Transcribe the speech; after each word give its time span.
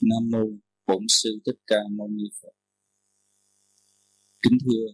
Nam 0.00 0.30
mô 0.32 0.44
Bổn 0.86 1.04
sư 1.08 1.40
Thích 1.46 1.60
Ca 1.66 1.76
Mâu 1.90 2.08
Ni 2.08 2.24
Phật. 2.42 2.52
Kính 4.42 4.58
thưa 4.64 4.86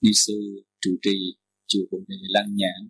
ni 0.00 0.10
sư 0.14 0.64
trụ 0.80 0.90
trì 1.02 1.36
chùa 1.66 1.84
Bồ 1.90 1.98
Đề 2.08 2.16
Lăng 2.20 2.56
Nhãn. 2.56 2.88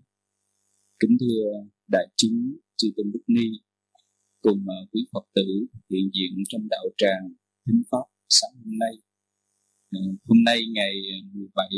Kính 1.00 1.16
thưa 1.20 1.68
đại 1.88 2.06
chúng 2.16 2.56
chư 2.76 2.88
tôn 2.96 3.10
đức 3.12 3.20
ni 3.26 3.48
cùng 4.40 4.64
à, 4.68 4.78
quý 4.92 5.00
Phật 5.12 5.24
tử 5.34 5.66
hiện 5.90 6.10
diện 6.14 6.44
trong 6.48 6.68
đạo 6.70 6.84
tràng 6.96 7.34
thính 7.66 7.82
pháp 7.90 8.06
sáng 8.28 8.50
hôm 8.64 8.78
nay. 8.78 8.94
À, 9.90 10.00
hôm 10.24 10.44
nay 10.44 10.60
ngày 10.72 10.94
à, 11.12 11.18
17 11.32 11.68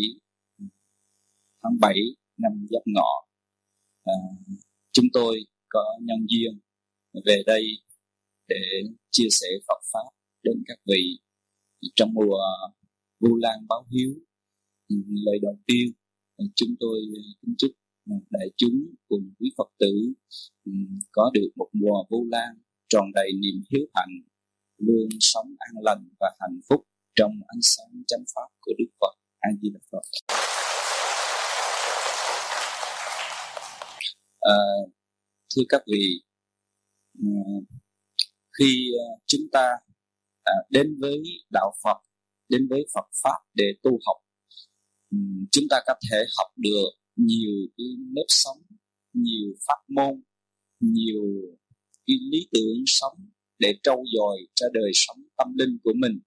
tháng 1.63 1.81
7 1.81 1.95
năm 2.37 2.67
Giáp 2.71 2.83
Ngọ, 2.87 3.27
à, 4.05 4.15
chúng 4.93 5.07
tôi 5.13 5.45
có 5.69 5.85
nhân 6.03 6.27
duyên 6.29 6.61
về 7.25 7.43
đây 7.47 7.65
để 8.51 8.65
chia 9.11 9.31
sẻ 9.31 9.49
Phật 9.69 9.81
pháp 9.93 10.09
đến 10.43 10.63
các 10.67 10.79
vị 10.87 11.19
trong 11.95 12.15
mùa 12.15 12.39
Vu 13.21 13.37
Lan 13.37 13.59
báo 13.69 13.85
hiếu. 13.93 14.11
Ừ, 14.89 14.97
lời 15.27 15.39
đầu 15.43 15.57
tiên 15.67 15.87
ừ, 16.37 16.45
chúng 16.55 16.75
tôi 16.81 16.99
ừ, 17.15 17.21
kính 17.43 17.55
chúc 17.59 17.71
đại 18.31 18.49
chúng 18.57 18.77
cùng 19.09 19.35
quý 19.39 19.49
Phật 19.59 19.69
tử 19.79 20.13
có 21.13 21.31
được 21.35 21.49
một 21.57 21.69
mùa 21.73 22.05
Vu 22.11 22.27
Lan 22.31 22.55
tròn 22.89 23.05
đầy 23.15 23.31
niềm 23.33 23.63
hiếu 23.71 23.87
hạnh, 23.95 24.15
luôn 24.79 25.09
sống 25.21 25.47
an 25.59 25.75
lành 25.83 26.09
và 26.21 26.37
hạnh 26.41 26.61
phúc 26.69 26.87
trong 27.15 27.33
ánh 27.47 27.63
sáng 27.63 28.03
chánh 28.07 28.25
pháp 28.35 28.49
của 28.61 28.73
Đức 28.79 28.91
Phật. 29.01 29.15
A 29.41 29.49
Di 29.63 29.71
Đà 29.71 29.81
Phật. 29.93 30.03
À, 34.41 34.59
thưa 35.57 35.63
các 35.69 35.83
vị, 35.87 36.23
khi 38.61 38.91
ờ, 38.99 39.07
chúng 39.27 39.43
ta 39.53 39.69
à, 40.45 40.53
đến 40.71 40.97
với 41.01 41.23
đạo 41.53 41.73
Phật, 41.85 41.99
đến 42.49 42.67
với 42.71 42.87
Phật 42.95 43.07
pháp 43.23 43.39
để 43.55 43.65
tu 43.83 43.91
học 44.07 44.17
chúng 45.53 45.65
ta 45.71 45.81
có 45.87 45.95
thể 46.11 46.19
học 46.39 46.53
được 46.57 46.91
nhiều 47.17 47.51
cái 47.77 47.87
nếp 48.15 48.27
sống, 48.29 48.63
nhiều 49.13 49.55
pháp 49.69 49.79
môn, 49.89 50.23
nhiều 50.81 51.23
cái 52.07 52.17
lý 52.31 52.49
tưởng 52.53 52.83
sống 52.87 53.29
để 53.59 53.75
trau 53.83 54.05
dồi 54.17 54.39
cho 54.55 54.67
đời 54.73 54.91
sống 54.95 55.19
tâm 55.37 55.47
linh 55.59 55.79
của 55.85 55.93
mình. 55.97 56.21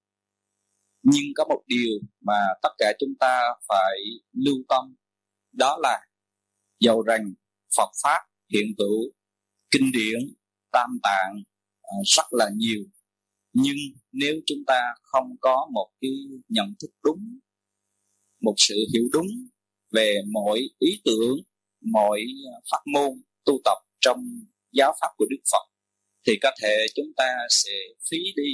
Nhưng 1.03 1.23
có 1.35 1.45
một 1.49 1.63
điều 1.67 1.99
mà 2.21 2.39
tất 2.61 2.69
cả 2.77 2.93
chúng 2.99 3.13
ta 3.19 3.41
phải 3.67 3.97
lưu 4.33 4.55
tâm, 4.69 4.95
đó 5.51 5.77
là 5.81 6.05
dầu 6.79 7.01
rằng 7.01 7.33
Phật 7.77 7.91
pháp 8.03 8.19
hiện 8.53 8.67
hữu, 8.77 9.11
kinh 9.71 9.91
điển, 9.91 10.33
tam 10.71 10.99
tạng 11.03 11.43
À, 11.93 11.97
rất 12.15 12.27
là 12.31 12.49
nhiều. 12.55 12.83
Nhưng 13.53 13.75
nếu 14.11 14.35
chúng 14.45 14.63
ta 14.67 14.79
không 15.01 15.35
có 15.41 15.69
một 15.73 15.89
cái 16.01 16.11
nhận 16.49 16.67
thức 16.81 16.91
đúng, 17.03 17.39
một 18.41 18.53
sự 18.57 18.75
hiểu 18.93 19.03
đúng 19.13 19.27
về 19.91 20.15
mọi 20.31 20.59
ý 20.79 21.01
tưởng, 21.05 21.37
mọi 21.81 22.19
à, 22.53 22.55
pháp 22.71 22.83
môn 22.93 23.11
tu 23.45 23.53
tập 23.65 23.77
trong 23.99 24.17
giáo 24.71 24.93
pháp 25.01 25.07
của 25.17 25.25
đức 25.29 25.43
phật, 25.51 25.65
thì 26.27 26.33
có 26.41 26.51
thể 26.61 26.85
chúng 26.95 27.11
ta 27.17 27.29
sẽ 27.49 27.71
phí 28.11 28.17
đi 28.35 28.49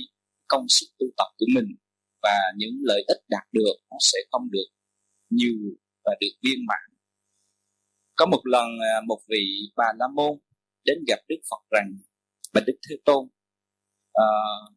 công 0.47 0.65
sức 0.69 0.85
tu 0.99 1.05
tập 1.17 1.27
của 1.37 1.45
mình 1.55 1.75
và 2.21 2.37
những 2.55 2.75
lợi 2.81 3.03
ích 3.07 3.21
đạt 3.29 3.47
được 3.51 3.73
nó 3.91 3.97
sẽ 3.99 4.19
không 4.31 4.51
được 4.51 4.67
nhiều 5.29 5.57
và 6.05 6.11
được 6.21 6.33
viên 6.43 6.65
mãn. 6.67 6.99
Có 8.15 8.25
một 8.25 8.41
lần 8.43 8.67
à, 8.93 9.01
một 9.07 9.19
vị 9.29 9.71
bà 9.75 9.85
la 9.99 10.07
môn 10.15 10.39
đến 10.85 10.97
gặp 11.07 11.19
đức 11.27 11.39
phật 11.49 11.63
rằng 11.71 11.97
bạch 12.53 12.63
đức 12.67 12.77
thế 12.89 12.95
tôn. 13.05 13.23
Uh, 14.19 14.73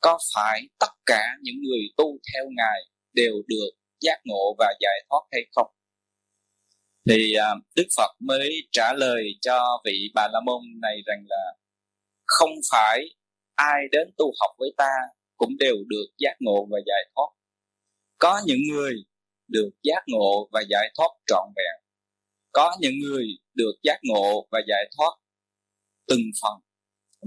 có 0.00 0.18
phải 0.34 0.62
tất 0.78 0.92
cả 1.06 1.22
những 1.42 1.56
người 1.62 1.80
tu 1.96 2.18
theo 2.32 2.44
ngài 2.56 2.80
đều 3.12 3.34
được 3.46 3.70
giác 4.00 4.20
ngộ 4.24 4.54
và 4.58 4.74
giải 4.80 5.04
thoát 5.08 5.20
hay 5.32 5.42
không? 5.54 5.70
Thì 7.08 7.34
uh, 7.38 7.62
đức 7.76 7.86
phật 7.96 8.10
mới 8.20 8.68
trả 8.72 8.92
lời 8.92 9.24
cho 9.40 9.82
vị 9.84 10.10
bà 10.14 10.28
la 10.32 10.40
môn 10.46 10.62
này 10.82 10.96
rằng 11.06 11.24
là 11.28 11.52
không 12.26 12.50
phải 12.72 13.04
ai 13.54 13.80
đến 13.92 14.10
tu 14.18 14.32
học 14.40 14.50
với 14.58 14.74
ta 14.76 14.92
cũng 15.36 15.56
đều 15.58 15.76
được 15.86 16.06
giác 16.18 16.36
ngộ 16.40 16.66
và 16.70 16.78
giải 16.86 17.10
thoát. 17.14 17.28
Có 18.18 18.40
những 18.46 18.60
người 18.70 18.94
được 19.48 19.70
giác 19.82 20.02
ngộ 20.06 20.48
và 20.52 20.62
giải 20.70 20.92
thoát 20.96 21.08
trọn 21.26 21.48
vẹn. 21.56 21.84
Có 22.52 22.76
những 22.80 22.94
người 23.02 23.26
được 23.54 23.72
giác 23.82 23.98
ngộ 24.02 24.46
và 24.50 24.60
giải 24.68 24.90
thoát 24.96 25.18
từng 26.06 26.22
phần 26.42 26.65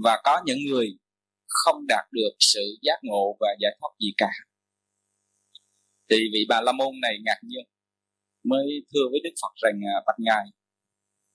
và 0.04 0.20
có 0.24 0.40
những 0.44 0.58
người 0.68 0.98
không 1.46 1.86
đạt 1.88 2.04
được 2.12 2.32
sự 2.38 2.60
giác 2.82 2.98
ngộ 3.02 3.36
và 3.40 3.48
giải 3.60 3.76
thoát 3.80 3.90
gì 4.00 4.12
cả. 4.16 4.30
Thì 6.10 6.16
vị 6.32 6.46
bà 6.48 6.60
la 6.60 6.72
môn 6.72 6.94
này 7.02 7.14
ngạc 7.24 7.38
nhiên, 7.42 7.64
mới 8.44 8.66
thưa 8.94 9.08
với 9.10 9.20
đức 9.24 9.34
phật 9.42 9.54
rằng 9.56 9.80
à, 9.94 10.02
bạch 10.06 10.18
ngài, 10.18 10.44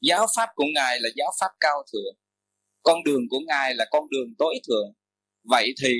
giáo 0.01 0.27
pháp 0.35 0.49
của 0.55 0.65
ngài 0.75 0.99
là 0.99 1.09
giáo 1.15 1.31
pháp 1.41 1.51
cao 1.59 1.83
thượng, 1.93 2.15
con 2.83 3.03
đường 3.03 3.21
của 3.29 3.39
ngài 3.47 3.75
là 3.75 3.85
con 3.91 4.03
đường 4.09 4.27
tối 4.37 4.55
thượng. 4.67 4.93
Vậy 5.43 5.73
thì 5.83 5.93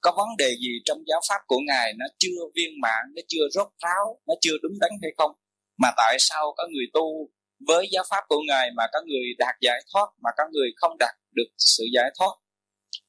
có 0.00 0.12
vấn 0.16 0.28
đề 0.38 0.50
gì 0.50 0.80
trong 0.84 0.98
giáo 1.06 1.20
pháp 1.28 1.40
của 1.46 1.58
ngài 1.66 1.92
nó 1.98 2.06
chưa 2.18 2.40
viên 2.54 2.70
mãn, 2.80 3.02
nó 3.16 3.22
chưa 3.28 3.48
rốt 3.50 3.68
ráo, 3.82 4.20
nó 4.26 4.34
chưa 4.40 4.56
đúng 4.62 4.78
đắn 4.80 4.90
hay 5.02 5.10
không? 5.16 5.30
Mà 5.78 5.88
tại 5.96 6.16
sao 6.18 6.54
có 6.56 6.68
người 6.72 6.86
tu 6.92 7.30
với 7.66 7.88
giáo 7.92 8.04
pháp 8.10 8.24
của 8.28 8.40
ngài 8.48 8.70
mà 8.76 8.84
có 8.92 9.00
người 9.06 9.34
đạt 9.38 9.54
giải 9.60 9.80
thoát, 9.92 10.06
mà 10.22 10.30
có 10.36 10.44
người 10.52 10.68
không 10.76 10.98
đạt 10.98 11.14
được 11.32 11.48
sự 11.58 11.84
giải 11.94 12.10
thoát, 12.18 12.34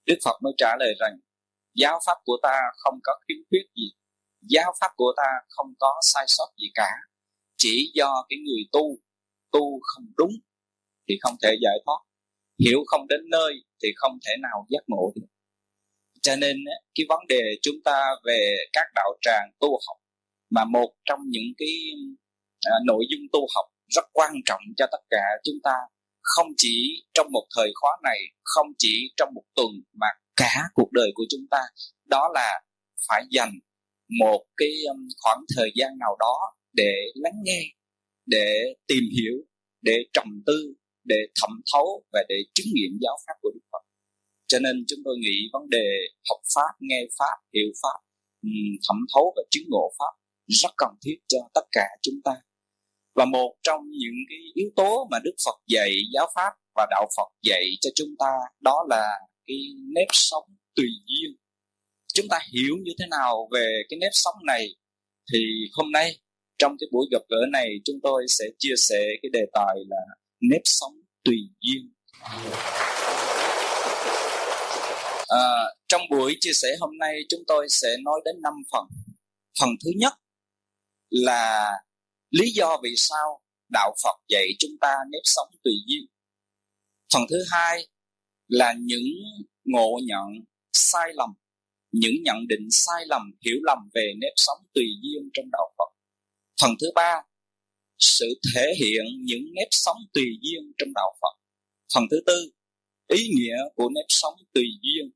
đức 0.06 0.16
phật 0.26 0.38
mới 0.44 0.54
trả 0.58 0.76
lời 0.80 0.94
rằng, 1.00 1.18
giáo 1.76 2.00
pháp 2.06 2.18
của 2.26 2.38
ta 2.44 2.60
không 2.78 3.00
có 3.04 3.14
khiếm 3.28 3.38
khuyết 3.50 3.66
gì, 3.76 3.92
giáo 4.42 4.74
pháp 4.80 4.92
của 4.96 5.14
ta 5.18 5.30
không 5.50 5.74
có 5.80 5.94
sai 6.14 6.26
sót 6.28 6.48
gì 6.58 6.68
cả. 6.74 6.90
Chỉ 7.58 7.92
do 7.94 8.26
cái 8.30 8.40
người 8.46 8.64
tu 8.72 8.98
tu 9.52 9.80
không 9.84 10.06
đúng 10.18 10.32
thì 11.08 11.16
không 11.22 11.36
thể 11.44 11.56
giải 11.62 11.78
thoát, 11.86 12.00
hiểu 12.60 12.84
không 12.88 13.08
đến 13.08 13.20
nơi 13.30 13.54
thì 13.84 13.90
không 13.96 14.12
thể 14.28 14.34
nào 14.42 14.66
giác 14.70 14.84
ngộ 14.88 15.12
được. 15.16 15.28
Cho 16.22 16.36
nên 16.36 16.58
cái 16.96 17.06
vấn 17.10 17.20
đề 17.30 17.42
chúng 17.62 17.76
ta 17.86 18.10
về 18.26 18.56
các 18.74 18.88
đạo 18.96 19.18
tràng 19.22 19.52
tu 19.60 19.70
học, 19.70 19.98
mà 20.50 20.66
một 20.66 20.94
trong 21.06 21.20
những 21.26 21.54
cái 21.58 21.76
à, 22.62 22.76
nội 22.86 23.06
dung 23.10 23.22
tu 23.32 23.40
học 23.56 23.66
rất 23.96 24.06
quan 24.14 24.34
trọng 24.46 24.62
cho 24.78 24.86
tất 24.92 25.02
cả 25.10 25.24
chúng 25.44 25.60
ta. 25.64 25.76
Không 26.22 26.48
chỉ 26.58 27.06
trong 27.14 27.28
một 27.32 27.46
thời 27.56 27.72
khóa 27.76 27.92
này, 28.04 28.20
không 28.44 28.68
chỉ 28.78 29.14
trong 29.18 29.30
một 29.36 29.44
tuần, 29.56 29.68
mà 29.94 30.08
cả 30.36 30.64
cuộc 30.74 30.92
đời 30.92 31.12
của 31.16 31.24
chúng 31.30 31.46
ta. 31.52 31.60
Đó 32.06 32.30
là 32.34 32.62
phải 33.08 33.24
dành 33.32 33.52
một 34.20 34.46
cái 34.58 34.70
um, 34.90 35.08
khoảng 35.22 35.40
thời 35.58 35.72
gian 35.76 35.90
nào 36.00 36.16
đó 36.20 36.38
để 36.74 36.94
lắng 37.16 37.40
nghe, 37.44 37.62
để 38.26 38.76
tìm 38.88 39.04
hiểu, 39.18 39.36
để 39.82 39.98
trầm 40.14 40.44
tư, 40.46 40.74
để 41.04 41.16
thẩm 41.42 41.62
thấu 41.74 42.04
và 42.14 42.24
để 42.30 42.36
chứng 42.54 42.68
nghiệm 42.74 42.92
giáo 43.02 43.18
pháp 43.28 43.34
của 43.42 43.52
đức 43.54 43.66
phật. 43.72 43.84
Cho 44.48 44.60
nên 44.60 44.84
chúng 44.88 45.00
tôi 45.06 45.16
nghĩ 45.20 45.50
vấn 45.54 45.70
đề 45.70 45.88
học 46.30 46.42
pháp, 46.56 46.72
nghe 46.80 47.02
pháp, 47.20 47.38
hiểu 47.54 47.72
pháp 47.84 48.00
thẩm 48.88 48.98
thấu 49.14 49.34
và 49.36 49.44
chứng 49.52 49.64
ngộ 49.70 49.92
pháp 50.00 50.14
rất 50.48 50.72
cần 50.78 50.90
thiết 51.06 51.18
cho 51.28 51.40
tất 51.54 51.66
cả 51.72 51.88
chúng 52.02 52.16
ta 52.24 52.32
và 53.22 53.26
một 53.26 53.56
trong 53.64 53.82
những 53.92 54.16
cái 54.30 54.38
yếu 54.54 54.70
tố 54.76 55.08
mà 55.12 55.18
đức 55.24 55.36
phật 55.46 55.60
dạy 55.68 55.92
giáo 56.14 56.28
pháp 56.36 56.52
và 56.76 56.88
đạo 56.90 57.10
phật 57.18 57.30
dạy 57.44 57.66
cho 57.82 57.90
chúng 57.96 58.16
ta 58.20 58.32
đó 58.60 58.86
là 58.90 59.08
cái 59.48 59.58
nếp 59.96 60.08
sống 60.12 60.44
tùy 60.76 60.86
duyên. 61.06 61.38
Chúng 62.14 62.28
ta 62.30 62.40
hiểu 62.54 62.76
như 62.84 62.92
thế 63.00 63.06
nào 63.10 63.50
về 63.54 63.68
cái 63.90 63.98
nếp 63.98 64.10
sống 64.12 64.36
này 64.46 64.68
thì 65.34 65.40
hôm 65.74 65.92
nay 65.92 66.16
trong 66.58 66.76
cái 66.80 66.88
buổi 66.92 67.06
gặp 67.12 67.22
gỡ 67.30 67.46
này 67.52 67.70
chúng 67.86 67.96
tôi 68.04 68.26
sẽ 68.28 68.46
chia 68.60 68.76
sẻ 68.78 69.00
cái 69.22 69.30
đề 69.34 69.46
tài 69.54 69.76
là 69.90 70.02
nếp 70.52 70.62
sống 70.64 70.94
tùy 71.24 71.38
duyên. 71.62 71.94
À, 75.28 75.46
trong 75.88 76.02
buổi 76.12 76.38
chia 76.40 76.54
sẻ 76.54 76.68
hôm 76.80 76.98
nay 76.98 77.20
chúng 77.30 77.42
tôi 77.48 77.68
sẽ 77.70 77.90
nói 78.04 78.22
đến 78.26 78.36
năm 78.42 78.54
phần. 78.72 78.86
Phần 79.60 79.70
thứ 79.86 79.92
nhất 79.96 80.14
là 81.10 81.72
lý 82.32 82.52
do 82.56 82.78
vì 82.84 82.90
sao 82.98 83.42
đạo 83.70 83.96
phật 84.04 84.18
dạy 84.30 84.48
chúng 84.60 84.72
ta 84.82 84.96
nếp 85.12 85.22
sống 85.24 85.48
tùy 85.64 85.74
duyên? 85.88 86.06
Phần 87.14 87.22
thứ 87.30 87.38
hai 87.52 87.88
là 88.48 88.74
những 88.80 89.04
ngộ 89.64 90.00
nhận 90.06 90.28
sai 90.74 91.12
lầm, 91.14 91.30
những 91.92 92.16
nhận 92.24 92.38
định 92.48 92.68
sai 92.72 93.06
lầm, 93.08 93.22
hiểu 93.46 93.58
lầm 93.64 93.78
về 93.94 94.14
nếp 94.22 94.34
sống 94.36 94.58
tùy 94.74 94.86
duyên 95.02 95.30
trong 95.34 95.46
đạo 95.52 95.74
phật. 95.78 95.92
Phần 96.62 96.72
thứ 96.82 96.88
ba, 96.96 97.22
sự 98.00 98.26
thể 98.56 98.74
hiện 98.80 99.06
những 99.24 99.44
nếp 99.54 99.68
sống 99.72 99.98
tùy 100.14 100.26
duyên 100.42 100.72
trong 100.78 100.90
đạo 100.96 101.16
phật. 101.22 101.36
Phần 101.96 102.04
thứ 102.12 102.18
tư, 102.26 102.52
ý 103.08 103.28
nghĩa 103.38 103.58
của 103.76 103.90
nếp 103.96 104.06
sống 104.08 104.34
tùy 104.54 104.64
duyên. 104.82 105.12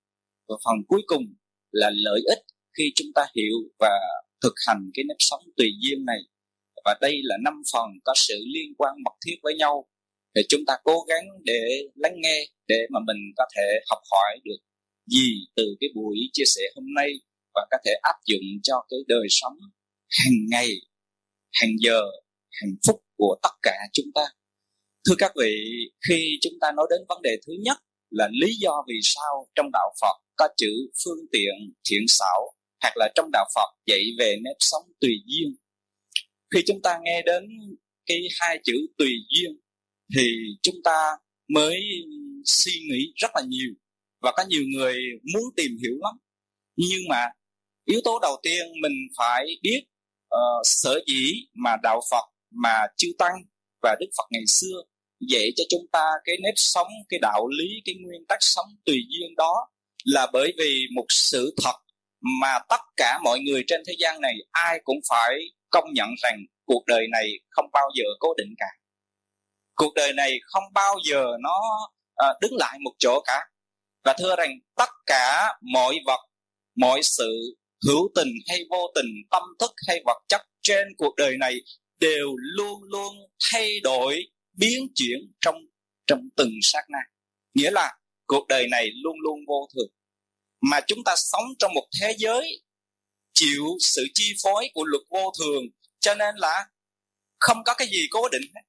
Và 0.48 0.56
phần 0.66 0.76
cuối 0.88 1.02
cùng 1.08 1.24
là 1.72 1.92
lợi 1.94 2.20
ích 2.30 2.40
khi 2.78 2.84
chúng 2.96 3.08
ta 3.16 3.26
hiểu 3.36 3.56
và 3.80 4.00
thực 4.42 4.54
hành 4.68 4.90
cái 4.94 5.06
nếp 5.08 5.18
sống 5.20 5.42
tùy 5.58 5.68
duyên 5.82 6.06
này 6.06 6.20
và 6.86 6.98
đây 7.02 7.20
là 7.24 7.36
năm 7.44 7.54
phần 7.74 7.90
có 8.04 8.14
sự 8.16 8.36
liên 8.54 8.74
quan 8.78 8.94
mật 9.06 9.16
thiết 9.26 9.36
với 9.44 9.56
nhau. 9.56 9.86
Thì 10.36 10.42
chúng 10.50 10.62
ta 10.68 10.74
cố 10.84 10.98
gắng 11.10 11.26
để 11.44 11.62
lắng 11.96 12.16
nghe, 12.16 12.46
để 12.68 12.76
mà 12.90 13.00
mình 13.08 13.18
có 13.38 13.46
thể 13.56 13.64
học 13.90 14.00
hỏi 14.12 14.40
được 14.44 14.58
gì 15.08 15.46
từ 15.56 15.64
cái 15.80 15.90
buổi 15.96 16.18
chia 16.34 16.44
sẻ 16.46 16.62
hôm 16.76 16.86
nay 16.96 17.10
và 17.56 17.62
có 17.72 17.78
thể 17.86 17.92
áp 18.02 18.16
dụng 18.26 18.44
cho 18.64 18.76
cái 18.90 19.00
đời 19.08 19.28
sống 19.30 19.54
hàng 20.10 20.38
ngày, 20.50 20.70
hàng 21.62 21.72
giờ, 21.80 22.02
hàng 22.52 22.76
phút 22.88 23.02
của 23.18 23.36
tất 23.44 23.56
cả 23.62 23.78
chúng 23.94 24.12
ta. 24.16 24.26
Thưa 25.08 25.16
các 25.18 25.32
vị, 25.42 25.56
khi 26.10 26.38
chúng 26.42 26.54
ta 26.62 26.72
nói 26.72 26.88
đến 26.90 27.00
vấn 27.10 27.22
đề 27.22 27.32
thứ 27.48 27.54
nhất 27.60 27.78
là 28.10 28.30
lý 28.42 28.56
do 28.60 28.84
vì 28.88 29.00
sao 29.04 29.48
trong 29.56 29.70
đạo 29.74 29.94
phật 30.02 30.18
có 30.36 30.48
chữ 30.58 30.72
phương 31.06 31.26
tiện 31.32 31.74
thiện 31.90 32.02
xảo, 32.08 32.54
hoặc 32.82 32.94
là 32.98 33.12
trong 33.16 33.30
đạo 33.34 33.46
phật 33.56 33.70
dạy 33.86 34.04
về 34.20 34.36
nếp 34.44 34.56
sống 34.60 34.84
tùy 35.02 35.12
duyên 35.26 35.56
khi 36.56 36.62
chúng 36.68 36.82
ta 36.82 37.00
nghe 37.04 37.22
đến 37.26 37.44
cái 38.06 38.18
hai 38.40 38.60
chữ 38.64 38.74
tùy 38.98 39.10
duyên 39.30 39.52
thì 40.16 40.28
chúng 40.64 40.76
ta 40.84 41.12
mới 41.54 41.82
suy 42.46 42.72
nghĩ 42.72 43.14
rất 43.16 43.32
là 43.36 43.42
nhiều. 43.48 43.74
Và 44.22 44.32
có 44.38 44.44
nhiều 44.48 44.64
người 44.76 44.96
muốn 45.34 45.44
tìm 45.58 45.72
hiểu 45.84 45.98
lắm. 46.02 46.16
Nhưng 46.78 47.02
mà 47.10 47.26
yếu 47.86 48.02
tố 48.04 48.20
đầu 48.22 48.40
tiên 48.44 48.66
mình 48.82 48.94
phải 49.18 49.46
biết 49.62 49.82
uh, 50.36 50.62
sở 50.64 51.00
dĩ 51.08 51.32
mà 51.54 51.76
đạo 51.84 52.02
phật 52.12 52.26
mà 52.52 52.80
chư 52.98 53.08
tăng 53.18 53.36
và 53.82 53.96
đức 54.00 54.08
phật 54.18 54.28
ngày 54.32 54.44
xưa 54.48 54.82
dạy 55.30 55.50
cho 55.56 55.64
chúng 55.70 55.88
ta 55.92 56.06
cái 56.24 56.36
nếp 56.44 56.54
sống 56.56 56.88
cái 57.10 57.20
đạo 57.22 57.48
lý 57.48 57.68
cái 57.86 57.96
nguyên 58.02 58.26
tắc 58.28 58.38
sống 58.42 58.68
tùy 58.86 58.96
duyên 59.10 59.36
đó 59.38 59.54
là 60.04 60.28
bởi 60.34 60.54
vì 60.58 60.86
một 60.96 61.06
sự 61.10 61.54
thật 61.64 61.76
mà 62.42 62.60
tất 62.70 62.82
cả 62.98 63.20
mọi 63.24 63.40
người 63.40 63.64
trên 63.68 63.82
thế 63.88 63.94
gian 64.00 64.22
này 64.22 64.34
ai 64.52 64.80
cũng 64.84 65.00
phải 65.10 65.40
công 65.76 65.94
nhận 65.94 66.10
rằng 66.24 66.38
cuộc 66.66 66.84
đời 66.88 67.08
này 67.12 67.28
không 67.50 67.66
bao 67.74 67.90
giờ 67.96 68.04
cố 68.20 68.34
định 68.38 68.54
cả. 68.58 68.68
Cuộc 69.76 69.94
đời 69.96 70.14
này 70.14 70.32
không 70.46 70.64
bao 70.74 70.96
giờ 71.10 71.26
nó 71.42 71.62
à, 72.16 72.28
đứng 72.42 72.56
lại 72.56 72.80
một 72.84 72.92
chỗ 73.00 73.22
cả. 73.26 73.40
Và 74.04 74.16
thưa 74.20 74.36
rằng 74.36 74.52
tất 74.76 74.90
cả 75.06 75.54
mọi 75.74 76.00
vật 76.06 76.20
mọi 76.76 77.04
sự 77.04 77.58
hữu 77.88 78.10
tình 78.16 78.34
hay 78.50 78.60
vô 78.70 78.92
tình 78.96 79.06
tâm 79.32 79.44
thức 79.60 79.72
hay 79.88 80.02
vật 80.06 80.24
chất 80.28 80.42
trên 80.62 80.88
cuộc 80.98 81.16
đời 81.16 81.38
này 81.38 81.56
đều 82.00 82.28
luôn 82.38 82.84
luôn 82.84 83.16
thay 83.52 83.80
đổi 83.84 84.24
biến 84.58 84.88
chuyển 84.96 85.20
trong 85.42 85.56
trong 86.08 86.20
từng 86.38 86.52
sát 86.62 86.84
na. 86.90 87.00
Nghĩa 87.54 87.72
là 87.72 87.94
cuộc 88.28 88.48
đời 88.48 88.68
này 88.68 88.90
luôn 89.04 89.16
luôn 89.24 89.40
vô 89.48 89.68
thường. 89.76 89.94
Mà 90.62 90.80
chúng 90.88 91.00
ta 91.06 91.14
sống 91.18 91.44
trong 91.60 91.74
một 91.74 91.88
thế 92.02 92.16
giới 92.18 92.65
chịu 93.36 93.64
sự 93.80 94.04
chi 94.14 94.34
phối 94.44 94.70
của 94.74 94.84
luật 94.84 95.04
vô 95.10 95.32
thường 95.40 95.64
cho 96.00 96.16
nên 96.16 96.36
là 96.36 96.66
không 97.40 97.58
có 97.66 97.74
cái 97.74 97.88
gì 97.88 98.08
cố 98.12 98.30
định 98.30 98.42
hết. 98.56 98.62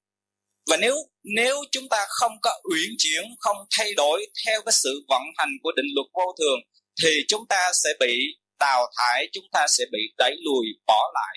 Và 0.71 0.77
nếu 0.77 0.97
nếu 1.25 1.57
chúng 1.73 1.89
ta 1.89 2.07
không 2.09 2.33
có 2.43 2.51
uyển 2.73 2.91
chuyển 2.99 3.23
không 3.39 3.57
thay 3.79 3.95
đổi 3.97 4.27
theo 4.47 4.63
cái 4.67 4.73
sự 4.73 5.05
vận 5.09 5.23
hành 5.37 5.51
của 5.63 5.73
định 5.77 5.87
luật 5.95 6.07
vô 6.13 6.35
thường 6.39 6.59
thì 7.03 7.11
chúng 7.29 7.47
ta 7.49 7.71
sẽ 7.85 7.91
bị 8.01 8.17
đào 8.59 8.91
thải 8.97 9.29
chúng 9.33 9.45
ta 9.53 9.67
sẽ 9.69 9.85
bị 9.93 9.99
đẩy 10.19 10.37
lùi 10.45 10.67
bỏ 10.87 11.13
lại. 11.15 11.37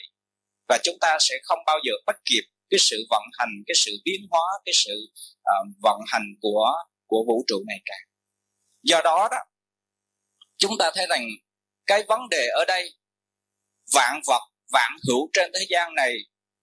Và 0.69 0.77
chúng 0.83 0.99
ta 1.01 1.17
sẽ 1.19 1.35
không 1.43 1.59
bao 1.65 1.77
giờ 1.85 1.93
bắt 2.05 2.15
kịp 2.25 2.43
cái 2.69 2.77
sự 2.79 2.97
vận 3.09 3.23
hành 3.37 3.49
cái 3.67 3.75
sự 3.85 3.91
biến 4.05 4.21
hóa 4.29 4.59
cái 4.65 4.73
sự 4.85 5.11
uh, 5.39 5.75
vận 5.81 5.99
hành 6.07 6.25
của 6.41 6.65
của 7.07 7.23
vũ 7.27 7.43
trụ 7.47 7.63
này 7.67 7.77
cả. 7.85 7.95
Do 8.83 9.01
đó 9.03 9.27
đó 9.31 9.37
chúng 10.57 10.77
ta 10.79 10.91
thấy 10.95 11.07
rằng 11.09 11.27
cái 11.85 12.03
vấn 12.07 12.29
đề 12.29 12.47
ở 12.47 12.65
đây 12.67 12.93
vạn 13.93 14.21
vật, 14.27 14.41
vạn 14.71 14.91
hữu 15.07 15.29
trên 15.33 15.51
thế 15.53 15.65
gian 15.69 15.95
này, 15.95 16.13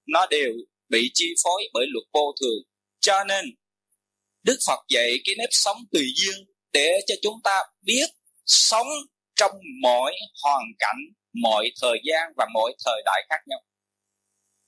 nó 0.07 0.27
đều 0.27 0.53
bị 0.89 1.11
chi 1.15 1.27
phối 1.45 1.63
bởi 1.73 1.87
luật 1.89 2.05
vô 2.13 2.35
thường. 2.41 2.63
Cho 3.01 3.25
nên, 3.25 3.45
đức 4.43 4.59
phật 4.67 4.81
dạy 4.89 5.11
cái 5.25 5.35
nếp 5.39 5.49
sống 5.51 5.77
tùy 5.93 6.07
duyên 6.17 6.47
để 6.73 7.01
cho 7.07 7.15
chúng 7.23 7.41
ta 7.45 7.63
biết 7.83 8.07
sống 8.47 8.87
trong 9.37 9.53
mọi 9.83 10.13
hoàn 10.45 10.63
cảnh, 10.79 11.01
mọi 11.43 11.71
thời 11.83 11.99
gian 12.05 12.33
và 12.37 12.47
mọi 12.55 12.73
thời 12.85 13.03
đại 13.05 13.27
khác 13.29 13.41
nhau. 13.47 13.61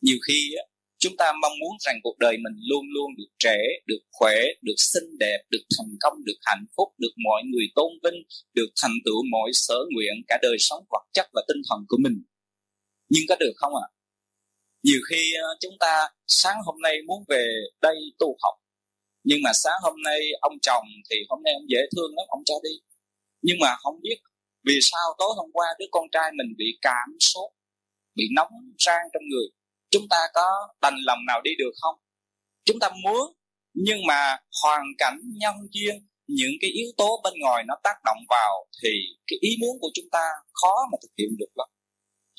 Nhiều 0.01 0.17
khi 0.29 0.55
chúng 0.99 1.17
ta 1.17 1.33
mong 1.43 1.53
muốn 1.61 1.77
rằng 1.81 1.97
cuộc 2.03 2.19
đời 2.19 2.37
mình 2.37 2.57
luôn 2.71 2.85
luôn 2.95 3.11
được 3.19 3.29
trẻ, 3.39 3.59
được 3.87 4.01
khỏe, 4.13 4.35
được 4.63 4.75
xinh 4.79 5.19
đẹp, 5.19 5.39
được 5.51 5.63
thành 5.79 5.97
công, 6.01 6.25
được 6.25 6.39
hạnh 6.43 6.65
phúc, 6.77 6.89
được 6.99 7.13
mọi 7.25 7.43
người 7.45 7.67
tôn 7.75 7.93
vinh, 8.05 8.23
được 8.55 8.69
thành 8.83 8.95
tựu 9.05 9.23
mọi 9.31 9.51
sở 9.53 9.79
nguyện, 9.91 10.15
cả 10.29 10.39
đời 10.43 10.57
sống 10.59 10.85
vật 10.91 11.05
chất 11.13 11.27
và 11.33 11.43
tinh 11.49 11.63
thần 11.71 11.85
của 11.89 11.97
mình 12.01 12.23
nhưng 13.09 13.23
có 13.29 13.37
được 13.41 13.53
không 13.57 13.73
ạ? 13.75 13.87
À? 13.87 13.95
nhiều 14.83 15.01
khi 15.11 15.33
ờ, 15.43 15.49
chúng 15.61 15.77
ta 15.81 16.09
sáng 16.27 16.57
hôm 16.65 16.77
nay 16.83 16.95
muốn 17.07 17.25
về 17.29 17.45
đây 17.83 17.97
tu 18.19 18.37
học, 18.43 18.55
nhưng 19.25 19.39
mà 19.45 19.51
sáng 19.53 19.79
hôm 19.83 19.95
nay 20.05 20.21
ông 20.41 20.53
chồng 20.63 20.85
thì 21.11 21.17
hôm 21.29 21.43
nay 21.43 21.53
ông 21.55 21.69
dễ 21.69 21.79
thương 21.97 22.11
lắm, 22.17 22.27
ông 22.29 22.43
cho 22.45 22.55
đi. 22.63 22.75
Nhưng 23.43 23.57
mà 23.61 23.77
không 23.83 24.01
biết 24.03 24.19
vì 24.67 24.79
sao 24.83 25.15
tối 25.19 25.29
hôm 25.37 25.51
qua 25.53 25.67
đứa 25.79 25.87
con 25.91 26.05
trai 26.13 26.31
mình 26.39 26.55
bị 26.59 26.79
cảm 26.83 27.09
sốt, 27.21 27.51
bị 28.15 28.25
nóng 28.37 28.53
rang 28.79 29.05
trong 29.13 29.23
người. 29.31 29.49
Chúng 29.91 30.09
ta 30.11 30.21
có 30.35 30.47
đành 30.83 30.97
lòng 31.07 31.19
nào 31.27 31.41
đi 31.45 31.51
được 31.59 31.73
không? 31.81 31.95
Chúng 32.65 32.79
ta 32.79 32.91
muốn, 33.05 33.33
nhưng 33.75 34.07
mà 34.07 34.37
hoàn 34.63 34.83
cảnh 34.99 35.19
nhân 35.25 35.55
duyên, 35.71 35.95
những 36.27 36.53
cái 36.61 36.71
yếu 36.71 36.89
tố 36.97 37.21
bên 37.25 37.33
ngoài 37.41 37.65
nó 37.69 37.75
tác 37.85 37.97
động 38.05 38.19
vào 38.29 38.67
thì 38.83 38.91
cái 39.27 39.39
ý 39.41 39.51
muốn 39.61 39.81
của 39.81 39.91
chúng 39.95 40.09
ta 40.13 40.25
khó 40.53 40.75
mà 40.93 40.99
thực 41.03 41.13
hiện 41.19 41.29
được 41.39 41.53
lắm 41.55 41.69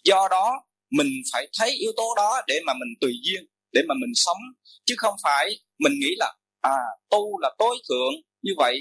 do 0.04 0.28
đó, 0.32 0.62
mình 0.92 1.08
phải 1.34 1.48
thấy 1.60 1.72
yếu 1.72 1.92
tố 1.98 2.14
đó 2.16 2.42
để 2.48 2.60
mà 2.66 2.74
mình 2.74 2.90
tùy 3.02 3.12
duyên, 3.24 3.46
để 3.72 3.82
mà 3.88 3.96
mình 4.02 4.12
sống. 4.16 4.38
Chứ 4.86 4.96
không 4.98 5.16
phải 5.24 5.60
mình 5.80 5.94
nghĩ 6.00 6.16
là 6.18 6.34
à 6.62 6.78
tu 7.10 7.40
là 7.40 7.52
tối 7.58 7.78
thượng. 7.90 8.14
Như 8.42 8.52
vậy, 8.58 8.80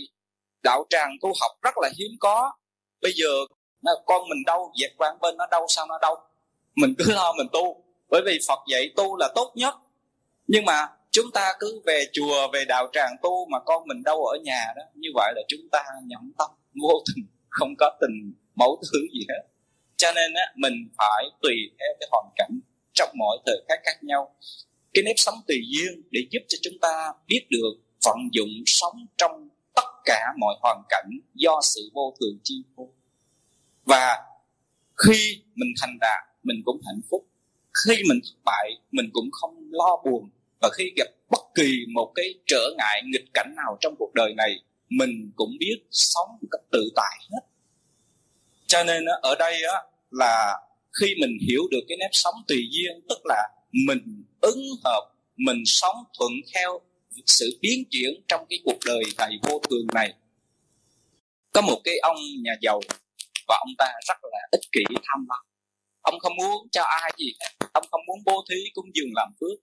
đạo 0.63 0.87
tràng 0.91 1.11
tu 1.21 1.29
học 1.41 1.51
rất 1.63 1.75
là 1.83 1.91
hiếm 1.99 2.11
có. 2.21 2.53
Bây 3.03 3.13
giờ 3.13 3.29
con 4.07 4.29
mình 4.29 4.43
đâu, 4.47 4.73
dẹp 4.81 4.91
quan 4.99 5.19
bên 5.21 5.37
nó 5.37 5.47
đâu, 5.51 5.67
sao 5.69 5.87
nó 5.87 5.99
đâu? 6.03 6.17
Mình 6.75 6.95
cứ 6.99 7.13
lo 7.15 7.33
mình 7.33 7.47
tu. 7.53 7.85
Bởi 8.09 8.23
vì 8.27 8.39
phật 8.49 8.59
dạy 8.73 8.91
tu 8.97 9.17
là 9.17 9.29
tốt 9.35 9.53
nhất. 9.55 9.75
Nhưng 10.47 10.65
mà 10.65 10.87
chúng 11.11 11.31
ta 11.35 11.53
cứ 11.61 11.81
về 11.87 12.05
chùa, 12.13 12.49
về 12.53 12.65
đạo 12.65 12.89
tràng 12.93 13.17
tu 13.23 13.47
mà 13.51 13.59
con 13.67 13.83
mình 13.87 14.03
đâu 14.03 14.27
ở 14.27 14.39
nhà 14.45 14.65
đó, 14.77 14.83
như 14.95 15.09
vậy 15.15 15.33
là 15.37 15.43
chúng 15.49 15.61
ta 15.73 15.85
nhẫn 16.07 16.33
tâm, 16.39 16.51
vô 16.83 17.03
tình, 17.07 17.27
không 17.49 17.75
có 17.79 17.97
tình 18.01 18.33
mẫu 18.55 18.83
thứ 18.93 18.99
gì 19.13 19.27
hết 19.29 19.48
cho 19.99 20.13
nên 20.13 20.35
á, 20.35 20.45
mình 20.57 20.89
phải 20.99 21.25
tùy 21.43 21.55
theo 21.79 21.89
cái 22.01 22.09
hoàn 22.13 22.27
cảnh 22.37 22.61
trong 22.93 23.09
mọi 23.19 23.39
thời 23.47 23.65
khắc 23.69 23.79
khác 23.85 23.99
nhau. 24.03 24.35
Cái 24.95 25.03
nếp 25.05 25.15
sống 25.17 25.35
tùy 25.49 25.57
duyên 25.69 26.03
để 26.11 26.21
giúp 26.31 26.41
cho 26.49 26.59
chúng 26.63 26.79
ta 26.81 27.13
biết 27.27 27.47
được 27.51 27.73
vận 28.05 28.17
dụng 28.33 28.49
sống 28.67 29.07
trong 29.17 29.49
tất 29.75 29.89
cả 30.05 30.21
mọi 30.39 30.55
hoàn 30.63 30.83
cảnh 30.89 31.11
do 31.35 31.61
sự 31.75 31.91
vô 31.95 32.15
thường 32.21 32.39
chi 32.45 32.55
phối. 32.77 32.87
Và 33.85 34.17
khi 35.07 35.43
mình 35.55 35.69
thành 35.81 35.99
đạt 36.01 36.25
mình 36.43 36.63
cũng 36.65 36.81
hạnh 36.87 37.01
phúc. 37.11 37.27
Khi 37.87 38.03
mình 38.09 38.21
thất 38.25 38.39
bại 38.45 38.71
mình 38.91 39.11
cũng 39.13 39.31
không 39.33 39.69
lo 39.71 40.03
buồn. 40.05 40.31
Và 40.61 40.69
khi 40.79 40.93
gặp 40.97 41.09
bất 41.31 41.43
kỳ 41.55 41.73
một 41.95 42.13
cái 42.15 42.35
trở 42.47 42.71
ngại 42.79 43.03
nghịch 43.05 43.35
cảnh 43.35 43.55
nào 43.57 43.77
trong 43.81 43.95
cuộc 43.99 44.15
đời 44.15 44.35
này 44.37 44.51
mình 44.89 45.33
cũng 45.37 45.51
biết 45.61 45.77
sống 45.91 46.29
một 46.41 46.49
cách 46.51 46.61
tự 46.73 46.91
tại 46.97 47.19
hết. 47.33 47.41
Cho 48.67 48.85
nên 48.85 49.05
ở 49.23 49.35
đây 49.39 49.63
á, 49.73 49.77
là 50.11 50.55
khi 51.01 51.15
mình 51.21 51.39
hiểu 51.49 51.63
được 51.71 51.81
cái 51.89 51.97
nếp 52.01 52.11
sống 52.13 52.35
tùy 52.49 52.69
duyên 52.71 53.01
tức 53.09 53.19
là 53.25 53.43
mình 53.87 54.25
ứng 54.41 54.63
hợp 54.85 55.11
mình 55.37 55.63
sống 55.67 55.97
thuận 56.19 56.33
theo 56.55 56.81
sự 57.27 57.59
biến 57.63 57.85
chuyển 57.91 58.11
trong 58.29 58.47
cái 58.51 58.59
cuộc 58.65 58.79
đời 58.87 59.03
đầy 59.19 59.39
vô 59.43 59.61
thường 59.71 59.87
này. 59.95 60.15
Có 61.53 61.61
một 61.61 61.81
cái 61.85 61.95
ông 62.03 62.17
nhà 62.43 62.53
giàu 62.63 62.81
và 63.49 63.57
ông 63.61 63.75
ta 63.79 63.87
rất 64.09 64.19
là 64.23 64.39
ích 64.51 64.73
kỷ 64.73 64.83
tham 64.95 65.27
lam. 65.29 65.45
Ông 66.01 66.19
không 66.19 66.37
muốn 66.37 66.69
cho 66.73 66.83
ai 66.83 67.13
gì 67.19 67.33
hết 67.41 67.69
ông 67.73 67.85
không 67.91 68.01
muốn 68.07 68.19
bố 68.25 68.45
thí 68.51 68.57
cúng 68.75 68.91
dường 68.95 69.13
làm 69.15 69.29
phước. 69.41 69.59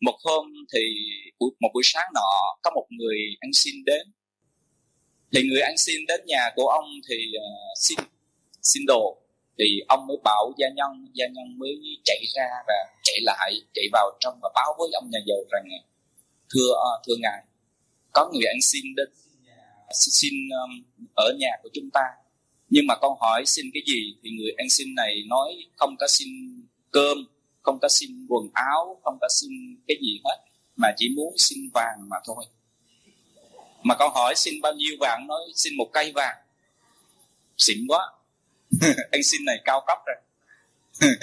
Một 0.00 0.18
hôm 0.24 0.46
thì 0.74 0.80
một 1.38 1.70
buổi 1.74 1.82
sáng 1.84 2.08
nọ 2.14 2.58
có 2.62 2.70
một 2.74 2.86
người 2.90 3.18
ăn 3.40 3.50
xin 3.52 3.74
đến. 3.84 4.12
Thì 5.32 5.42
người 5.42 5.60
ăn 5.60 5.74
xin 5.76 6.06
đến 6.08 6.20
nhà 6.26 6.50
của 6.56 6.68
ông 6.68 6.84
thì 7.08 7.16
uh, 7.36 7.78
xin 7.80 7.98
xin 8.62 8.82
đồ 8.86 9.22
thì 9.58 9.80
ông 9.88 10.06
mới 10.06 10.16
bảo 10.24 10.52
gia 10.58 10.66
nhân 10.74 11.08
gia 11.12 11.26
nhân 11.26 11.58
mới 11.58 11.80
chạy 12.04 12.20
ra 12.34 12.48
và 12.66 12.74
chạy 13.02 13.16
lại 13.22 13.52
chạy 13.74 13.84
vào 13.92 14.10
trong 14.20 14.38
và 14.42 14.50
báo 14.54 14.74
với 14.78 14.88
ông 14.94 15.10
nhà 15.10 15.18
giàu 15.26 15.38
rằng 15.50 15.64
thưa 16.54 16.72
ờ, 16.74 17.02
thưa 17.06 17.14
ngài 17.20 17.42
có 18.12 18.30
người 18.32 18.44
ăn 18.44 18.56
xin 18.62 18.82
đến 18.96 19.08
xin, 19.90 20.32
ở 21.14 21.32
nhà 21.38 21.50
của 21.62 21.68
chúng 21.72 21.90
ta. 21.92 22.00
Nhưng 22.68 22.86
mà 22.86 22.94
con 23.00 23.18
hỏi 23.20 23.42
xin 23.46 23.66
cái 23.74 23.82
gì? 23.86 24.16
Thì 24.22 24.30
người 24.30 24.52
ăn 24.56 24.70
xin 24.70 24.94
này 24.94 25.22
nói 25.28 25.52
không 25.76 25.96
có 26.00 26.06
xin 26.08 26.28
cơm 26.90 27.18
không 27.62 27.78
có 27.82 27.88
xin 27.88 28.26
quần 28.28 28.48
áo 28.54 29.00
không 29.04 29.18
có 29.20 29.28
xin 29.40 29.50
cái 29.88 29.96
gì 30.00 30.20
hết 30.24 30.36
mà 30.76 30.88
chỉ 30.96 31.08
muốn 31.16 31.34
xin 31.36 31.58
vàng 31.74 32.08
mà 32.08 32.16
thôi. 32.24 32.44
Mà 33.82 33.94
con 33.98 34.12
hỏi 34.14 34.34
xin 34.36 34.60
bao 34.62 34.72
nhiêu 34.72 34.96
vàng? 35.00 35.26
Nói 35.26 35.40
xin 35.54 35.76
một 35.76 35.90
cây 35.92 36.12
vàng. 36.14 36.36
Xịn 37.56 37.76
quá. 37.88 38.12
anh 39.10 39.22
xin 39.22 39.44
này 39.44 39.56
cao 39.64 39.84
cấp 39.86 39.98
rồi. 40.06 40.16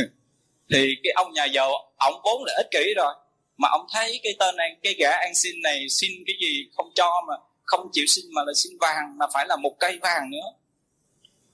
Thì 0.74 0.96
cái 1.04 1.12
ông 1.16 1.34
nhà 1.34 1.46
giàu, 1.46 1.72
ông 1.98 2.14
vốn 2.24 2.44
là 2.46 2.54
ích 2.58 2.68
kỷ 2.72 2.94
rồi. 2.98 3.14
Mà 3.58 3.68
ông 3.72 3.86
thấy 3.94 4.20
cái 4.24 4.34
tên 4.40 4.56
này, 4.56 4.76
cái 4.84 4.96
gã 5.00 5.10
ăn 5.12 5.36
xin 5.36 5.62
này 5.64 5.86
xin 5.90 6.12
cái 6.28 6.36
gì 6.42 6.68
không 6.76 6.92
cho 6.96 7.12
mà, 7.28 7.34
không 7.64 7.90
chịu 7.92 8.06
xin 8.08 8.26
mà 8.36 8.42
là 8.46 8.54
xin 8.56 8.74
vàng, 8.82 9.18
mà 9.18 9.26
phải 9.34 9.46
là 9.48 9.56
một 9.56 9.76
cây 9.80 10.00
vàng 10.02 10.30
nữa. 10.32 10.48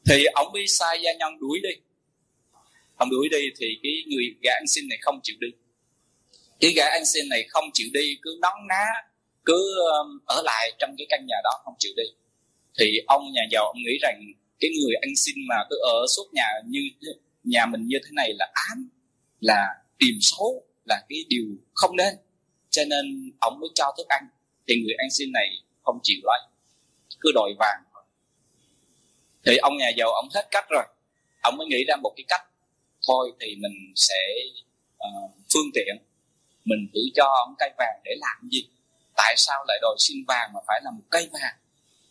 Thì 0.10 0.26
ông 0.26 0.54
bị 0.54 0.68
sai 0.68 1.02
gia 1.02 1.14
nhân 1.14 1.40
đuổi 1.40 1.60
đi. 1.64 1.82
Ông 2.98 3.10
đuổi 3.10 3.30
đi 3.32 3.50
thì 3.60 3.68
cái 3.84 3.92
người 4.08 4.36
gã 4.44 4.52
ăn 4.54 4.68
xin 4.68 4.88
này 4.90 4.98
không 5.02 5.20
chịu 5.24 5.36
đi. 5.40 5.48
Cái 6.60 6.72
gã 6.72 6.86
ăn 6.86 7.06
xin 7.06 7.30
này 7.30 7.46
không 7.50 7.70
chịu 7.74 7.88
đi, 7.94 8.18
cứ 8.22 8.38
nóng 8.42 8.68
ná, 8.68 8.86
cứ 9.46 9.76
um, 10.00 10.20
ở 10.26 10.42
lại 10.46 10.72
trong 10.80 10.96
cái 10.98 11.08
căn 11.10 11.26
nhà 11.28 11.36
đó 11.44 11.50
không 11.64 11.74
chịu 11.80 11.92
đi. 11.98 12.04
Thì 12.80 13.00
ông 13.08 13.22
nhà 13.34 13.42
giàu 13.52 13.66
ông 13.66 13.78
nghĩ 13.78 13.98
rằng 14.02 14.22
cái 14.60 14.72
người 14.82 14.96
ăn 15.02 15.10
xin 15.16 15.36
mà 15.50 15.56
cứ 15.70 15.76
ở 15.76 16.06
suốt 16.16 16.34
nhà 16.34 16.48
như 16.66 16.80
nhà 17.44 17.66
mình 17.66 17.88
như 17.88 17.98
thế 18.04 18.10
này 18.14 18.34
là 18.34 18.52
ám 18.70 18.90
là 19.40 19.68
tìm 20.00 20.16
xấu 20.22 20.64
là 20.86 21.06
cái 21.10 21.20
điều 21.30 21.46
không 21.74 21.96
nên. 21.96 22.16
Cho 22.70 22.82
nên 22.90 23.32
ông 23.40 23.60
mới 23.60 23.70
cho 23.76 23.94
thức 23.98 24.08
ăn. 24.08 24.24
Thì 24.68 24.76
người 24.84 24.94
ăn 24.98 25.08
xin 25.12 25.32
này 25.32 25.48
không 25.84 26.00
chịu 26.04 26.20
lấy. 26.24 26.42
Cứ 27.20 27.32
đòi 27.36 27.54
vàng 27.60 27.84
thì 29.46 29.58
ông 29.58 29.78
nhà 29.78 29.90
giàu 29.98 30.12
ông 30.14 30.28
hết 30.36 30.48
cách 30.52 30.66
rồi. 30.70 30.84
Ông 31.42 31.58
mới 31.58 31.68
nghĩ 31.68 31.84
ra 31.88 31.96
một 31.96 32.14
cái 32.18 32.24
cách. 32.28 32.42
Thôi 33.08 33.32
thì 33.40 33.56
mình 33.56 33.94
sẽ 33.96 34.16
uh, 34.98 35.32
phương 35.54 35.70
tiện. 35.74 35.96
Mình 36.66 36.80
tự 36.94 37.02
cho 37.16 37.26
ông 37.26 37.56
cây 37.60 37.70
vàng 37.78 38.02
để 38.04 38.12
làm 38.20 38.50
gì? 38.52 38.68
Tại 39.18 39.34
sao 39.38 39.66
lại 39.68 39.80
đòi 39.82 39.96
xin 40.00 40.18
vàng 40.28 40.50
mà 40.54 40.60
phải 40.68 40.82
là 40.84 40.92
một 40.92 41.04
cây 41.10 41.30
vàng? 41.32 41.56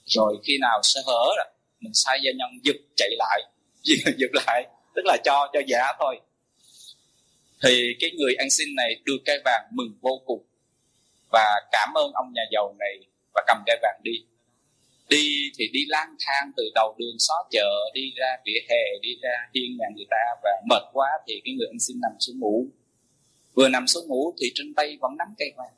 Rồi 0.05 0.37
khi 0.45 0.59
nào 0.61 0.81
sơ 0.83 1.01
hở 1.07 1.25
rồi 1.37 1.47
mình 1.81 1.93
sai 1.95 2.21
gia 2.25 2.33
nhân 2.37 2.51
giật 2.65 2.77
chạy 2.97 3.11
lại. 3.19 3.43
Giật 4.19 4.31
lại. 4.47 4.67
Tức 4.95 5.03
là 5.05 5.17
cho 5.25 5.51
cho 5.53 5.61
giả 5.67 5.93
thôi. 5.99 6.21
Thì 7.63 7.97
cái 8.01 8.11
người 8.19 8.35
ăn 8.35 8.51
xin 8.51 8.69
này 8.77 9.01
đưa 9.05 9.17
cây 9.25 9.39
vàng 9.45 9.69
mừng 9.71 9.99
vô 10.01 10.23
cùng. 10.27 10.45
Và 11.33 11.61
cảm 11.73 11.89
ơn 11.95 12.13
ông 12.13 12.33
nhà 12.35 12.43
giàu 12.53 12.75
này 12.79 12.99
và 13.35 13.45
cầm 13.47 13.63
cây 13.67 13.79
vàng 13.83 14.01
đi. 14.03 14.13
Đi 15.09 15.51
thì 15.59 15.69
đi 15.73 15.81
lang 15.89 16.17
thang 16.27 16.51
từ 16.57 16.63
đầu 16.75 16.95
đường 16.99 17.17
xó 17.19 17.35
chợ, 17.51 17.91
đi 17.95 18.13
ra 18.17 18.37
vỉa 18.47 18.61
hè, 18.71 18.99
đi 19.03 19.09
ra 19.23 19.31
hiên 19.55 19.77
nhà 19.79 19.87
người 19.97 20.07
ta 20.11 20.25
và 20.43 20.51
mệt 20.69 20.83
quá 20.93 21.09
thì 21.29 21.41
cái 21.45 21.55
người 21.55 21.67
ăn 21.67 21.79
xin 21.81 21.97
nằm 22.03 22.13
xuống 22.21 22.39
ngủ. 22.39 22.67
Vừa 23.55 23.69
nằm 23.69 23.87
xuống 23.87 24.09
ngủ 24.09 24.35
thì 24.41 24.53
trên 24.55 24.75
tay 24.75 24.99
vẫn 25.01 25.17
nắm 25.19 25.29
cây 25.39 25.53
vàng. 25.57 25.75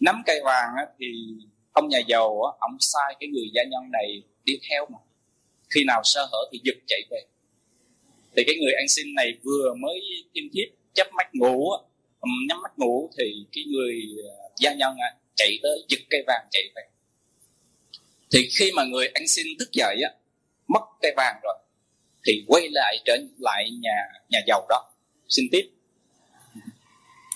Nắm 0.00 0.22
cây 0.26 0.40
vàng 0.44 0.68
thì 0.98 1.06
ông 1.72 1.88
nhà 1.88 1.98
giàu 2.06 2.40
ông 2.60 2.76
sai 2.80 3.16
cái 3.20 3.28
người 3.28 3.50
gia 3.54 3.62
nhân 3.62 3.90
này 3.92 4.22
đi 4.46 4.58
theo 4.70 4.86
mà. 4.92 4.98
Khi 5.74 5.84
nào 5.86 6.00
sơ 6.04 6.20
hở 6.32 6.38
thì 6.52 6.60
giật 6.64 6.76
chạy 6.86 7.00
về. 7.10 7.20
Thì 8.36 8.44
cái 8.46 8.56
người 8.60 8.72
ăn 8.72 8.88
xin 8.88 9.06
này 9.14 9.32
vừa 9.42 9.74
mới 9.74 10.00
kim 10.34 10.44
thiếp 10.52 10.68
chắp 10.94 11.06
mắt 11.12 11.26
ngủ 11.32 11.70
nhắm 12.48 12.62
mắt 12.62 12.78
ngủ 12.78 13.10
thì 13.18 13.46
cái 13.52 13.64
người 13.72 14.02
ờ, 14.24 14.48
gia 14.60 14.74
nhân 14.74 14.96
à, 14.98 15.08
chạy 15.34 15.58
tới 15.62 15.84
giật 15.88 15.98
cây 16.10 16.24
vàng 16.26 16.46
chạy 16.50 16.62
về. 16.74 16.82
Thì 18.32 18.48
khi 18.58 18.72
mà 18.72 18.84
người 18.84 19.08
ăn 19.14 19.28
xin 19.28 19.46
thức 19.58 19.68
dậy 19.72 19.96
á, 20.04 20.10
mất 20.68 20.80
cây 21.02 21.12
vàng 21.16 21.40
rồi, 21.42 21.54
thì 22.26 22.44
quay 22.48 22.68
lại 22.70 22.96
trở 23.04 23.16
lại 23.38 23.70
nhà 23.80 23.96
nhà 24.28 24.38
giàu 24.46 24.66
đó. 24.68 24.92
Xin 25.28 25.44
tiếp. 25.52 25.70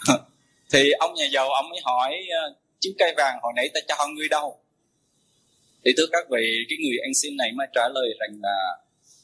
Thì 0.73 0.90
ông 0.90 1.14
nhà 1.14 1.29
giàu, 1.33 1.49
ông 1.50 1.69
mới 1.71 1.81
hỏi 1.85 2.26
ờ, 2.31 2.57
chiếc 2.81 2.95
cây 2.99 3.14
vàng 3.17 3.38
hồi 3.43 3.52
nãy 3.57 3.71
ta 3.75 3.81
cho 3.88 4.07
ngươi 4.07 4.29
đâu? 4.29 4.61
Thì 5.84 5.90
thưa 5.96 6.06
các 6.12 6.26
vị, 6.30 6.66
cái 6.68 6.78
người 6.82 6.99
ăn 7.02 7.14
xin 7.14 7.37
này 7.37 7.52
mới 7.52 7.66
trả 7.75 7.88
lời 7.94 8.08
rằng 8.20 8.38
là 8.42 8.76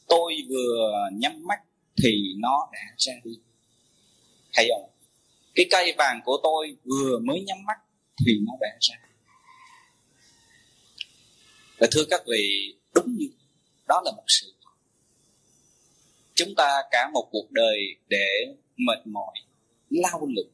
tôi 0.08 0.34
vừa 0.48 1.08
nhắm 1.12 1.32
mắt 1.46 1.58
thì 2.02 2.34
nó 2.38 2.68
đã 2.72 2.80
ra 2.96 3.12
đi. 3.24 3.32
Thấy 4.54 4.68
không? 4.72 4.90
Cái 5.54 5.66
cây 5.70 5.94
vàng 5.98 6.20
của 6.24 6.40
tôi 6.42 6.76
vừa 6.84 7.18
mới 7.18 7.40
nhắm 7.40 7.58
mắt 7.66 7.76
thì 8.26 8.32
nó 8.46 8.52
đã 8.60 8.68
ra 8.80 8.96
và 11.78 11.86
thưa 11.92 12.04
các 12.10 12.22
vị, 12.26 12.74
đúng 12.94 13.16
như 13.16 13.28
đó 13.88 14.02
là 14.04 14.12
một 14.12 14.24
sự 14.26 14.52
chúng 16.34 16.54
ta 16.56 16.82
cả 16.90 17.10
một 17.12 17.28
cuộc 17.30 17.50
đời 17.50 17.78
để 18.08 18.54
mệt 18.76 19.06
mỏi, 19.06 19.34
lao 19.90 20.28
lực, 20.36 20.50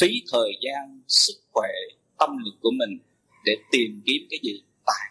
phí 0.00 0.08
thời 0.32 0.52
gian, 0.60 1.02
sức 1.08 1.34
khỏe, 1.52 1.68
tâm 2.18 2.30
lực 2.44 2.54
của 2.60 2.70
mình 2.70 2.98
để 3.44 3.56
tìm 3.72 4.02
kiếm 4.06 4.26
cái 4.30 4.38
gì? 4.42 4.62
Tài 4.92 5.10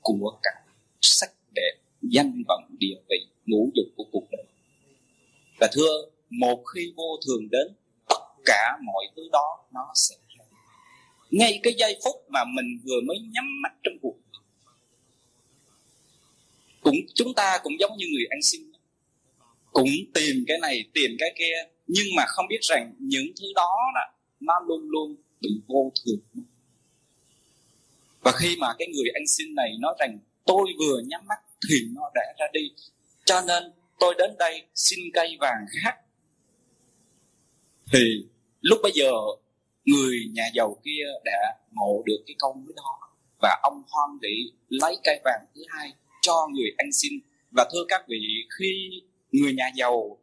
của 0.00 0.38
cả 0.42 0.50
sắc 1.00 1.30
đẹp 1.54 1.74
danh 2.02 2.42
vọng 2.48 2.64
địa 2.78 2.96
vị, 3.08 3.26
ngũ 3.46 3.70
dục 3.74 3.86
của 3.96 4.04
cuộc 4.12 4.24
đời. 4.30 4.44
Và 5.60 5.68
thưa, 5.72 6.10
một 6.30 6.64
khi 6.74 6.92
vô 6.96 7.18
thường 7.26 7.48
đến 7.50 7.66
tất 8.08 8.24
cả 8.44 8.78
mọi 8.84 9.04
thứ 9.16 9.22
đó 9.32 9.64
nó 9.72 9.92
sẽ 9.94 10.16
ra. 10.38 10.44
Ngay 11.30 11.60
cái 11.62 11.74
giây 11.78 12.00
phút 12.04 12.16
mà 12.28 12.40
mình 12.44 12.80
vừa 12.84 13.00
mới 13.06 13.16
nhắm 13.32 13.44
mắt 13.62 13.72
trong 13.82 13.94
cuộc 14.02 14.14
cũng 16.80 16.96
chúng 17.14 17.34
ta 17.34 17.58
cũng 17.62 17.72
giống 17.80 17.96
như 17.96 18.06
người 18.12 18.26
ăn 18.30 18.42
xin 18.42 18.60
cũng 19.72 19.88
tìm 20.14 20.44
cái 20.46 20.58
này, 20.58 20.84
tìm 20.94 21.10
cái 21.18 21.34
kia, 21.38 21.70
nhưng 21.86 22.06
mà 22.16 22.24
không 22.26 22.46
biết 22.48 22.58
rằng 22.60 22.94
những 22.98 23.26
thứ 23.40 23.46
đó 23.54 23.70
là 23.94 24.12
nó 24.40 24.54
luôn 24.66 24.80
luôn 24.82 25.16
bị 25.40 25.50
vô 25.66 25.92
thường 26.04 26.44
và 28.28 28.34
khi 28.38 28.56
mà 28.60 28.66
cái 28.78 28.88
người 28.88 29.08
ăn 29.14 29.22
xin 29.26 29.54
này 29.54 29.70
nói 29.80 29.94
rằng 29.98 30.18
tôi 30.46 30.66
vừa 30.78 31.00
nhắm 31.06 31.20
mắt 31.28 31.38
thì 31.68 31.76
nó 31.94 32.02
đã 32.14 32.34
ra 32.38 32.46
đi. 32.52 32.60
Cho 33.24 33.42
nên 33.46 33.62
tôi 34.00 34.14
đến 34.18 34.30
đây 34.38 34.62
xin 34.74 34.98
cây 35.14 35.36
vàng 35.40 35.64
khác 35.82 35.94
thì 37.92 38.24
lúc 38.60 38.78
bây 38.82 38.92
giờ, 38.94 39.10
người 39.84 40.16
nhà 40.32 40.50
giàu 40.54 40.76
kia 40.84 41.04
đã 41.24 41.56
ngộ 41.72 42.02
được 42.06 42.22
cái 42.26 42.34
câu 42.38 42.54
nói 42.54 42.72
đó. 42.76 42.98
Và 43.42 43.60
ông 43.62 43.82
hoan 43.88 44.18
hỷ 44.22 44.52
lấy 44.68 44.96
cây 45.04 45.20
vàng 45.24 45.46
thứ 45.54 45.62
hai 45.68 45.92
cho 46.22 46.48
người 46.54 46.70
ăn 46.76 46.92
xin. 46.92 47.12
Và 47.50 47.68
thưa 47.72 47.84
các 47.88 48.04
vị, 48.08 48.46
khi 48.58 49.02
người 49.32 49.52
nhà 49.52 49.70
giàu 49.74 50.18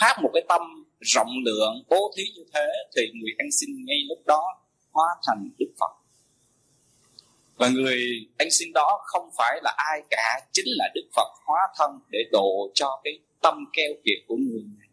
phát 0.00 0.16
một 0.22 0.30
cái 0.34 0.42
tâm 0.48 0.62
rộng 1.00 1.30
lượng, 1.44 1.84
bố 1.88 2.12
thí 2.16 2.22
như 2.34 2.44
thế, 2.54 2.66
thì 2.96 3.02
người 3.20 3.32
ăn 3.38 3.48
xin 3.60 3.84
ngay 3.84 3.98
lúc 4.08 4.18
đó 4.26 4.42
hóa 4.92 5.06
thành 5.26 5.50
đức 5.58 5.72
phật 5.80 6.01
và 7.62 7.68
người 7.68 8.26
anh 8.38 8.50
xin 8.50 8.72
đó 8.72 9.00
không 9.04 9.30
phải 9.38 9.60
là 9.62 9.74
ai 9.76 10.02
cả 10.10 10.40
chính 10.52 10.66
là 10.68 10.88
đức 10.94 11.08
phật 11.16 11.28
hóa 11.46 11.58
thân 11.78 11.90
để 12.10 12.18
độ 12.32 12.70
cho 12.74 13.00
cái 13.04 13.18
tâm 13.42 13.64
keo 13.72 13.92
kiệt 14.04 14.18
của 14.26 14.36
người 14.36 14.62
này. 14.78 14.88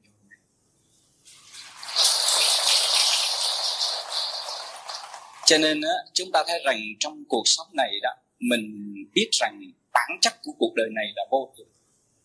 Cho 5.46 5.58
nên 5.58 5.82
á, 5.82 5.94
chúng 6.14 6.32
ta 6.34 6.44
thấy 6.48 6.62
rằng 6.66 6.80
trong 7.00 7.24
cuộc 7.30 7.44
sống 7.46 7.68
này 7.74 8.00
đó 8.02 8.10
mình 8.40 8.96
biết 9.14 9.30
rằng 9.32 9.62
bản 9.94 10.18
chất 10.22 10.34
của 10.44 10.52
cuộc 10.60 10.74
đời 10.76 10.88
này 10.96 11.06
là 11.16 11.24
vô 11.32 11.54
thường. 11.58 11.72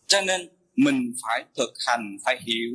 Cho 0.07 0.21
nên 0.21 0.49
mình 0.77 1.15
phải 1.23 1.45
thực 1.57 1.73
hành 1.87 2.17
phải 2.25 2.37
hiểu 2.47 2.75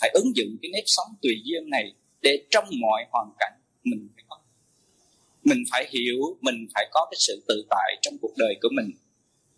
phải 0.00 0.10
ứng 0.14 0.36
dụng 0.36 0.56
cái 0.62 0.70
nếp 0.74 0.84
sống 0.86 1.06
tùy 1.22 1.32
duyên 1.44 1.70
này 1.70 1.94
để 2.20 2.44
trong 2.50 2.64
mọi 2.80 3.04
hoàn 3.10 3.28
cảnh 3.38 3.52
mình 3.84 4.08
phải 4.16 4.24
mình 5.48 5.64
phải 5.70 5.88
hiểu, 5.90 6.18
mình 6.40 6.66
phải 6.74 6.88
có 6.90 7.06
cái 7.10 7.18
sự 7.18 7.44
tự 7.48 7.66
tại 7.70 7.96
trong 8.02 8.14
cuộc 8.22 8.32
đời 8.36 8.54
của 8.62 8.68
mình. 8.72 8.90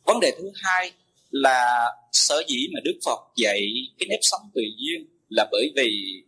Vấn 0.04 0.20
đề 0.20 0.32
thứ 0.38 0.50
hai 0.54 0.92
là 1.30 1.90
sở 2.12 2.42
dĩ 2.48 2.68
mà 2.74 2.80
đức 2.84 2.98
phật 3.06 3.20
dạy 3.36 3.60
cái 3.98 4.06
nếp 4.08 4.18
sống 4.22 4.50
tùy 4.54 4.64
duyên 4.78 5.06
là 5.28 5.48
bởi 5.52 5.72
vì 5.76 6.22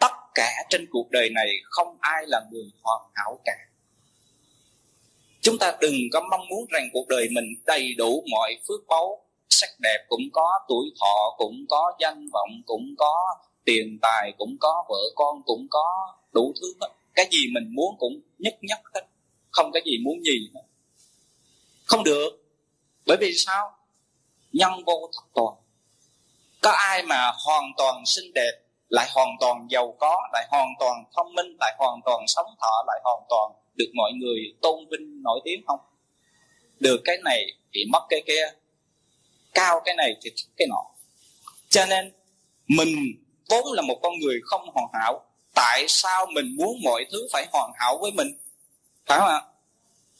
tất 0.00 0.12
cả 0.34 0.50
trên 0.70 0.86
cuộc 0.90 1.10
đời 1.10 1.30
này 1.30 1.48
không 1.64 1.96
ai 2.00 2.22
là 2.26 2.40
người 2.52 2.70
hoàn 2.82 3.00
hảo 3.14 3.40
cả. 3.44 3.56
Chúng 5.40 5.58
ta 5.58 5.76
đừng 5.80 5.94
có 6.12 6.20
mong 6.30 6.48
muốn 6.48 6.66
rằng 6.70 6.88
cuộc 6.92 7.08
đời 7.08 7.28
mình 7.32 7.44
đầy 7.66 7.94
đủ 7.98 8.24
mọi 8.30 8.56
phước 8.68 8.80
báu, 8.88 9.24
sắc 9.48 9.70
đẹp 9.80 10.04
cũng 10.08 10.22
có, 10.32 10.48
tuổi 10.68 10.86
thọ 11.00 11.34
cũng 11.38 11.64
có, 11.68 11.92
danh 12.00 12.28
vọng 12.32 12.50
cũng 12.66 12.94
có, 12.98 13.14
tiền 13.64 13.98
tài 14.02 14.32
cũng 14.38 14.56
có, 14.60 14.84
vợ 14.88 15.02
con 15.14 15.42
cũng 15.44 15.66
có, 15.70 16.14
đủ 16.32 16.52
thứ 16.60 16.74
hết 16.80 16.88
cái 17.18 17.28
gì 17.30 17.46
mình 17.52 17.74
muốn 17.74 17.94
cũng 17.98 18.20
nhất 18.38 18.58
nhất 18.60 18.78
hết. 18.94 19.00
Không 19.50 19.70
cái 19.72 19.82
gì 19.86 19.98
muốn 20.04 20.24
gì 20.24 20.50
hết. 20.54 20.62
Không 21.84 22.04
được. 22.04 22.30
Bởi 23.06 23.16
vì 23.20 23.32
sao? 23.36 23.70
Nhân 24.52 24.72
vô 24.86 25.10
thập 25.16 25.24
toàn. 25.34 25.54
Có 26.62 26.70
ai 26.70 27.02
mà 27.02 27.32
hoàn 27.46 27.64
toàn 27.76 28.02
xinh 28.06 28.32
đẹp, 28.34 28.52
lại 28.88 29.08
hoàn 29.14 29.28
toàn 29.40 29.66
giàu 29.70 29.96
có, 30.00 30.28
lại 30.32 30.46
hoàn 30.50 30.68
toàn 30.78 31.04
thông 31.16 31.34
minh, 31.34 31.56
lại 31.60 31.74
hoàn 31.78 32.00
toàn 32.04 32.24
sống 32.26 32.46
thọ, 32.60 32.84
lại 32.86 33.00
hoàn 33.04 33.22
toàn 33.28 33.52
được 33.74 33.92
mọi 33.94 34.12
người 34.12 34.54
tôn 34.62 34.78
vinh 34.90 35.22
nổi 35.22 35.40
tiếng 35.44 35.62
không? 35.66 35.80
Được 36.80 37.00
cái 37.04 37.16
này 37.24 37.46
thì 37.72 37.84
mất 37.92 38.06
cái 38.08 38.22
kia. 38.26 38.50
Cao 39.54 39.80
cái 39.84 39.94
này 39.94 40.16
thì 40.22 40.30
thấp 40.30 40.50
cái 40.56 40.68
nọ. 40.70 40.84
Cho 41.68 41.86
nên, 41.86 42.12
mình 42.68 42.88
vốn 43.48 43.72
là 43.72 43.82
một 43.82 43.98
con 44.02 44.12
người 44.18 44.40
không 44.44 44.68
hoàn 44.74 44.86
hảo 44.94 45.27
tại 45.58 45.84
sao 45.88 46.26
mình 46.34 46.56
muốn 46.56 46.76
mọi 46.84 47.04
thứ 47.12 47.28
phải 47.32 47.46
hoàn 47.52 47.70
hảo 47.78 47.98
với 48.02 48.10
mình? 48.12 48.28
Phải 49.06 49.18
không 49.18 49.28
ạ? 49.28 49.40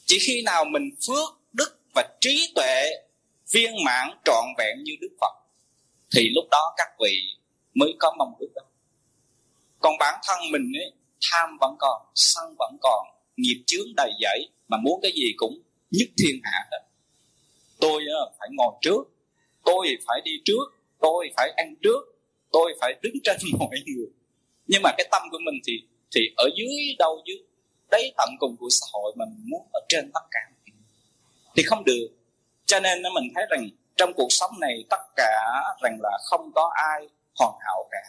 Chỉ 0.06 0.18
khi 0.26 0.42
nào 0.42 0.64
mình 0.64 0.90
phước 1.06 1.40
đức 1.52 1.80
và 1.94 2.08
trí 2.20 2.52
tuệ 2.54 2.90
viên 3.52 3.84
mãn 3.84 4.08
trọn 4.24 4.44
vẹn 4.58 4.84
như 4.84 4.92
đức 5.00 5.08
phật 5.20 5.32
thì 6.16 6.30
lúc 6.34 6.44
đó 6.50 6.74
các 6.76 6.88
vị 7.00 7.20
mới 7.74 7.94
có 7.98 8.14
mong 8.18 8.34
ước 8.38 8.48
đó. 8.54 8.62
Còn 9.80 9.98
bản 9.98 10.20
thân 10.26 10.38
mình 10.52 10.72
ấy, 10.76 10.92
tham 11.30 11.56
vẫn 11.60 11.74
còn 11.78 12.02
sân 12.14 12.54
vẫn 12.58 12.76
còn 12.80 13.06
nghiệp 13.36 13.62
chướng 13.66 13.94
đầy 13.96 14.10
dẫy 14.20 14.48
mà 14.68 14.76
muốn 14.82 15.00
cái 15.02 15.12
gì 15.14 15.32
cũng 15.36 15.62
nhất 15.90 16.08
thiên 16.18 16.40
hạ 16.44 16.68
hết. 16.72 16.78
Tôi 17.80 18.02
ờ, 18.14 18.32
phải 18.38 18.48
ngồi 18.52 18.72
trước 18.80 19.02
tôi 19.64 19.86
phải 20.06 20.20
đi 20.24 20.32
trước 20.44 20.64
tôi 21.00 21.30
phải 21.36 21.50
ăn 21.56 21.74
trước 21.82 22.00
tôi 22.52 22.74
phải 22.80 22.94
đứng 23.02 23.14
trên 23.24 23.36
mọi 23.58 23.78
người 23.86 24.17
nhưng 24.68 24.82
mà 24.82 24.90
cái 24.98 25.08
tâm 25.10 25.22
của 25.30 25.38
mình 25.44 25.54
thì 25.66 25.72
thì 26.14 26.20
ở 26.36 26.50
dưới 26.56 26.68
đâu 26.98 27.22
dưới 27.26 27.36
đấy 27.90 28.12
tận 28.16 28.28
cùng 28.40 28.56
của 28.60 28.68
xã 28.70 28.86
hội 28.92 29.12
mình 29.16 29.28
muốn 29.44 29.66
ở 29.72 29.80
trên 29.88 30.10
tất 30.14 30.20
cả. 30.30 30.40
Thì 31.56 31.62
không 31.62 31.84
được. 31.84 32.08
Cho 32.66 32.80
nên 32.80 33.02
nó 33.02 33.10
mình 33.14 33.32
thấy 33.34 33.44
rằng 33.50 33.68
trong 33.96 34.12
cuộc 34.16 34.28
sống 34.30 34.50
này 34.60 34.84
tất 34.90 35.00
cả 35.16 35.62
rằng 35.82 35.98
là 36.02 36.18
không 36.24 36.50
có 36.54 36.70
ai 36.74 37.08
hoàn 37.38 37.52
hảo 37.60 37.88
cả. 37.90 38.02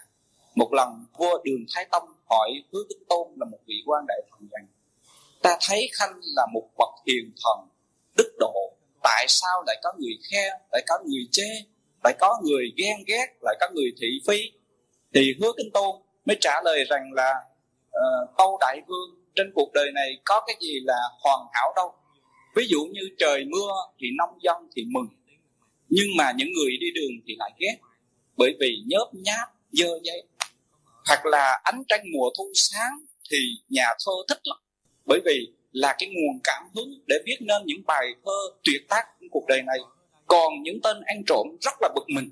Một 0.56 0.74
lần 0.74 1.06
vua 1.18 1.44
đường 1.44 1.66
thái 1.76 1.86
tông 1.92 2.04
hỏi 2.30 2.50
hứa 2.74 2.84
đức 2.90 3.00
tôn 3.10 3.28
là 3.40 3.46
một 3.52 3.58
vị 3.66 3.76
quan 3.86 4.06
đại 4.08 4.22
thần 4.32 4.50
rằng, 4.52 4.68
ta 5.42 5.58
thấy 5.62 5.90
khanh 5.94 6.20
là 6.36 6.48
một 6.54 6.70
bậc 6.78 6.90
hiền 7.08 7.32
thần, 7.44 7.68
đức 8.18 8.36
độ, 8.40 8.74
tại 9.04 9.26
sao 9.28 9.64
lại 9.68 9.78
có 9.84 9.94
người 10.00 10.18
khen 10.32 10.54
lại 10.72 10.84
có 10.88 11.00
người 11.06 11.28
chê, 11.32 11.50
lại 12.04 12.14
có 12.20 12.42
người 12.44 12.74
ghen 12.78 12.98
ghét, 13.08 13.28
lại 13.42 13.56
có 13.60 13.70
người 13.74 13.92
thị 14.02 14.08
phi? 14.28 14.52
Thì 15.14 15.34
hứa 15.42 15.52
kính 15.58 15.72
tôn 15.74 15.96
mới 16.26 16.38
trả 16.42 16.62
lời 16.64 16.84
rằng 16.90 17.14
là 17.14 17.34
ờ, 17.92 18.02
uh, 18.24 18.38
tâu 18.38 18.58
đại 18.62 18.82
vương 18.88 19.10
trên 19.36 19.52
cuộc 19.56 19.74
đời 19.74 19.92
này 19.94 20.10
có 20.26 20.44
cái 20.48 20.56
gì 20.60 20.80
là 20.84 20.98
hoàn 21.24 21.48
hảo 21.54 21.74
đâu. 21.76 21.94
Ví 22.56 22.68
dụ 22.70 22.80
như 22.92 23.02
trời 23.18 23.46
mưa 23.46 23.72
thì 24.00 24.08
nông 24.18 24.38
dân 24.42 24.56
thì 24.76 24.84
mừng 24.94 25.08
nhưng 25.90 26.08
mà 26.18 26.32
những 26.36 26.48
người 26.54 26.72
đi 26.80 26.88
đường 26.96 27.12
thì 27.28 27.36
lại 27.40 27.52
ghét 27.60 27.78
bởi 28.38 28.56
vì 28.60 28.84
nhớp 28.88 29.10
nháp 29.14 29.50
dơ 29.72 30.00
giấy 30.04 30.24
hoặc 31.08 31.26
là 31.26 31.60
ánh 31.64 31.84
trăng 31.88 32.04
mùa 32.14 32.30
thu 32.38 32.52
sáng 32.54 33.00
thì 33.32 33.38
nhà 33.70 33.86
thơ 34.06 34.12
thích 34.28 34.40
lắm 34.44 34.58
bởi 35.06 35.20
vì 35.26 35.48
là 35.72 35.96
cái 36.00 36.10
nguồn 36.10 36.40
cảm 36.44 36.64
hứng 36.76 36.90
để 37.08 37.16
viết 37.26 37.38
nên 37.40 37.62
những 37.66 37.82
bài 37.86 38.06
thơ 38.26 38.32
tuyệt 38.64 38.82
tác 38.90 39.04
trong 39.22 39.30
cuộc 39.32 39.46
đời 39.48 39.62
này. 39.62 39.78
Còn 40.28 40.64
những 40.64 40.82
tên 40.84 40.98
ăn 41.06 41.24
trộm 41.28 41.48
rất 41.62 41.74
là 41.82 41.90
bực 41.96 42.06
mình. 42.08 42.30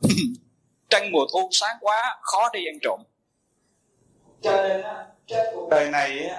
Trăng 0.90 1.12
mùa 1.12 1.26
thu 1.32 1.48
sáng 1.52 1.76
quá 1.80 2.18
khó 2.22 2.48
đi 2.52 2.60
ăn 2.66 2.78
trộm 2.82 3.00
cho 4.42 4.62
nên 4.62 4.84
trên 5.26 5.46
cuộc. 5.54 5.68
Đời 5.70 5.90
này 5.90 6.30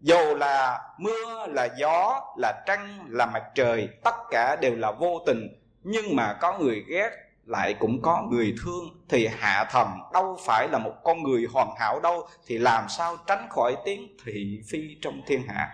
dù 0.00 0.34
là 0.34 0.80
mưa, 0.98 1.46
là 1.48 1.68
gió, 1.76 2.20
là 2.36 2.62
trăng, 2.66 3.06
là 3.08 3.26
mặt 3.26 3.42
trời, 3.54 3.88
tất 4.04 4.14
cả 4.30 4.56
đều 4.56 4.76
là 4.76 4.92
vô 4.92 5.22
tình. 5.26 5.60
Nhưng 5.82 6.16
mà 6.16 6.36
có 6.40 6.58
người 6.58 6.84
ghét, 6.88 7.10
lại 7.46 7.74
cũng 7.74 8.02
có 8.02 8.22
người 8.30 8.54
thương. 8.64 9.04
Thì 9.08 9.26
hạ 9.26 9.68
thần 9.70 9.88
đâu 10.12 10.38
phải 10.46 10.68
là 10.68 10.78
một 10.78 10.94
con 11.04 11.22
người 11.22 11.46
hoàn 11.52 11.68
hảo 11.78 12.00
đâu. 12.00 12.28
Thì 12.46 12.58
làm 12.58 12.88
sao 12.88 13.16
tránh 13.26 13.46
khỏi 13.50 13.76
tiếng 13.84 14.16
thị 14.24 14.60
phi 14.70 14.96
trong 15.02 15.22
thiên 15.26 15.42
hạ? 15.48 15.70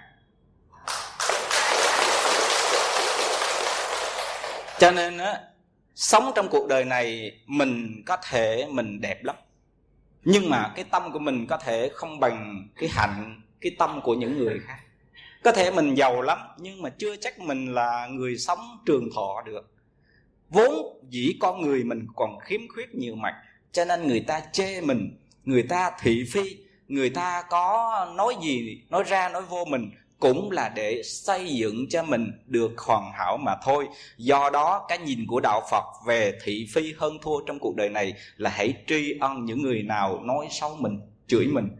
Cho 4.78 4.90
nên 4.90 5.18
á, 5.18 5.40
sống 5.94 6.32
trong 6.34 6.49
cuộc 6.49 6.68
đời 6.68 6.84
này, 6.84 7.32
mình 7.46 8.02
có 8.06 8.16
thể 8.30 8.66
mình 8.70 9.00
đẹp 9.00 9.25
lắm 9.25 9.37
nhưng 10.25 10.50
mà 10.50 10.73
cái 10.75 10.85
tâm 10.85 11.12
của 11.12 11.19
mình 11.19 11.47
có 11.47 11.57
thể 11.57 11.91
không 11.95 12.21
bằng 12.21 12.69
cái 12.77 12.89
hạnh, 12.93 13.43
cái 13.61 13.73
tâm 13.79 14.00
của 14.03 14.15
những 14.15 14.39
người 14.39 14.59
khác. 14.67 14.79
Có 15.45 15.53
thể 15.53 15.71
mình 15.71 15.95
giàu 15.95 16.23
lắm, 16.23 16.39
nhưng 16.59 16.83
mà 16.83 16.91
chưa 16.99 17.17
chắc 17.17 17.39
mình 17.39 17.75
là 17.75 18.07
người 18.07 18.37
sống 18.37 18.59
trường 18.87 19.09
thọ 19.15 19.43
được. 19.47 19.73
Vốn 20.49 21.00
dĩ 21.09 21.37
con 21.41 21.62
người 21.62 21.85
mình 21.85 22.07
còn 22.17 22.39
khiếm 22.41 22.61
khuyết 22.75 22.95
nhiều 22.95 23.15
mặt, 23.15 23.35
cho 23.73 23.85
nên 23.85 24.09
người 24.09 24.21
ta 24.21 24.41
chê 24.53 24.81
mình, 24.81 25.19
người 25.45 25.62
ta 25.62 25.93
thị 26.00 26.25
phi, 26.33 26.57
người 26.89 27.11
ta 27.11 27.43
có 27.50 28.07
nói 28.17 28.35
gì, 28.43 28.83
nói 28.89 29.03
ra, 29.07 29.29
nói 29.29 29.43
vô 29.43 29.65
mình 29.65 29.91
cũng 30.21 30.50
là 30.50 30.69
để 30.69 31.03
xây 31.05 31.49
dựng 31.49 31.89
cho 31.89 32.03
mình 32.03 32.33
được 32.47 32.79
hoàn 32.79 33.12
hảo 33.12 33.37
mà 33.37 33.57
thôi. 33.62 33.89
Do 34.17 34.50
đó, 34.53 34.87
cái 34.89 34.99
nhìn 34.99 35.27
của 35.29 35.41
đạo 35.41 35.62
phật 35.71 35.85
về 36.07 36.39
thị 36.45 36.67
phi 36.75 36.95
hơn 36.99 37.19
thua 37.23 37.41
trong 37.47 37.59
cuộc 37.59 37.77
đời 37.77 37.89
này 37.89 38.12
là 38.37 38.50
hãy 38.50 38.75
tri 38.87 39.19
ân 39.21 39.45
những 39.45 39.63
người 39.63 39.83
nào 39.83 40.21
nói 40.23 40.49
xấu 40.50 40.76
mình, 40.78 41.00
chửi 41.26 41.47
mình. 41.47 41.69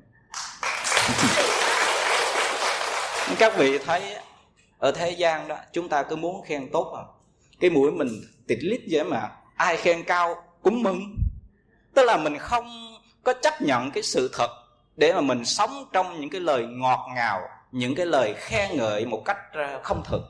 Các 3.38 3.57
vị 3.57 3.79
thấy 3.79 4.03
ở 4.79 4.92
thế 4.92 5.11
gian 5.11 5.48
đó, 5.48 5.57
chúng 5.72 5.88
ta 5.88 6.03
cứ 6.03 6.16
muốn 6.16 6.42
khen 6.42 6.68
tốt 6.72 6.94
à. 6.96 7.03
Cái 7.61 7.70
mũi 7.70 7.92
mình 7.92 8.09
tịt 8.46 8.59
lít 8.62 8.81
vậy 8.90 9.05
mà, 9.05 9.29
ai 9.57 9.76
khen 9.76 10.03
cao 10.05 10.35
cũng 10.62 10.83
mừng. 10.83 11.16
Tức 11.94 12.05
là 12.05 12.16
mình 12.16 12.38
không 12.38 12.96
có 13.22 13.33
chấp 13.42 13.62
nhận 13.62 13.90
cái 13.90 14.03
sự 14.03 14.31
thật 14.33 14.50
để 14.96 15.12
mà 15.12 15.20
mình 15.20 15.44
sống 15.44 15.85
trong 15.92 16.20
những 16.20 16.31
cái 16.31 16.40
lời 16.40 16.66
ngọt 16.66 17.09
ngào 17.14 17.40
những 17.72 17.94
cái 17.94 18.06
lời 18.06 18.35
khen 18.37 18.76
ngợi 18.76 19.06
một 19.06 19.22
cách 19.24 19.38
ờ, 19.52 19.80
không 19.83 20.02
thực. 20.04 20.22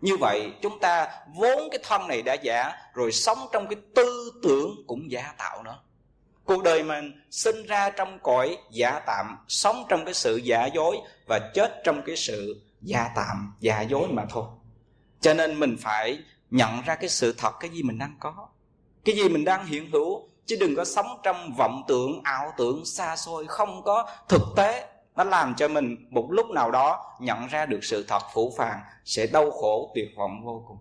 Như 0.00 0.16
vậy, 0.20 0.52
chúng 0.62 0.80
ta 0.80 1.08
vốn 1.34 1.68
cái 1.70 1.80
thân 1.82 2.08
này 2.08 2.22
đã 2.22 2.34
giả, 2.34 2.72
rồi 2.94 3.12
sống 3.12 3.38
trong 3.52 3.66
cái 3.66 3.76
tư 3.94 4.32
tưởng 4.42 4.70
cũng 4.86 5.10
giả 5.10 5.34
tạo 5.38 5.62
nữa. 5.62 5.78
Cuộc 6.44 6.62
đời 6.62 6.82
mình 6.82 7.22
sinh 7.30 7.66
ra 7.66 7.90
trong 7.90 8.18
cõi 8.22 8.58
giả 8.70 9.00
tạm, 9.06 9.36
sống 9.48 9.84
trong 9.88 10.04
cái 10.04 10.14
sự 10.14 10.36
giả 10.36 10.66
dối 10.66 10.96
và 11.28 11.50
chết 11.54 11.80
trong 11.84 12.02
cái 12.06 12.16
sự 12.16 12.62
giả 12.80 13.10
tạm, 13.16 13.54
giả 13.60 13.80
dối 13.80 14.08
mà 14.08 14.24
thôi. 14.30 14.44
Cho 15.20 15.34
nên 15.34 15.60
mình 15.60 15.76
phải 15.80 16.18
nhận 16.50 16.82
ra 16.82 16.94
cái 16.94 17.08
sự 17.08 17.34
thật, 17.38 17.52
cái 17.60 17.70
gì 17.70 17.82
mình 17.82 17.98
đang 17.98 18.16
có. 18.20 18.48
Cái 19.04 19.16
gì 19.16 19.28
mình 19.28 19.44
đang 19.44 19.66
hiện 19.66 19.90
hữu, 19.90 20.28
chứ 20.46 20.56
đừng 20.60 20.76
có 20.76 20.84
sống 20.84 21.06
trong 21.22 21.54
vọng 21.56 21.82
tưởng, 21.88 22.20
ảo 22.24 22.52
tưởng, 22.56 22.84
xa 22.84 23.16
xôi, 23.16 23.46
không 23.48 23.82
có 23.82 24.08
thực 24.28 24.42
tế 24.56 24.88
nó 25.16 25.24
làm 25.24 25.54
cho 25.54 25.68
mình 25.68 25.96
một 26.10 26.28
lúc 26.30 26.50
nào 26.50 26.70
đó 26.70 27.16
nhận 27.20 27.46
ra 27.46 27.66
được 27.66 27.84
sự 27.84 28.04
thật 28.08 28.22
phủ 28.34 28.54
phàng 28.58 28.80
sẽ 29.04 29.26
đau 29.26 29.50
khổ 29.50 29.92
tuyệt 29.94 30.08
vọng 30.16 30.44
vô 30.44 30.64
cùng. 30.68 30.78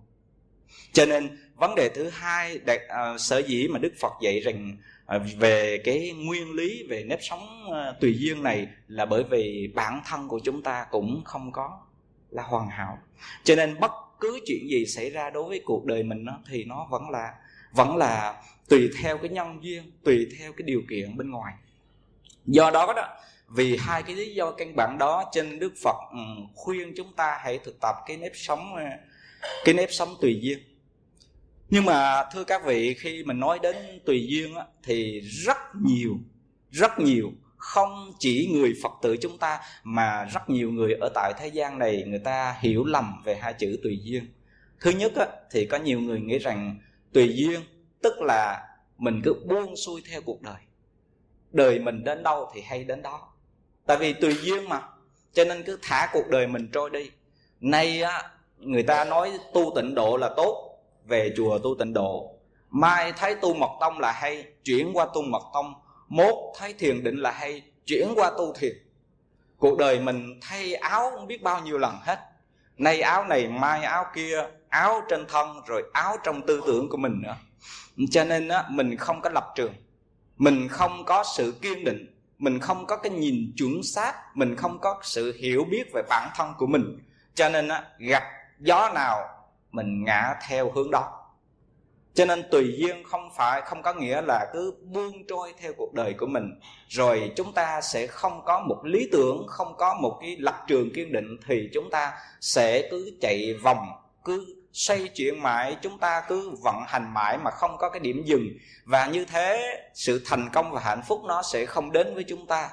Cho 0.94 1.06
nên 1.06 1.38
vấn 1.56 1.76
đề 1.76 1.90
thứ 1.96 2.10
hai 2.10 2.58
đạt, 2.58 2.80
uh, 2.86 2.90
à, 2.90 3.18
sở 3.18 3.38
dĩ 3.38 3.68
mà 3.68 3.80
đức 3.80 3.94
phật 4.00 4.14
dạy 4.22 4.40
rằng 4.40 4.78
uh, 5.16 5.22
về 5.38 5.82
cái 5.84 6.12
nguyên 6.12 6.52
lý 6.52 6.88
về 6.90 7.04
nếp 7.04 7.20
sống 7.22 7.68
uh, 7.68 8.00
tùy 8.02 8.16
duyên 8.20 8.44
này 8.44 8.68
là 8.88 9.06
bởi 9.06 9.24
vì 9.24 9.72
bản 9.76 10.02
thân 10.06 10.28
của 10.28 10.40
chúng 10.44 10.64
ta 10.64 10.86
cũng 10.92 11.22
không 11.26 11.52
có 11.52 11.82
là 12.30 12.44
hoàn 12.44 12.70
hảo. 12.70 12.98
Cho 13.44 13.56
nên 13.56 13.80
bất 13.80 13.92
cứ 14.20 14.40
chuyện 14.46 14.70
gì 14.70 14.86
xảy 14.86 15.10
ra 15.10 15.30
đối 15.30 15.50
với 15.50 15.62
cuộc 15.66 15.86
đời 15.86 16.04
mình 16.04 16.26
đó, 16.26 16.40
thì 16.50 16.64
nó 16.64 16.88
vẫn 16.90 17.10
là 17.10 17.34
vẫn 17.72 17.98
là 17.98 18.44
tùy 18.70 18.90
theo 19.02 19.18
cái 19.18 19.30
nhân 19.30 19.60
duyên 19.62 19.92
tùy 20.04 20.28
theo 20.40 20.54
cái 20.54 20.64
điều 20.66 20.82
kiện 20.90 21.18
bên 21.18 21.32
ngoài. 21.32 21.54
Do 22.46 22.72
đó 22.72 22.94
đó 22.96 23.08
vì 23.50 23.78
hai 23.80 24.04
cái 24.04 24.16
lý 24.16 24.34
do 24.34 24.52
căn 24.52 24.76
bản 24.76 24.98
đó 24.98 25.30
trên 25.32 25.60
đức 25.60 25.74
phật 25.84 25.96
ừ, 26.12 26.18
khuyên 26.56 26.94
chúng 26.98 27.14
ta 27.14 27.38
hãy 27.42 27.60
thực 27.64 27.80
tập 27.82 27.96
cái 28.06 28.18
nếp 28.18 28.32
sống 28.36 28.76
ờ, 28.76 28.84
cái 29.66 29.74
nếp 29.74 29.92
sống 29.92 30.16
tùy 30.22 30.40
duyên. 30.42 30.60
Nhưng 31.70 31.86
mà 31.86 32.26
thưa 32.34 32.44
các 32.44 32.66
vị 32.66 32.94
khi 33.00 33.24
mình 33.24 33.40
nói 33.40 33.60
đến 33.60 33.76
tùy 34.06 34.28
duyên 34.30 34.56
á, 34.56 34.66
thì 34.84 35.22
rất 35.22 35.58
nhiều 35.86 36.18
rất 36.72 37.00
nhiều 37.00 37.32
không 37.58 38.14
chỉ 38.20 38.50
người 38.54 38.74
phật 38.84 38.92
tử 39.02 39.18
chúng 39.22 39.38
ta 39.38 39.60
mà 39.84 40.26
rất 40.26 40.50
nhiều 40.50 40.72
người 40.72 40.94
ở 40.94 41.10
tại 41.16 41.34
thế 41.40 41.48
gian 41.48 41.80
này 41.80 42.04
người 42.08 42.20
ta 42.20 42.56
hiểu 42.60 42.86
lầm 42.86 43.22
về 43.26 43.36
hai 43.36 43.54
chữ 43.54 43.80
tùy 43.84 44.00
duyên. 44.04 44.34
Thứ 44.80 44.92
nhất 44.92 45.12
á, 45.16 45.28
thì 45.52 45.66
có 45.66 45.78
nhiều 45.78 46.00
người 46.00 46.20
nghĩ 46.20 46.38
rằng 46.38 46.80
tùy 47.14 47.34
duyên 47.36 47.62
tức 48.02 48.22
là 48.22 48.68
mình 48.98 49.22
cứ 49.24 49.34
buông 49.34 49.76
xuôi 49.76 50.02
theo 50.12 50.22
cuộc 50.22 50.42
đời. 50.42 50.62
Đời 51.52 51.80
mình 51.80 52.04
đến 52.04 52.24
đâu 52.24 52.52
thì 52.54 52.62
hay 52.62 52.84
đến 52.84 53.02
đó 53.02 53.29
tại 53.90 53.98
vì 53.98 54.14
tùy 54.14 54.38
duyên 54.42 54.70
mà. 54.70 54.82
Cho 55.34 55.46
nên 55.46 55.64
cứ 55.64 55.80
thả 55.82 56.10
cuộc 56.14 56.28
đời 56.28 56.48
mình 56.48 56.70
trôi 56.74 56.90
đi. 56.90 57.12
Nay 57.60 58.02
á, 58.02 58.24
người 58.58 58.84
ta 58.84 59.06
nói 59.06 59.32
tu 59.54 59.74
tịnh 59.76 59.96
độ 59.96 60.18
là 60.18 60.30
tốt, 60.38 60.80
về 61.06 61.34
chùa 61.38 61.60
tu 61.60 61.76
tịnh 61.80 61.94
độ. 61.94 62.32
Mai 62.70 63.14
thấy 63.18 63.36
tu 63.36 63.54
mật 63.54 63.70
tông 63.80 64.00
là 64.00 64.12
hay, 64.12 64.46
chuyển 64.64 64.92
qua 64.94 65.08
tu 65.14 65.22
mật 65.22 65.44
tông. 65.54 65.74
Mốt 66.08 66.36
thấy 66.58 66.74
thiền 66.74 67.04
định 67.04 67.18
là 67.18 67.32
hay, 67.32 67.64
chuyển 67.86 68.08
qua 68.16 68.32
tu 68.38 68.54
thiền. 68.54 68.74
Cuộc 69.58 69.78
đời 69.78 70.00
mình 70.00 70.40
thay 70.42 70.74
áo 70.74 71.12
không 71.16 71.28
biết 71.28 71.42
bao 71.42 71.62
nhiêu 71.62 71.78
lần 71.78 71.96
hết. 72.02 72.20
Nay 72.78 73.02
áo 73.02 73.26
này, 73.26 73.48
mai 73.48 73.84
áo 73.84 74.06
kia, 74.16 74.46
áo 74.70 75.02
trên 75.10 75.26
thân 75.28 75.62
rồi 75.68 75.84
áo 75.94 76.18
trong 76.24 76.42
tư 76.46 76.62
tưởng 76.68 76.90
của 76.90 76.98
mình 76.98 77.22
nữa. 77.24 77.36
Cho 78.12 78.24
nên 78.24 78.48
á, 78.48 78.64
mình 78.70 78.98
không 78.98 79.22
có 79.22 79.30
lập 79.30 79.48
trường. 79.56 79.74
Mình 80.38 80.68
không 80.68 81.06
có 81.06 81.24
sự 81.38 81.54
kiên 81.62 81.84
định 81.84 82.19
mình 82.40 82.60
không 82.60 82.86
có 82.88 82.98
cái 82.98 83.12
nhìn 83.12 83.54
chuẩn 83.58 83.84
xác, 83.84 84.14
mình 84.34 84.56
không 84.56 84.80
có 84.80 85.00
sự 85.04 85.38
hiểu 85.40 85.66
biết 85.72 85.84
về 85.94 86.02
bản 86.10 86.30
thân 86.36 86.54
của 86.58 86.68
mình. 86.68 86.84
Cho 87.36 87.50
nên 87.50 87.68
á, 87.68 87.84
gặp 87.98 88.24
gió 88.60 88.92
nào, 88.96 89.28
mình 89.72 90.04
ngã 90.04 90.36
theo 90.48 90.72
hướng 90.72 90.92
đó. 90.92 91.16
Cho 92.14 92.26
nên 92.26 92.44
tùy 92.52 92.76
duyên 92.78 93.04
không 93.04 93.30
phải, 93.36 93.62
không 93.62 93.82
có 93.82 93.94
nghĩa 93.94 94.22
là 94.22 94.46
cứ 94.54 94.74
buông 94.84 95.28
trôi 95.28 95.54
theo 95.62 95.74
cuộc 95.78 95.94
đời 95.94 96.14
của 96.14 96.26
mình. 96.26 96.60
Rồi 96.88 97.32
chúng 97.36 97.54
ta 97.54 97.82
sẽ 97.82 98.08
không 98.08 98.42
có 98.46 98.60
một 98.60 98.82
lý 98.84 99.10
tưởng, 99.12 99.48
không 99.48 99.74
có 99.78 99.94
một 100.02 100.18
cái 100.22 100.38
lập 100.40 100.66
trường 100.68 100.90
kiên 100.94 101.12
định 101.12 101.38
thì 101.48 101.70
chúng 101.74 101.90
ta 101.90 102.14
sẽ 102.42 102.88
cứ 102.92 103.12
chạy 103.22 103.54
vòng, 103.64 103.88
cứ 104.26 104.59
xây 104.74 105.08
chuyện 105.08 105.44
mãi, 105.44 105.78
chúng 105.82 105.98
ta 105.98 106.22
cứ 106.28 106.56
vận 106.64 106.76
hành 106.88 107.14
mãi 107.14 107.38
mà 107.38 107.52
không 107.52 107.78
có 107.78 107.90
cái 107.90 108.00
điểm 108.00 108.24
dừng. 108.26 108.50
Và 108.86 109.08
như 109.08 109.26
thế, 109.26 109.82
sự 109.94 110.22
thành 110.26 110.50
công 110.54 110.72
và 110.72 110.82
hạnh 110.82 111.02
phúc 111.08 111.22
nó 111.28 111.42
sẽ 111.42 111.66
không 111.66 111.92
đến 111.92 112.16
với 112.16 112.24
chúng 112.24 112.48
ta. 112.48 112.70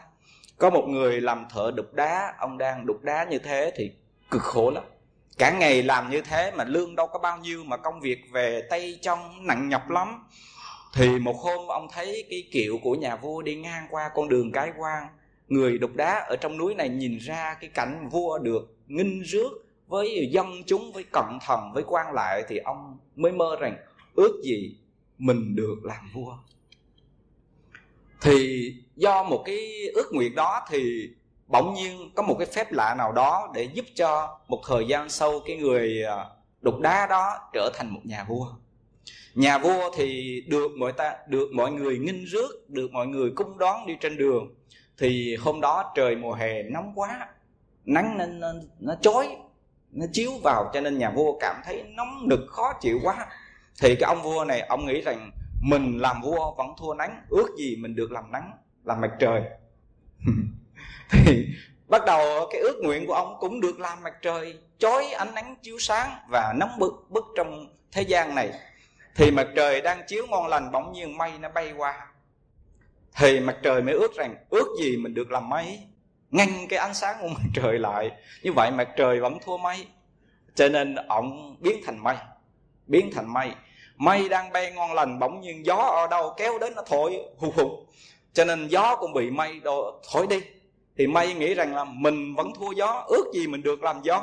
Có 0.59 0.71
một 0.71 0.85
người 0.89 1.21
làm 1.21 1.47
thợ 1.51 1.71
đục 1.77 1.95
đá, 1.95 2.35
ông 2.39 2.59
đang 2.59 2.87
đục 2.87 3.03
đá 3.03 3.25
như 3.25 3.39
thế 3.39 3.73
thì 3.77 3.93
cực 4.31 4.43
khổ 4.43 4.71
lắm. 4.71 4.85
Cả 5.39 5.51
ngày 5.51 5.83
làm 5.83 6.11
như 6.11 6.21
thế 6.23 6.51
mà 6.51 6.65
lương 6.65 6.97
đâu 6.97 7.07
có 7.07 7.19
bao 7.19 7.39
nhiêu 7.39 7.65
mà 7.65 7.77
công 7.77 8.01
việc 8.01 8.19
về 8.33 8.63
tay 8.71 8.99
trong 9.03 9.47
nặng 9.47 9.69
nhọc 9.69 9.91
lắm. 9.91 10.29
Thì 10.95 11.19
một 11.19 11.37
hôm 11.37 11.67
ông 11.69 11.89
thấy 11.93 12.27
cái 12.31 12.49
kiệu 12.53 12.79
của 12.83 12.95
nhà 12.95 13.17
vua 13.17 13.43
đi 13.43 13.55
ngang 13.57 13.87
qua 13.91 14.11
con 14.15 14.29
đường 14.29 14.53
cái 14.53 14.73
quan 14.79 15.09
người 15.49 15.79
đục 15.79 15.91
đá 15.95 16.25
ở 16.29 16.37
trong 16.37 16.59
núi 16.59 16.75
này 16.75 16.89
nhìn 16.89 17.19
ra 17.19 17.57
cái 17.61 17.71
cảnh 17.75 18.09
vua 18.09 18.39
được 18.39 18.77
nghinh 18.87 19.23
rước 19.23 19.66
với 19.87 20.29
dân 20.31 20.47
chúng 20.67 20.93
với 20.93 21.05
cận 21.13 21.39
thần 21.47 21.73
với 21.75 21.85
quan 21.87 22.13
lại 22.13 22.45
thì 22.49 22.59
ông 22.59 22.99
mới 23.17 23.33
mơ 23.33 23.57
rằng 23.61 23.77
ước 24.15 24.41
gì 24.45 24.77
mình 25.19 25.57
được 25.57 25.77
làm 25.83 26.11
vua. 26.15 26.37
Thì 28.21 28.73
do 28.97 29.23
một 29.23 29.43
cái 29.47 29.89
ước 29.95 30.11
nguyện 30.13 30.35
đó 30.35 30.67
thì 30.71 31.11
bỗng 31.47 31.75
nhiên 31.75 32.11
có 32.15 32.23
một 32.23 32.37
cái 32.39 32.47
phép 32.47 32.73
lạ 32.73 32.95
nào 32.99 33.13
đó 33.13 33.51
để 33.55 33.63
giúp 33.63 33.85
cho 33.95 34.39
một 34.49 34.63
thời 34.67 34.87
gian 34.89 35.09
sau 35.09 35.41
cái 35.47 35.57
người 35.57 36.03
à, 36.03 36.27
đục 36.61 36.81
đá 36.81 37.07
đó 37.11 37.39
trở 37.53 37.71
thành 37.75 37.91
một 37.91 38.01
nhà 38.05 38.25
vua. 38.29 38.47
Nhà 39.35 39.59
vua 39.59 39.91
thì 39.97 40.41
được 40.49 40.71
mọi 40.79 40.93
ta 40.93 41.17
được 41.29 41.49
mọi 41.53 41.73
người 41.73 41.99
nghinh 41.99 42.25
rước 42.25 42.69
được 42.69 42.93
mọi 42.93 43.07
người 43.07 43.31
cung 43.37 43.59
đón 43.59 43.87
đi 43.87 43.97
trên 44.01 44.17
đường. 44.17 44.55
Thì 44.99 45.37
hôm 45.37 45.61
đó 45.61 45.93
trời 45.95 46.17
mùa 46.17 46.33
hè 46.33 46.63
nóng 46.63 46.93
quá 46.95 47.29
nắng 47.85 48.19
nên 48.19 48.41
nó, 48.41 48.53
nó 48.81 48.95
chói 49.01 49.37
nó 49.97 50.07
chiếu 50.13 50.31
vào 50.43 50.71
cho 50.75 50.81
nên 50.81 50.99
nhà 50.99 51.11
vua 51.11 51.39
cảm 51.39 51.57
thấy 51.65 51.85
nóng 51.89 52.29
nực, 52.29 52.41
khó 52.49 52.73
chịu 52.81 53.01
quá. 53.03 53.27
Thì 53.81 53.97
cái 54.01 54.09
ông 54.09 54.23
vua 54.23 54.45
này, 54.45 54.61
ông 54.61 54.87
nghĩ 54.87 55.01
rằng 55.01 55.31
mình 55.63 55.99
làm 55.99 56.23
vua 56.23 56.55
vẫn 56.55 56.67
thua 56.79 56.95
nắng, 56.95 57.23
ước 57.29 57.49
gì 57.59 57.77
mình 57.77 57.95
được 57.95 58.13
làm 58.13 58.33
nắng, 58.33 58.53
làm 58.85 59.01
mặt 59.01 59.11
trời. 59.19 59.43
Thì 61.11 61.47
bắt 61.89 62.03
đầu 62.07 62.49
cái 62.53 62.61
ước 62.61 62.81
nguyện 62.83 63.07
của 63.07 63.15
ông 63.15 63.37
cũng 63.41 63.61
được 63.61 63.81
làm 63.81 64.03
mặt 64.03 64.15
trời, 64.23 64.59
chói 64.79 65.05
ánh 65.05 65.35
nắng 65.35 65.57
chiếu 65.63 65.79
sáng 65.79 66.11
và 66.31 66.55
nóng 66.57 66.79
bức 66.79 66.93
bức 67.11 67.25
trong 67.37 67.75
thế 67.93 68.03
gian 68.03 68.35
này. 68.35 68.51
Thì 69.15 69.31
mặt 69.31 69.49
trời 69.57 69.81
đang 69.81 70.03
chiếu 70.07 70.27
ngon 70.27 70.47
lành, 70.47 70.73
bỗng 70.73 70.93
nhiên 70.93 71.19
mây 71.19 71.33
nó 71.41 71.49
bay 71.49 71.73
qua. 71.77 72.07
Thì 73.17 73.41
mặt 73.41 73.57
trời 73.63 73.83
mới 73.83 73.95
ước 73.95 74.17
rằng, 74.17 74.37
ước 74.51 74.77
gì 74.81 74.97
mình 74.97 75.15
được 75.15 75.31
làm 75.31 75.49
mây 75.49 75.79
ngăn 76.37 76.49
cái 76.69 76.79
ánh 76.79 76.95
sáng 76.95 77.17
của 77.21 77.29
mặt 77.29 77.43
trời 77.55 77.79
lại. 77.79 78.11
Như 78.43 78.53
vậy 78.53 78.71
mặt 78.71 78.89
trời 78.97 79.21
vẫn 79.21 79.39
thua 79.45 79.57
mây. 79.57 79.87
Cho 80.55 80.69
nên 80.69 80.95
ông 80.95 81.57
biến 81.61 81.81
thành 81.87 82.03
mây 82.03 82.17
biến 82.87 83.11
thành 83.15 83.33
mây. 83.33 83.51
Mây 83.97 84.29
đang 84.29 84.53
bay 84.53 84.73
ngon 84.73 84.93
lành 84.93 85.19
bỗng 85.19 85.41
nhiên 85.41 85.67
gió 85.67 85.77
ở 85.77 86.07
đâu 86.07 86.35
kéo 86.37 86.59
đến 86.59 86.73
nó 86.77 86.83
thổi 86.87 87.19
hù 87.39 87.53
hù. 87.57 87.87
Cho 88.33 88.45
nên 88.45 88.69
gió 88.69 88.97
cũng 88.97 89.13
bị 89.13 89.31
mây 89.31 89.61
đồ 89.61 90.01
thổi 90.13 90.27
đi. 90.27 90.41
Thì 90.99 91.07
mây 91.07 91.35
nghĩ 91.35 91.55
rằng 91.55 91.75
là 91.75 91.85
mình 91.85 92.35
vẫn 92.35 92.53
thua 92.55 92.73
gió 92.73 93.05
ước 93.09 93.25
gì 93.35 93.47
mình 93.47 93.63
được 93.63 93.83
làm 93.83 94.01
gió. 94.03 94.23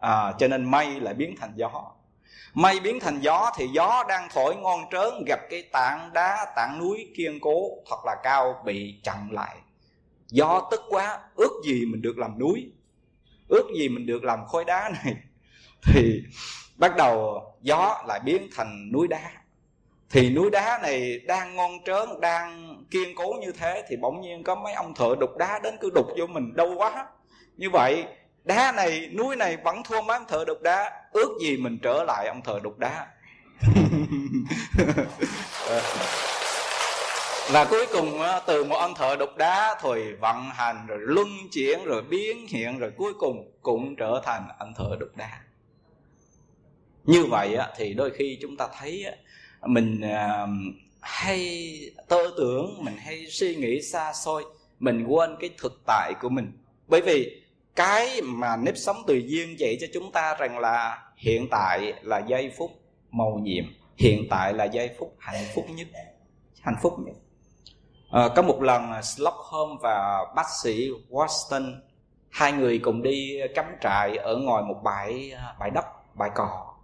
À, 0.00 0.32
cho 0.38 0.48
nên 0.48 0.70
mây 0.70 1.00
lại 1.00 1.14
biến 1.14 1.34
thành 1.40 1.52
gió. 1.56 1.84
Mây 2.54 2.80
biến 2.80 3.00
thành 3.00 3.20
gió 3.20 3.50
thì 3.56 3.68
gió 3.68 4.04
đang 4.08 4.28
thổi 4.34 4.56
ngon 4.56 4.80
trớn 4.90 5.24
gặp 5.26 5.40
cái 5.50 5.62
tảng 5.72 6.10
đá 6.12 6.52
tảng 6.56 6.78
núi 6.78 7.12
kiên 7.16 7.40
cố 7.40 7.70
thật 7.90 7.96
là 8.06 8.16
cao 8.22 8.62
bị 8.64 9.00
chặn 9.04 9.28
lại 9.32 9.56
do 10.30 10.68
tức 10.70 10.80
quá, 10.88 11.18
ước 11.34 11.52
gì 11.64 11.84
mình 11.86 12.02
được 12.02 12.18
làm 12.18 12.38
núi, 12.38 12.72
ước 13.48 13.64
gì 13.78 13.88
mình 13.88 14.06
được 14.06 14.24
làm 14.24 14.46
khối 14.46 14.64
đá 14.64 14.90
này. 15.04 15.14
Thì 15.82 16.22
bắt 16.76 16.96
đầu 16.96 17.42
gió 17.62 18.04
lại 18.08 18.20
biến 18.24 18.48
thành 18.56 18.92
núi 18.92 19.08
đá. 19.08 19.30
Thì 20.10 20.30
núi 20.30 20.50
đá 20.50 20.78
này 20.82 21.20
đang 21.26 21.56
ngon 21.56 21.72
trớn, 21.86 22.20
đang 22.20 22.76
kiên 22.90 23.14
cố 23.16 23.34
như 23.40 23.52
thế, 23.52 23.84
thì 23.88 23.96
bỗng 23.96 24.20
nhiên 24.20 24.42
có 24.42 24.54
mấy 24.54 24.72
ông 24.72 24.94
thợ 24.94 25.14
đục 25.20 25.30
đá 25.38 25.60
đến 25.62 25.74
cứ 25.80 25.90
đục 25.94 26.06
vô 26.18 26.26
mình, 26.26 26.56
đau 26.56 26.74
quá. 26.76 27.06
Như 27.56 27.70
vậy, 27.70 28.04
đá 28.44 28.72
này, 28.72 29.10
núi 29.16 29.36
này 29.36 29.56
vẫn 29.64 29.82
thua 29.84 30.02
mấy 30.02 30.16
ông 30.16 30.26
thợ 30.28 30.44
đục 30.46 30.62
đá, 30.62 31.02
ước 31.12 31.38
gì 31.42 31.56
mình 31.56 31.78
trở 31.82 32.04
lại 32.04 32.28
ông 32.28 32.42
thợ 32.42 32.60
đục 32.62 32.78
đá. 32.78 33.06
Ờ 35.68 35.80
và 37.52 37.64
cuối 37.64 37.86
cùng 37.92 38.20
từ 38.46 38.64
một 38.64 38.76
ông 38.76 38.94
thợ 38.94 39.16
đục 39.16 39.36
đá 39.36 39.76
thôi 39.80 40.16
vận 40.20 40.36
hành, 40.50 40.86
rồi 40.86 40.98
luân 41.00 41.28
chuyển, 41.52 41.84
rồi 41.84 42.02
biến 42.02 42.46
hiện, 42.48 42.78
rồi 42.78 42.90
cuối 42.96 43.12
cùng 43.18 43.52
cũng 43.62 43.96
trở 43.96 44.20
thành 44.24 44.48
anh 44.58 44.72
thợ 44.76 44.96
đục 45.00 45.08
đá. 45.16 45.40
Như 47.04 47.24
vậy 47.24 47.56
thì 47.76 47.94
đôi 47.94 48.10
khi 48.10 48.38
chúng 48.42 48.56
ta 48.56 48.68
thấy 48.78 49.04
mình 49.66 50.00
à, 50.00 50.46
hay 51.00 51.72
tơ 52.08 52.22
tưởng, 52.38 52.84
mình 52.84 52.96
hay 52.96 53.26
suy 53.26 53.56
nghĩ 53.56 53.82
xa 53.82 54.12
xôi, 54.12 54.44
mình 54.78 55.04
quên 55.04 55.36
cái 55.40 55.50
thực 55.58 55.82
tại 55.86 56.12
của 56.20 56.28
mình. 56.28 56.52
Bởi 56.86 57.00
vì 57.00 57.42
cái 57.76 58.22
mà 58.22 58.56
nếp 58.56 58.76
sống 58.76 58.96
tự 59.06 59.14
nhiên 59.14 59.58
dạy 59.58 59.76
cho 59.80 59.86
chúng 59.94 60.12
ta 60.12 60.34
rằng 60.34 60.58
là 60.58 61.08
hiện 61.16 61.48
tại 61.50 61.92
là 62.02 62.18
giây 62.18 62.52
phút 62.56 62.70
màu 63.10 63.38
nhiệm, 63.42 63.64
hiện 63.96 64.26
tại 64.30 64.54
là 64.54 64.64
giây 64.64 64.90
phút 64.98 65.16
hạnh 65.18 65.44
phúc 65.54 65.64
nhất, 65.74 65.88
hạnh 66.60 66.76
phúc 66.82 66.94
nhất 67.06 67.14
à, 68.10 68.28
có 68.36 68.42
một 68.42 68.62
lần 68.62 69.02
Stockholm 69.02 69.78
và 69.82 70.24
bác 70.36 70.46
sĩ 70.62 70.90
Watson 71.10 71.74
hai 72.30 72.52
người 72.52 72.78
cùng 72.78 73.02
đi 73.02 73.40
cắm 73.54 73.64
trại 73.80 74.16
ở 74.16 74.36
ngoài 74.36 74.62
một 74.62 74.80
bãi 74.84 75.30
ờ, 75.30 75.54
bãi 75.60 75.70
đất 75.70 75.84
bãi 76.14 76.30
cỏ. 76.34 76.74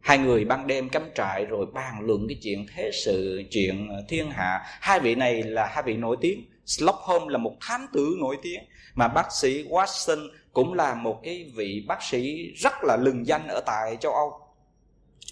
Hai 0.00 0.18
người 0.18 0.44
ban 0.44 0.66
đêm 0.66 0.88
cắm 0.88 1.10
trại 1.14 1.44
rồi 1.44 1.66
bàn 1.74 2.00
luận 2.00 2.26
cái 2.28 2.38
chuyện 2.42 2.66
thế 2.74 2.90
sự 3.04 3.42
chuyện 3.50 3.88
ờ, 3.88 4.04
thiên 4.08 4.30
hạ. 4.30 4.60
Hai 4.80 5.00
vị 5.00 5.14
này 5.14 5.42
là 5.42 5.66
hai 5.66 5.82
vị 5.82 5.96
nổi 5.96 6.16
tiếng. 6.20 6.44
Stockholm 6.66 7.28
là 7.28 7.38
một 7.38 7.54
thám 7.60 7.86
tử 7.92 8.16
nổi 8.20 8.38
tiếng 8.42 8.64
mà 8.94 9.08
bác 9.08 9.32
sĩ 9.32 9.64
Watson 9.68 10.28
cũng 10.52 10.74
là 10.74 10.94
một 10.94 11.20
cái 11.22 11.52
vị 11.54 11.84
bác 11.88 12.02
sĩ 12.02 12.52
rất 12.56 12.72
là 12.82 12.96
lừng 12.96 13.26
danh 13.26 13.48
ở 13.48 13.60
tại 13.66 13.96
châu 14.00 14.12
Âu. 14.12 14.40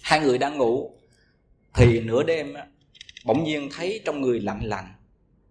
Hai 0.03 0.19
người 0.19 0.37
đang 0.37 0.57
ngủ 0.57 0.91
thì 1.73 2.01
nửa 2.01 2.23
đêm 2.23 2.53
bỗng 3.25 3.43
nhiên 3.43 3.69
thấy 3.77 4.01
trong 4.05 4.21
người 4.21 4.39
lạnh 4.39 4.61
lạnh 4.63 4.93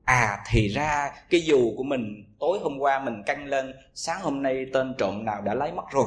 à 0.06 0.38
thì 0.46 0.68
ra 0.68 1.10
cái 1.30 1.40
dù 1.40 1.74
của 1.76 1.82
mình 1.82 2.24
tối 2.40 2.58
hôm 2.62 2.78
qua 2.78 2.98
mình 2.98 3.22
căng 3.26 3.46
lên 3.46 3.74
sáng 3.94 4.20
hôm 4.20 4.42
nay 4.42 4.66
tên 4.72 4.94
trộm 4.98 5.24
nào 5.24 5.42
đã 5.42 5.54
lấy 5.54 5.72
mất 5.72 5.84
rồi. 5.90 6.06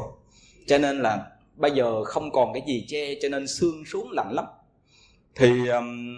Cho 0.68 0.78
nên 0.78 1.00
là 1.00 1.32
bây 1.56 1.72
giờ 1.72 2.04
không 2.04 2.32
còn 2.32 2.54
cái 2.54 2.64
gì 2.68 2.86
che 2.88 3.16
cho 3.22 3.30
nên 3.30 3.48
xương 3.48 3.86
xuống 3.86 4.12
lạnh 4.12 4.32
lắm. 4.34 4.46
Thì 5.36 5.68
um, 5.68 6.16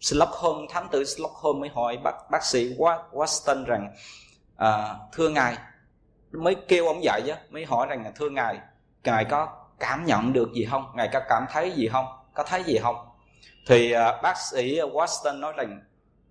Stockholm 0.00 0.66
thám 0.70 0.86
tử 0.92 1.04
Stockholm 1.04 1.60
mới 1.60 1.68
hỏi 1.68 1.98
bác 2.04 2.14
bác 2.30 2.44
sĩ 2.44 2.74
Watson 3.12 3.64
rằng 3.64 3.94
à, 4.56 4.94
thưa 5.12 5.28
ngài 5.28 5.56
mới 6.32 6.56
kêu 6.68 6.86
ông 6.86 7.04
dậy 7.04 7.22
chứ 7.26 7.32
mới 7.50 7.64
hỏi 7.64 7.86
rằng 7.90 8.12
thưa 8.16 8.30
ngài 8.30 8.58
ngài 9.04 9.24
có 9.24 9.48
cảm 9.78 10.06
nhận 10.06 10.32
được 10.32 10.52
gì 10.54 10.64
không? 10.70 10.86
Ngài 10.94 11.08
có 11.12 11.20
cảm 11.28 11.46
thấy 11.50 11.70
gì 11.70 11.88
không? 11.88 12.06
Có 12.34 12.42
thấy 12.42 12.62
gì 12.64 12.78
không? 12.78 12.96
Thì 13.66 13.94
uh, 13.94 14.22
bác 14.22 14.34
sĩ 14.38 14.78
Watson 14.78 15.40
nói 15.40 15.52
rằng 15.56 15.80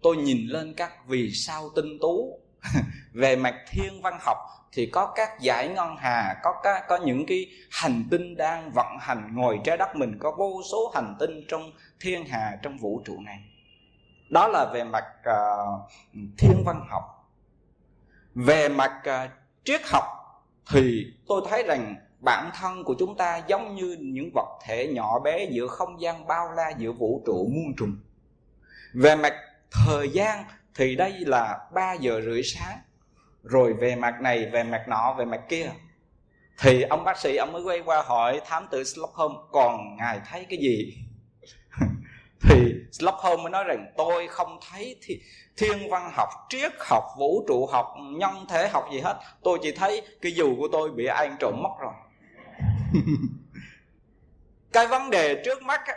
tôi 0.03 0.17
nhìn 0.17 0.47
lên 0.47 0.73
các 0.77 1.07
vì 1.07 1.31
sao 1.31 1.69
tinh 1.75 1.97
tú 2.01 2.39
về 3.13 3.35
mặt 3.35 3.55
thiên 3.71 4.01
văn 4.01 4.17
học 4.21 4.37
thì 4.75 4.85
có 4.85 5.11
các 5.15 5.39
giải 5.39 5.67
ngân 5.67 5.95
hà 5.97 6.39
có 6.43 6.59
các 6.63 6.85
có 6.87 6.97
những 6.97 7.25
cái 7.25 7.45
hành 7.71 8.03
tinh 8.11 8.37
đang 8.37 8.71
vận 8.71 8.97
hành 8.99 9.35
ngồi 9.35 9.59
trái 9.63 9.77
đất 9.77 9.95
mình 9.95 10.17
có 10.19 10.31
vô 10.37 10.61
số 10.71 10.91
hành 10.95 11.15
tinh 11.19 11.45
trong 11.47 11.71
thiên 11.99 12.25
hà 12.25 12.59
trong 12.61 12.77
vũ 12.77 13.01
trụ 13.05 13.19
này. 13.25 13.39
Đó 14.29 14.47
là 14.47 14.71
về 14.73 14.83
mặt 14.83 15.05
uh, 15.19 15.89
thiên 16.37 16.63
văn 16.65 16.85
học. 16.89 17.03
Về 18.35 18.69
mặt 18.69 19.01
uh, 19.07 19.31
triết 19.63 19.81
học 19.85 20.03
thì 20.71 21.05
tôi 21.27 21.41
thấy 21.49 21.63
rằng 21.63 21.95
bản 22.19 22.51
thân 22.53 22.83
của 22.83 22.95
chúng 22.99 23.17
ta 23.17 23.41
giống 23.47 23.75
như 23.75 23.97
những 23.99 24.29
vật 24.33 24.59
thể 24.65 24.87
nhỏ 24.87 25.19
bé 25.19 25.47
giữa 25.51 25.67
không 25.67 26.01
gian 26.01 26.27
bao 26.27 26.51
la 26.51 26.69
giữa 26.77 26.91
vũ 26.91 27.23
trụ 27.25 27.49
muôn 27.53 27.75
trùng. 27.77 27.97
Về 28.93 29.15
mặt 29.15 29.33
thời 29.73 30.09
gian 30.09 30.43
thì 30.75 30.95
đây 30.95 31.13
là 31.19 31.59
3 31.73 31.93
giờ 31.93 32.21
rưỡi 32.25 32.43
sáng. 32.43 32.77
Rồi 33.43 33.73
về 33.73 33.95
mặt 33.95 34.21
này 34.21 34.45
về 34.45 34.63
mặt 34.63 34.83
nọ 34.87 35.15
về 35.17 35.25
mặt 35.25 35.41
kia. 35.49 35.71
Thì 36.59 36.81
ông 36.81 37.03
bác 37.03 37.17
sĩ 37.17 37.35
ông 37.35 37.51
mới 37.51 37.63
quay 37.63 37.81
qua 37.85 38.01
hỏi 38.01 38.41
thám 38.45 38.67
tử 38.71 38.83
Stockholm 38.83 39.31
còn 39.51 39.95
ngài 39.97 40.21
thấy 40.25 40.45
cái 40.49 40.59
gì? 40.59 40.97
Thì 42.41 42.73
Stockholm 42.91 43.43
mới 43.43 43.49
nói 43.51 43.63
rằng 43.63 43.93
tôi 43.97 44.27
không 44.27 44.59
thấy 44.71 44.95
thì 45.01 45.21
thiên 45.57 45.89
văn 45.89 46.11
học 46.13 46.29
triết 46.49 46.71
học 46.79 47.03
vũ 47.17 47.45
trụ 47.47 47.65
học 47.65 47.87
nhân 48.17 48.45
thể 48.49 48.67
học 48.67 48.85
gì 48.93 48.99
hết. 48.99 49.19
Tôi 49.43 49.59
chỉ 49.61 49.71
thấy 49.71 50.01
cái 50.21 50.31
dù 50.31 50.55
của 50.57 50.67
tôi 50.71 50.91
bị 50.91 51.05
ai 51.05 51.29
trộm 51.39 51.61
mất 51.63 51.69
rồi. 51.79 51.93
Cái 54.73 54.87
vấn 54.87 55.09
đề 55.09 55.41
trước 55.45 55.63
mắt 55.63 55.81
á, 55.85 55.93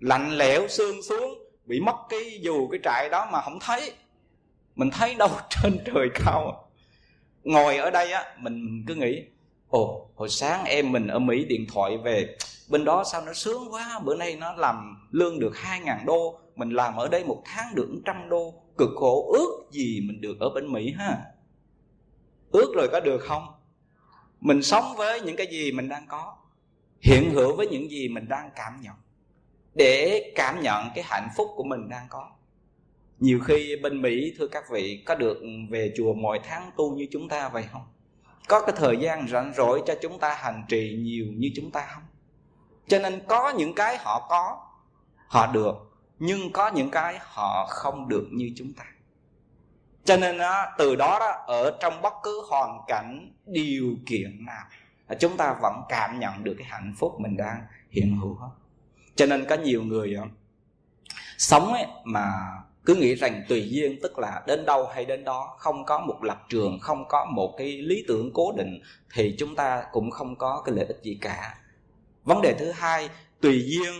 lạnh 0.00 0.30
lẽo 0.30 0.68
xương 0.68 1.02
xuống 1.02 1.49
bị 1.70 1.80
mất 1.80 1.96
cái 2.08 2.40
dù 2.42 2.68
cái 2.68 2.80
trại 2.84 3.08
đó 3.08 3.28
mà 3.32 3.40
không 3.40 3.58
thấy. 3.60 3.92
Mình 4.76 4.90
thấy 4.90 5.14
đâu 5.14 5.28
trên 5.50 5.78
trời 5.84 6.08
cao. 6.14 6.68
Ngồi 7.44 7.76
ở 7.76 7.90
đây 7.90 8.12
á, 8.12 8.24
mình 8.38 8.84
cứ 8.86 8.94
nghĩ, 8.94 9.22
ồ, 9.68 10.10
hồi 10.16 10.28
sáng 10.28 10.64
em 10.64 10.92
mình 10.92 11.06
ở 11.06 11.18
mỹ 11.18 11.44
điện 11.44 11.66
thoại 11.72 11.98
về, 12.04 12.36
bên 12.70 12.84
đó 12.84 13.04
sao 13.04 13.22
nó 13.26 13.32
sướng 13.32 13.72
quá, 13.72 14.00
bữa 14.04 14.16
nay 14.16 14.36
nó 14.36 14.52
làm 14.52 15.06
lương 15.10 15.38
được 15.38 15.56
hai 15.56 15.80
ngàn 15.80 16.06
đô, 16.06 16.40
mình 16.56 16.70
làm 16.70 16.96
ở 16.96 17.08
đây 17.08 17.24
một 17.24 17.42
tháng 17.44 17.74
được 17.74 17.88
trăm 18.04 18.28
đô, 18.28 18.54
cực 18.78 18.90
khổ, 18.96 19.32
ước 19.32 19.70
gì 19.70 20.00
mình 20.08 20.20
được 20.20 20.40
ở 20.40 20.50
bên 20.54 20.72
mỹ 20.72 20.94
ha? 20.98 21.16
Ước 22.50 22.72
rồi 22.76 22.88
có 22.92 23.00
được 23.00 23.18
không? 23.18 23.46
Mình 24.40 24.62
sống 24.62 24.84
với 24.96 25.20
những 25.20 25.36
cái 25.36 25.46
gì 25.46 25.72
mình 25.72 25.88
đang 25.88 26.06
có, 26.08 26.36
hiện 27.00 27.30
hữu 27.30 27.56
với 27.56 27.66
những 27.66 27.90
gì 27.90 28.08
mình 28.08 28.28
đang 28.28 28.50
cảm 28.56 28.80
nhận 28.80 28.94
để 29.74 30.32
cảm 30.36 30.60
nhận 30.60 30.90
cái 30.94 31.04
hạnh 31.08 31.28
phúc 31.36 31.48
của 31.56 31.64
mình 31.64 31.88
đang 31.88 32.06
có. 32.08 32.30
Nhiều 33.18 33.40
khi 33.44 33.76
bên 33.82 34.02
mỹ 34.02 34.34
thưa 34.38 34.46
các 34.46 34.64
vị 34.70 35.02
có 35.06 35.14
được 35.14 35.38
về 35.70 35.92
chùa 35.96 36.14
mỗi 36.14 36.40
tháng 36.44 36.70
tu 36.76 36.96
như 36.96 37.06
chúng 37.10 37.28
ta 37.28 37.48
vậy 37.48 37.64
không? 37.72 37.82
Có 38.48 38.60
cái 38.60 38.74
thời 38.78 38.96
gian 38.96 39.28
rảnh 39.28 39.52
rỗi 39.56 39.82
cho 39.86 39.94
chúng 40.02 40.18
ta 40.18 40.34
hành 40.34 40.64
trì 40.68 40.96
nhiều 40.98 41.26
như 41.36 41.50
chúng 41.56 41.70
ta 41.70 41.86
không? 41.94 42.02
Cho 42.86 42.98
nên 42.98 43.22
có 43.28 43.50
những 43.50 43.74
cái 43.74 43.96
họ 43.96 44.26
có 44.28 44.66
họ 45.26 45.52
được 45.52 45.74
nhưng 46.18 46.52
có 46.52 46.68
những 46.68 46.90
cái 46.90 47.18
họ 47.20 47.66
không 47.70 48.08
được 48.08 48.28
như 48.32 48.52
chúng 48.56 48.72
ta. 48.72 48.84
Cho 50.04 50.16
nên 50.16 50.38
đó, 50.38 50.66
từ 50.78 50.96
đó, 50.96 51.18
đó 51.20 51.44
ở 51.46 51.78
trong 51.80 52.02
bất 52.02 52.12
cứ 52.22 52.42
hoàn 52.50 52.80
cảnh 52.86 53.32
điều 53.46 53.96
kiện 54.06 54.46
nào 54.46 54.64
chúng 55.18 55.36
ta 55.36 55.56
vẫn 55.62 55.82
cảm 55.88 56.18
nhận 56.20 56.44
được 56.44 56.54
cái 56.58 56.66
hạnh 56.70 56.94
phúc 56.98 57.12
mình 57.20 57.36
đang 57.36 57.62
hiện 57.90 58.16
hữu 58.16 58.34
hết 58.34 58.50
cho 59.20 59.26
nên 59.26 59.44
có 59.44 59.56
nhiều 59.56 59.82
người 59.82 60.14
ờ, 60.14 60.24
sống 61.38 61.72
ấy, 61.72 61.86
mà 62.04 62.32
cứ 62.84 62.94
nghĩ 62.94 63.14
rằng 63.14 63.42
tùy 63.48 63.68
duyên 63.70 64.00
tức 64.02 64.18
là 64.18 64.42
đến 64.46 64.66
đâu 64.66 64.86
hay 64.86 65.04
đến 65.04 65.24
đó 65.24 65.56
không 65.58 65.84
có 65.84 65.98
một 65.98 66.24
lập 66.24 66.42
trường 66.48 66.78
không 66.80 67.08
có 67.08 67.24
một 67.24 67.54
cái 67.58 67.78
lý 67.78 68.04
tưởng 68.08 68.30
cố 68.34 68.52
định 68.56 68.80
thì 69.14 69.34
chúng 69.38 69.54
ta 69.54 69.84
cũng 69.92 70.10
không 70.10 70.36
có 70.36 70.62
cái 70.64 70.74
lợi 70.74 70.84
ích 70.84 70.98
gì 71.02 71.18
cả. 71.20 71.58
Vấn 72.24 72.42
đề 72.42 72.54
thứ 72.58 72.70
hai 72.70 73.08
tùy 73.40 73.64
duyên 73.66 73.92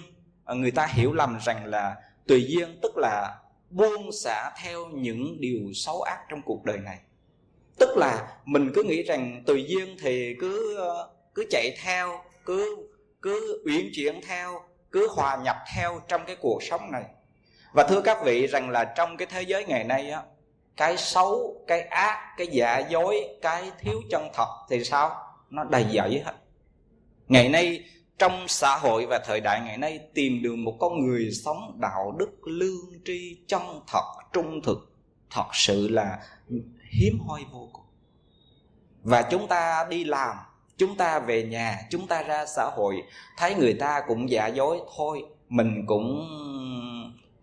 ờ, 0.45 0.55
người 0.55 0.71
ta 0.71 0.87
hiểu 0.87 1.13
lầm 1.13 1.39
rằng 1.45 1.67
là 1.67 1.97
tùy 2.27 2.45
duyên 2.49 2.79
tức 2.83 2.93
là 2.97 3.39
buông 3.71 4.13
xả 4.13 4.51
theo 4.63 4.87
những 4.87 5.41
điều 5.41 5.73
xấu 5.75 6.03
ác 6.03 6.19
trong 6.31 6.43
cuộc 6.43 6.65
đời 6.65 6.79
này. 6.79 6.99
Tức 7.79 7.97
là 7.97 8.39
mình 8.45 8.71
cứ 8.75 8.83
nghĩ 8.83 9.03
rằng 9.03 9.43
tùy 9.47 9.65
duyên 9.69 9.97
thì 10.03 10.37
cứ 10.41 10.77
ờ, 10.77 11.11
cứ 11.35 11.47
chạy 11.51 11.77
theo 11.83 12.21
cứ 12.45 12.87
cứ 13.23 13.63
uyển 13.67 13.91
chuyển 13.95 14.21
theo 14.29 14.61
cứ 14.93 15.09
hòa 15.17 15.37
nhập 15.37 15.57
theo 15.75 16.01
trong 16.09 16.25
cái 16.27 16.37
cuộc 16.41 16.63
sống 16.63 16.93
này. 16.93 17.05
Và 17.73 17.87
thưa 17.89 18.01
các 18.01 18.19
vị 18.25 18.47
rằng 18.47 18.71
là 18.71 18.85
trong 18.85 19.17
cái 19.17 19.29
thế 19.31 19.43
giới 19.43 19.65
ngày 19.65 19.85
nay 19.85 20.11
á, 20.11 20.23
cái 20.77 20.97
xấu, 20.97 21.65
cái 21.67 21.81
ác, 21.81 22.35
cái 22.37 22.47
giả 22.47 22.79
dối, 22.79 23.39
cái 23.43 23.71
thiếu 23.79 24.01
chân 24.11 24.29
thật 24.35 24.67
thì 24.71 24.85
sao? 24.85 25.17
Nó 25.51 25.65
đầy 25.65 25.87
dẫy 25.95 26.23
hết. 26.25 26.35
Ngày 27.29 27.49
nay 27.49 27.85
trong 28.19 28.49
xã 28.49 28.77
hội 28.77 29.07
và 29.07 29.19
thời 29.19 29.41
đại 29.41 29.61
ngày 29.61 29.79
nay 29.79 30.01
tìm 30.15 30.43
được 30.43 30.57
một 30.57 30.77
con 30.81 31.07
người 31.07 31.31
sống 31.45 31.81
đạo 31.81 32.13
đức, 32.19 32.31
lương 32.47 33.03
tri, 33.05 33.45
chân 33.49 33.63
thật, 33.87 34.05
trung 34.33 34.61
thực, 34.63 34.93
thật 35.31 35.47
sự 35.53 35.89
là 35.89 36.19
hiếm 36.91 37.19
hoi 37.29 37.41
vô 37.53 37.69
cùng. 37.73 37.85
Và 39.03 39.23
chúng 39.23 39.49
ta 39.49 39.87
đi 39.91 40.05
làm 40.05 40.37
chúng 40.81 40.97
ta 40.97 41.19
về 41.19 41.43
nhà 41.43 41.79
chúng 41.91 42.07
ta 42.07 42.23
ra 42.23 42.47
xã 42.47 42.65
hội 42.65 43.03
thấy 43.37 43.55
người 43.55 43.75
ta 43.75 44.03
cũng 44.09 44.31
giả 44.31 44.47
dối 44.47 44.81
thôi 44.97 45.23
mình 45.49 45.85
cũng 45.87 46.29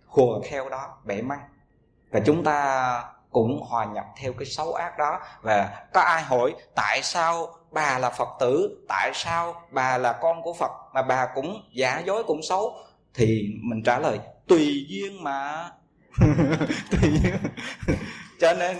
hùa 0.08 0.42
theo 0.50 0.70
đó 0.70 0.98
bẻ 1.04 1.22
măng. 1.22 1.40
Và 2.12 2.20
chúng 2.26 2.44
ta 2.44 3.04
cũng 3.32 3.64
hòa 3.70 3.86
nhập 3.86 4.06
theo 4.18 4.34
cái 4.34 4.46
xấu 4.46 4.74
ác 4.74 4.98
đó. 4.98 5.20
Và 5.42 5.86
có 5.94 6.02
ai 6.02 6.24
hỏi 6.24 6.56
tại 6.76 7.02
sao 7.04 7.48
bà 7.72 7.98
là 8.00 8.10
phật 8.10 8.30
tử? 8.40 8.86
Tại 8.88 9.12
sao 9.14 9.62
bà 9.72 9.98
là 9.98 10.14
con 10.14 10.42
của 10.42 10.54
phật 10.54 10.72
mà 10.94 11.02
bà 11.02 11.28
cũng 11.36 11.70
giả 11.74 12.02
dối 12.06 12.24
cũng 12.24 12.42
xấu? 12.42 12.74
Thì 13.14 13.48
mình 13.64 13.84
trả 13.84 14.00
lời 14.00 14.20
tùy 14.48 14.86
duyên 14.90 15.24
mà. 15.24 15.70
Tùy 16.92 17.12
duyên 17.24 17.38
cho 18.40 18.54
nên 18.54 18.78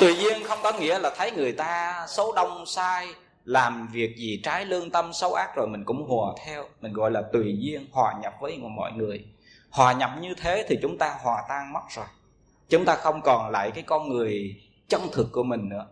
tùy 0.00 0.14
duyên 0.14 0.44
không 0.44 0.58
có 0.62 0.72
nghĩa 0.72 0.98
là 0.98 1.10
thấy 1.16 1.30
người 1.30 1.52
ta 1.52 2.06
xấu 2.08 2.32
đông 2.32 2.66
sai, 2.66 3.08
làm 3.44 3.88
việc 3.92 4.16
gì 4.16 4.40
trái 4.44 4.64
lương 4.64 4.90
tâm 4.90 5.12
xấu 5.12 5.34
ác 5.34 5.56
rồi 5.56 5.66
mình 5.68 5.84
cũng 5.84 6.06
hòa 6.08 6.32
theo. 6.46 6.64
Mình 6.80 6.92
gọi 6.92 7.10
là 7.10 7.22
tùy 7.32 7.56
duyên, 7.58 7.86
hòa 7.92 8.14
nhập 8.22 8.34
với 8.40 8.58
mọi 8.58 8.92
người. 8.92 9.24
Hòa 9.70 9.92
nhập 9.92 10.10
như 10.20 10.34
thế 10.34 10.66
thì 10.68 10.78
chúng 10.82 10.98
ta 10.98 11.14
hòa 11.22 11.42
tan 11.48 11.72
mất 11.72 11.80
rồi. 11.90 12.06
Chúng 12.68 12.84
ta 12.84 12.94
không 12.94 13.20
còn 13.22 13.50
lại 13.50 13.70
cái 13.70 13.84
con 13.86 14.08
người 14.08 14.56
chân 14.88 15.00
thực 15.12 15.32
của 15.32 15.42
mình 15.42 15.68
nữa. 15.68 15.86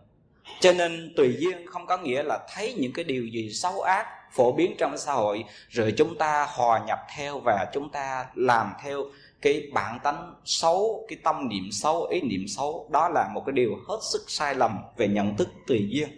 Cho 0.59 0.73
nên 0.73 1.13
tùy 1.17 1.35
duyên 1.39 1.67
không 1.67 1.85
có 1.85 1.97
nghĩa 1.97 2.23
là 2.23 2.39
thấy 2.53 2.73
những 2.77 2.93
cái 2.93 3.05
điều 3.05 3.27
gì 3.27 3.49
xấu 3.53 3.81
ác 3.81 4.05
phổ 4.31 4.51
biến 4.51 4.75
trong 4.77 4.97
xã 4.97 5.13
hội, 5.13 5.45
rồi 5.69 5.93
chúng 5.97 6.17
ta 6.17 6.47
hòa 6.49 6.79
nhập 6.87 6.99
theo 7.15 7.39
và 7.39 7.65
chúng 7.73 7.89
ta 7.89 8.25
làm 8.35 8.73
theo 8.83 9.03
cái 9.41 9.69
bản 9.73 9.99
tánh 10.03 10.33
xấu, 10.45 11.05
cái 11.07 11.17
tâm 11.23 11.47
niệm 11.49 11.71
xấu, 11.71 12.03
ý 12.05 12.21
niệm 12.21 12.47
xấu, 12.47 12.89
đó 12.91 13.09
là 13.09 13.29
một 13.33 13.43
cái 13.45 13.53
điều 13.53 13.71
hết 13.87 13.99
sức 14.11 14.25
sai 14.27 14.55
lầm 14.55 14.77
về 14.97 15.07
nhận 15.07 15.37
thức 15.37 15.49
tùy 15.67 15.87
duyên. 15.89 16.09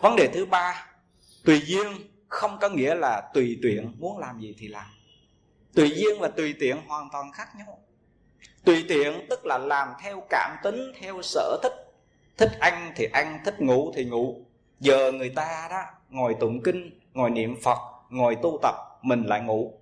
Vấn 0.00 0.16
đề 0.16 0.28
thứ 0.34 0.46
ba, 0.46 0.86
tùy 1.44 1.62
duyên 1.66 1.86
không 2.28 2.58
có 2.60 2.68
nghĩa 2.68 2.94
là 2.94 3.30
tùy 3.34 3.58
tiện 3.62 3.92
muốn 3.98 4.18
làm 4.18 4.40
gì 4.40 4.54
thì 4.58 4.68
làm. 4.68 4.86
Tùy 5.74 5.90
duyên 5.96 6.20
và 6.20 6.28
tùy 6.28 6.54
tiện 6.60 6.76
hoàn 6.86 7.08
toàn 7.12 7.32
khác 7.32 7.48
nhau. 7.58 7.78
Tùy 8.64 8.84
tiện 8.88 9.26
tức 9.30 9.46
là 9.46 9.58
làm 9.58 9.88
theo 10.02 10.22
cảm 10.30 10.56
tính, 10.62 10.92
theo 11.00 11.22
sở 11.22 11.58
thích. 11.62 11.72
Thích 12.36 12.52
ăn 12.60 12.92
thì 12.96 13.08
ăn, 13.12 13.38
thích 13.44 13.60
ngủ 13.60 13.92
thì 13.96 14.04
ngủ. 14.04 14.44
Giờ 14.80 15.12
người 15.12 15.30
ta 15.30 15.68
đó, 15.70 15.82
ngồi 16.10 16.36
tụng 16.40 16.62
kinh, 16.62 17.00
ngồi 17.12 17.30
niệm 17.30 17.56
phật, 17.62 17.78
ngồi 18.10 18.36
tu 18.42 18.58
tập, 18.62 18.74
mình 19.02 19.22
lại 19.22 19.40
ngủ. 19.40 19.78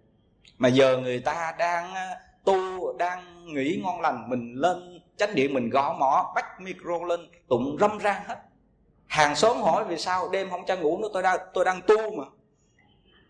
Mà 0.59 0.69
giờ 0.69 0.99
người 0.99 1.21
ta 1.21 1.55
đang 1.59 1.95
tu 2.45 2.93
đang 2.99 3.47
nghỉ 3.55 3.81
ngon 3.85 4.01
lành 4.01 4.31
mình 4.31 4.55
lên 4.55 5.03
chánh 5.17 5.35
điện 5.35 5.55
mình 5.55 5.71
gõ 5.71 5.97
mỏ 5.99 6.33
bắt 6.35 6.61
micro 6.61 7.07
lên 7.07 7.31
tụng 7.49 7.77
râm 7.81 7.99
ran 7.99 8.23
hết. 8.27 8.37
Hàng 9.07 9.37
xóm 9.37 9.63
hỏi 9.63 9.85
vì 9.85 9.99
sao 9.99 10.29
đêm 10.29 10.51
không 10.51 10.67
cho 10.67 10.77
ngủ 10.77 10.99
nữa 10.99 11.09
tôi 11.13 11.23
đang 11.23 11.39
tôi 11.55 11.65
đang 11.65 11.81
tu 11.87 12.17
mà. 12.17 12.25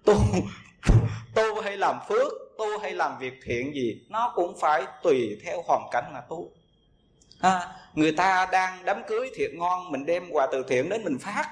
Tu 0.05 0.15
tu 1.35 1.61
hay 1.61 1.77
làm 1.77 1.99
phước 2.09 2.33
tu 2.59 2.79
hay 2.79 2.95
làm 2.95 3.19
việc 3.19 3.35
thiện 3.45 3.75
gì 3.75 4.01
nó 4.09 4.33
cũng 4.35 4.59
phải 4.61 4.87
tùy 5.03 5.41
theo 5.45 5.63
hoàn 5.67 5.83
cảnh 5.91 6.05
mà 6.13 6.21
tu. 6.21 6.51
À, 7.41 7.69
người 7.95 8.13
ta 8.13 8.49
đang 8.53 8.85
đám 8.85 9.03
cưới 9.09 9.31
thiệt 9.35 9.51
ngon 9.55 9.91
mình 9.91 10.07
đem 10.07 10.31
quà 10.31 10.47
từ 10.53 10.65
thiện 10.69 10.89
đến 10.89 11.05
mình 11.05 11.19
phát. 11.19 11.49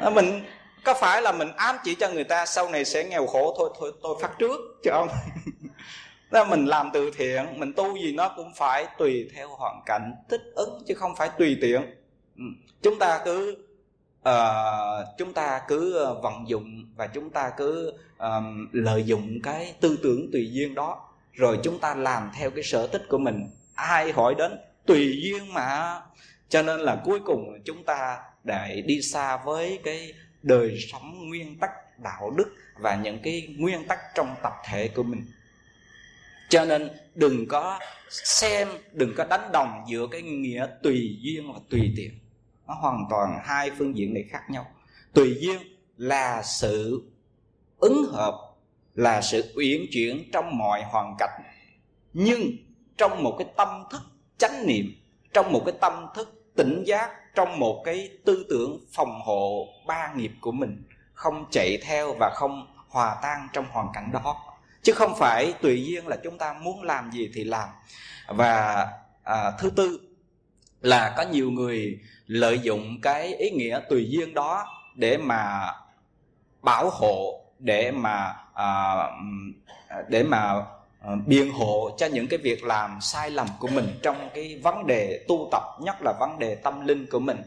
À, 0.00 0.10
mình 0.10 0.44
có 0.84 0.94
phải 0.94 1.22
là 1.22 1.32
mình 1.32 1.48
ám 1.56 1.76
chỉ 1.84 1.94
cho 1.94 2.08
người 2.08 2.24
ta 2.24 2.46
sau 2.46 2.68
này 2.68 2.84
sẽ 2.84 3.04
nghèo 3.04 3.26
khổ 3.26 3.54
thôi 3.58 3.70
thôi 3.78 3.92
tôi 4.02 4.16
phát 4.22 4.38
trước 4.38 4.60
chứ 4.82 4.90
không. 4.92 5.08
đó 6.30 6.44
mình 6.44 6.64
làm 6.64 6.90
từ 6.92 7.10
thiện 7.16 7.44
mình 7.56 7.72
tu 7.72 7.96
gì 7.96 8.12
nó 8.12 8.32
cũng 8.36 8.52
phải 8.56 8.86
tùy 8.98 9.30
theo 9.34 9.48
hoàn 9.48 9.82
cảnh 9.86 10.14
thích 10.28 10.42
ứng 10.54 10.82
chứ 10.86 10.94
không 10.94 11.16
phải 11.16 11.30
tùy 11.38 11.58
tiện. 11.60 11.82
Ừ. 12.36 12.44
Chúng 12.82 12.98
ta 12.98 13.20
cứ 13.24 13.56
uh, 14.28 15.08
chúng 15.18 15.32
ta 15.32 15.60
cứ 15.68 15.92
ờ, 15.92 16.20
vận 16.20 16.48
dụng 16.48 16.92
và 16.96 17.06
chúng 17.06 17.30
ta 17.30 17.52
cứ 17.56 17.92
um, 18.18 18.68
lợi 18.72 19.04
dụng 19.04 19.38
cái 19.42 19.74
tư 19.80 19.98
tưởng 20.02 20.30
tùy 20.32 20.50
duyên 20.52 20.74
đó 20.74 21.08
rồi 21.32 21.58
chúng 21.62 21.78
ta 21.78 21.94
làm 21.94 22.30
theo 22.34 22.50
cái 22.50 22.64
sở 22.64 22.86
thích 22.86 23.02
của 23.08 23.18
mình. 23.18 23.50
Ai 23.74 24.12
hỏi 24.12 24.34
đến 24.38 24.58
tùy 24.86 25.20
duyên 25.22 25.54
mà? 25.54 26.00
Cho 26.48 26.62
nên 26.62 26.80
là 26.80 27.00
cuối 27.04 27.20
cùng 27.24 27.58
chúng 27.64 27.84
ta 27.84 28.18
để 28.44 28.82
đi 28.86 29.02
xa 29.02 29.36
với 29.36 29.80
cái 29.84 30.12
đời 30.42 30.78
sống 30.92 31.28
nguyên 31.28 31.58
tắc 31.58 31.70
đạo 31.98 32.30
đức 32.36 32.54
và 32.80 32.96
những 32.96 33.18
cái 33.22 33.54
nguyên 33.58 33.88
tắc 33.88 33.98
trong 34.14 34.34
tập 34.42 34.52
thể 34.70 34.88
của 34.88 35.02
mình 35.02 35.26
cho 36.48 36.64
nên 36.64 36.90
đừng 37.14 37.48
có 37.48 37.78
xem, 38.10 38.68
đừng 38.92 39.14
có 39.16 39.24
đánh 39.24 39.52
đồng 39.52 39.84
giữa 39.88 40.06
cái 40.06 40.22
nghĩa 40.22 40.66
tùy 40.82 41.18
duyên 41.20 41.52
và 41.52 41.58
tùy 41.70 41.92
tiện. 41.96 42.10
Nó 42.66 42.74
hoàn 42.74 43.04
toàn 43.10 43.40
hai 43.44 43.70
phương 43.78 43.96
diện 43.96 44.14
này 44.14 44.24
khác 44.30 44.42
nhau. 44.50 44.66
Tùy 45.12 45.36
duyên 45.40 45.58
là 45.96 46.42
sự 46.42 47.02
ứng 47.78 48.04
hợp, 48.12 48.34
là 48.94 49.20
sự 49.20 49.52
uyển 49.56 49.80
chuyển 49.92 50.30
trong 50.32 50.58
mọi 50.58 50.82
hoàn 50.82 51.14
cảnh. 51.18 51.42
Nhưng 52.12 52.40
trong 52.96 53.22
một 53.22 53.36
cái 53.38 53.48
tâm 53.56 53.68
thức 53.90 54.02
chánh 54.38 54.66
niệm, 54.66 54.86
trong 55.32 55.52
một 55.52 55.62
cái 55.66 55.74
tâm 55.80 56.06
thức 56.14 56.52
tỉnh 56.56 56.82
giác, 56.86 57.10
trong 57.34 57.58
một 57.58 57.82
cái 57.84 58.10
tư 58.24 58.46
tưởng 58.50 58.80
phòng 58.92 59.20
hộ 59.24 59.66
ba 59.86 60.12
nghiệp 60.16 60.32
của 60.40 60.52
mình 60.52 60.82
không 61.14 61.44
chạy 61.50 61.78
theo 61.82 62.14
và 62.20 62.30
không 62.34 62.66
hòa 62.88 63.16
tan 63.22 63.48
trong 63.52 63.64
hoàn 63.70 63.86
cảnh 63.94 64.10
đó 64.12 64.36
chứ 64.82 64.92
không 64.92 65.14
phải 65.18 65.54
tùy 65.62 65.84
duyên 65.84 66.06
là 66.06 66.16
chúng 66.24 66.38
ta 66.38 66.52
muốn 66.52 66.82
làm 66.82 67.10
gì 67.12 67.30
thì 67.34 67.44
làm. 67.44 67.68
Và 68.28 68.88
à, 69.24 69.50
thứ 69.58 69.70
tư 69.70 70.00
là 70.80 71.14
có 71.16 71.22
nhiều 71.22 71.50
người 71.50 71.98
lợi 72.26 72.58
dụng 72.58 73.00
cái 73.02 73.34
ý 73.34 73.50
nghĩa 73.50 73.80
tùy 73.90 74.06
duyên 74.10 74.34
đó 74.34 74.66
để 74.94 75.16
mà 75.16 75.72
bảo 76.62 76.90
hộ 76.90 77.44
để 77.58 77.90
mà 77.90 78.34
à, 78.54 78.96
để 80.08 80.22
mà 80.22 80.38
à, 81.00 81.10
biện 81.26 81.52
hộ 81.52 81.90
cho 81.98 82.06
những 82.06 82.26
cái 82.26 82.38
việc 82.38 82.64
làm 82.64 82.98
sai 83.00 83.30
lầm 83.30 83.46
của 83.58 83.68
mình 83.68 83.98
trong 84.02 84.30
cái 84.34 84.60
vấn 84.62 84.86
đề 84.86 85.24
tu 85.28 85.48
tập 85.52 85.62
nhất 85.80 85.96
là 86.00 86.12
vấn 86.20 86.38
đề 86.38 86.54
tâm 86.54 86.86
linh 86.86 87.06
của 87.10 87.20
mình. 87.20 87.38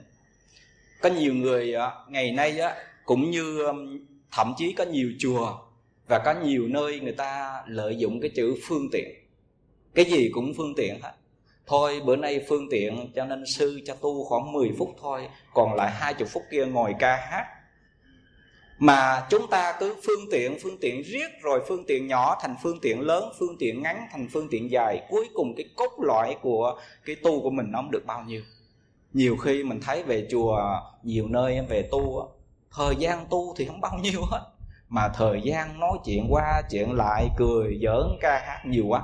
Có 1.02 1.10
nhiều 1.10 1.34
người 1.34 1.74
à, 1.74 1.92
ngày 2.08 2.32
nay 2.32 2.60
á 2.60 2.76
cũng 3.06 3.32
như 3.32 3.68
thậm 4.32 4.54
chí 4.58 4.74
có 4.74 4.84
nhiều 4.84 5.12
chùa 5.20 5.58
và 6.08 6.20
có 6.20 6.34
nhiều 6.44 6.68
nơi 6.68 7.00
người 7.00 7.12
ta 7.12 7.64
lợi 7.68 7.98
dụng 7.98 8.22
cái 8.22 8.30
chữ 8.36 8.56
phương 8.68 8.90
tiện. 8.92 9.10
Cái 9.96 10.06
gì 10.06 10.30
cũng 10.34 10.54
phương 10.58 10.74
tiện 10.78 11.00
hết. 11.02 11.14
Thôi, 11.68 12.02
bữa 12.06 12.16
nay 12.16 12.46
phương 12.50 12.68
tiện 12.72 13.12
cho 13.16 13.26
nên 13.26 13.44
sư 13.46 13.80
cho 13.86 13.96
tu 13.96 14.24
khoảng 14.24 14.52
10 14.52 14.72
phút 14.78 14.90
thôi, 15.02 15.28
còn 15.54 15.74
lại 15.74 15.92
hai 15.92 16.14
chục 16.14 16.28
phút 16.32 16.44
kia 16.52 16.66
ngồi 16.66 16.96
ca 17.00 17.16
hát. 17.16 17.46
Mà 18.80 19.28
chúng 19.30 19.48
ta 19.50 19.74
cứ 19.80 19.96
phương 19.96 20.26
tiện 20.32 20.58
phương 20.64 20.78
tiện 20.82 21.02
riết 21.02 21.28
rồi 21.42 21.62
phương 21.68 21.84
tiện 21.88 22.08
nhỏ 22.08 22.38
thành 22.42 22.56
phương 22.64 22.80
tiện 22.82 23.02
lớn, 23.02 23.32
phương 23.40 23.58
tiện 23.60 23.82
ngắn 23.82 24.08
thành 24.12 24.28
phương 24.34 24.48
tiện 24.52 24.72
dài. 24.72 25.02
Cuối 25.10 25.30
cùng 25.34 25.54
cái 25.58 25.66
cốt 25.76 25.92
lõi 26.00 26.36
của 26.42 26.80
cái 27.06 27.16
tu 27.16 27.42
của 27.42 27.50
mình 27.50 27.66
nó 27.72 27.80
không 27.80 27.92
được 27.92 28.06
bao 28.06 28.24
nhiêu. 28.24 28.42
Nhiều 29.14 29.38
khi 29.38 29.64
mình 29.64 29.80
thấy 29.82 30.04
về 30.04 30.28
chùa, 30.32 30.80
nhiều 31.04 31.28
nơi 31.28 31.54
em 31.54 31.66
về 31.70 31.88
tu 31.92 32.30
thời 32.72 32.96
gian 32.96 33.26
tu 33.30 33.54
thì 33.58 33.66
không 33.66 33.82
bao 33.82 34.00
nhiêu 34.04 34.22
hết 34.32 34.52
mà 34.92 35.10
thời 35.14 35.42
gian 35.44 35.80
nói 35.80 35.98
chuyện 36.06 36.28
qua 36.30 36.62
chuyện 36.70 36.92
lại 36.92 37.28
cười 37.38 37.80
giỡn 37.84 38.18
ca 38.22 38.44
hát 38.48 38.66
nhiều 38.66 38.86
quá. 38.88 39.02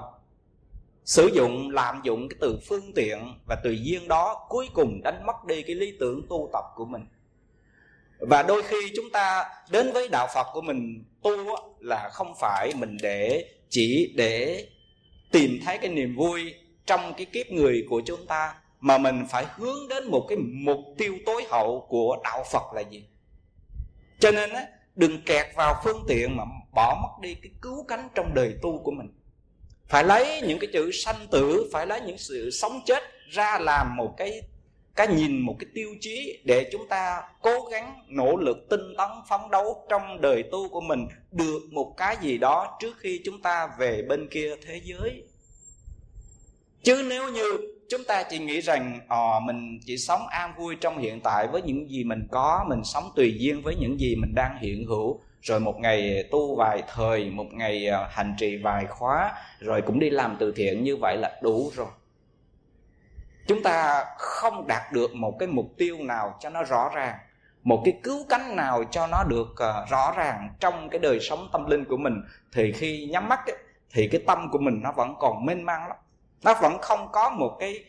Sử 1.05 1.29
dụng, 1.33 1.69
lạm 1.69 2.01
dụng 2.03 2.29
cái 2.29 2.37
từ 2.41 2.59
phương 2.67 2.91
tiện 2.95 3.17
và 3.47 3.55
tùy 3.63 3.79
duyên 3.83 4.07
đó 4.07 4.45
cuối 4.49 4.67
cùng 4.73 5.01
đánh 5.03 5.25
mất 5.25 5.45
đi 5.47 5.61
cái 5.61 5.75
lý 5.75 5.93
tưởng 5.99 6.21
tu 6.29 6.49
tập 6.53 6.63
của 6.75 6.85
mình. 6.85 7.05
Và 8.19 8.43
đôi 8.43 8.63
khi 8.63 8.77
chúng 8.95 9.09
ta 9.13 9.45
đến 9.69 9.91
với 9.93 10.07
đạo 10.11 10.27
phật 10.33 10.47
của 10.53 10.61
mình 10.61 11.03
tu 11.23 11.55
là 11.79 12.09
không 12.13 12.33
phải 12.39 12.71
mình 12.75 12.97
để 13.01 13.45
chỉ 13.69 14.13
để 14.15 14.67
tìm 15.31 15.59
thấy 15.65 15.77
cái 15.77 15.89
niềm 15.89 16.15
vui 16.15 16.53
trong 16.85 17.13
cái 17.17 17.25
kiếp 17.25 17.51
người 17.51 17.85
của 17.89 18.01
chúng 18.05 18.25
ta, 18.25 18.55
mà 18.79 18.97
mình 18.97 19.25
phải 19.29 19.45
hướng 19.55 19.87
đến 19.89 20.11
một 20.11 20.25
cái 20.29 20.37
mục 20.37 20.79
tiêu 20.97 21.13
tối 21.25 21.43
hậu 21.49 21.85
của 21.89 22.17
đạo 22.23 22.43
phật 22.51 22.73
là 22.73 22.81
gì. 22.81 23.07
Cho 24.19 24.31
nên 24.31 24.49
á 24.49 24.67
đừng 24.97 25.21
kẹt 25.21 25.45
vào 25.55 25.81
phương 25.83 26.05
tiện 26.07 26.37
mà 26.37 26.43
bỏ 26.75 26.99
mất 27.01 27.21
đi 27.21 27.33
cái 27.33 27.51
cứu 27.61 27.85
cánh 27.87 28.09
trong 28.15 28.33
đời 28.33 28.55
tu 28.61 28.81
của 28.83 28.91
mình. 28.91 29.07
Phải 29.87 30.03
lấy 30.03 30.41
những 30.41 30.59
cái 30.59 30.69
chữ 30.73 30.91
sanh 30.91 31.27
tử, 31.31 31.69
phải 31.73 31.87
lấy 31.87 32.01
những 32.01 32.17
sự 32.17 32.51
sống 32.51 32.81
chết 32.85 33.03
ra 33.29 33.59
làm 33.59 33.95
một 33.95 34.13
cái 34.17 34.41
cái 34.95 35.07
nhìn, 35.07 35.39
một 35.39 35.55
cái 35.59 35.67
tiêu 35.73 35.95
chí 36.01 36.41
để 36.45 36.69
chúng 36.71 36.87
ta 36.87 37.21
cố 37.41 37.69
gắng 37.71 38.05
nỗ 38.07 38.35
lực 38.35 38.57
tinh 38.69 38.93
tấn 38.97 39.09
phấn 39.29 39.39
đấu 39.51 39.85
trong 39.89 40.21
đời 40.21 40.43
tu 40.51 40.69
của 40.69 40.81
mình 40.81 41.07
được 41.31 41.59
một 41.71 41.93
cái 41.97 42.17
gì 42.21 42.37
đó 42.37 42.77
trước 42.81 42.97
khi 42.99 43.21
chúng 43.25 43.41
ta 43.41 43.69
về 43.79 44.01
bên 44.09 44.27
kia 44.31 44.55
thế 44.65 44.81
giới. 44.83 45.23
Chứ 46.83 47.05
nếu 47.09 47.31
như 47.31 47.76
chúng 47.89 48.03
ta 48.07 48.23
chỉ 48.23 48.39
nghĩ 48.39 48.61
rằng 48.61 48.99
à, 49.07 49.39
mình 49.43 49.79
chỉ 49.85 49.97
sống 49.97 50.27
an 50.27 50.53
vui 50.57 50.75
trong 50.81 50.97
hiện 50.97 51.21
tại 51.21 51.47
với 51.47 51.61
những 51.61 51.89
gì 51.89 52.03
mình 52.03 52.27
có 52.31 52.65
mình 52.67 52.83
sống 52.83 53.11
tùy 53.15 53.35
duyên 53.39 53.61
với 53.61 53.75
những 53.75 53.99
gì 53.99 54.15
mình 54.15 54.35
đang 54.35 54.57
hiện 54.57 54.85
hữu. 54.87 55.21
Rồi 55.41 55.59
một 55.59 55.79
ngày 55.79 56.23
tu 56.31 56.55
vài 56.55 56.83
thời 56.93 57.29
một 57.29 57.45
ngày 57.51 57.87
ờ, 57.87 58.07
hành 58.11 58.35
trì 58.37 58.57
vài 58.57 58.85
khóa 58.85 59.33
rồi 59.59 59.81
cũng 59.81 59.99
đi 59.99 60.09
làm 60.09 60.35
từ 60.39 60.51
thiện 60.55 60.83
như 60.83 60.97
vậy 60.97 61.17
là 61.17 61.39
đủ 61.41 61.71
rồi. 61.75 61.87
Chúng 63.47 63.63
ta 63.63 64.05
không 64.17 64.67
đạt 64.67 64.93
được 64.93 65.15
một 65.15 65.35
cái 65.39 65.47
mục 65.47 65.65
tiêu 65.77 65.97
nào 65.99 66.37
cho 66.39 66.49
nó 66.49 66.63
rõ 66.63 66.91
ràng 66.95 67.15
một 67.63 67.81
cái 67.85 67.99
cứu 68.03 68.25
cánh 68.29 68.55
nào 68.55 68.83
cho 68.91 69.07
nó 69.07 69.23
được 69.23 69.47
uh, 69.51 69.89
rõ 69.89 70.13
ràng 70.17 70.49
trong 70.59 70.89
cái 70.89 70.99
đời 70.99 71.19
sống 71.19 71.49
tâm 71.51 71.65
linh 71.65 71.85
của 71.85 71.97
mình. 71.97 72.13
Thì 72.53 72.71
khi 72.71 73.09
nhắm 73.11 73.29
mắt 73.29 73.39
ấy, 73.45 73.57
thì 73.93 74.07
cái 74.07 74.21
tâm 74.27 74.49
của 74.51 74.59
mình 74.59 74.81
nó 74.83 74.91
vẫn 74.91 75.15
còn 75.19 75.45
mênh 75.45 75.63
mang 75.63 75.87
lắm 75.87 75.97
nó 76.43 76.53
vẫn 76.61 76.77
không 76.81 77.09
có 77.11 77.29
một 77.29 77.57
cái 77.59 77.83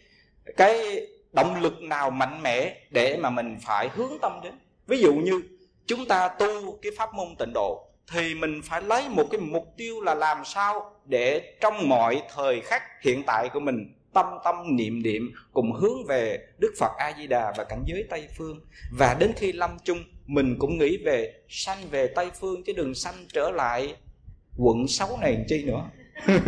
cái 0.57 1.07
động 1.33 1.61
lực 1.63 1.83
nào 1.83 2.11
mạnh 2.11 2.43
mẽ 2.43 2.77
để 2.91 3.17
mà 3.17 3.31
mình 3.31 3.57
phải 3.63 3.89
hướng 3.89 4.13
tâm 4.23 4.41
đến. 4.45 4.53
Ví 4.87 5.01
dụ 5.01 5.13
như 5.15 5.43
chúng 5.87 6.07
ta 6.07 6.29
tu 6.29 6.79
cái 6.83 6.93
pháp 6.97 7.15
môn 7.15 7.27
tịnh 7.39 7.53
độ 7.55 7.85
thì 8.13 8.35
mình 8.35 8.61
phải 8.65 8.83
lấy 8.83 9.09
một 9.09 9.25
cái 9.31 9.41
mục 9.41 9.65
tiêu 9.77 10.01
là 10.01 10.15
làm 10.15 10.45
sao 10.45 10.93
để 11.05 11.57
trong 11.61 11.89
mọi 11.89 12.23
thời 12.35 12.61
khắc 12.61 12.83
hiện 13.03 13.23
tại 13.27 13.49
của 13.53 13.61
mình 13.61 13.95
tâm 14.15 14.27
tâm 14.45 14.77
niệm 14.77 15.03
niệm 15.03 15.33
cùng 15.53 15.73
hướng 15.73 16.07
về 16.09 16.39
Đức 16.59 16.75
Phật 16.79 16.91
A 16.99 17.13
Di 17.19 17.27
Đà 17.27 17.53
và 17.57 17.65
cảnh 17.65 17.85
giới 17.87 18.05
Tây 18.11 18.29
phương. 18.39 18.61
Và 18.99 19.17
đến 19.19 19.33
khi 19.37 19.53
lâm 19.53 19.79
chung 19.85 20.05
mình 20.27 20.57
cũng 20.59 20.79
nghĩ 20.79 20.97
về 21.05 21.33
sanh 21.49 21.79
về 21.91 22.07
Tây 22.07 22.31
phương 22.41 22.63
chứ 22.65 22.73
đừng 22.73 22.95
sanh 22.95 23.15
trở 23.33 23.51
lại 23.51 23.97
quận 24.57 24.89
6 24.89 25.19
này 25.21 25.45
chi 25.49 25.65
nữa 25.65 25.91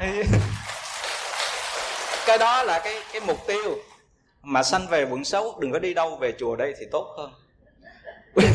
cái 2.30 2.38
đó 2.38 2.62
là 2.62 2.80
cái 2.84 2.94
cái 3.12 3.22
mục 3.26 3.38
tiêu. 3.46 3.78
Mà 4.42 4.62
sanh 4.62 4.86
về 4.90 5.06
quận 5.10 5.24
xấu 5.24 5.58
đừng 5.60 5.72
có 5.72 5.78
đi 5.78 5.94
đâu 5.94 6.16
về 6.16 6.34
chùa 6.38 6.56
đây 6.56 6.74
thì 6.80 6.86
tốt 6.92 7.14
hơn. 7.18 7.32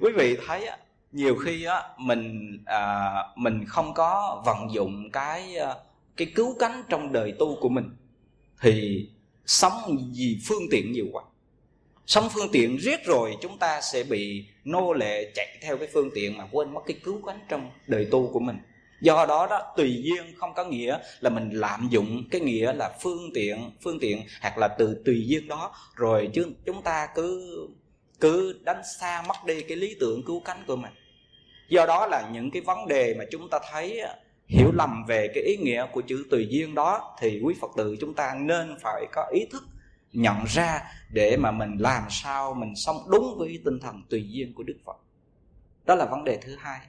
Quý 0.00 0.12
vị 0.16 0.36
thấy 0.46 0.66
á 0.66 0.76
nhiều 1.12 1.36
khi 1.36 1.64
á 1.64 1.82
mình 1.98 2.58
à, 2.66 3.12
mình 3.36 3.64
không 3.66 3.94
có 3.94 4.42
vận 4.46 4.72
dụng 4.72 5.10
cái 5.12 5.56
à, 5.56 5.74
cái 6.16 6.32
cứu 6.34 6.56
cánh 6.58 6.82
trong 6.88 7.12
đời 7.12 7.34
tu 7.38 7.58
của 7.60 7.68
mình 7.68 7.96
thì 8.60 9.08
sống 9.46 9.72
vì 10.16 10.38
phương 10.48 10.62
tiện 10.70 10.92
nhiều 10.92 11.06
quá. 11.12 11.22
Sống 12.06 12.28
phương 12.34 12.48
tiện 12.52 12.76
riết 12.76 13.04
rồi 13.04 13.36
chúng 13.40 13.58
ta 13.58 13.80
sẽ 13.80 14.02
bị 14.02 14.46
nô 14.64 14.92
lệ 14.92 15.32
chạy 15.34 15.58
theo 15.62 15.76
cái 15.78 15.88
phương 15.92 16.10
tiện 16.14 16.38
mà 16.38 16.48
quên 16.52 16.74
mất 16.74 16.80
cái 16.86 16.96
cứu 17.04 17.22
cánh 17.26 17.40
trong 17.48 17.70
đời 17.86 18.08
tu 18.10 18.30
của 18.32 18.40
mình 18.40 18.56
do 19.04 19.26
đó 19.28 19.46
đó, 19.50 19.72
tùy 19.76 20.02
duyên 20.04 20.34
không 20.36 20.54
có 20.54 20.64
nghĩa 20.64 20.98
là 21.20 21.30
mình 21.30 21.50
lạm 21.50 21.88
dụng, 21.90 22.22
cái 22.30 22.40
nghĩa 22.40 22.72
là 22.72 22.96
phương 23.02 23.30
tiện 23.34 23.70
phương 23.82 23.98
tiện, 24.00 24.22
hoặc 24.42 24.58
là 24.58 24.68
từ 24.78 25.02
tùy 25.04 25.24
duyên 25.26 25.48
đó. 25.48 25.72
Rồi 25.94 26.30
chứ 26.34 26.46
chúng 26.66 26.82
ta 26.82 27.08
cứ 27.14 27.58
cứ 28.20 28.60
đánh 28.64 28.82
xa 28.98 29.22
mất 29.28 29.36
đi 29.46 29.62
cái 29.62 29.76
lý 29.76 29.96
tưởng 30.00 30.22
cứu 30.26 30.40
cánh 30.44 30.64
của 30.66 30.76
mình. 30.76 30.92
Do 31.68 31.86
đó 31.86 32.06
là 32.06 32.28
những 32.32 32.50
cái 32.50 32.62
vấn 32.62 32.88
đề 32.88 33.14
mà 33.18 33.24
chúng 33.30 33.48
ta 33.50 33.58
thấy 33.72 34.00
hiểu 34.46 34.72
lầm 34.72 35.04
về 35.08 35.28
cái 35.34 35.44
ý 35.44 35.56
nghĩa 35.56 35.86
của 35.92 36.02
chữ 36.06 36.24
tùy 36.30 36.46
duyên 36.50 36.74
đó, 36.74 37.16
thì 37.20 37.40
quý 37.44 37.54
phật 37.60 37.70
tử 37.76 37.96
chúng 38.00 38.14
ta 38.14 38.34
nên 38.40 38.76
phải 38.82 39.06
có 39.12 39.26
ý 39.32 39.46
thức 39.52 39.62
nhận 40.12 40.44
ra 40.44 40.82
để 41.12 41.36
mà 41.36 41.50
mình 41.50 41.76
làm 41.78 42.02
sao 42.10 42.54
mình 42.54 42.72
sống 42.76 42.96
đúng 43.10 43.38
với 43.38 43.60
tinh 43.64 43.78
thần 43.80 44.02
tùy 44.10 44.24
duyên 44.28 44.54
của 44.54 44.62
đức 44.62 44.76
phật. 44.84 44.96
Đó 45.84 45.94
là 45.94 46.04
vấn 46.04 46.24
đề 46.24 46.38
thứ 46.42 46.56
hai 46.58 46.80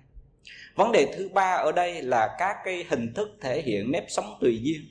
vấn 0.75 0.91
đề 0.91 1.13
thứ 1.17 1.29
ba 1.34 1.51
ở 1.51 1.71
đây 1.71 2.01
là 2.01 2.36
các 2.39 2.58
cái 2.65 2.86
hình 2.89 3.13
thức 3.13 3.29
thể 3.41 3.62
hiện 3.62 3.91
nếp 3.91 4.05
sống 4.08 4.38
tùy 4.41 4.60
duyên. 4.63 4.81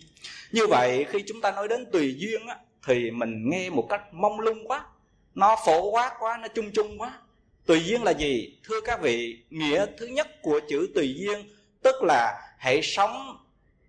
Như 0.53 0.67
vậy 0.67 1.07
khi 1.09 1.25
chúng 1.27 1.41
ta 1.41 1.51
nói 1.51 1.69
đến 1.69 1.87
tùy 1.93 2.15
duyên 2.19 2.47
á, 2.47 2.57
thì 2.87 3.11
mình 3.11 3.51
nghe 3.51 3.71
một 3.71 3.87
cách 3.91 4.15
mông 4.15 4.41
lung 4.41 4.69
quá 4.69 4.87
nó 5.35 5.57
phổ 5.67 5.91
quá 5.91 6.13
quá 6.19 6.39
nó 6.43 6.49
chung 6.49 6.71
chung 6.75 6.99
quá. 6.99 7.19
Tùy 7.67 7.85
duyên 7.85 8.03
là 8.03 8.11
gì? 8.11 8.59
Thưa 8.65 8.81
các 8.81 9.01
vị 9.03 9.45
nghĩa 9.51 9.87
thứ 9.99 10.07
nhất 10.07 10.29
của 10.43 10.61
chữ 10.69 10.89
tùy 10.95 11.15
duyên 11.19 11.49
tức 11.83 12.03
là 12.03 12.55
hãy 12.59 12.81
sống 12.83 13.39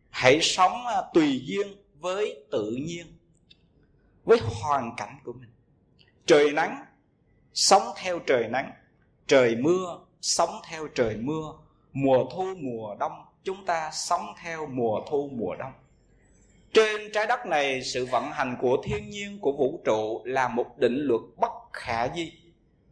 hãy 0.09 0.41
sống 0.41 0.85
à, 0.85 1.01
tùy 1.13 1.41
duyên 1.45 1.67
với 1.99 2.43
tự 2.51 2.71
nhiên 2.71 3.07
với 4.23 4.39
hoàn 4.61 4.95
cảnh 4.97 5.19
của 5.23 5.33
mình. 5.33 5.49
Trời 6.25 6.51
nắng 6.51 6.85
sống 7.53 7.83
theo 7.97 8.19
trời 8.19 8.47
nắng 8.47 8.71
trời 9.27 9.55
mưa 9.55 9.99
sống 10.25 10.49
theo 10.69 10.87
trời 10.95 11.17
mưa, 11.17 11.53
mùa 11.93 12.25
thu, 12.31 12.45
mùa 12.57 12.95
đông. 12.99 13.11
Chúng 13.43 13.65
ta 13.65 13.89
sống 13.93 14.25
theo 14.43 14.67
mùa 14.67 15.01
thu, 15.09 15.29
mùa 15.33 15.55
đông. 15.55 15.71
Trên 16.73 17.11
trái 17.13 17.27
đất 17.27 17.45
này, 17.45 17.83
sự 17.83 18.05
vận 18.05 18.31
hành 18.31 18.57
của 18.61 18.77
thiên 18.83 19.09
nhiên, 19.09 19.39
của 19.41 19.51
vũ 19.51 19.81
trụ 19.85 20.21
là 20.25 20.47
một 20.47 20.77
định 20.77 20.97
luật 20.97 21.21
bất 21.37 21.51
khả 21.73 22.07
di, 22.15 22.31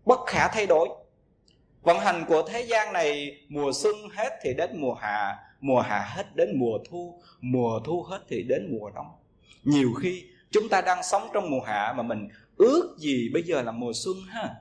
bất 0.05 0.19
khả 0.27 0.47
thay 0.47 0.67
đổi. 0.67 0.89
Vận 1.81 1.99
hành 1.99 2.25
của 2.27 2.43
thế 2.47 2.61
gian 2.61 2.93
này, 2.93 3.37
mùa 3.49 3.71
xuân 3.73 3.95
hết 4.13 4.29
thì 4.43 4.53
đến 4.53 4.81
mùa 4.81 4.93
hạ 4.93 5.37
mùa 5.63 5.79
hạ 5.79 5.99
hết 5.99 6.35
đến 6.35 6.59
mùa 6.59 6.77
thu 6.89 7.21
mùa 7.41 7.79
thu 7.85 8.03
hết 8.03 8.19
thì 8.29 8.43
đến 8.43 8.77
mùa 8.77 8.89
đông. 8.89 9.07
Nhiều 9.63 9.93
khi 10.01 10.23
chúng 10.51 10.69
ta 10.69 10.81
đang 10.81 11.03
sống 11.03 11.29
trong 11.33 11.51
mùa 11.51 11.61
hạ 11.61 11.93
mà 11.97 12.03
mình 12.03 12.27
ước 12.57 12.95
gì 12.99 13.29
bây 13.33 13.43
giờ 13.43 13.61
là 13.61 13.71
mùa 13.71 13.91
xuân 13.93 14.15
ha, 14.27 14.55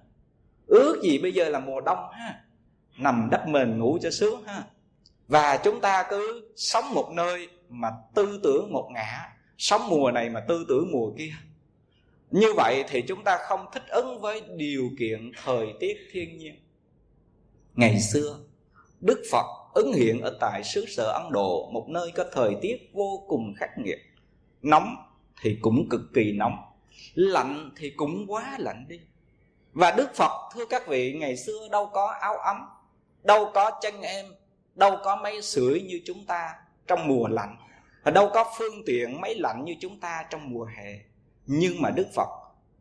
ước 0.67 1.03
gì 1.03 1.19
bây 1.19 1.33
giờ 1.33 1.49
là 1.49 1.59
mùa 1.59 1.81
đông 1.81 1.99
ha 2.13 2.45
nằm 2.97 3.29
đắp 3.31 3.49
mền 3.49 3.79
ngủ 3.79 3.99
cho 4.03 4.11
sướng 4.11 4.45
ha. 4.45 4.65
Và 5.29 5.57
chúng 5.65 5.81
ta 5.81 6.07
cứ 6.11 6.53
sống 6.57 6.85
một 6.95 7.11
nơi 7.13 7.49
mà 7.69 7.89
tư 8.15 8.41
tưởng 8.43 8.73
một 8.73 8.89
ngã, 8.95 9.33
sống 9.59 9.83
mùa 9.89 10.11
này 10.11 10.31
mà 10.31 10.41
tư 10.49 10.65
tưởng 10.69 10.93
mùa 10.93 11.13
kia. 11.19 11.33
Như 12.31 12.53
vậy 12.57 12.85
thì 12.89 13.03
chúng 13.09 13.25
ta 13.25 13.39
không 13.49 13.67
thích 13.73 13.83
ứng 13.89 14.21
với 14.21 14.43
điều 14.57 14.91
kiện 14.99 15.33
thời 15.45 15.67
tiết 15.81 15.97
thiên 16.13 16.39
nhiên. 16.39 16.55
Ngày 17.75 18.01
xưa, 18.01 18.39
đức 19.01 19.23
phật 19.31 19.47
ứng 19.75 19.93
hiện 19.93 20.21
ở 20.21 20.37
tại 20.41 20.65
xứ 20.65 20.87
sở 20.87 21.05
ấn 21.05 21.33
độ, 21.33 21.71
một 21.73 21.87
nơi 21.89 22.13
có 22.15 22.25
thời 22.33 22.57
tiết 22.63 22.91
vô 22.93 23.25
cùng 23.29 23.55
khắc 23.57 23.71
nghiệt. 23.79 23.99
Nóng 24.63 24.97
thì 25.41 25.59
cũng 25.61 25.89
cực 25.89 26.01
kỳ 26.15 26.33
nóng, 26.33 26.57
lạnh 27.15 27.71
thì 27.77 27.91
cũng 27.91 28.25
quá 28.29 28.57
lạnh 28.59 28.87
đi. 28.89 29.01
Và 29.73 29.91
đức 29.91 30.15
phật, 30.15 30.51
thưa 30.55 30.67
các 30.67 30.89
vị, 30.89 31.13
ngày 31.13 31.37
xưa 31.37 31.69
đâu 31.71 31.91
có 31.93 32.07
áo 32.21 32.37
ấm 32.37 32.57
đâu 33.23 33.51
có 33.55 33.71
chân 33.83 34.03
em, 34.03 34.27
đâu 34.75 34.97
có 35.05 35.17
máy 35.17 35.43
sưởi 35.43 35.81
như 35.81 36.01
chúng 36.05 36.25
ta 36.25 36.55
trong 36.87 37.09
mùa 37.09 37.29
lạnh, 37.29 37.57
và 38.03 38.11
đâu 38.11 38.31
có 38.35 38.53
phương 38.59 38.83
tiện 38.87 39.21
máy 39.21 39.35
lạnh 39.35 39.65
như 39.65 39.75
chúng 39.81 40.01
ta 40.01 40.25
trong 40.31 40.51
mùa 40.51 40.65
hè. 40.65 40.99
Nhưng 41.47 41.83
mà 41.83 41.91
đức 41.91 42.07
phật, 42.15 42.29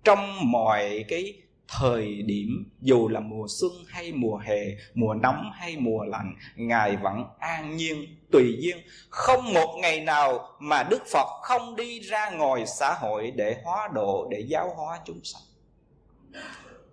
trong 0.04 0.52
mọi 0.52 1.06
cái 1.08 1.42
thời 1.68 2.22
điểm, 2.22 2.72
dù 2.82 3.08
là 3.08 3.20
mùa 3.20 3.46
xuân 3.50 3.72
hay 3.88 4.12
mùa 4.12 4.38
hè, 4.38 4.60
mùa 4.94 5.14
nóng 5.14 5.52
hay 5.54 5.78
mùa 5.78 6.04
lạnh, 6.04 6.36
ngài 6.56 6.96
vẫn 6.96 7.24
an 7.40 7.78
nhiên, 7.78 8.06
tùy 8.32 8.58
duyên. 8.60 8.78
Không 9.10 9.54
một 9.54 9.78
ngày 9.82 10.00
nào 10.00 10.50
mà 10.60 10.84
đức 10.84 11.04
phật 11.12 11.28
không 11.42 11.76
đi 11.76 12.00
ra 12.00 12.30
ngoài 12.30 12.68
xã 12.68 12.94
hội 12.94 13.32
để 13.32 13.62
hóa 13.64 13.90
độ, 13.94 14.28
để 14.32 14.40
giáo 14.40 14.74
hóa 14.76 15.00
chúng 15.06 15.20
sanh. 15.24 15.42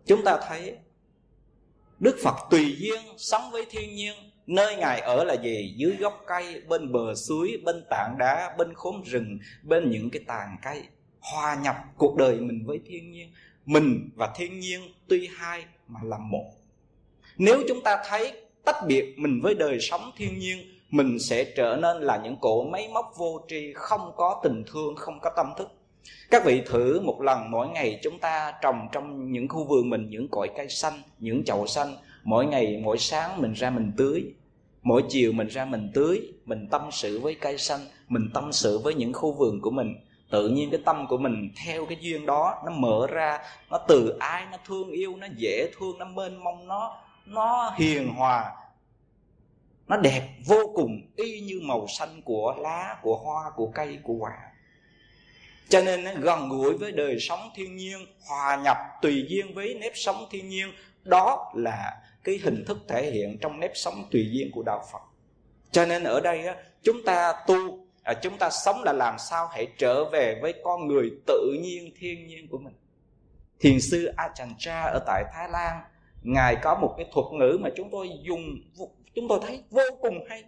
Chúng 0.06 0.24
ta 0.24 0.38
thấy 0.48 0.76
đức 2.00 2.16
phật 2.22 2.36
tùy 2.50 2.76
duyên 2.78 3.00
sống 3.16 3.42
với 3.52 3.66
thiên 3.70 3.94
nhiên, 3.94 4.14
nơi 4.46 4.76
ngài 4.76 5.00
ở 5.00 5.24
là 5.24 5.34
gì? 5.34 5.74
Dưới 5.76 5.96
gốc 5.96 6.22
cây, 6.26 6.62
bên 6.68 6.92
bờ 6.92 7.14
suối, 7.14 7.60
bên 7.64 7.84
tảng 7.90 8.16
đá, 8.18 8.54
bên 8.58 8.74
khóm 8.74 9.02
rừng, 9.04 9.38
bên 9.62 9.90
những 9.90 10.10
cái 10.10 10.22
tàn 10.26 10.56
cây. 10.62 10.82
Hòa 11.20 11.58
nhập 11.62 11.76
cuộc 11.96 12.16
đời 12.16 12.36
mình 12.36 12.66
với 12.66 12.80
thiên 12.86 13.10
nhiên. 13.10 13.32
Mình 13.66 14.10
và 14.16 14.32
thiên 14.36 14.60
nhiên 14.60 14.80
tuy 15.08 15.28
hai 15.36 15.64
mà 15.88 16.00
là 16.02 16.18
một. 16.18 16.44
Nếu 17.36 17.62
chúng 17.68 17.82
ta 17.82 18.02
thấy 18.08 18.32
tách 18.64 18.86
biệt 18.86 19.14
mình 19.18 19.40
với 19.42 19.54
đời 19.54 19.78
sống 19.80 20.10
thiên 20.16 20.38
nhiên, 20.38 20.58
mình 20.90 21.18
sẽ 21.18 21.44
trở 21.56 21.78
nên 21.82 21.96
là 22.02 22.20
những 22.24 22.36
cỗ 22.40 22.64
máy 22.64 22.88
móc 22.88 23.12
vô 23.16 23.40
tri, 23.48 23.72
không 23.74 24.12
có 24.16 24.40
tình 24.42 24.64
thương, 24.72 24.96
không 24.96 25.20
có 25.20 25.30
tâm 25.36 25.46
thức 25.58 25.77
các 26.30 26.44
vị 26.44 26.62
thử 26.66 27.00
một 27.00 27.20
lần 27.20 27.50
mỗi 27.50 27.68
ngày 27.68 28.00
chúng 28.02 28.18
ta 28.18 28.52
trồng 28.62 28.88
trong 28.92 29.32
những 29.32 29.48
khu 29.48 29.64
vườn 29.64 29.90
mình, 29.90 30.10
những 30.10 30.28
cội 30.30 30.50
cây 30.56 30.68
xanh, 30.68 31.02
những 31.18 31.44
chậu 31.44 31.66
xanh. 31.66 31.96
Mỗi 32.24 32.46
ngày, 32.46 32.80
mỗi 32.84 32.98
sáng 32.98 33.42
mình 33.42 33.52
ra 33.52 33.70
mình 33.70 33.92
tưới. 33.96 34.24
Mỗi 34.82 35.04
chiều 35.08 35.32
mình 35.32 35.48
ra 35.48 35.64
mình 35.64 35.90
tưới, 35.94 36.32
mình 36.44 36.68
tâm 36.70 36.82
sự 36.92 37.20
với 37.20 37.34
cây 37.34 37.58
xanh, 37.58 37.80
mình 38.08 38.30
tâm 38.34 38.52
sự 38.52 38.78
với 38.78 38.94
những 38.94 39.12
khu 39.12 39.32
vườn 39.32 39.60
của 39.60 39.70
mình. 39.70 39.94
Tự 40.30 40.48
nhiên 40.48 40.70
cái 40.70 40.80
tâm 40.84 41.06
của 41.08 41.16
mình 41.16 41.50
theo 41.64 41.86
cái 41.86 41.98
duyên 42.00 42.26
đó, 42.26 42.62
nó 42.66 42.72
mở 42.72 43.06
ra, 43.10 43.38
nó 43.70 43.78
từ 43.88 44.16
ai 44.18 44.46
nó 44.50 44.58
thương 44.66 44.90
yêu, 44.90 45.16
nó 45.16 45.26
dễ 45.36 45.70
thương, 45.78 45.98
nó 45.98 46.04
mênh 46.04 46.44
mông, 46.44 46.68
nó 46.68 46.96
nó 47.26 47.74
hiền 47.76 48.08
hòa. 48.08 48.52
Nó 49.88 49.96
đẹp 49.96 50.28
vô 50.46 50.72
cùng, 50.74 51.00
y 51.16 51.40
như 51.40 51.60
màu 51.62 51.86
xanh 51.88 52.22
của 52.24 52.54
lá, 52.58 52.96
của 53.02 53.16
hoa, 53.16 53.50
của 53.56 53.66
cây, 53.74 53.98
của 54.02 54.14
quả 54.14 54.38
cho 55.68 55.80
nên 55.82 56.04
nó 56.04 56.10
gần 56.20 56.48
gũi 56.48 56.78
với 56.78 56.92
đời 56.92 57.16
sống 57.20 57.50
thiên 57.54 57.76
nhiên, 57.76 57.98
hòa 58.28 58.60
nhập 58.64 58.76
tùy 59.02 59.24
duyên 59.28 59.54
với 59.54 59.74
nếp 59.74 59.92
sống 59.94 60.26
thiên 60.30 60.48
nhiên, 60.48 60.72
đó 61.04 61.52
là 61.56 62.00
cái 62.24 62.40
hình 62.42 62.64
thức 62.66 62.78
thể 62.88 63.10
hiện 63.10 63.38
trong 63.40 63.60
nếp 63.60 63.70
sống 63.74 64.08
tùy 64.10 64.28
duyên 64.32 64.50
của 64.52 64.62
đạo 64.62 64.84
phật. 64.92 65.02
Cho 65.70 65.86
nên 65.86 66.04
ở 66.04 66.20
đây 66.20 66.44
chúng 66.82 67.04
ta 67.04 67.34
tu 67.46 67.88
à, 68.02 68.14
chúng 68.14 68.38
ta 68.38 68.50
sống 68.50 68.82
là 68.82 68.92
làm 68.92 69.18
sao 69.18 69.48
hãy 69.52 69.66
trở 69.78 70.04
về 70.04 70.38
với 70.42 70.54
con 70.64 70.88
người 70.88 71.10
tự 71.26 71.56
nhiên 71.62 71.92
thiên 71.98 72.26
nhiên 72.26 72.48
của 72.48 72.58
mình. 72.58 72.74
Thiền 73.60 73.80
sư 73.80 74.12
Ajahn 74.16 74.54
Chah 74.58 74.92
ở 74.92 75.02
tại 75.06 75.24
Thái 75.32 75.48
Lan, 75.48 75.80
ngài 76.22 76.56
có 76.62 76.74
một 76.74 76.94
cái 76.96 77.06
thuật 77.12 77.26
ngữ 77.32 77.58
mà 77.60 77.70
chúng 77.76 77.90
tôi 77.90 78.10
dùng, 78.22 78.42
chúng 79.14 79.28
tôi 79.28 79.40
thấy 79.46 79.62
vô 79.70 79.82
cùng 80.00 80.24
hay. 80.28 80.44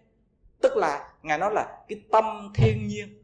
Tức 0.62 0.76
là, 0.76 1.12
ngài 1.22 1.38
nói 1.38 1.50
là 1.54 1.78
cái 1.88 2.00
tâm 2.12 2.52
thiên 2.54 2.88
nhiên 2.88 3.19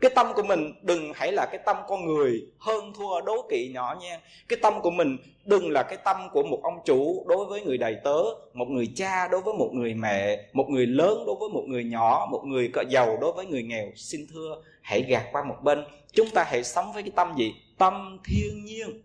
cái 0.00 0.10
tâm 0.14 0.32
của 0.36 0.42
mình 0.42 0.72
đừng 0.82 1.12
hãy 1.14 1.32
là 1.32 1.46
cái 1.46 1.60
tâm 1.66 1.76
con 1.88 2.06
người, 2.06 2.46
hơn 2.58 2.92
thua 2.96 3.20
đố 3.20 3.46
kỵ 3.50 3.70
nhỏ 3.74 3.96
nha. 4.00 4.20
Cái 4.48 4.58
tâm 4.62 4.80
của 4.82 4.90
mình 4.90 5.16
đừng 5.44 5.70
là 5.70 5.82
cái 5.82 5.98
tâm 6.04 6.16
của 6.32 6.42
một 6.42 6.60
ông 6.62 6.78
chủ 6.84 7.24
đối 7.28 7.46
với 7.46 7.60
người 7.60 7.78
đầy 7.78 7.96
tớ, 8.04 8.18
một 8.52 8.64
người 8.68 8.92
cha 8.96 9.28
đối 9.28 9.40
với 9.40 9.54
một 9.54 9.70
người 9.72 9.94
mẹ, 9.94 10.44
một 10.52 10.66
người 10.68 10.86
lớn 10.86 11.24
đối 11.26 11.36
với 11.40 11.48
một 11.48 11.64
người 11.66 11.84
nhỏ, 11.84 12.28
một 12.30 12.42
người 12.44 12.72
giàu 12.88 13.18
đối 13.20 13.32
với 13.32 13.46
người 13.46 13.62
nghèo. 13.62 13.86
Xin 13.96 14.26
thưa, 14.32 14.62
hãy 14.82 15.02
gạt 15.02 15.24
qua 15.32 15.44
một 15.44 15.56
bên. 15.62 15.84
Chúng 16.12 16.30
ta 16.30 16.44
hãy 16.44 16.64
sống 16.64 16.92
với 16.92 17.02
cái 17.02 17.12
tâm 17.16 17.34
gì? 17.36 17.54
Tâm 17.78 18.18
thiên 18.24 18.64
nhiên. 18.64 19.02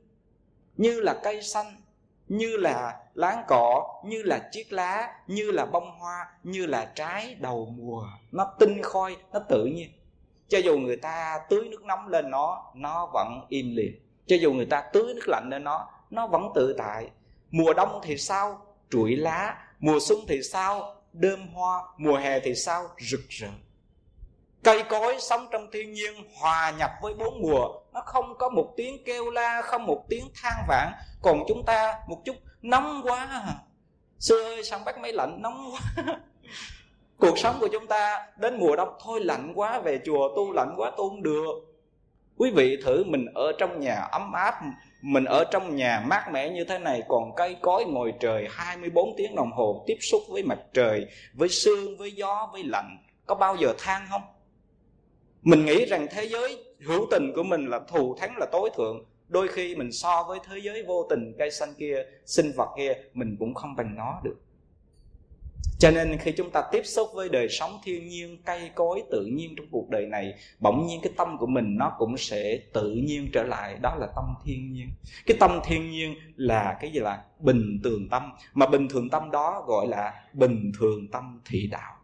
Như 0.77 1.01
là 1.01 1.19
cây 1.23 1.41
xanh, 1.41 1.65
như 2.27 2.57
là 2.57 2.93
láng 3.13 3.43
cỏ, 3.47 3.83
như 4.05 4.23
là 4.23 4.49
chiếc 4.51 4.73
lá, 4.73 5.13
như 5.27 5.51
là 5.51 5.65
bông 5.65 5.91
hoa, 5.99 6.27
như 6.43 6.65
là 6.65 6.91
trái 6.95 7.35
đầu 7.39 7.73
mùa. 7.77 8.03
Nó 8.31 8.53
tinh 8.59 8.81
khôi, 8.81 9.17
nó 9.33 9.39
tự 9.49 9.65
nhiên 9.65 9.89
cho 10.47 10.57
dù 10.57 10.77
người 10.77 10.97
ta 10.97 11.39
tưới 11.49 11.69
nước 11.71 11.83
nóng 11.83 12.07
lên 12.07 12.29
nó 12.29 12.71
nó 12.75 13.09
vẫn 13.13 13.45
im 13.49 13.75
lìm. 13.75 13.93
Cho 14.25 14.35
dù 14.35 14.53
người 14.53 14.65
ta 14.65 14.83
tưới 14.93 15.13
nước 15.13 15.27
lạnh 15.27 15.47
lên 15.51 15.63
nó 15.63 15.87
nó 16.09 16.27
vẫn 16.27 16.51
tự 16.55 16.75
tại. 16.77 17.09
Mùa 17.51 17.73
đông 17.73 17.99
thì 18.03 18.17
sao? 18.17 18.65
Trụi 18.89 19.15
lá. 19.15 19.57
Mùa 19.79 19.99
xuân 20.01 20.19
thì 20.27 20.41
sao? 20.43 20.95
Đơm 21.13 21.47
hoa. 21.47 21.81
Mùa 21.97 22.17
hè 22.17 22.39
thì 22.39 22.55
sao? 22.55 22.89
Rực 22.97 23.29
rỡ. 23.29 23.47
Cây 24.63 24.83
cối 24.89 25.15
sống 25.19 25.47
trong 25.51 25.71
thiên 25.71 25.93
nhiên 25.93 26.13
hòa 26.39 26.73
nhập 26.77 26.91
với 27.01 27.13
bốn 27.13 27.41
mùa. 27.41 27.67
Nó 27.93 28.01
không 28.05 28.37
có 28.37 28.49
một 28.49 28.73
tiếng 28.77 29.03
kêu 29.05 29.29
la, 29.29 29.61
không 29.61 29.85
một 29.85 30.05
tiếng 30.09 30.29
than 30.35 30.65
vãn. 30.67 30.93
Còn 31.21 31.43
chúng 31.47 31.65
ta 31.65 31.95
một 32.07 32.21
chút 32.25 32.35
nóng 32.61 33.01
quá 33.03 33.25
à. 33.25 33.55
xưa 34.19 34.43
ơi 34.43 34.63
sang 34.63 34.85
bắc 34.85 34.99
mấy 34.99 35.13
lạnh 35.13 35.41
nóng 35.41 35.71
quá? 35.71 36.03
cuộc 37.17 37.37
sống 37.37 37.55
của 37.59 37.67
chúng 37.71 37.87
ta 37.87 38.27
đến 38.37 38.59
mùa 38.59 38.75
đông 38.75 38.89
thôi 39.03 39.19
lạnh 39.23 39.51
quá, 39.55 39.79
về 39.79 39.99
chùa 40.05 40.35
tu 40.35 40.51
lạnh 40.51 40.73
quá 40.77 40.91
tu 40.97 41.09
không 41.09 41.23
được. 41.23 41.75
Quý 42.37 42.51
vị 42.51 42.77
thử 42.83 43.03
mình 43.03 43.25
ở 43.33 43.51
trong 43.57 43.79
nhà 43.79 43.95
ấm 43.95 44.31
áp, 44.33 44.55
mình 45.01 45.25
ở 45.25 45.43
trong 45.51 45.75
nhà 45.75 46.03
mát 46.07 46.29
mẻ 46.31 46.49
như 46.49 46.63
thế 46.63 46.79
này, 46.79 47.01
còn 47.07 47.35
cây 47.35 47.57
cối 47.61 47.85
ngồi 47.85 48.13
trời 48.19 48.47
24 48.49 49.13
tiếng 49.17 49.35
đồng 49.35 49.51
hồ 49.51 49.83
tiếp 49.87 49.97
xúc 50.01 50.21
với 50.29 50.43
mặt 50.43 50.59
trời, 50.73 51.05
với 51.33 51.49
sương, 51.49 51.97
với 51.97 52.11
gió, 52.11 52.49
với 52.53 52.63
lạnh, 52.63 52.97
có 53.25 53.35
bao 53.35 53.55
giờ 53.55 53.73
than 53.77 54.01
không? 54.09 54.21
Mình 55.41 55.65
nghĩ 55.65 55.85
rằng 55.85 56.07
thế 56.11 56.23
giới 56.23 56.65
hữu 56.85 57.07
tình 57.11 57.31
của 57.35 57.43
mình 57.43 57.65
là 57.65 57.79
thù 57.87 58.15
thắng, 58.19 58.37
là 58.37 58.45
tối 58.51 58.69
thượng. 58.77 59.05
Đôi 59.27 59.47
khi 59.47 59.75
mình 59.75 59.91
so 59.91 60.23
với 60.27 60.39
thế 60.49 60.57
giới 60.63 60.83
vô 60.83 61.07
tình, 61.09 61.35
cây 61.37 61.51
xanh 61.51 61.73
kia, 61.77 62.05
sinh 62.25 62.51
vật 62.57 62.69
kia, 62.77 62.93
mình 63.13 63.35
cũng 63.39 63.53
không 63.53 63.75
bằng 63.75 63.95
nó 63.95 64.21
được 64.23 64.35
cho 65.79 65.91
nên 65.91 66.17
khi 66.17 66.31
chúng 66.31 66.49
ta 66.49 66.63
tiếp 66.71 66.81
xúc 66.85 67.09
với 67.13 67.29
đời 67.29 67.47
sống 67.49 67.79
thiên 67.83 68.07
nhiên, 68.07 68.41
cây 68.45 68.71
cối 68.75 69.03
tự 69.11 69.25
nhiên 69.25 69.53
trong 69.57 69.65
cuộc 69.71 69.89
đời 69.89 70.05
này, 70.05 70.33
bỗng 70.59 70.87
nhiên 70.87 70.99
cái 71.03 71.13
tâm 71.17 71.37
của 71.37 71.45
mình 71.45 71.77
nó 71.77 71.95
cũng 71.97 72.17
sẽ 72.17 72.59
tự 72.73 72.91
nhiên 72.91 73.29
trở 73.33 73.43
lại. 73.43 73.77
Đó 73.81 73.95
là 73.99 74.07
tâm 74.15 74.25
thiên 74.45 74.73
nhiên. 74.73 74.89
Cái 75.25 75.37
tâm 75.39 75.59
thiên 75.65 75.91
nhiên 75.91 76.15
là 76.35 76.77
cái 76.81 76.91
gì 76.91 76.99
là? 76.99 77.23
Bình 77.39 77.79
thường 77.83 78.09
tâm. 78.09 78.33
Mà 78.53 78.67
bình 78.67 78.87
thường 78.87 79.09
tâm 79.09 79.31
đó 79.31 79.63
gọi 79.67 79.87
là 79.87 80.23
bình 80.33 80.71
thường 80.79 81.07
tâm 81.11 81.41
thị 81.45 81.67
đạo. 81.71 81.95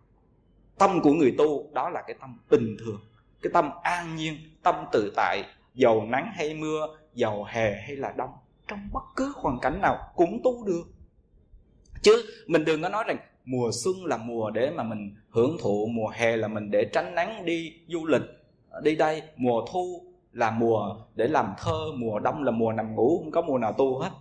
Tâm 0.77 1.01
của 1.01 1.13
người 1.13 1.35
tu, 1.37 1.71
đó 1.73 1.89
là 1.89 2.01
cái 2.07 2.15
tâm 2.21 2.37
bình 2.49 2.77
thường. 2.79 3.01
Cái 3.41 3.51
tâm 3.53 3.69
an 3.83 4.15
nhiên, 4.15 4.35
tâm 4.63 4.75
tự 4.91 5.13
tại. 5.15 5.43
Dầu 5.73 6.05
nắng 6.05 6.31
hay 6.35 6.53
mưa, 6.53 6.97
dầu 7.13 7.43
hè 7.43 7.71
hay 7.71 7.95
là 7.95 8.13
đông. 8.17 8.31
Trong 8.67 8.89
bất 8.93 9.03
cứ 9.15 9.33
hoàn 9.35 9.59
cảnh 9.59 9.81
nào 9.81 9.97
cũng 10.15 10.41
tu 10.43 10.65
được. 10.65 10.83
Chứ 12.01 12.25
mình 12.47 12.65
đừng 12.65 12.81
có 12.81 12.89
nói 12.89 13.03
rằng 13.07 13.17
mùa 13.45 13.71
xuân 13.83 14.05
là 14.05 14.17
mùa 14.17 14.49
để 14.49 14.71
mà 14.71 14.83
mình 14.83 15.15
hưởng 15.29 15.57
thụ, 15.61 15.87
mùa 15.91 16.07
hè 16.07 16.35
là 16.37 16.47
mình 16.47 16.71
để 16.71 16.85
tránh 16.93 17.15
nắng 17.15 17.45
đi 17.45 17.73
du 17.87 18.05
lịch 18.05 18.21
à, 18.71 18.79
đi 18.83 18.95
đây. 18.95 19.21
Mùa 19.35 19.65
thu 19.71 20.03
là 20.33 20.51
mùa 20.51 20.95
để 21.15 21.27
làm 21.27 21.53
thơ, 21.57 21.91
mùa 21.95 22.19
đông 22.19 22.43
là 22.43 22.51
mùa 22.51 22.71
nằm 22.71 22.95
ngủ, 22.95 23.19
không 23.23 23.31
có 23.31 23.41
mùa 23.41 23.57
nào 23.57 23.73
tu 23.73 23.99
hết. 23.99 24.11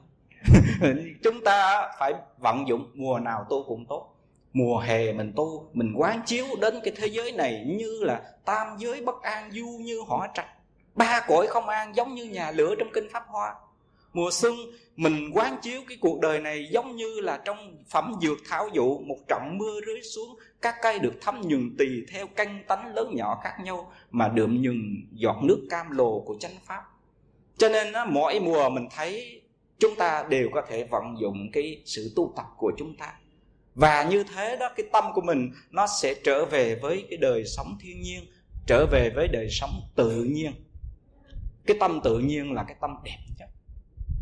Chúng 1.22 1.44
ta 1.44 1.88
phải 1.98 2.12
vận 2.38 2.68
dụng 2.68 2.90
mùa 2.94 3.18
nào 3.18 3.46
tu 3.50 3.64
cũng 3.68 3.86
tốt. 3.86 4.16
Mùa 4.52 4.78
hè 4.78 5.12
mình 5.12 5.32
tu, 5.36 5.70
mình 5.72 5.94
quán 5.96 6.20
chiếu 6.26 6.46
đến 6.60 6.74
cái 6.84 6.94
thế 6.96 7.06
giới 7.06 7.32
này 7.32 7.64
như 7.66 7.98
là 8.02 8.22
tam 8.44 8.66
giới 8.78 9.04
bất 9.04 9.22
an, 9.22 9.50
du 9.52 9.66
như 9.66 10.00
hỏa 10.06 10.28
trạch. 10.34 10.48
Ba 10.94 11.20
cõi 11.28 11.46
không 11.46 11.68
an 11.68 11.96
giống 11.96 12.14
như 12.14 12.24
nhà 12.24 12.50
lửa 12.50 12.74
trong 12.78 12.88
kinh 12.92 13.08
pháp 13.12 13.24
hoa 13.28 13.54
mùa 14.12 14.30
xuân 14.30 14.54
mình 14.96 15.30
quán 15.34 15.56
chiếu 15.62 15.80
cái 15.88 15.98
cuộc 16.00 16.20
đời 16.20 16.40
này 16.40 16.68
giống 16.70 16.96
như 16.96 17.20
là 17.20 17.42
trong 17.44 17.84
phẩm 17.90 18.12
dược 18.22 18.38
thảo 18.48 18.68
dụ 18.72 18.98
một 18.98 19.16
trận 19.28 19.58
mưa 19.58 19.80
rơi 19.86 20.02
xuống 20.02 20.38
các 20.62 20.74
cây 20.82 20.98
được 20.98 21.14
thấm 21.20 21.40
nhường 21.40 21.76
tùy 21.78 21.88
theo 22.12 22.26
canh 22.26 22.62
tánh 22.68 22.94
lớn 22.94 23.12
nhỏ 23.16 23.40
khác 23.44 23.56
nhau 23.64 23.92
mà 24.10 24.28
đượm 24.28 24.62
nhường 24.62 24.80
giọt 25.12 25.36
nước 25.42 25.66
cam 25.70 25.90
lồ 25.90 26.20
của 26.20 26.36
chánh 26.40 26.54
pháp. 26.66 26.82
Cho 27.56 27.68
nên 27.68 27.92
á, 27.92 28.04
mỗi 28.04 28.40
mùa 28.40 28.68
mình 28.68 28.88
thấy 28.96 29.42
chúng 29.78 29.96
ta 29.96 30.24
đều 30.28 30.48
có 30.52 30.62
thể 30.68 30.84
vận 30.90 31.04
dụng 31.20 31.50
cái 31.52 31.82
sự 31.86 32.12
tu 32.16 32.32
tập 32.36 32.46
của 32.56 32.72
chúng 32.78 32.96
ta. 32.96 33.12
Và 33.74 34.02
như 34.02 34.24
thế 34.34 34.56
đó 34.56 34.68
cái 34.76 34.86
tâm 34.92 35.04
của 35.14 35.20
mình 35.20 35.50
nó 35.70 35.86
sẽ 36.02 36.14
trở 36.24 36.44
về 36.44 36.78
với 36.82 37.06
cái 37.10 37.16
đời 37.16 37.44
sống 37.44 37.78
thiên 37.80 38.02
nhiên 38.02 38.20
trở 38.66 38.86
về 38.92 39.10
với 39.14 39.28
đời 39.28 39.48
sống 39.50 39.70
tự 39.94 40.24
nhiên. 40.24 40.52
Cái 41.66 41.76
tâm 41.80 42.00
tự 42.04 42.18
nhiên 42.18 42.52
là 42.52 42.64
cái 42.64 42.76
tâm 42.80 42.90
đẹp 43.04 43.18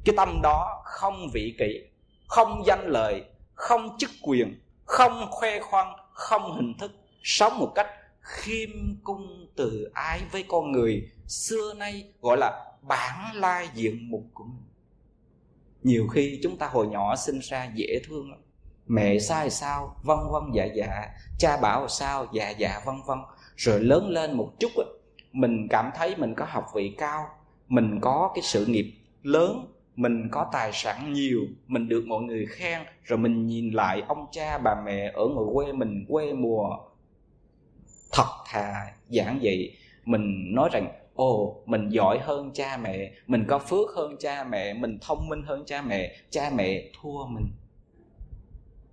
cái 0.04 0.14
tâm 0.16 0.42
đó 0.42 0.82
không 0.84 1.30
vị 1.32 1.54
kỷ, 1.58 1.80
không 2.26 2.62
danh 2.66 2.86
lợi, 2.86 3.24
không 3.54 3.98
chức 3.98 4.10
quyền, 4.22 4.60
không 4.84 5.26
khoe 5.30 5.60
khoang, 5.60 5.96
không 6.12 6.56
hình 6.56 6.74
thức. 6.78 6.92
Sống 7.22 7.58
một 7.58 7.72
cách 7.74 7.86
khiêm 8.20 8.70
cung 9.04 9.48
từ 9.56 9.90
ái 9.94 10.20
với 10.32 10.44
con 10.48 10.72
người, 10.72 11.10
xưa 11.26 11.74
nay 11.74 12.12
gọi 12.20 12.36
là 12.36 12.64
bản 12.82 13.36
lai 13.36 13.68
diện 13.74 14.10
mục 14.10 14.24
của 14.34 14.44
mình. 14.44 14.64
Nhiều 15.82 16.08
khi 16.08 16.40
chúng 16.42 16.56
ta 16.56 16.68
hồi 16.68 16.86
nhỏ 16.86 17.16
sinh 17.16 17.38
ra 17.42 17.70
dễ 17.74 18.00
thương 18.04 18.30
lắm. 18.30 18.40
Mẹ 18.86 19.18
sai 19.18 19.50
sao, 19.50 19.96
vân 20.02 20.18
vân 20.32 20.42
dạ 20.54 20.64
dạ. 20.64 21.08
Cha 21.38 21.56
bảo 21.56 21.88
sao 21.88 22.26
dạ 22.32 22.50
dạ 22.50 22.80
vân 22.84 22.96
vân. 23.06 23.18
Rồi 23.56 23.80
lớn 23.80 24.08
lên 24.08 24.36
một 24.36 24.52
chút 24.60 24.70
mình 25.32 25.68
cảm 25.70 25.90
thấy 25.94 26.16
mình 26.16 26.34
có 26.34 26.44
học 26.48 26.66
vị 26.74 26.94
cao, 26.98 27.26
mình 27.68 28.00
có 28.00 28.32
cái 28.34 28.42
sự 28.42 28.66
nghiệp 28.66 28.94
lớn 29.22 29.72
mình 29.98 30.28
có 30.30 30.46
tài 30.52 30.70
sản 30.72 31.12
nhiều, 31.12 31.40
mình 31.66 31.88
được 31.88 32.04
mọi 32.06 32.22
người 32.22 32.46
khen, 32.46 32.82
rồi 33.04 33.18
mình 33.18 33.46
nhìn 33.46 33.70
lại 33.70 34.02
ông 34.08 34.26
cha, 34.32 34.58
bà 34.58 34.82
mẹ 34.84 35.12
ở 35.14 35.26
ngoài 35.28 35.46
quê 35.54 35.72
mình, 35.72 36.04
quê 36.08 36.32
mùa. 36.32 36.76
Thật 38.12 38.28
thà 38.46 38.92
giản 39.08 39.38
dị 39.42 39.70
mình 40.04 40.54
nói 40.54 40.68
rằng, 40.72 40.88
ồ, 41.14 41.62
mình 41.66 41.88
giỏi 41.88 42.18
hơn 42.18 42.50
cha 42.54 42.76
mẹ, 42.76 43.12
mình 43.26 43.44
có 43.48 43.58
phước 43.58 43.90
hơn 43.96 44.16
cha 44.20 44.44
mẹ, 44.44 44.74
mình 44.74 44.98
thông 45.00 45.28
minh 45.28 45.42
hơn 45.42 45.64
cha 45.66 45.82
mẹ 45.82 46.16
cha 46.30 46.50
mẹ 46.54 46.90
thua 47.00 47.26
mình. 47.26 47.46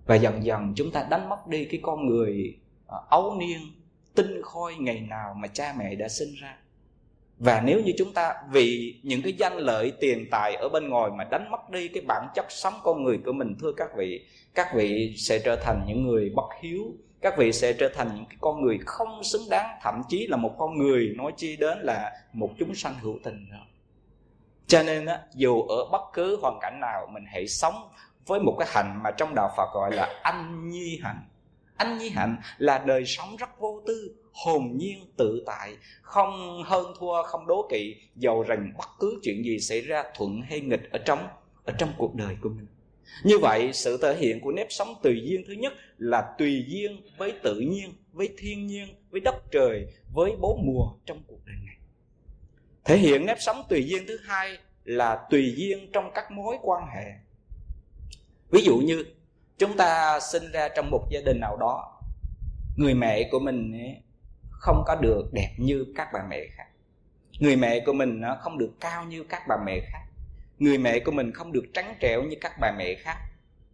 Và 0.06 0.16
dần 0.16 0.44
dần 0.44 0.74
chúng 0.76 0.92
ta 0.92 1.08
đánh 1.10 1.30
mất 1.30 1.48
đi 1.48 1.66
cái 1.66 1.80
con 1.84 2.08
người 2.08 2.60
à, 2.88 2.98
ấu 3.10 3.36
niên, 3.40 3.60
tinh 4.16 4.42
khôi 4.44 4.76
ngày 4.76 5.00
nào 5.00 5.34
mà 5.34 5.48
cha 5.48 5.76
mẹ 5.78 5.96
đã 5.96 6.08
sinh 6.08 6.34
ra 6.42 6.58
và 7.40 7.62
nếu 7.66 7.82
như 7.82 7.92
chúng 7.98 8.14
ta 8.14 8.34
vì 8.52 9.00
những 9.04 9.22
cái 9.22 9.34
danh 9.34 9.58
lợi 9.58 9.94
tiền 10.00 10.28
tài 10.32 10.56
ở 10.56 10.70
bên 10.70 10.90
ngoài 10.90 11.12
mà 11.18 11.24
đánh 11.24 11.52
mất 11.52 11.70
đi 11.70 11.88
cái 11.88 12.04
bản 12.08 12.28
chất 12.36 12.46
sống 12.50 12.74
con 12.84 13.04
người 13.04 13.20
của 13.26 13.34
mình 13.34 13.56
thưa 13.62 13.72
các 13.78 13.90
vị 13.98 14.26
các 14.56 14.68
vị 14.76 15.16
sẽ 15.18 15.40
trở 15.40 15.56
thành 15.56 15.82
những 15.88 16.08
người 16.08 16.32
bất 16.36 16.48
hiếu 16.62 16.96
các 17.26 17.38
vị 17.38 17.52
sẽ 17.52 17.74
trở 17.74 17.90
thành 17.90 18.12
những 18.16 18.26
cái 18.26 18.38
con 18.42 18.62
người 18.62 18.80
không 18.86 19.24
xứng 19.24 19.50
đáng 19.50 19.80
thậm 19.82 20.02
chí 20.10 20.28
là 20.28 20.38
một 20.38 20.56
con 20.58 20.78
người 20.78 21.14
nói 21.18 21.32
chi 21.38 21.58
đến 21.58 21.80
là 21.82 22.12
một 22.34 22.50
chúng 22.60 22.76
sanh 22.76 22.94
hữu 23.02 23.20
tình 23.24 23.50
nữa. 23.50 23.66
Cho 24.68 24.84
nên 24.84 25.06
á, 25.06 25.20
dù 25.34 25.62
ở 25.62 25.86
bất 25.92 26.02
cứ 26.14 26.38
hoàn 26.42 26.60
cảnh 26.62 26.80
nào 26.82 27.08
mình 27.12 27.24
hãy 27.28 27.48
sống 27.48 27.90
với 28.26 28.40
một 28.40 28.56
cái 28.60 28.68
hạnh 28.72 29.00
mà 29.04 29.12
trong 29.12 29.36
đạo 29.36 29.54
Phật 29.58 29.74
gọi 29.74 29.96
là 29.96 30.20
anh 30.24 30.70
nhi 30.70 31.00
hạnh. 31.04 31.30
Anh 31.78 31.98
nhi 31.98 32.10
hạnh 32.10 32.38
là 32.58 32.78
đời 32.78 33.06
sống 33.06 33.36
rất 33.36 33.60
vô 33.60 33.82
tư 33.88 34.16
hồn 34.44 34.78
nhiên 34.78 35.06
tự 35.18 35.44
tại, 35.46 35.76
không 36.02 36.64
hơn 36.66 36.94
thua, 37.00 37.24
không 37.24 37.48
đố 37.48 37.68
kỵ, 37.72 37.96
dầu 38.16 38.44
rằng 38.44 38.74
bất 38.78 38.90
cứ 39.00 39.20
chuyện 39.24 39.46
gì 39.46 39.60
xảy 39.60 39.82
ra 39.82 40.04
thuận 40.16 40.42
hay 40.42 40.62
nghịch 40.62 40.92
ở 40.92 41.00
trong 41.06 41.28
ở 41.66 41.74
trong 41.78 41.94
cuộc 41.98 42.16
đời 42.16 42.36
của 42.42 42.50
mình. 42.50 42.68
Như 43.24 43.40
vậy, 43.40 43.74
sự 43.74 43.98
thể 44.02 44.16
hiện 44.16 44.42
của 44.42 44.52
nếp 44.52 44.68
sống 44.70 44.96
tùy 45.04 45.22
duyên 45.26 45.44
thứ 45.48 45.54
nhất 45.54 45.74
là 45.98 46.36
tùy 46.38 46.66
duyên 46.68 47.02
với 47.18 47.34
tự 47.44 47.60
nhiên, 47.60 47.94
với 48.12 48.30
thiên 48.38 48.68
nhiên, 48.68 48.88
với 49.10 49.22
đất 49.22 49.36
trời, 49.52 49.88
với 50.14 50.32
bốn 50.42 50.66
mùa 50.66 50.94
trong 51.06 51.24
cuộc 51.28 51.40
đời 51.46 51.56
này. 51.66 51.76
Thể 52.84 52.98
hiện 52.98 53.26
nếp 53.26 53.38
sống 53.42 53.64
tùy 53.70 53.86
duyên 53.88 54.04
thứ 54.08 54.18
hai 54.24 54.58
là 54.84 55.28
tùy 55.30 55.54
duyên 55.58 55.92
trong 55.94 56.12
các 56.16 56.32
mối 56.32 56.58
quan 56.62 56.84
hệ. 56.96 57.12
Ví 58.50 58.62
dụ 58.62 58.78
như, 58.78 59.06
chúng 59.58 59.78
ta 59.78 60.20
sinh 60.20 60.52
ra 60.52 60.70
trong 60.76 60.90
một 60.92 61.08
gia 61.12 61.22
đình 61.22 61.40
nào 61.40 61.58
đó, 61.58 62.02
người 62.78 62.94
mẹ 62.94 63.30
của 63.32 63.40
mình 63.40 63.72
không 64.60 64.84
có 64.88 64.96
được 64.96 65.34
đẹp 65.34 65.56
như 65.58 65.86
các 65.96 66.08
bà 66.14 66.20
mẹ 66.30 66.48
khác. 66.58 66.68
Người 67.40 67.56
mẹ 67.56 67.84
của 67.86 67.94
mình 67.94 68.22
không 68.42 68.58
được 68.58 68.72
cao 68.80 69.06
như 69.06 69.24
các 69.30 69.42
bà 69.48 69.56
mẹ 69.66 69.80
khác. 69.92 70.02
Người 70.60 70.78
mẹ 70.78 71.00
của 71.00 71.12
mình 71.12 71.32
không 71.32 71.52
được 71.52 71.66
trắng 71.74 71.96
trẻo 72.00 72.24
như 72.24 72.36
các 72.42 72.52
bà 72.62 72.72
mẹ 72.78 72.96
khác. 72.96 73.18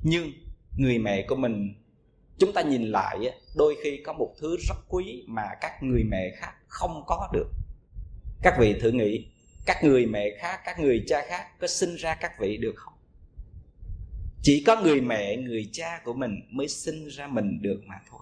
Nhưng 0.03 0.31
người 0.77 0.97
mẹ 0.97 1.25
của 1.27 1.35
mình, 1.35 1.73
chúng 2.37 2.53
ta 2.53 2.61
nhìn 2.61 2.83
lại 2.83 3.17
đôi 3.55 3.75
khi 3.83 4.01
có 4.05 4.13
một 4.13 4.35
thứ 4.41 4.57
rất 4.67 4.75
quý 4.87 5.23
mà 5.27 5.43
các 5.61 5.83
người 5.83 6.03
mẹ 6.03 6.31
khác 6.37 6.53
không 6.67 7.03
có 7.07 7.29
được. 7.33 7.47
Các 8.43 8.53
vị 8.59 8.75
thử 8.81 8.91
nghĩ, 8.91 9.27
các 9.65 9.83
người 9.83 10.05
mẹ 10.05 10.29
khác, 10.39 10.59
các 10.65 10.79
người 10.79 11.03
cha 11.07 11.25
khác 11.27 11.59
có 11.59 11.67
sinh 11.67 11.95
ra 11.95 12.15
các 12.15 12.39
vị 12.39 12.57
được 12.57 12.73
không? 12.75 12.93
Chỉ 14.43 14.63
có 14.67 14.81
người 14.81 15.01
mẹ, 15.01 15.35
người 15.35 15.69
cha 15.71 16.01
của 16.03 16.13
mình 16.13 16.39
mới 16.49 16.67
sinh 16.67 17.07
ra 17.07 17.27
mình 17.27 17.61
được 17.61 17.81
mà 17.85 17.95
thôi. 18.09 18.21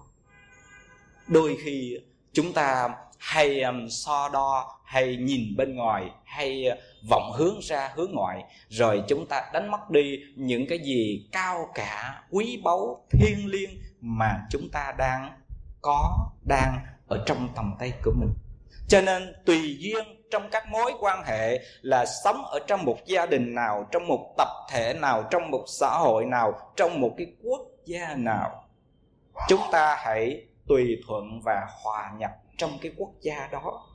Đôi 1.28 1.56
khi 1.64 1.98
chúng 2.32 2.52
ta 2.52 2.88
hay 3.18 3.62
um, 3.62 3.88
so 3.88 4.28
đo 4.32 4.78
hay 4.84 5.16
nhìn 5.16 5.56
bên 5.56 5.76
ngoài 5.76 6.10
hay 6.24 6.66
uh, 6.72 6.78
vọng 7.10 7.32
hướng 7.34 7.58
ra 7.62 7.90
hướng 7.94 8.10
ngoại. 8.12 8.44
Rồi 8.68 9.02
chúng 9.08 9.26
ta 9.26 9.50
đánh 9.52 9.70
mất 9.70 9.90
đi 9.90 10.18
những 10.36 10.66
cái 10.68 10.78
gì 10.78 11.28
cao 11.32 11.68
cả 11.74 12.22
quý 12.30 12.60
báu 12.64 13.04
thiêng 13.10 13.46
liêng 13.46 13.70
mà 14.00 14.40
chúng 14.50 14.68
ta 14.72 14.94
đang 14.98 15.32
có 15.82 16.30
đang 16.48 16.78
ở 17.08 17.22
trong 17.26 17.48
tầm 17.56 17.74
tay 17.78 17.92
của 18.04 18.12
mình. 18.16 18.34
Cho 18.88 19.00
nên 19.00 19.34
tùy 19.46 19.76
duyên 19.78 20.04
trong 20.30 20.50
các 20.50 20.68
mối 20.68 20.92
quan 21.00 21.24
hệ 21.24 21.60
là 21.82 22.06
sống 22.06 22.44
ở 22.44 22.58
trong 22.66 22.84
một 22.84 22.96
gia 23.06 23.26
đình 23.26 23.54
nào 23.54 23.88
trong 23.92 24.06
một 24.06 24.34
tập 24.38 24.48
thể 24.70 24.94
nào 24.94 25.24
trong 25.30 25.50
một 25.50 25.64
xã 25.66 25.90
hội 25.98 26.24
nào 26.24 26.72
trong 26.76 27.00
một 27.00 27.14
cái 27.18 27.26
quốc 27.42 27.60
gia 27.84 28.14
nào 28.14 28.64
chúng 29.48 29.60
ta 29.72 29.96
hãy 29.98 30.46
tùy 30.70 30.98
thuận 31.06 31.40
và 31.44 31.66
hòa 31.84 32.12
nhập 32.18 32.30
trong 32.56 32.70
cái 32.82 32.92
quốc 32.96 33.10
gia 33.20 33.48
đó. 33.52 33.86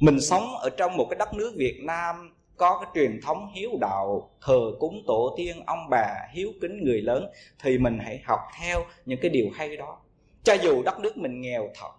Mình 0.00 0.20
sống 0.20 0.56
ở 0.56 0.70
trong 0.70 0.96
một 0.96 1.06
cái 1.10 1.16
đất 1.18 1.34
nước 1.34 1.52
việt 1.56 1.80
nam 1.82 2.34
có 2.56 2.78
cái 2.78 2.90
truyền 2.94 3.20
thống 3.22 3.48
hiếu 3.54 3.70
đạo, 3.80 4.30
thờ 4.40 4.60
cúng 4.78 5.02
tổ 5.06 5.34
tiên, 5.36 5.62
ông 5.66 5.90
bà, 5.90 6.14
hiếu 6.32 6.52
kính 6.60 6.84
người 6.84 7.02
lớn, 7.02 7.26
thì 7.62 7.78
mình 7.78 7.98
hãy 7.98 8.20
học 8.24 8.40
theo 8.60 8.84
những 9.06 9.18
cái 9.22 9.30
điều 9.30 9.50
hay 9.54 9.76
đó. 9.76 9.98
Cho 10.42 10.54
dù 10.54 10.82
đất 10.82 11.00
nước 11.00 11.16
mình 11.16 11.40
nghèo 11.40 11.68
thật, 11.80 11.90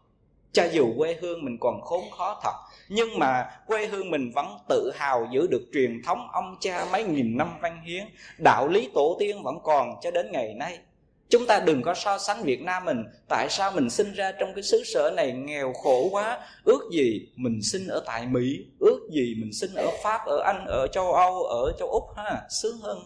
cho 0.51 0.63
dù 0.71 0.93
quê 0.97 1.17
hương 1.21 1.45
mình 1.45 1.57
còn 1.59 1.81
khốn 1.81 2.03
khó 2.17 2.39
thật, 2.43 2.53
nhưng 2.89 3.19
mà 3.19 3.49
quê 3.67 3.87
hương 3.87 4.11
mình 4.11 4.31
vẫn 4.35 4.57
tự 4.69 4.91
hào 4.95 5.27
giữ 5.31 5.47
được 5.47 5.69
truyền 5.73 6.01
thống 6.05 6.27
ông 6.31 6.57
cha 6.59 6.85
mấy 6.91 7.03
nghìn 7.03 7.37
năm 7.37 7.57
văn 7.61 7.81
hiến, 7.85 8.03
đạo 8.37 8.67
lý 8.67 8.89
tổ 8.93 9.15
tiên 9.19 9.43
vẫn 9.43 9.59
còn 9.63 9.95
cho 10.01 10.11
đến 10.11 10.31
ngày 10.31 10.53
nay 10.53 10.79
chúng 11.29 11.47
ta 11.47 11.59
đừng 11.59 11.81
có 11.81 11.93
so 11.93 12.17
sánh 12.17 12.43
việt 12.43 12.61
nam 12.61 12.85
mình. 12.85 13.03
Tại 13.29 13.47
sao 13.49 13.71
mình 13.71 13.89
sinh 13.89 14.13
ra 14.13 14.31
trong 14.31 14.53
cái 14.53 14.63
xứ 14.63 14.83
sở 14.85 15.11
này 15.15 15.31
nghèo 15.31 15.73
khổ 15.73 16.09
quá? 16.11 16.39
Ước 16.63 16.89
gì 16.91 17.27
mình 17.35 17.61
sinh 17.61 17.87
ở 17.87 18.03
tại 18.05 18.27
mỹ, 18.27 18.65
ước 18.79 18.99
gì 19.11 19.35
mình 19.37 19.53
sinh 19.53 19.71
ở 19.75 19.87
pháp, 20.03 20.21
ở 20.25 20.41
anh, 20.45 20.65
ở 20.67 20.87
châu 20.87 21.13
âu, 21.13 21.43
ở 21.43 21.73
châu 21.79 21.87
úc 21.87 22.03
ha, 22.15 22.41
sướng 22.49 22.77
hơn. 22.77 22.99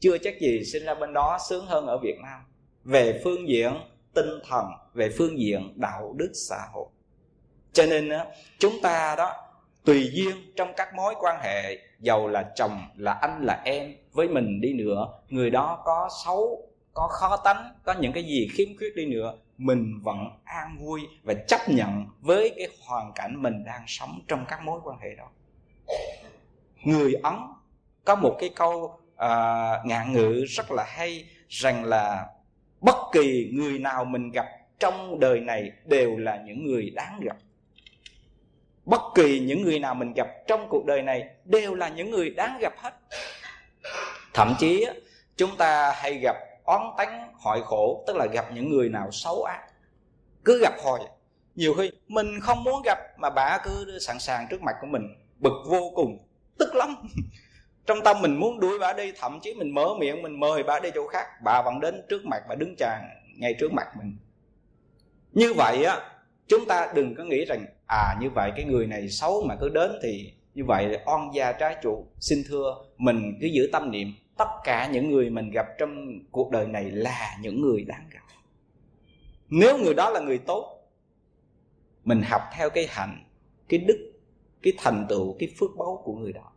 Chưa 0.00 0.18
chắc 0.18 0.40
gì 0.40 0.64
sinh 0.64 0.84
ra 0.84 0.94
bên 0.94 1.12
đó 1.12 1.38
sướng 1.48 1.66
hơn 1.66 1.86
ở 1.86 1.98
việt 1.98 2.16
nam. 2.22 2.40
Về 2.84 3.20
phương 3.24 3.48
diện 3.48 3.72
tinh 4.14 4.40
thần, 4.48 4.64
về 4.94 5.10
phương 5.18 5.38
diện 5.38 5.72
đạo 5.76 6.14
đức 6.16 6.30
xã 6.48 6.58
hội. 6.72 6.86
Cho 7.72 7.86
nên 7.86 8.10
chúng 8.58 8.72
ta 8.82 9.14
đó, 9.18 9.32
tùy 9.84 10.10
duyên 10.12 10.36
trong 10.56 10.72
các 10.76 10.94
mối 10.94 11.14
quan 11.20 11.40
hệ, 11.42 11.78
giàu 12.00 12.28
là 12.28 12.50
chồng, 12.56 12.80
là 12.96 13.12
anh, 13.12 13.44
là 13.44 13.62
em, 13.64 13.94
với 14.12 14.28
mình 14.28 14.60
đi 14.60 14.72
nữa, 14.72 15.08
người 15.28 15.50
đó 15.50 15.82
có 15.84 16.08
xấu 16.24 16.68
có 16.94 17.08
khó 17.08 17.36
tánh 17.36 17.74
có 17.84 17.94
những 18.00 18.12
cái 18.12 18.24
gì 18.24 18.48
khiếm 18.52 18.68
khuyết 18.78 18.96
đi 18.96 19.06
nữa 19.06 19.34
mình 19.58 20.00
vẫn 20.02 20.18
an 20.44 20.76
vui 20.80 21.00
và 21.22 21.34
chấp 21.48 21.60
nhận 21.68 22.06
với 22.20 22.54
cái 22.56 22.68
hoàn 22.86 23.12
cảnh 23.14 23.42
mình 23.42 23.64
đang 23.64 23.84
sống 23.86 24.20
trong 24.28 24.44
các 24.48 24.62
mối 24.62 24.80
quan 24.84 24.98
hệ 24.98 25.14
đó. 25.14 25.30
Người 26.84 27.14
ấn 27.22 27.34
có 28.04 28.14
một 28.14 28.36
cái 28.40 28.50
câu 28.56 29.00
uh, 29.12 29.86
ngạn 29.86 30.12
ngữ 30.12 30.44
rất 30.48 30.70
là 30.70 30.84
hay 30.88 31.26
rằng 31.48 31.84
là 31.84 32.26
bất 32.80 32.96
kỳ 33.12 33.50
người 33.52 33.78
nào 33.78 34.04
mình 34.04 34.30
gặp 34.30 34.46
trong 34.78 35.20
đời 35.20 35.40
này 35.40 35.72
đều 35.84 36.16
là 36.16 36.42
những 36.46 36.66
người 36.66 36.90
đáng 36.90 37.20
gặp. 37.24 37.36
Bất 38.84 39.02
kỳ 39.14 39.40
những 39.40 39.62
người 39.62 39.78
nào 39.78 39.94
mình 39.94 40.12
gặp 40.12 40.28
trong 40.46 40.66
cuộc 40.68 40.86
đời 40.86 41.02
này 41.02 41.24
đều 41.44 41.74
là 41.74 41.88
những 41.88 42.10
người 42.10 42.30
đáng 42.30 42.58
gặp 42.60 42.72
hết. 42.78 42.94
Thậm 44.34 44.54
chí 44.58 44.86
chúng 45.36 45.56
ta 45.56 45.92
hay 45.96 46.14
gặp 46.14 46.36
oán 46.64 46.82
tánh 46.98 47.32
hỏi 47.40 47.62
khổ, 47.64 48.04
tức 48.06 48.16
là 48.16 48.26
gặp 48.26 48.44
những 48.54 48.70
người 48.70 48.88
nào 48.88 49.10
xấu 49.10 49.42
ác 49.42 49.60
cứ 50.44 50.60
gặp 50.62 50.74
hồi 50.84 51.00
nhiều 51.54 51.74
khi 51.74 51.90
mình 52.08 52.40
không 52.40 52.64
muốn 52.64 52.82
gặp 52.84 52.98
mà 53.18 53.30
bà 53.30 53.58
cứ 53.64 53.98
sẵn 53.98 54.18
sàng 54.18 54.46
trước 54.50 54.62
mặt 54.62 54.76
của 54.80 54.86
mình, 54.86 55.02
bực 55.38 55.64
vô 55.66 55.92
cùng, 55.94 56.18
tức 56.58 56.74
lắm. 56.74 56.94
Trong 57.86 57.98
tâm 58.04 58.22
mình 58.22 58.36
muốn 58.36 58.60
đuổi 58.60 58.78
bà 58.78 58.92
đi, 58.92 59.12
thậm 59.20 59.40
chí 59.42 59.54
mình 59.54 59.74
mở 59.74 59.88
miệng, 59.98 60.22
mình 60.22 60.40
mời 60.40 60.62
bà 60.62 60.80
đi 60.80 60.88
chỗ 60.94 61.06
khác, 61.06 61.26
bà 61.44 61.62
vẫn 61.62 61.80
đến 61.80 62.02
trước 62.08 62.26
mặt, 62.26 62.42
bà 62.48 62.54
đứng 62.54 62.74
chàng 62.78 63.08
ngay 63.38 63.54
trước 63.60 63.72
mặt 63.72 63.86
mình. 63.98 64.16
Như 65.32 65.52
vậy 65.56 65.84
á, 65.84 65.98
chúng 66.48 66.66
ta 66.68 66.92
đừng 66.94 67.14
có 67.14 67.24
nghĩ 67.24 67.44
rằng 67.44 67.66
à 67.86 68.16
như 68.20 68.30
vậy 68.30 68.52
cái 68.56 68.64
người 68.64 68.86
này 68.86 69.08
xấu 69.08 69.44
mà 69.48 69.56
cứ 69.60 69.68
đến 69.68 69.92
thì 70.02 70.32
như 70.54 70.64
vậy 70.64 70.98
oan 71.06 71.30
gia 71.34 71.52
trái 71.52 71.76
chủ, 71.82 72.06
xin 72.20 72.42
thưa, 72.48 72.74
mình 72.98 73.38
cứ 73.40 73.46
giữ 73.46 73.68
tâm 73.72 73.90
niệm 73.90 74.12
tất 74.36 74.48
cả 74.64 74.88
những 74.92 75.10
người 75.10 75.30
mình 75.30 75.50
gặp 75.50 75.66
trong 75.78 76.20
cuộc 76.30 76.50
đời 76.50 76.66
này 76.66 76.90
là 76.90 77.36
những 77.40 77.60
người 77.60 77.84
đáng 77.84 78.08
gặp. 78.10 78.20
Nếu 79.48 79.78
người 79.78 79.94
đó 79.94 80.10
là 80.10 80.20
người 80.20 80.38
tốt, 80.38 80.78
mình 82.04 82.22
học 82.22 82.42
theo 82.52 82.70
cái 82.70 82.86
hạnh, 82.90 83.24
cái 83.68 83.80
đức, 83.80 84.12
cái 84.62 84.72
thành 84.78 85.06
tựu, 85.08 85.36
cái 85.38 85.48
phước 85.58 85.70
báu 85.78 86.02
của 86.04 86.14
người 86.14 86.32
đó. 86.32 86.52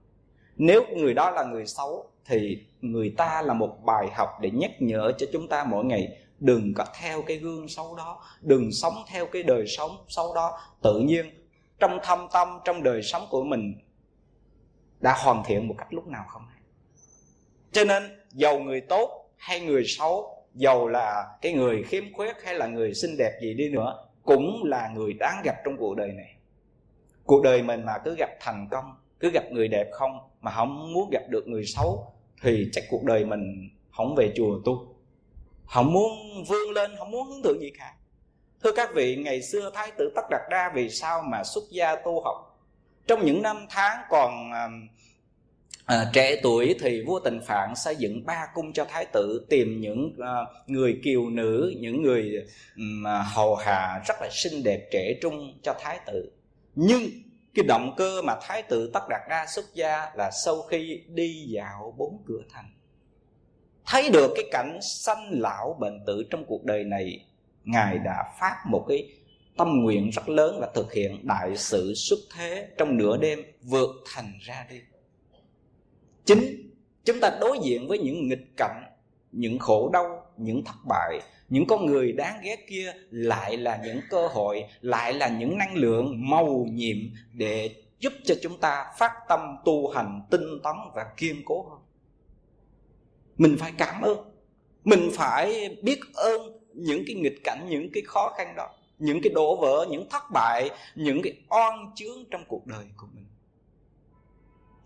Nếu 0.55 0.82
người 0.97 1.13
đó 1.13 1.32
là 1.32 1.43
người 1.43 1.65
xấu 1.65 2.09
thì 2.26 2.65
người 2.82 3.13
ta 3.17 3.41
là 3.41 3.53
một 3.53 3.78
bài 3.86 4.07
học 4.13 4.30
để 4.41 4.51
nhắc 4.51 4.71
nhở 4.80 5.11
cho 5.17 5.26
chúng 5.34 5.47
ta 5.47 5.63
mỗi 5.63 5.86
ngày, 5.86 6.17
đừng 6.39 6.73
có 6.73 6.86
theo 6.99 7.21
cái 7.21 7.38
gương 7.38 7.67
xấu 7.67 7.95
đó, 7.95 8.23
đừng 8.41 8.71
sống 8.71 8.93
theo 9.07 9.26
cái 9.26 9.43
đời 9.43 9.67
sống 9.67 9.91
xấu 10.07 10.36
đó. 10.36 10.59
Tự 10.82 10.99
nhiên, 10.99 11.26
trong 11.80 11.99
thâm 12.03 12.28
tâm, 12.34 12.47
trong 12.65 12.84
đời 12.84 13.03
sống 13.03 13.28
của 13.30 13.43
mình, 13.43 13.76
đã 14.99 15.15
hoàn 15.17 15.43
thiện 15.45 15.67
một 15.67 15.76
cách 15.78 15.93
lúc 15.93 16.07
nào 16.07 16.26
không? 16.28 16.43
Cho 17.76 17.84
nên, 17.84 18.03
giàu 18.32 18.59
người 18.59 18.82
tốt 18.82 19.30
hay 19.38 19.59
người 19.59 19.84
xấu, 19.86 20.45
giàu 20.53 20.88
là 20.88 21.26
cái 21.41 21.53
người 21.53 21.84
khiếm 21.84 22.03
khuyết 22.13 22.36
hay 22.43 22.53
là 22.53 22.67
người 22.67 22.93
xinh 22.93 23.17
đẹp 23.17 23.32
gì 23.41 23.53
đi 23.53 23.69
nữa, 23.69 24.07
cũng 24.23 24.63
là 24.65 24.89
người 24.95 25.13
đáng 25.13 25.41
gặp 25.43 25.55
trong 25.65 25.78
cuộc 25.78 25.95
đời 25.95 26.11
này. 26.11 26.36
Cuộc 27.23 27.43
đời 27.43 27.61
mình 27.61 27.86
mà 27.86 27.97
cứ 28.05 28.15
gặp 28.19 28.30
thành 28.39 28.67
công, 28.71 28.95
cứ 29.19 29.30
gặp 29.30 29.43
người 29.51 29.67
đẹp 29.67 29.88
không, 29.91 30.19
mà 30.41 30.51
không 30.51 30.93
muốn 30.93 31.09
gặp 31.11 31.21
được 31.30 31.47
người 31.47 31.65
xấu, 31.65 32.13
thì 32.41 32.69
chắc 32.71 32.84
cuộc 32.89 33.03
đời 33.03 33.26
mình 33.26 33.69
không 33.91 34.15
về 34.15 34.34
chùa 34.36 34.59
tu. 34.65 34.95
Không 35.65 35.93
muốn 35.93 36.11
vươn 36.47 36.71
lên, 36.71 36.91
không 36.97 37.11
muốn 37.11 37.28
hướng 37.28 37.43
thượng 37.43 37.61
gì 37.61 37.71
cả. 37.80 37.93
Thưa 38.63 38.71
các 38.76 38.89
vị, 38.95 39.15
ngày 39.15 39.41
xưa 39.41 39.71
thái 39.73 39.91
tử 39.97 40.11
tất 40.15 40.26
đạt 40.30 40.41
đa 40.49 40.71
vì 40.76 40.89
sao 40.89 41.21
mà 41.21 41.43
xuất 41.43 41.63
gia 41.71 41.95
tu 41.95 42.21
học? 42.21 42.59
Trong 43.07 43.26
những 43.26 43.41
năm 43.41 43.65
tháng 43.69 43.97
còn 44.09 44.51
à, 44.51 44.67
à, 45.86 46.10
trẻ 46.14 46.40
tuổi 46.44 46.76
thì 46.80 47.04
vua 47.08 47.20
tần 47.20 47.42
phạn 47.46 47.76
xây 47.76 47.96
dựng 47.96 48.26
ba 48.26 48.48
cung 48.54 48.74
cho 48.74 48.86
thái 48.90 49.06
tử 49.06 49.46
tìm 49.50 49.82
những 49.82 50.16
uh, 50.18 50.70
người 50.70 51.00
kiều 51.04 51.30
nữ 51.30 51.74
những 51.80 52.02
người 52.02 52.46
um, 52.76 53.04
hầu 53.34 53.56
hạ 53.56 54.02
rất 54.08 54.16
là 54.22 54.30
xinh 54.32 54.64
đẹp 54.64 54.88
trẻ 54.92 55.14
trung 55.22 55.60
cho 55.64 55.76
thái 55.80 56.00
tử. 56.06 56.32
Nhưng 56.76 57.02
cái 57.54 57.66
động 57.68 57.94
cơ 57.98 58.22
mà 58.22 58.36
thái 58.42 58.64
tử 58.64 58.90
tất 58.94 59.10
đạt 59.10 59.22
đa 59.30 59.46
xuất 59.48 59.66
gia 59.74 60.12
là 60.16 60.32
sau 60.46 60.62
khi 60.62 61.02
đi 61.08 61.46
dạo 61.48 61.96
bốn 61.98 62.24
cửa 62.28 62.42
thành. 62.52 62.72
Thấy 63.86 64.10
được 64.10 64.32
cái 64.36 64.46
cảnh 64.52 64.80
sanh 64.82 65.30
lão 65.32 65.78
bệnh 65.80 66.00
tử 66.08 66.24
trong 66.30 66.46
cuộc 66.46 66.64
đời 66.64 66.84
này 66.84 67.26
ngài 67.64 67.98
đã 67.98 68.24
phát 68.40 68.64
một 68.70 68.86
cái 68.90 69.10
tâm 69.58 69.68
nguyện 69.84 70.10
rất 70.10 70.30
lớn 70.30 70.58
và 70.62 70.70
thực 70.76 70.94
hiện 70.94 71.28
đại 71.28 71.58
sự 71.58 71.94
xuất 71.96 72.20
thế 72.36 72.68
trong 72.78 72.98
nửa 72.98 73.18
đêm 73.18 73.40
vượt 73.62 73.90
thành 74.16 74.34
ra 74.42 74.66
đi 74.70 74.82
chính 76.26 76.71
chúng 77.05 77.19
ta 77.19 77.38
đối 77.41 77.59
diện 77.63 77.88
với 77.88 77.97
những 77.97 78.28
nghịch 78.28 78.57
cảnh, 78.57 78.84
những 79.32 79.59
khổ 79.59 79.89
đau, 79.93 80.26
những 80.38 80.63
thất 80.63 80.76
bại, 80.89 81.19
những 81.49 81.65
con 81.67 81.86
người 81.86 82.11
đáng 82.11 82.39
ghét 82.43 82.65
kia 82.69 82.93
lại 83.09 83.57
là 83.57 83.82
những 83.86 83.99
cơ 84.09 84.28
hội, 84.28 84.63
lại 84.82 85.13
là 85.13 85.28
những 85.28 85.57
năng 85.57 85.76
lượng 85.76 86.30
màu 86.30 86.65
nhiệm 86.71 86.97
để 87.34 87.76
giúp 87.99 88.13
cho 88.23 88.36
chúng 88.41 88.59
ta 88.59 88.86
phát 88.97 89.11
tâm 89.30 89.39
tu 89.65 89.89
hành 89.89 90.21
tinh 90.30 90.59
tấn 90.63 90.76
và 90.95 91.05
kiên 91.17 91.41
cố 91.45 91.69
hơn. 91.69 91.80
Mình 93.38 93.55
phải 93.59 93.71
cảm 93.78 94.01
ơn, 94.01 94.17
mình 94.84 95.09
phải 95.13 95.78
biết 95.84 95.99
ơn 96.13 96.41
những 96.73 97.03
cái 97.07 97.15
nghịch 97.15 97.43
cảnh, 97.43 97.65
những 97.69 97.89
cái 97.93 98.03
khó 98.05 98.34
khăn 98.38 98.53
đó, 98.57 98.69
những 98.99 99.21
cái 99.23 99.34
đổ 99.34 99.55
vỡ, 99.55 99.88
những 99.89 100.09
thất 100.09 100.23
bại, 100.34 100.69
những 100.95 101.21
cái 101.21 101.34
oan 101.49 101.91
chướng 101.95 102.26
trong 102.32 102.43
cuộc 102.47 102.67
đời 102.67 102.86
của 102.97 103.07
mình 103.13 103.24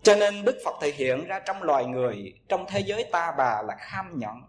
cho 0.02 0.14
nên 0.16 0.44
đức 0.44 0.58
phật 0.64 0.74
thể 0.80 0.92
hiện 0.96 1.24
ra 1.26 1.40
trong 1.46 1.62
loài 1.62 1.86
người, 1.86 2.34
trong 2.48 2.64
thế 2.68 2.80
giới 2.80 3.04
ta 3.04 3.32
bà 3.38 3.62
là 3.62 3.76
kham 3.78 4.18
nhẫn, 4.18 4.42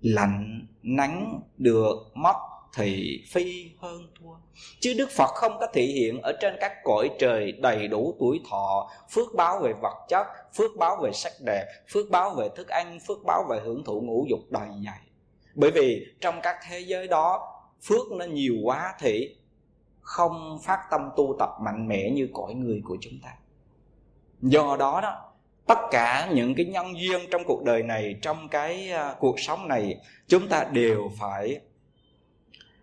lạnh, 0.00 0.66
nắng, 0.82 1.40
được 1.56 1.96
mất 2.14 2.36
thì, 2.74 3.20
phi, 3.30 3.70
hơn, 3.78 4.02
thua. 4.20 4.34
Chứ 4.80 4.94
đức 4.98 5.10
phật 5.10 5.30
không 5.34 5.56
có 5.60 5.66
thể 5.72 5.82
hiện 5.82 6.20
ở 6.22 6.32
trên 6.40 6.54
các 6.60 6.72
cõi 6.84 7.10
trời 7.18 7.52
đầy 7.52 7.88
đủ 7.88 8.16
tuổi 8.20 8.40
thọ, 8.50 8.90
phước 9.10 9.28
báo 9.36 9.60
về 9.62 9.72
vật 9.82 10.06
chất, 10.08 10.26
phước 10.54 10.70
báo 10.78 10.96
về 11.02 11.10
sắc 11.12 11.32
đẹp, 11.46 11.66
phước 11.92 12.10
báo 12.10 12.34
về 12.34 12.48
thức 12.56 12.68
ăn, 12.68 12.98
phước 13.08 13.18
báo 13.26 13.44
về 13.50 13.60
hưởng 13.64 13.84
thụ 13.84 14.00
ngũ 14.00 14.26
dục 14.28 14.40
đầy 14.50 14.68
nhảy 14.80 15.00
bởi 15.54 15.70
vì 15.70 16.06
trong 16.20 16.40
các 16.42 16.56
thế 16.68 16.80
giới 16.80 17.08
đó, 17.08 17.52
phước 17.82 18.12
nó 18.12 18.24
nhiều 18.24 18.54
quá 18.62 18.94
thì 18.98 19.36
không 20.00 20.58
phát 20.64 20.78
tâm 20.90 21.10
tu 21.16 21.36
tập 21.38 21.50
mạnh 21.64 21.88
mẽ 21.88 22.10
như 22.10 22.28
cõi 22.32 22.54
người 22.54 22.80
của 22.84 22.96
chúng 23.00 23.14
ta 23.22 23.36
do 24.42 24.76
đó 24.78 25.00
đó 25.00 25.32
tất 25.66 25.78
cả 25.90 26.30
những 26.34 26.54
cái 26.54 26.66
nhân 26.66 27.00
duyên 27.00 27.20
trong 27.30 27.42
cuộc 27.46 27.64
đời 27.64 27.82
này 27.82 28.16
trong 28.22 28.48
cái 28.48 28.90
à, 28.90 29.14
cuộc 29.20 29.40
sống 29.40 29.68
này 29.68 29.96
chúng 30.28 30.48
ta 30.48 30.64
đều 30.72 31.10
phải 31.18 31.60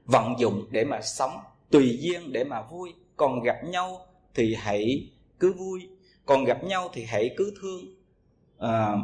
vận 0.06 0.34
dụng 0.40 0.68
để 0.72 0.86
mà 0.86 1.02
sống 1.02 1.32
tùy 1.70 1.98
duyên 2.02 2.34
để 2.34 2.44
mà 2.44 2.62
vui. 2.62 2.94
Còn 3.18 3.44
gặp 3.44 3.58
nhau 3.64 4.06
thì 4.34 4.56
hãy 4.56 5.10
cứ 5.40 5.54
vui 5.54 5.90
còn 6.28 6.44
gặp 6.44 6.64
nhau 6.64 6.90
thì 6.94 7.04
hãy 7.04 7.34
cứ 7.38 7.54
thương. 7.62 7.82
À, 8.58 8.96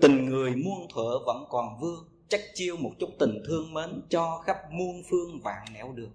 tình 0.00 0.28
người 0.28 0.50
muôn 0.56 0.88
thuở 0.94 1.18
vẫn 1.26 1.44
còn 1.48 1.80
vương 1.80 2.08
chắc 2.28 2.40
chiêu 2.54 2.76
một 2.76 2.90
chút 2.98 3.10
tình 3.18 3.42
thương 3.46 3.74
mến 3.74 4.02
cho 4.08 4.42
khắp 4.46 4.56
muôn 4.70 5.02
phương 5.10 5.40
vạn 5.44 5.66
nẻo 5.74 5.92
đường. 5.92 6.12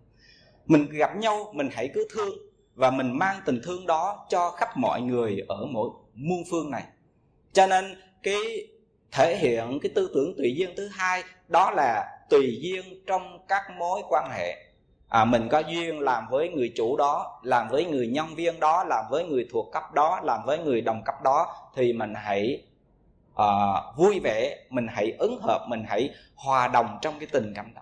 Mình 0.65 0.89
gặp 0.91 1.17
nhau 1.17 1.51
mình 1.53 1.69
hãy 1.71 1.89
cứ 1.93 2.07
thương 2.13 2.37
và 2.77 2.91
mình 2.91 3.19
mang 3.19 3.39
tình 3.45 3.61
thương 3.63 3.87
đó 3.87 4.25
cho 4.29 4.51
khắp 4.51 4.77
mọi 4.77 5.01
người 5.01 5.45
ở 5.47 5.65
mỗi 5.65 5.89
muôn 6.13 6.43
phương 6.51 6.71
này. 6.71 6.83
Cho 7.53 7.67
nên 7.67 8.01
cái 8.23 8.37
thể 9.11 9.37
hiện 9.37 9.79
cái 9.81 9.91
tư 9.95 10.11
tưởng 10.13 10.33
tùy 10.37 10.55
duyên 10.57 10.69
thứ 10.77 10.87
hai 10.87 11.23
đó 11.47 11.71
là 11.71 12.19
tùy 12.29 12.59
duyên 12.61 13.03
trong 13.07 13.45
các 13.47 13.61
mối 13.77 14.01
quan 14.09 14.29
hệ. 14.31 14.55
À, 15.09 15.25
mình 15.25 15.47
có 15.49 15.59
duyên 15.59 15.99
làm 15.99 16.23
với 16.29 16.49
người 16.49 16.73
chủ 16.75 16.97
đó 16.97 17.39
làm 17.43 17.69
với 17.69 17.85
người 17.85 18.07
nhân 18.07 18.35
viên 18.35 18.59
đó 18.59 18.83
làm 18.83 19.05
với 19.09 19.25
người 19.25 19.47
thuộc 19.51 19.69
cấp 19.73 19.83
đó 19.93 20.19
làm 20.23 20.39
với 20.45 20.57
người 20.57 20.81
đồng 20.81 21.03
cấp 21.03 21.15
đó 21.23 21.55
thì 21.75 21.93
mình 21.93 22.13
hãy 22.15 22.63
uh, 23.33 23.97
vui 23.97 24.19
vẻ 24.19 24.57
mình 24.69 24.87
hãy 24.89 25.11
ứng 25.19 25.39
hợp 25.41 25.65
mình 25.69 25.83
hãy 25.87 26.09
hòa 26.35 26.67
đồng 26.67 26.97
trong 27.01 27.19
cái 27.19 27.27
tình 27.31 27.53
cảm 27.55 27.73
đó. 27.73 27.81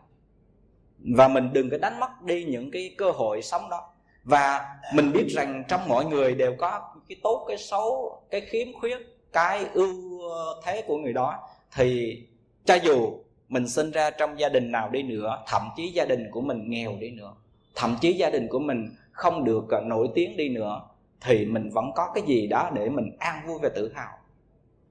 Và 1.15 1.27
mình 1.27 1.53
đừng 1.53 1.69
có 1.69 1.77
đánh 1.77 1.99
mất 1.99 2.21
đi 2.21 2.43
những 2.43 2.71
cái 2.71 2.95
cơ 2.97 3.11
hội 3.11 3.41
sống 3.41 3.69
đó 3.69 3.94
và 4.25 4.75
mình 4.93 5.11
biết 5.11 5.27
rằng 5.29 5.63
trong 5.67 5.87
mọi 5.87 6.05
người 6.05 6.35
đều 6.35 6.55
có 6.57 6.81
cái 7.09 7.15
tốt 7.23 7.45
cái 7.47 7.57
xấu 7.57 8.21
cái 8.31 8.41
khiếm 8.41 8.67
khuyết 8.79 8.97
cái 9.33 9.65
ưu 9.73 10.21
thế 10.63 10.83
của 10.87 10.97
người 10.97 11.13
đó. 11.13 11.47
Thì 11.75 12.17
cho 12.65 12.75
dù 12.75 13.19
mình 13.49 13.67
sinh 13.67 13.91
ra 13.91 14.09
trong 14.09 14.39
gia 14.39 14.49
đình 14.49 14.71
nào 14.71 14.89
đi 14.89 15.03
nữa 15.03 15.43
thậm 15.47 15.61
chí 15.75 15.87
gia 15.87 16.05
đình 16.05 16.27
của 16.31 16.41
mình 16.41 16.69
nghèo 16.69 16.95
đi 16.99 17.11
nữa 17.11 17.33
thậm 17.75 17.97
chí 18.01 18.13
gia 18.13 18.29
đình 18.29 18.47
của 18.47 18.59
mình 18.59 18.95
không 19.11 19.43
được 19.43 19.69
à, 19.69 19.79
nổi 19.85 20.07
tiếng 20.15 20.37
đi 20.37 20.49
nữa 20.49 20.81
thì 21.21 21.45
mình 21.45 21.69
vẫn 21.69 21.91
có 21.95 22.11
cái 22.15 22.23
gì 22.27 22.47
đó 22.47 22.71
để 22.73 22.89
mình 22.89 23.17
an 23.19 23.47
vui 23.47 23.59
và 23.61 23.69
tự 23.75 23.91
hào. 23.95 24.17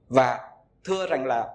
Và 0.09 0.39
thưa 0.83 1.07
rằng 1.07 1.25
là 1.25 1.47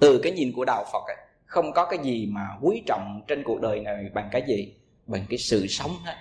từ 0.00 0.20
cái 0.22 0.32
nhìn 0.32 0.52
của 0.52 0.64
đạo 0.64 0.84
phật 0.92 1.04
ấy, 1.06 1.16
không 1.44 1.72
có 1.72 1.84
cái 1.84 1.98
gì 1.98 2.28
mà 2.30 2.48
quý 2.60 2.82
trọng 2.86 3.22
trên 3.28 3.42
cuộc 3.42 3.60
đời 3.60 3.80
này 3.80 4.10
bằng 4.14 4.28
cái 4.32 4.42
gì? 4.48 4.74
Bằng 5.06 5.24
cái 5.28 5.38
sự 5.38 5.66
sống 5.66 5.90
hết 6.04 6.14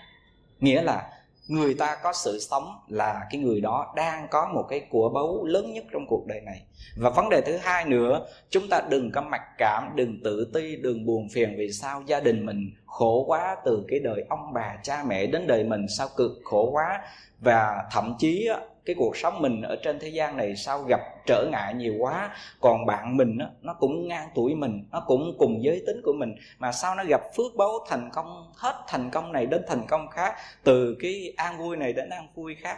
nghĩa 0.62 0.82
là 0.82 1.10
người 1.48 1.74
ta 1.74 1.98
có 2.04 2.14
sự 2.14 2.40
sống 2.40 2.80
là 2.88 3.28
cái 3.32 3.42
người 3.42 3.62
đó 3.62 3.94
đang 3.96 4.28
có 4.32 4.50
một 4.54 4.66
cái 4.70 4.80
của 4.90 5.10
báu 5.10 5.46
lớn 5.46 5.74
nhất 5.74 5.86
trong 5.92 6.06
cuộc 6.08 6.28
đời 6.28 6.42
này. 6.42 6.62
Và 6.98 7.10
vấn 7.10 7.30
đề 7.30 7.42
thứ 7.42 7.58
hai 7.58 7.86
nữa, 7.86 8.26
chúng 8.50 8.70
ta 8.70 8.82
đừng 8.90 9.12
có 9.12 9.22
mặc 9.22 9.42
cảm, 9.58 9.92
đừng 9.96 10.24
tự 10.24 10.52
ti, 10.54 10.76
đừng 10.76 11.06
buồn 11.06 11.28
phiền 11.34 11.56
vì 11.58 11.72
sao 11.72 12.04
gia 12.06 12.20
đình 12.20 12.46
mình 12.46 12.72
khổ 12.86 13.24
quá 13.28 13.58
từ 13.66 13.86
cái 13.88 14.00
đời 14.00 14.26
ông 14.30 14.54
bà, 14.54 14.76
cha 14.84 15.04
mẹ 15.08 15.26
đến 15.26 15.48
đời 15.48 15.64
mình 15.64 15.86
sao 15.98 16.08
cực 16.18 16.32
khổ 16.44 16.70
quá. 16.72 17.02
Và 17.40 17.84
thậm 17.92 18.16
chí 18.20 18.50
cái 18.86 18.96
cuộc 19.00 19.18
sống 19.18 19.42
mình 19.42 19.62
ở 19.62 19.76
trên 19.84 20.00
thế 20.00 20.08
gian 20.08 20.38
này 20.38 20.56
sao 20.56 20.84
gặp 20.84 21.00
trở 21.26 21.46
ngại 21.52 21.74
nhiều 21.74 21.94
quá. 22.00 22.36
Còn 22.62 22.86
bạn 22.86 23.18
mình 23.18 23.38
đó, 23.38 23.46
nó 23.62 23.74
cũng 23.74 24.08
ngang 24.08 24.30
tuổi 24.36 24.56
mình 24.56 24.86
nó 24.92 25.04
cũng 25.08 25.36
cùng 25.40 25.64
giới 25.64 25.84
tính 25.88 26.02
của 26.04 26.14
mình. 26.14 26.36
Mà 26.60 26.72
sao 26.72 26.96
nó 26.96 27.04
gặp 27.08 27.22
phước 27.36 27.56
báu 27.58 27.86
thành 27.88 28.10
công 28.14 28.52
hết 28.56 28.84
thành 28.88 29.10
công 29.10 29.32
này 29.32 29.46
đến 29.46 29.62
thành 29.68 29.88
công 29.88 30.08
khác 30.08 30.36
từ 30.64 30.96
cái 31.00 31.34
an 31.38 31.58
vui 31.58 31.78
này 31.78 31.94
đến 31.94 32.10
an 32.10 32.28
vui 32.36 32.56
khác? 32.56 32.78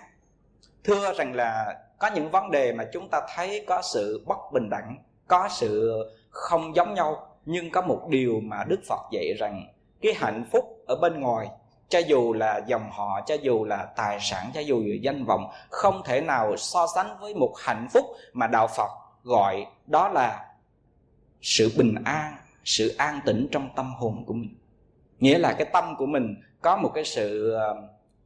Thưa 0.84 1.14
rằng 1.14 1.36
là 1.36 1.80
có 2.00 2.10
những 2.16 2.32
vấn 2.32 2.52
đề 2.52 2.74
mà 2.74 2.86
chúng 2.94 3.10
ta 3.10 3.22
thấy 3.36 3.66
có 3.68 3.82
sự 3.82 4.24
bất 4.28 4.38
bình 4.54 4.70
đẳng 4.70 4.98
có 5.28 5.50
sự 5.52 5.94
không 6.30 6.76
giống 6.76 6.94
nhau 6.94 7.28
nhưng 7.46 7.72
có 7.72 7.82
một 7.82 8.08
điều 8.10 8.40
mà 8.44 8.64
đức 8.68 8.80
phật 8.88 9.02
dạy 9.12 9.34
rằng 9.40 9.68
cái 10.02 10.14
hạnh 10.14 10.46
phúc 10.52 10.66
ở 10.88 10.96
bên 10.96 11.20
ngoài 11.20 11.48
cho 11.90 12.00
dù 12.00 12.34
là 12.34 12.62
dòng 12.68 12.92
họ, 12.92 13.22
cho 13.26 13.36
dù 13.42 13.66
là 13.66 13.86
tài 13.96 14.20
sản, 14.22 14.52
cho 14.54 14.62
dù 14.62 14.84
là 14.86 14.96
danh 15.02 15.26
vọng, 15.26 15.52
không 15.70 16.02
thể 16.06 16.22
nào 16.22 16.58
so 16.58 16.88
sánh 16.96 17.18
với 17.20 17.36
một 17.36 17.54
hạnh 17.58 17.88
phúc 17.94 18.06
mà 18.34 18.48
đạo 18.48 18.68
phật 18.68 18.90
gọi 19.24 19.66
đó 19.88 20.10
là 20.10 20.46
sự 21.42 21.72
bình 21.78 21.96
an, 22.06 22.36
sự 22.64 22.96
an 22.98 23.20
tĩnh 23.26 23.48
trong 23.52 23.70
tâm 23.76 23.94
hồn 23.94 24.24
của 24.26 24.34
mình. 24.34 24.56
Nghĩa 25.20 25.38
là 25.38 25.54
cái 25.54 25.68
tâm 25.74 25.96
của 25.98 26.06
mình 26.06 26.36
có 26.62 26.78
một 26.78 26.92
cái 26.96 27.06
sự 27.06 27.52
ờ, 27.52 27.76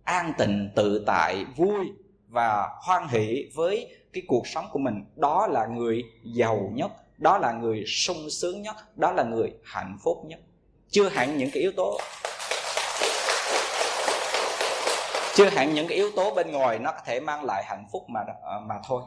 an 0.03 0.33
tịnh, 0.37 0.69
tự 0.75 1.03
tại, 1.07 1.45
vui 1.55 1.85
và 2.27 2.69
hoan 2.81 3.07
hỷ 3.07 3.49
với 3.55 3.95
cái 4.13 4.23
cuộc 4.27 4.47
sống 4.47 4.65
của 4.71 4.79
mình. 4.79 5.05
Đó 5.15 5.47
là 5.47 5.65
người 5.65 6.03
giàu 6.23 6.71
nhất, 6.73 6.91
đó 7.17 7.37
là 7.37 7.51
người 7.51 7.83
sung 7.87 8.29
sướng 8.29 8.61
nhất, 8.61 8.75
đó 8.95 9.11
là 9.11 9.23
người 9.23 9.53
hạnh 9.63 9.97
phúc 10.03 10.17
nhất. 10.25 10.39
Chưa 10.89 11.09
hẳn 11.09 11.37
những 11.37 11.49
cái 11.53 11.61
yếu 11.61 11.71
tố 11.71 11.97
chưa 15.37 15.49
hẳn 15.49 15.73
những 15.73 15.87
cái 15.87 15.97
yếu 15.97 16.11
tố 16.15 16.35
bên 16.35 16.51
ngoài 16.51 16.79
nó 16.79 16.91
có 16.91 16.99
thể 17.05 17.19
mang 17.19 17.45
lại 17.45 17.63
hạnh 17.65 17.85
phúc 17.91 18.03
mà 18.07 18.19
ờ, 18.41 18.59
mà 18.59 18.75
thôi. 18.87 19.01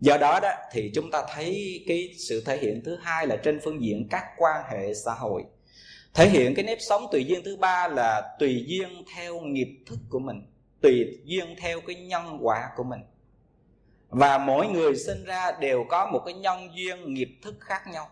Do 0.00 0.16
đó 0.16 0.40
đó 0.42 0.50
thì 0.72 0.90
chúng 0.94 1.10
ta 1.10 1.24
thấy 1.34 1.84
cái 1.88 2.10
sự 2.28 2.42
thể 2.46 2.56
hiện 2.56 2.82
thứ 2.84 2.96
hai 3.02 3.26
là 3.26 3.36
trên 3.36 3.60
phương 3.64 3.82
diện 3.82 4.08
các 4.10 4.24
quan 4.36 4.64
hệ 4.70 4.94
xã 4.94 5.12
hội. 5.12 5.44
Thể 6.14 6.28
hiện 6.28 6.54
cái 6.54 6.64
nếp 6.64 6.78
sống 6.80 7.06
tùy 7.12 7.24
duyên 7.24 7.44
thứ 7.44 7.56
ba 7.56 7.88
là 7.88 8.36
tùy 8.38 8.64
duyên 8.66 9.04
theo 9.14 9.40
nghiệp 9.40 9.68
thức 9.86 9.98
của 10.10 10.18
mình 10.18 10.42
tùy 10.80 11.20
duyên 11.24 11.56
theo 11.58 11.80
cái 11.86 11.96
nhân 11.96 12.38
quả 12.40 12.70
của 12.76 12.84
mình. 12.84 13.00
Và 14.08 14.38
mỗi 14.38 14.68
người 14.68 14.96
sinh 14.96 15.24
ra 15.24 15.52
đều 15.60 15.84
có 15.88 16.10
một 16.12 16.22
cái 16.24 16.34
nhân 16.34 16.68
duyên 16.74 17.14
nghiệp 17.14 17.28
thức 17.42 17.54
khác 17.60 17.82
nhau. 17.92 18.08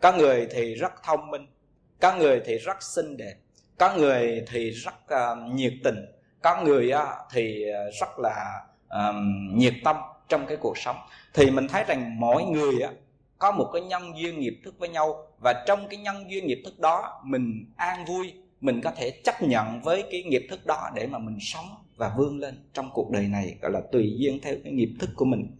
Có 0.00 0.12
người 0.12 0.46
thì 0.50 0.74
rất 0.74 0.92
thông 1.02 1.30
minh 1.30 1.46
có 2.02 2.16
người 2.16 2.40
thì 2.44 2.58
rất 2.58 2.82
xinh 2.82 3.16
đẹp 3.16 3.34
có 3.78 3.96
người 3.96 4.44
thì 4.48 4.70
rất 4.70 4.94
uh, 5.04 5.52
nhiệt 5.54 5.72
tình 5.84 5.96
có 6.42 6.62
người 6.62 6.92
thì 7.32 7.64
ờ, 7.68 7.90
rất 8.00 8.18
là 8.18 8.60
nhiệt 9.52 9.74
tâm 9.84 9.96
trong 10.28 10.46
cái 10.46 10.56
cuộc 10.56 10.78
sống. 10.78 10.96
Thì 11.34 11.50
mình 11.50 11.68
thấy 11.68 11.84
rằng 11.84 12.20
mỗi 12.20 12.44
người 12.44 12.80
á, 12.80 12.90
có 13.38 13.52
một 13.52 13.70
cái 13.72 13.82
nhân 13.82 14.18
duyên 14.18 14.40
nghiệp 14.40 14.60
thức 14.64 14.74
với 14.78 14.88
nhau 14.88 15.26
và 15.38 15.64
trong 15.66 15.88
cái 15.88 15.98
nhân 15.98 16.30
duyên 16.30 16.46
nghiệp 16.46 16.62
thức 16.64 16.80
đó 16.80 17.20
mình 17.24 17.72
an 17.76 18.04
vui, 18.04 18.32
mình 18.60 18.80
có 18.80 18.90
thể 18.96 19.10
chấp 19.24 19.42
nhận 19.42 19.80
với 19.82 20.04
cái 20.10 20.22
nghiệp 20.22 20.46
thức 20.50 20.66
đó 20.66 20.90
để 20.94 21.06
mà 21.06 21.18
mình 21.18 21.38
sống 21.40 21.66
và 21.96 22.14
vươn 22.16 22.38
lên 22.38 22.68
trong 22.72 22.90
cuộc 22.94 23.10
đời 23.10 23.28
này, 23.28 23.56
gọi 23.62 23.70
là 23.72 23.80
tùy 23.92 24.14
duyên 24.18 24.38
theo 24.42 24.54
cái 24.64 24.72
nghiệp 24.72 24.90
thức 25.00 25.10
của 25.16 25.24
mình. 25.24 25.56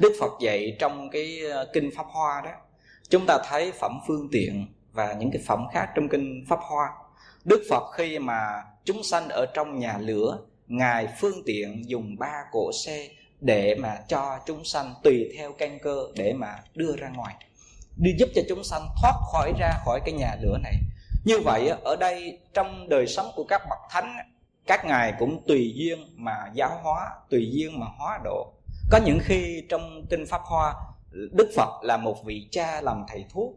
Đức 0.00 0.12
phật 0.20 0.32
dạy 0.40 0.76
trong 0.78 1.10
cái 1.10 1.40
ờ, 1.50 1.70
kinh 1.72 1.90
pháp 1.96 2.06
hoa 2.06 2.42
đó, 2.44 2.50
chúng 3.08 3.26
ta 3.26 3.38
thấy 3.48 3.72
phẩm 3.72 4.00
phương 4.06 4.28
tiện 4.32 4.66
và 4.92 5.12
những 5.12 5.30
cái 5.30 5.42
phẩm 5.46 5.64
khác 5.72 5.88
trong 5.94 6.08
kinh 6.08 6.44
pháp 6.48 6.58
hoa. 6.62 6.88
Đức 7.44 7.62
phật 7.70 7.92
khi 7.96 8.18
mà 8.18 8.62
chúng 8.84 9.02
sanh 9.02 9.28
ở 9.28 9.46
trong 9.54 9.78
nhà 9.78 9.98
lửa, 9.98 10.38
ngài 10.68 11.08
phương 11.20 11.42
tiện 11.46 11.90
dùng 11.90 12.16
ba 12.18 12.44
cỗ 12.52 12.70
xe 12.84 13.08
để 13.40 13.74
mà 13.74 13.98
cho 14.08 14.38
chúng 14.46 14.64
sanh 14.64 14.94
tùy 15.02 15.32
theo 15.38 15.52
căn 15.52 15.78
cơ 15.82 16.06
để 16.14 16.32
mà 16.32 16.58
đưa 16.74 16.96
ra 16.96 17.08
ngoài. 17.08 17.34
Đi 17.96 18.10
giúp 18.18 18.28
cho 18.34 18.42
chúng 18.48 18.64
sanh 18.64 18.82
thoát 19.02 19.14
khỏi 19.32 19.52
ra 19.58 19.70
khỏi 19.84 20.00
cái 20.04 20.14
nhà 20.14 20.36
lửa 20.42 20.58
này. 20.62 20.74
Như 21.24 21.40
vậy 21.44 21.68
ở 21.68 21.96
đây 21.96 22.38
trong 22.54 22.88
đời 22.88 23.06
sống 23.06 23.26
của 23.36 23.44
các 23.44 23.62
bậc 23.70 23.78
thánh 23.90 24.16
các 24.66 24.84
ngài 24.84 25.14
cũng 25.18 25.42
tùy 25.46 25.72
duyên 25.74 25.98
mà 26.16 26.36
giáo 26.54 26.80
hóa, 26.82 27.10
tùy 27.30 27.50
duyên 27.52 27.80
mà 27.80 27.86
hóa 27.98 28.20
độ. 28.24 28.52
Có 28.90 29.00
những 29.04 29.18
khi 29.22 29.62
trong 29.68 30.06
kinh 30.10 30.26
pháp 30.26 30.40
hoa, 30.44 30.74
đức 31.10 31.50
phật 31.56 31.82
là 31.82 31.96
một 31.96 32.24
vị 32.24 32.48
cha 32.50 32.80
làm 32.80 33.04
thầy 33.08 33.24
thuốc, 33.30 33.52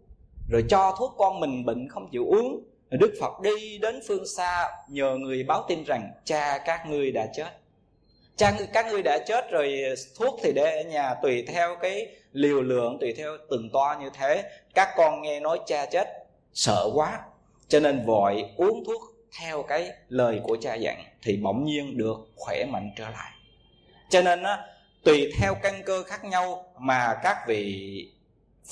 rồi 0.50 0.64
cho 0.70 0.96
thuốc 1.00 1.16
con 1.18 1.40
mình 1.40 1.66
bệnh 1.66 1.90
không 1.90 2.10
chịu 2.12 2.26
uống 2.26 2.64
đức 2.90 3.14
phật 3.22 3.42
đi 3.42 3.78
đến 3.78 4.00
phương 4.08 4.28
xa 4.38 4.70
nhờ 4.88 5.16
người 5.16 5.44
báo 5.44 5.66
tin 5.68 5.84
rằng 5.84 6.12
cha 6.26 6.58
các 6.58 6.86
ngươi 6.88 7.12
đã 7.12 7.28
chết. 7.36 7.50
Cha 8.36 8.54
các 8.74 8.86
ngươi 8.86 9.02
đã 9.04 9.18
chết 9.28 9.52
rồi, 9.52 9.84
thuốc 10.20 10.40
thì 10.44 10.52
để 10.56 10.84
ở 10.84 10.90
nhà, 10.90 11.14
tùy 11.22 11.46
theo 11.48 11.76
cái 11.82 12.08
liều 12.32 12.62
lượng, 12.62 12.98
tùy 13.02 13.14
theo 13.14 13.38
từng 13.50 13.70
toa 13.74 13.98
như 14.00 14.10
thế. 14.14 14.44
Các 14.74 14.90
con 14.96 15.22
nghe 15.22 15.40
nói 15.40 15.60
cha 15.66 15.86
chết, 15.86 16.08
sợ 16.54 16.90
quá. 16.94 17.20
Cho 17.68 17.80
nên 17.80 18.06
vội 18.06 18.46
uống 18.58 18.84
thuốc 18.86 19.02
theo 19.40 19.64
cái 19.64 19.92
lời 20.10 20.40
của 20.44 20.58
cha 20.62 20.76
dặn 20.76 21.04
thì 21.22 21.38
bỗng 21.38 21.66
nhiên 21.66 21.98
được 21.98 22.18
khỏe 22.36 22.66
mạnh 22.70 22.92
trở 22.98 23.10
lại. 23.10 23.32
Cho 24.10 24.22
nên 24.22 24.44
á, 24.44 24.58
tùy 25.04 25.32
theo 25.40 25.56
căn 25.56 25.84
cơ 25.86 26.04
khác 26.04 26.24
nhau 26.26 26.66
mà 26.80 27.20
các 27.24 27.38
vị 27.48 28.12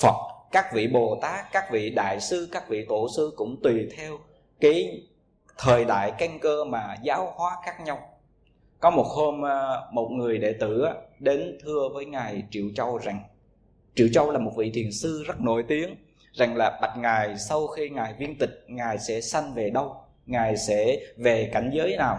phật 0.00 0.35
các 0.52 0.72
vị 0.72 0.88
bồ 0.88 1.18
tát, 1.22 1.52
các 1.52 1.70
vị 1.70 1.90
đại 1.90 2.20
sư, 2.20 2.48
các 2.52 2.68
vị 2.68 2.86
tổ 2.88 3.08
sư 3.16 3.32
cũng 3.36 3.60
tùy 3.62 3.88
theo 3.96 4.18
cái 4.60 5.02
thời 5.58 5.84
đại 5.84 6.12
căn 6.18 6.38
cơ 6.40 6.64
mà 6.64 6.96
giáo 7.02 7.32
hóa 7.36 7.56
khác 7.64 7.80
nhau. 7.84 7.98
Có 8.80 8.90
một 8.90 9.06
hôm 9.06 9.42
ờ, 9.42 9.88
một 9.92 10.08
người 10.08 10.38
đệ 10.38 10.52
tử 10.52 10.84
đến 11.18 11.58
thưa 11.64 11.88
với 11.94 12.04
ngài 12.04 12.42
triệu 12.50 12.64
châu 12.74 12.98
rằng, 12.98 13.22
triệu 13.94 14.08
châu 14.12 14.30
là 14.30 14.38
một 14.38 14.52
vị 14.56 14.70
thiền 14.74 14.92
sư 14.92 15.24
rất 15.26 15.40
nổi 15.40 15.64
tiếng, 15.68 15.96
rằng 16.32 16.56
là 16.56 16.78
bạch 16.82 16.98
ngài, 16.98 17.38
sau 17.38 17.66
khi 17.66 17.88
ngài 17.88 18.14
viên 18.18 18.38
tịch, 18.38 18.64
ngài 18.66 18.98
sẽ 18.98 19.20
sanh 19.20 19.54
về 19.54 19.70
đâu? 19.70 19.96
Ngài 20.26 20.56
sẽ 20.56 20.96
về 21.16 21.50
cảnh 21.52 21.70
giới 21.74 21.96
nào? 21.96 22.18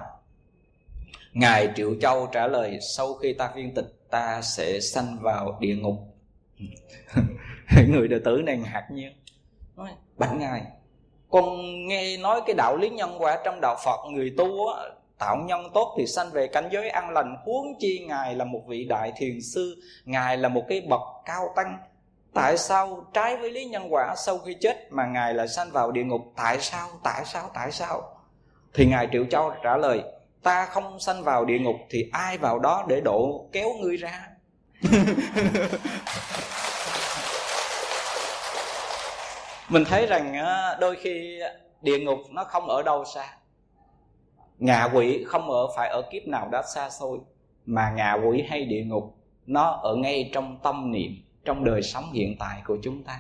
Ngài 1.33 1.69
triệu 1.75 1.95
châu 2.01 2.27
trả 2.31 2.47
lời, 2.47 2.79
sau 2.81 3.13
khi 3.13 3.33
ta 3.33 3.51
viên 3.55 3.73
tịch, 3.73 3.93
ta 4.09 4.41
sẽ 4.41 4.79
sanh 4.79 5.17
vào 5.21 5.57
địa 5.61 5.75
ngục. 5.75 5.95
người 7.87 8.07
đệ 8.07 8.19
tử 8.25 8.41
này 8.45 8.57
ngạc 8.57 8.87
nhiên. 8.91 9.13
Nói 9.75 9.89
bạch 10.17 10.33
ngài 10.33 10.61
con 11.29 11.57
nghe 11.87 12.17
nói 12.17 12.41
cái 12.45 12.55
đạo 12.55 12.77
lý 12.77 12.89
nhân 12.89 13.15
quả 13.19 13.39
trong 13.45 13.61
đạo 13.61 13.75
phật 13.85 14.11
người 14.11 14.33
tu 14.37 14.67
á, 14.67 14.83
tạo 15.17 15.37
nhân 15.37 15.69
tốt 15.73 15.95
thì 15.97 16.05
sanh 16.07 16.31
về 16.31 16.47
cảnh 16.47 16.69
giới 16.71 16.89
an 16.89 17.09
lành 17.09 17.35
huống 17.45 17.79
chi 17.79 18.05
ngài 18.07 18.35
là 18.35 18.45
một 18.45 18.61
vị 18.67 18.85
đại 18.85 19.13
thiền 19.17 19.41
sư 19.41 19.75
ngài 20.05 20.37
là 20.37 20.49
một 20.49 20.63
cái 20.69 20.81
bậc 20.81 21.01
cao 21.25 21.53
tăng. 21.55 21.77
Tại 22.33 22.57
sao 22.57 23.05
trái 23.13 23.37
với 23.37 23.51
lý 23.51 23.65
nhân 23.65 23.93
quả 23.93 24.15
sau 24.17 24.37
khi 24.37 24.55
chết 24.61 24.87
mà 24.91 25.05
ngài 25.05 25.33
lại 25.33 25.47
sanh 25.47 25.71
vào 25.71 25.91
địa 25.91 26.03
ngục? 26.03 26.21
Tại 26.35 26.59
sao 26.61 26.89
tại 27.03 27.25
sao 27.25 27.49
tại 27.53 27.71
sao? 27.71 28.01
Thì 28.73 28.85
ngài 28.85 29.07
triệu 29.11 29.25
châu 29.25 29.53
trả 29.63 29.77
lời 29.77 30.03
ta 30.43 30.65
không 30.65 30.99
sanh 30.99 31.23
vào 31.23 31.45
địa 31.45 31.59
ngục 31.59 31.75
thì 31.89 32.09
ai 32.11 32.37
vào 32.37 32.59
đó 32.59 32.85
để 32.87 33.01
độ 33.01 33.49
kéo 33.51 33.69
ngươi 33.81 33.97
ra? 33.97 34.27
mình 39.69 39.83
thấy 39.85 40.05
rằng 40.05 40.35
đôi 40.79 40.95
khi 40.95 41.39
địa 41.81 41.99
ngục 41.99 42.19
nó 42.31 42.43
không 42.43 42.67
ở 42.67 42.83
đâu 42.83 43.05
xa. 43.05 43.33
Ngạ 44.57 44.89
quỷ 44.93 45.23
không 45.23 45.49
ở, 45.49 45.67
phải 45.75 45.89
ở 45.89 46.01
kiếp 46.11 46.27
nào 46.27 46.49
đó 46.51 46.61
xa 46.75 46.89
xôi, 46.89 47.19
mà 47.65 47.93
ngạ 47.95 48.13
quỷ 48.13 48.43
hay 48.49 48.65
địa 48.65 48.83
ngục 48.83 49.17
nó 49.45 49.79
ở 49.83 49.95
ngay 49.95 50.29
trong 50.33 50.59
tâm 50.63 50.91
niệm, 50.91 51.11
trong 51.45 51.63
đời 51.63 51.81
sống 51.81 52.11
hiện 52.13 52.35
tại 52.39 52.61
của 52.65 52.77
chúng 52.83 53.03
ta. 53.03 53.19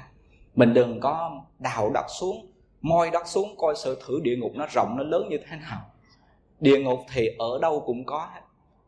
Mình 0.55 0.73
đừng 0.73 0.99
có 0.99 1.41
đào 1.59 1.91
đặt 1.93 2.05
xuống, 2.19 2.51
moi 2.81 3.09
đất 3.11 3.27
xuống 3.27 3.55
coi 3.57 3.75
sự 3.75 4.01
thử 4.05 4.19
địa 4.23 4.35
ngục 4.37 4.51
nó 4.55 4.65
rộng, 4.75 4.95
nó 4.97 5.03
lớn 5.03 5.27
như 5.29 5.37
thế 5.37 5.57
nào. 5.57 5.81
Địa 6.59 6.79
ngục 6.79 6.99
thì 7.13 7.29
ở 7.39 7.59
đâu 7.61 7.83
cũng 7.85 8.05
có 8.05 8.27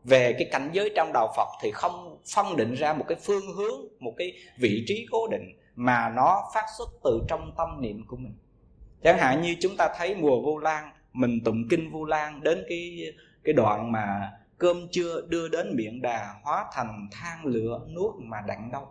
về 0.04 0.32
cái 0.32 0.48
cảnh 0.52 0.70
giới 0.72 0.92
trong 0.96 1.10
đạo 1.14 1.32
phật 1.36 1.48
thì 1.62 1.70
không 1.70 2.18
phân 2.34 2.56
định 2.56 2.74
ra 2.74 2.92
một 2.92 3.04
cái 3.08 3.18
phương 3.22 3.54
hướng, 3.56 3.80
một 4.00 4.14
cái 4.16 4.32
vị 4.58 4.84
trí 4.86 5.06
cố 5.10 5.28
định 5.28 5.59
mà 5.80 6.12
nó 6.16 6.42
phát 6.54 6.64
xuất 6.78 6.88
từ 7.04 7.20
trong 7.28 7.52
tâm 7.56 7.80
niệm 7.80 8.06
của 8.06 8.16
mình. 8.16 8.34
Chẳng 9.02 9.18
hạn 9.18 9.42
như 9.42 9.56
chúng 9.60 9.76
ta 9.76 9.88
thấy 9.96 10.14
mùa 10.14 10.42
vu 10.42 10.58
lan, 10.58 10.90
mình 11.12 11.44
tụng 11.44 11.68
kinh 11.70 11.90
vu 11.90 12.04
lan 12.04 12.42
đến 12.42 12.64
cái 12.68 13.12
cái 13.44 13.52
đoạn 13.52 13.92
mà 13.92 14.32
cơm 14.58 14.88
chưa 14.90 15.20
đưa 15.28 15.48
đến 15.48 15.76
miệng 15.76 16.02
đà 16.02 16.34
hóa 16.42 16.64
thành 16.72 17.08
than 17.12 17.44
lửa 17.44 17.80
nuốt 17.94 18.14
mà 18.18 18.40
đặng 18.46 18.70
đâu 18.72 18.86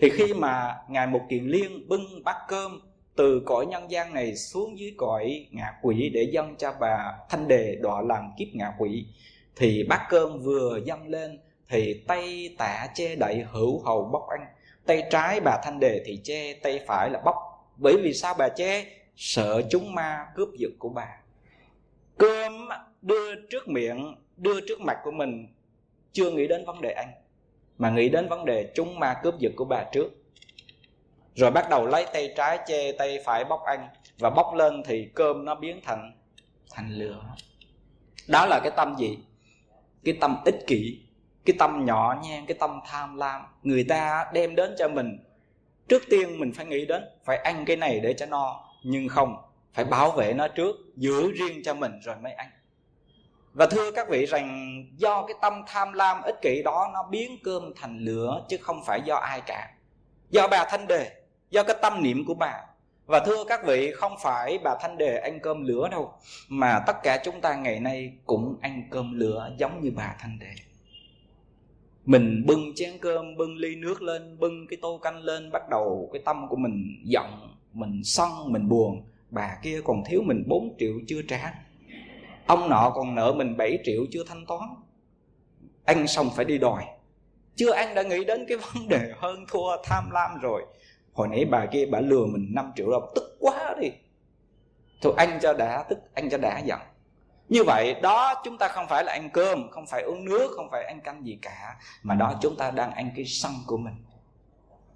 thì 0.00 0.10
khi 0.10 0.34
mà 0.34 0.76
ngài 0.88 1.06
một 1.06 1.20
kiền 1.28 1.44
liên 1.44 1.88
bưng 1.88 2.24
bát 2.24 2.36
cơm 2.48 2.80
từ 3.16 3.42
cõi 3.46 3.66
nhân 3.66 3.90
gian 3.90 4.14
này 4.14 4.36
xuống 4.36 4.78
dưới 4.78 4.94
cõi 4.98 5.46
ngạ 5.50 5.72
quỷ 5.82 6.10
để 6.14 6.22
dâng 6.22 6.54
cho 6.58 6.72
bà 6.80 7.12
thanh 7.28 7.48
đề 7.48 7.78
đọa 7.80 8.02
làm 8.02 8.30
kiếp 8.38 8.48
ngạ 8.52 8.72
quỷ, 8.78 9.06
thì 9.56 9.84
bát 9.88 10.06
cơm 10.08 10.38
vừa 10.38 10.80
dâng 10.84 11.08
lên 11.08 11.40
thì 11.68 12.04
tay 12.08 12.54
tả 12.58 12.88
che 12.94 13.16
đậy 13.16 13.44
hữu 13.52 13.82
hầu 13.82 14.04
bóc 14.12 14.28
ăn 14.28 14.46
tay 14.86 15.02
trái 15.10 15.40
bà 15.40 15.60
thanh 15.64 15.80
đề 15.80 16.02
thì 16.06 16.20
che 16.24 16.54
tay 16.54 16.80
phải 16.86 17.10
là 17.10 17.20
bóc. 17.24 17.36
Bởi 17.76 17.96
vì 18.02 18.14
sao 18.14 18.34
bà 18.38 18.48
che 18.48 18.86
sợ 19.16 19.62
chúng 19.70 19.94
ma 19.94 20.26
cướp 20.34 20.48
giật 20.58 20.70
của 20.78 20.88
bà. 20.88 21.08
Cơm 22.18 22.68
đưa 23.02 23.34
trước 23.50 23.68
miệng, 23.68 24.14
đưa 24.36 24.60
trước 24.60 24.80
mặt 24.80 24.98
của 25.04 25.10
mình. 25.10 25.54
Chưa 26.12 26.30
nghĩ 26.30 26.48
đến 26.48 26.64
vấn 26.66 26.80
đề 26.80 26.92
ăn, 26.92 27.12
mà 27.78 27.90
nghĩ 27.90 28.08
đến 28.08 28.28
vấn 28.28 28.44
đề 28.44 28.72
chúng 28.74 28.98
ma 28.98 29.20
cướp 29.22 29.38
giật 29.38 29.52
của 29.56 29.64
bà 29.64 29.84
trước. 29.92 30.10
Rồi 31.34 31.50
bắt 31.50 31.70
đầu 31.70 31.86
lấy 31.86 32.06
tay 32.12 32.32
trái 32.36 32.58
che 32.66 32.92
tay 32.92 33.18
phải 33.24 33.44
bóc 33.44 33.60
ăn. 33.62 33.88
Và 34.18 34.30
bóc 34.30 34.54
lên 34.54 34.82
thì 34.86 35.10
cơm 35.14 35.44
nó 35.44 35.54
biến 35.54 35.80
thành 35.84 36.12
thành 36.70 36.90
lửa. 36.90 37.24
Đó 38.28 38.46
là 38.46 38.60
cái 38.62 38.72
tâm 38.76 38.96
gì? 38.98 39.18
Cái 40.04 40.14
tâm 40.20 40.36
ích 40.44 40.66
kỷ 40.66 41.00
cái 41.44 41.56
tâm 41.58 41.84
nhỏ 41.84 42.20
nhen 42.22 42.46
cái 42.46 42.56
tâm 42.60 42.80
tham 42.86 43.16
lam. 43.16 43.42
Người 43.62 43.84
ta 43.84 44.26
đem 44.32 44.54
đến 44.54 44.74
cho 44.78 44.88
mình, 44.88 45.18
trước 45.88 46.02
tiên 46.10 46.40
mình 46.40 46.52
phải 46.52 46.66
nghĩ 46.66 46.86
đến, 46.86 47.02
phải 47.24 47.36
ăn 47.36 47.64
cái 47.64 47.76
này 47.76 48.00
để 48.00 48.12
cho 48.12 48.26
no, 48.26 48.64
nhưng 48.84 49.08
không, 49.08 49.36
phải 49.74 49.84
bảo 49.84 50.10
vệ 50.10 50.32
nó 50.32 50.48
trước, 50.48 50.76
giữ 50.96 51.32
riêng 51.32 51.62
cho 51.64 51.74
mình 51.74 52.00
rồi 52.00 52.16
mới 52.16 52.32
ăn. 52.32 52.50
Và 53.52 53.66
thưa 53.66 53.90
các 53.90 54.08
vị 54.08 54.26
rằng, 54.26 54.76
do 54.96 55.26
cái 55.26 55.36
tâm 55.40 55.62
tham 55.66 55.92
lam 55.92 56.22
ích 56.22 56.36
kỷ 56.42 56.62
đó 56.62 56.90
nó 56.94 57.02
biến 57.02 57.38
cơm 57.44 57.72
thành 57.76 57.98
lửa, 57.98 58.44
chứ 58.48 58.56
không 58.60 58.84
phải 58.86 59.00
do 59.04 59.16
ai 59.16 59.40
cả. 59.40 59.70
Do 60.30 60.48
bà 60.48 60.66
thanh 60.70 60.86
đề, 60.86 61.10
do 61.50 61.62
cái 61.62 61.76
tâm 61.82 62.02
niệm 62.02 62.24
của 62.26 62.34
bà. 62.34 62.62
Và 63.06 63.20
thưa 63.26 63.44
các 63.44 63.66
vị, 63.66 63.92
không 63.92 64.14
phải 64.22 64.58
bà 64.58 64.74
thanh 64.80 64.98
đề 64.98 65.18
ăn 65.18 65.40
cơm 65.42 65.64
lửa 65.64 65.88
đâu, 65.90 66.14
mà 66.48 66.80
tất 66.86 66.96
cả 67.02 67.22
chúng 67.24 67.40
ta 67.40 67.54
ngày 67.54 67.80
nay 67.80 68.12
cũng 68.26 68.58
ăn 68.62 68.88
cơm 68.90 69.18
lửa 69.18 69.50
giống 69.56 69.80
như 69.80 69.92
bà 69.96 70.16
thanh 70.18 70.38
đề 70.38 70.54
mình 72.04 72.46
bưng 72.46 72.74
chén 72.74 72.98
cơm, 73.00 73.36
bưng 73.36 73.56
ly 73.56 73.76
nước 73.76 74.02
lên, 74.02 74.38
bưng 74.38 74.66
cái 74.66 74.78
tô 74.82 74.98
canh 75.02 75.22
lên, 75.22 75.50
bắt 75.52 75.62
đầu 75.70 76.10
cái 76.12 76.22
tâm 76.24 76.46
của 76.48 76.56
mình 76.56 77.02
giận, 77.04 77.26
mình 77.72 78.00
sân, 78.04 78.28
mình 78.46 78.68
buồn. 78.68 79.02
Bà 79.30 79.58
kia 79.62 79.80
còn 79.84 80.02
thiếu 80.06 80.22
mình 80.22 80.44
4 80.46 80.76
triệu 80.78 80.92
chưa 81.06 81.22
trả. 81.28 81.54
Ông 82.46 82.68
nọ 82.68 82.92
còn 82.94 83.14
nợ 83.14 83.32
mình 83.36 83.56
7 83.56 83.78
triệu 83.84 84.06
chưa 84.10 84.24
thanh 84.24 84.46
toán. 84.46 84.68
Ăn 85.84 86.06
xong 86.06 86.30
phải 86.36 86.44
đi 86.44 86.58
đòi. 86.58 86.84
Chưa 87.56 87.72
ăn 87.72 87.94
đã 87.94 88.02
nghĩ 88.02 88.24
đến 88.24 88.44
cái 88.48 88.58
vấn 88.74 88.88
đề 88.88 89.12
hơn 89.16 89.44
thua, 89.48 89.76
tham 89.84 90.10
lam 90.10 90.30
rồi. 90.40 90.62
Hồi 91.12 91.28
nãy 91.28 91.44
bà 91.44 91.66
kia 91.66 91.86
bà 91.86 92.00
lừa 92.00 92.26
mình 92.26 92.46
5 92.54 92.72
triệu 92.76 92.90
đồng, 92.90 93.12
tức 93.14 93.36
quá 93.40 93.74
đi. 93.80 93.88
Thôi 95.02 95.14
anh 95.16 95.38
cho 95.42 95.52
đã, 95.52 95.84
tức 95.88 95.98
anh 96.14 96.30
cho 96.30 96.38
đã 96.38 96.58
giận 96.58 96.80
như 97.50 97.64
vậy, 97.64 97.94
đó 98.02 98.34
chúng 98.44 98.58
ta 98.58 98.68
không 98.68 98.88
phải 98.88 99.04
là 99.04 99.12
ăn 99.12 99.30
cơm, 99.30 99.70
không 99.70 99.86
phải 99.86 100.02
uống 100.02 100.24
nước, 100.24 100.50
không 100.56 100.68
phải 100.70 100.84
ăn 100.84 101.00
canh 101.00 101.26
gì 101.26 101.38
cả, 101.42 101.76
mà 102.02 102.14
đó 102.14 102.34
chúng 102.40 102.56
ta 102.56 102.70
đang 102.70 102.92
ăn 102.92 103.10
cái 103.16 103.24
sân 103.24 103.52
của 103.66 103.76
mình. 103.76 103.94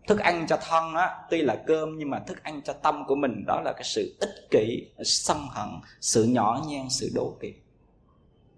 Thức 0.09 0.20
ăn 0.20 0.46
cho 0.46 0.57
thân 0.68 0.94
á, 0.94 1.16
tuy 1.30 1.42
là 1.42 1.57
cơm 1.66 1.98
nhưng 1.98 2.11
mà 2.11 2.18
thức 2.18 2.42
ăn 2.42 2.62
cho 2.62 2.72
tâm 2.72 3.05
của 3.07 3.14
mình, 3.14 3.44
đó 3.46 3.61
là 3.64 3.72
cái 3.72 3.84
sự 3.84 4.16
ích 4.20 4.48
kỷ, 4.50 4.90
sân 5.05 5.46
hận, 5.50 5.68
sự 6.00 6.24
nhỏ 6.24 6.62
nhen, 6.66 6.88
sự 6.90 7.11
đố 7.14 7.36
kỵ. 7.40 7.55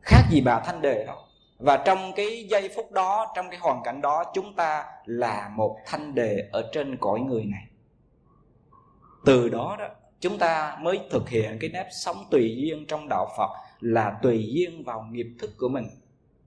Khác 0.02 0.22
gì 0.30 0.40
bà 0.40 0.60
thanh 0.60 0.82
đề 0.82 1.04
đâu. 1.06 1.18
Và 1.58 1.76
trong 1.76 2.12
cái 2.16 2.46
giây 2.50 2.70
phút 2.76 2.92
đó, 2.92 3.32
trong 3.36 3.50
cái 3.50 3.60
hoàn 3.60 3.82
cảnh 3.84 4.00
đó, 4.00 4.24
chúng 4.34 4.56
ta 4.56 4.84
là 5.04 5.50
một 5.56 5.78
thanh 5.86 6.14
đề 6.14 6.48
ở 6.52 6.70
trên 6.72 6.96
cõi 6.96 7.20
người 7.20 7.44
này. 7.44 7.66
Từ 9.24 9.48
đó 9.48 9.76
đó, 9.78 9.88
chúng 10.20 10.38
ta 10.38 10.78
mới 10.80 11.00
thực 11.10 11.28
hiện 11.28 11.58
cái 11.60 11.70
nếp 11.70 11.86
sống 11.90 12.24
tùy 12.30 12.56
duyên 12.56 12.86
trong 12.86 13.08
đạo 13.08 13.28
phật 13.36 13.50
là 13.80 14.18
tùy 14.22 14.48
duyên 14.52 14.84
vào 14.84 15.06
nghiệp 15.10 15.26
thức 15.38 15.50
của 15.58 15.68
mình. 15.68 15.84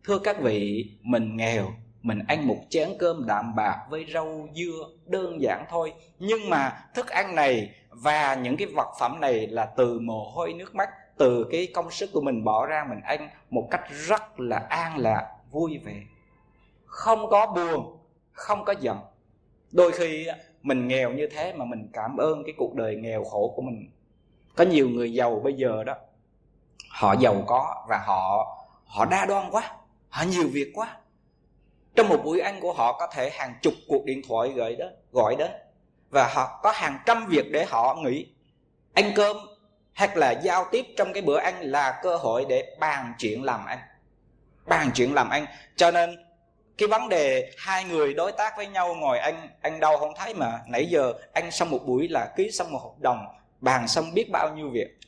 Thưa 0.03 0.19
các 0.19 0.41
vị, 0.41 0.89
mình 1.01 1.37
nghèo, 1.37 1.71
mình 2.01 2.19
ăn 2.27 2.47
một 2.47 2.57
chén 2.69 2.89
cơm 2.99 3.25
đạm 3.27 3.55
bạc 3.55 3.85
với 3.89 4.05
rau 4.13 4.47
dưa 4.55 4.89
đơn 5.05 5.41
giản 5.41 5.65
thôi. 5.69 5.93
Nhưng 6.19 6.49
mà 6.49 6.85
thức 6.95 7.07
ăn 7.07 7.35
này 7.35 7.75
và 7.89 8.35
những 8.35 8.57
cái 8.57 8.67
vật 8.75 8.87
phẩm 8.99 9.17
này 9.21 9.47
là 9.47 9.65
từ 9.65 9.99
mồ 9.99 10.31
hôi 10.31 10.53
nước 10.53 10.75
mắt, 10.75 10.89
từ 11.17 11.45
cái 11.51 11.67
công 11.73 11.91
sức 11.91 12.09
của 12.13 12.21
mình 12.21 12.43
bỏ 12.43 12.65
ra 12.65 12.85
mình 12.89 12.99
ăn 13.01 13.29
một 13.49 13.67
cách 13.71 13.81
rất 14.07 14.39
là 14.39 14.57
an 14.57 14.97
lạc, 14.97 15.31
vui 15.51 15.77
vẻ. 15.77 16.03
Không 16.85 17.29
có 17.29 17.47
buồn, 17.47 17.97
không 18.31 18.65
có 18.65 18.73
giận. 18.79 18.97
Đôi 19.71 19.91
khi 19.91 20.27
mình 20.63 20.87
nghèo 20.87 21.13
như 21.13 21.27
thế 21.31 21.53
mà 21.53 21.65
mình 21.65 21.89
cảm 21.93 22.17
ơn 22.17 22.43
cái 22.43 22.53
cuộc 22.57 22.75
đời 22.75 22.95
nghèo 22.95 23.23
khổ 23.23 23.53
của 23.55 23.61
mình. 23.61 23.89
Có 24.55 24.63
nhiều 24.63 24.89
người 24.89 25.13
giàu 25.13 25.41
bây 25.43 25.53
giờ 25.53 25.83
đó 25.83 25.95
họ 26.89 27.13
giàu 27.19 27.43
có 27.47 27.85
và 27.89 27.97
họ 28.05 28.55
họ 28.85 29.05
đa 29.05 29.25
đoan 29.25 29.51
quá, 29.51 29.71
họ 30.09 30.23
nhiều 30.23 30.49
việc 30.53 30.71
quá. 30.75 30.97
Trong 31.95 32.09
một 32.09 32.21
buổi 32.23 32.39
ăn 32.39 32.59
của 32.59 32.73
họ 32.73 32.93
có 32.99 33.07
thể 33.07 33.29
hàng 33.33 33.53
chục 33.61 33.73
cuộc 33.87 34.05
điện 34.05 34.21
thoại 34.27 34.49
gọi 34.49 34.75
đến 34.75 34.95
gọi 35.11 35.35
đến. 35.35 35.51
Và 36.09 36.27
họ 36.33 36.59
có 36.63 36.71
hàng 36.71 36.99
trăm 37.05 37.25
việc 37.25 37.45
để 37.51 37.65
họ 37.65 37.95
nghỉ. 37.95 38.27
Ăn 38.93 39.11
cơm 39.15 39.37
hoặc 39.95 40.17
là 40.17 40.31
giao 40.31 40.65
tiếp 40.71 40.85
trong 40.97 41.13
cái 41.13 41.21
bữa 41.21 41.37
ăn 41.37 41.61
là 41.61 41.99
cơ 42.03 42.17
hội 42.17 42.45
để 42.49 42.75
bàn 42.79 43.13
chuyện 43.17 43.43
làm 43.43 43.65
ăn. 43.65 43.79
Bàn 44.65 44.91
chuyện 44.93 45.13
làm 45.13 45.29
ăn. 45.29 45.45
Cho 45.75 45.91
nên, 45.91 46.25
cái 46.77 46.87
vấn 46.87 47.09
đề 47.09 47.51
hai 47.57 47.83
người 47.83 48.13
đối 48.13 48.31
tác 48.31 48.57
với 48.57 48.67
nhau 48.67 48.95
ngồi 48.95 49.19
ăn 49.19 49.49
ăn 49.61 49.79
đâu 49.79 49.97
không 49.97 50.13
thấy 50.17 50.33
mà 50.33 50.61
nãy 50.67 50.85
giờ 50.85 51.13
ăn 51.33 51.51
xong 51.51 51.69
một 51.69 51.79
buổi 51.85 52.07
là 52.07 52.33
ký 52.37 52.51
xong 52.51 52.71
một 52.71 52.79
hợp 52.83 52.99
đồng, 52.99 53.25
bàn 53.59 53.87
xong 53.87 54.13
biết 54.13 54.29
bao 54.31 54.55
nhiêu 54.55 54.69
việc 54.69 54.98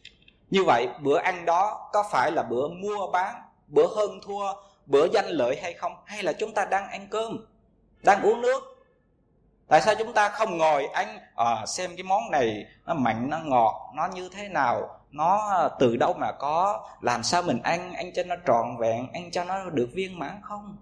như 0.51 0.63
vậy 0.63 0.87
bữa 1.01 1.17
ăn 1.17 1.45
đó 1.45 1.89
có 1.93 2.03
phải 2.11 2.31
là 2.31 2.43
bữa 2.43 2.67
mua 2.67 3.07
bán 3.11 3.35
bữa 3.67 3.87
hơn 3.95 4.19
thua 4.25 4.53
bữa 4.85 5.07
danh 5.13 5.25
lợi 5.27 5.59
hay 5.61 5.73
không? 5.73 5.95
Hay 6.05 6.23
là 6.23 6.33
chúng 6.33 6.53
ta 6.53 6.65
đang 6.65 6.89
ăn 6.89 7.07
cơm 7.09 7.45
đang 8.03 8.21
uống 8.21 8.41
nước? 8.41 8.63
Tại 9.67 9.81
sao 9.81 9.95
chúng 9.99 10.13
ta 10.13 10.29
không 10.29 10.57
ngồi 10.57 10.85
ăn 10.85 11.19
à, 11.35 11.65
xem 11.65 11.91
cái 11.97 12.03
món 12.03 12.31
này 12.31 12.65
nó 12.85 12.93
mặn 12.93 13.29
nó 13.29 13.39
ngọt 13.43 13.91
nó 13.95 14.07
như 14.13 14.29
thế 14.29 14.49
nào? 14.49 14.99
Nó 15.11 15.49
à, 15.49 15.69
từ 15.79 15.95
đâu 15.95 16.13
mà 16.13 16.31
có? 16.31 16.87
Làm 17.01 17.23
sao 17.23 17.41
mình 17.41 17.59
ăn 17.63 17.93
ăn 17.93 18.13
cho 18.13 18.23
nó 18.23 18.35
trọn 18.47 18.77
vẹn 18.79 19.07
ăn 19.13 19.31
cho 19.31 19.43
nó 19.43 19.69
được 19.69 19.89
viên 19.93 20.19
mãn 20.19 20.39
không? 20.43 20.77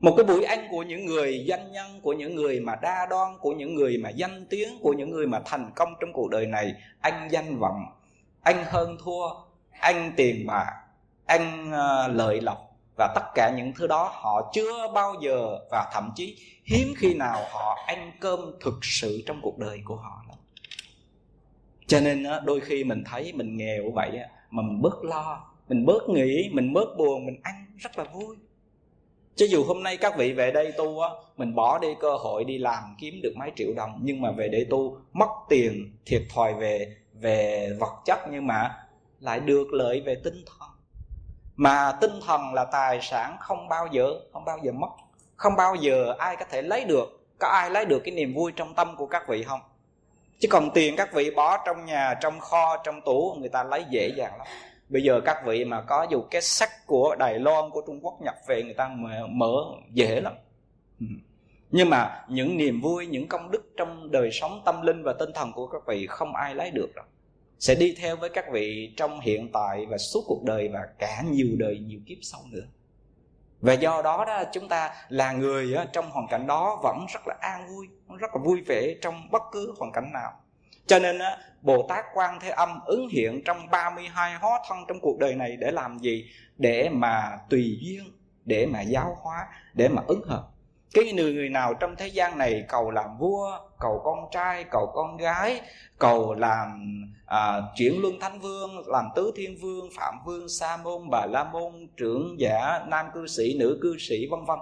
Một 0.00 0.14
cái 0.16 0.24
buổi 0.24 0.44
ăn 0.44 0.68
của 0.70 0.82
những 0.82 1.06
người 1.06 1.44
doanh 1.48 1.72
nhân 1.72 2.00
của 2.02 2.12
những 2.12 2.34
người 2.34 2.60
mà 2.60 2.76
đa 2.82 3.06
đoan 3.10 3.38
của 3.38 3.52
những 3.52 3.74
người 3.74 3.98
mà 4.02 4.10
danh 4.10 4.46
tiếng 4.50 4.78
của 4.82 4.92
những 4.92 5.10
người 5.10 5.26
mà 5.26 5.40
thành 5.44 5.70
công 5.74 5.94
trong 6.00 6.12
cuộc 6.12 6.30
đời 6.30 6.46
này 6.46 6.72
anh 7.00 7.28
danh 7.30 7.58
vọng 7.58 7.97
anh 8.42 8.64
hơn 8.68 8.96
thua, 9.04 9.30
anh 9.70 10.12
tiền 10.16 10.46
bạc, 10.46 10.72
anh 11.26 11.72
ờ, 11.72 12.08
lợi 12.08 12.40
lộc 12.40 12.76
và 12.98 13.12
tất 13.14 13.24
cả 13.34 13.52
những 13.56 13.72
thứ 13.76 13.86
đó 13.86 14.10
họ 14.14 14.50
chưa 14.54 14.88
bao 14.94 15.14
giờ 15.22 15.58
và 15.70 15.90
thậm 15.92 16.10
chí 16.16 16.36
hiếm 16.64 16.94
khi 16.96 17.14
nào 17.14 17.44
họ 17.50 17.78
ăn 17.86 18.12
cơm 18.20 18.40
thực 18.60 18.78
sự 18.82 19.22
trong 19.26 19.40
cuộc 19.42 19.58
đời 19.58 19.80
của 19.84 19.96
họ. 19.96 20.24
Cho 21.86 22.00
nên 22.00 22.26
đôi 22.44 22.60
khi 22.60 22.84
mình 22.84 23.04
thấy 23.06 23.32
mình 23.32 23.56
nghèo 23.56 23.90
vậy 23.94 24.10
mà 24.50 24.62
mình 24.62 24.82
bớt 24.82 25.04
lo, 25.04 25.50
mình 25.68 25.86
bớt 25.86 26.08
nghĩ, 26.08 26.48
mình 26.52 26.72
bớt 26.72 26.96
buồn, 26.98 27.26
mình 27.26 27.40
ăn 27.42 27.66
rất 27.78 27.98
là 27.98 28.04
vui. 28.04 28.36
Chứ 29.36 29.46
dù 29.50 29.64
hôm 29.64 29.82
nay 29.82 29.96
các 29.96 30.16
vị 30.18 30.32
về 30.32 30.50
đây 30.50 30.72
tu 30.72 31.00
á, 31.00 31.08
mình 31.36 31.54
bỏ 31.54 31.78
đi 31.78 31.88
cơ 32.00 32.16
hội 32.16 32.44
đi 32.44 32.58
làm 32.58 32.96
kiếm 33.00 33.20
được 33.22 33.32
mấy 33.36 33.52
triệu 33.56 33.74
đồng, 33.76 34.00
nhưng 34.02 34.20
mà 34.20 34.30
về 34.30 34.48
đây 34.48 34.66
tu, 34.70 34.98
mất 35.12 35.28
tiền 35.48 35.92
thiệt 36.06 36.22
thòi 36.34 36.54
về 36.54 36.96
về 37.20 37.70
vật 37.80 37.92
chất 38.04 38.18
nhưng 38.30 38.46
mà 38.46 38.86
lại 39.20 39.40
được 39.40 39.72
lợi 39.72 40.00
về 40.00 40.14
tinh 40.24 40.44
thần. 40.46 40.68
Mà 41.56 41.92
tinh 42.00 42.20
thần 42.26 42.54
là 42.54 42.64
tài 42.64 43.00
sản 43.02 43.36
không 43.40 43.68
bao 43.68 43.86
giờ, 43.92 44.06
không 44.32 44.44
bao 44.44 44.58
giờ 44.62 44.72
mất, 44.72 44.88
không 45.36 45.56
bao 45.56 45.74
giờ 45.74 46.14
ai 46.18 46.36
có 46.36 46.44
thể 46.50 46.62
lấy 46.62 46.84
được. 46.84 47.24
Có 47.38 47.48
ai 47.48 47.70
lấy 47.70 47.84
được 47.84 48.02
cái 48.04 48.14
niềm 48.14 48.34
vui 48.34 48.52
trong 48.56 48.74
tâm 48.74 48.96
của 48.96 49.06
các 49.06 49.28
vị 49.28 49.42
không? 49.42 49.60
Chứ 50.38 50.48
còn 50.50 50.70
tiền 50.70 50.96
các 50.96 51.12
vị 51.12 51.30
bỏ 51.30 51.62
trong 51.66 51.84
nhà, 51.84 52.14
trong 52.20 52.40
kho, 52.40 52.76
trong 52.84 53.00
tủ, 53.00 53.36
người 53.38 53.48
ta 53.48 53.62
lấy 53.62 53.84
dễ 53.90 54.08
dàng 54.16 54.38
lắm. 54.38 54.46
Bây 54.88 55.02
giờ 55.02 55.20
các 55.24 55.42
vị 55.46 55.64
mà 55.64 55.82
có 55.82 56.06
dù 56.10 56.22
cái 56.30 56.42
sách 56.42 56.86
của 56.86 57.16
đài 57.18 57.38
loan, 57.38 57.70
của 57.70 57.82
trung 57.86 58.00
quốc 58.02 58.14
nhập 58.20 58.34
về, 58.46 58.62
người 58.62 58.74
ta 58.74 58.90
mở, 59.28 59.54
dễ 59.92 60.20
lắm. 60.20 60.34
Ừ 61.00 61.06
nhưng 61.70 61.90
mà 61.90 62.24
những 62.28 62.56
niềm 62.56 62.80
vui 62.80 63.06
những 63.06 63.28
công 63.28 63.50
đức 63.50 63.72
trong 63.76 64.10
đời 64.10 64.30
sống 64.32 64.62
tâm 64.64 64.82
linh 64.82 65.02
và 65.02 65.12
tinh 65.12 65.30
thần 65.34 65.52
của 65.52 65.66
các 65.66 65.82
vị 65.86 66.06
không 66.06 66.34
ai 66.34 66.54
lấy 66.54 66.70
được 66.70 66.94
đâu 66.94 67.04
sẽ 67.58 67.74
đi 67.74 67.94
theo 67.98 68.16
với 68.16 68.30
các 68.30 68.44
vị 68.52 68.94
trong 68.96 69.20
hiện 69.20 69.52
tại 69.52 69.86
và 69.86 69.98
suốt 69.98 70.24
cuộc 70.26 70.44
đời 70.44 70.68
và 70.68 70.80
cả 70.98 71.22
nhiều 71.30 71.48
đời 71.58 71.78
nhiều 71.78 72.00
kiếp 72.06 72.18
sau 72.22 72.40
nữa. 72.50 72.64
Và 73.60 73.72
do 73.72 74.02
đó 74.02 74.24
đó 74.24 74.42
chúng 74.52 74.68
ta 74.68 74.94
là 75.08 75.32
người 75.32 75.76
trong 75.92 76.10
hoàn 76.10 76.26
cảnh 76.30 76.46
đó 76.46 76.80
vẫn 76.82 77.06
rất 77.14 77.20
là 77.26 77.34
an 77.40 77.68
vui 77.68 77.86
rất 78.18 78.30
là 78.34 78.42
vui 78.44 78.60
vẻ 78.66 78.94
trong 79.02 79.30
bất 79.30 79.42
cứ 79.52 79.74
hoàn 79.78 79.92
cảnh 79.92 80.12
nào. 80.12 80.32
Cho 80.86 80.98
nên 80.98 81.18
Bồ 81.62 81.86
Tát 81.88 82.04
Quan 82.14 82.38
Thế 82.40 82.50
Âm 82.50 82.80
ứng 82.86 83.08
hiện 83.08 83.42
trong 83.44 83.70
32 83.70 84.34
hóa 84.34 84.60
thân 84.68 84.78
trong 84.88 85.00
cuộc 85.00 85.18
đời 85.18 85.34
này 85.34 85.56
để 85.56 85.70
làm 85.70 85.98
gì? 85.98 86.30
Để 86.56 86.88
mà 86.88 87.38
tùy 87.50 87.78
duyên, 87.82 88.04
để 88.44 88.66
mà 88.66 88.80
giáo 88.80 89.16
hóa, 89.22 89.46
để 89.74 89.88
mà 89.88 90.02
ứng 90.06 90.22
hợp 90.26 90.48
cái 90.94 91.12
người 91.12 91.48
nào 91.48 91.74
trong 91.74 91.96
thế 91.96 92.06
gian 92.06 92.38
này 92.38 92.64
cầu 92.68 92.90
làm 92.90 93.18
vua 93.18 93.58
cầu 93.80 94.00
con 94.04 94.18
trai 94.30 94.64
cầu 94.70 94.90
con 94.94 95.16
gái 95.16 95.60
cầu 95.98 96.34
làm 96.34 96.84
à, 97.26 97.62
chuyển 97.76 98.00
luân 98.00 98.20
thánh 98.20 98.40
vương 98.40 98.88
làm 98.88 99.04
tứ 99.16 99.32
thiên 99.36 99.56
vương 99.60 99.88
phạm 99.96 100.14
vương 100.26 100.48
sa 100.48 100.76
môn 100.76 101.10
bà 101.10 101.26
la 101.26 101.44
môn 101.44 101.88
trưởng 101.96 102.36
giả 102.38 102.80
nam 102.86 103.06
cư 103.14 103.26
sĩ 103.26 103.56
nữ 103.58 103.78
cư 103.82 103.96
sĩ 103.98 104.26
vân 104.30 104.44
vân 104.44 104.58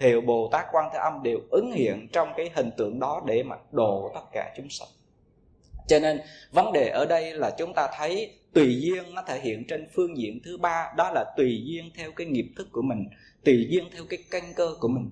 thì 0.00 0.20
bồ 0.20 0.48
tát 0.52 0.66
quan 0.72 0.90
thế 0.92 0.98
âm 0.98 1.22
đều 1.22 1.38
ứng 1.50 1.72
hiện 1.72 2.08
trong 2.12 2.28
cái 2.36 2.50
hình 2.54 2.70
tượng 2.76 3.00
đó 3.00 3.22
để 3.26 3.42
mà 3.42 3.56
độ 3.72 4.10
tất 4.14 4.20
cả 4.32 4.54
chúng 4.56 4.68
sanh. 4.68 4.88
Cho 5.86 5.98
nên 5.98 6.20
vấn 6.52 6.72
đề 6.72 6.88
ở 6.88 7.06
đây 7.06 7.34
là 7.34 7.50
chúng 7.58 7.72
ta 7.74 7.88
thấy 7.96 8.38
tùy 8.52 8.80
duyên 8.80 9.14
nó 9.14 9.22
thể 9.26 9.40
hiện 9.40 9.64
trên 9.68 9.88
phương 9.94 10.16
diện 10.18 10.40
thứ 10.44 10.58
ba 10.58 10.92
đó 10.96 11.10
là 11.14 11.24
tùy 11.36 11.62
duyên 11.64 11.90
theo 11.96 12.12
cái 12.12 12.26
nghiệp 12.26 12.52
thức 12.56 12.68
của 12.72 12.82
mình 12.82 13.08
tùy 13.44 13.66
duyên 13.70 13.84
theo 13.92 14.04
cái 14.08 14.18
căn 14.30 14.52
cơ 14.56 14.74
của 14.80 14.88
mình 14.88 15.10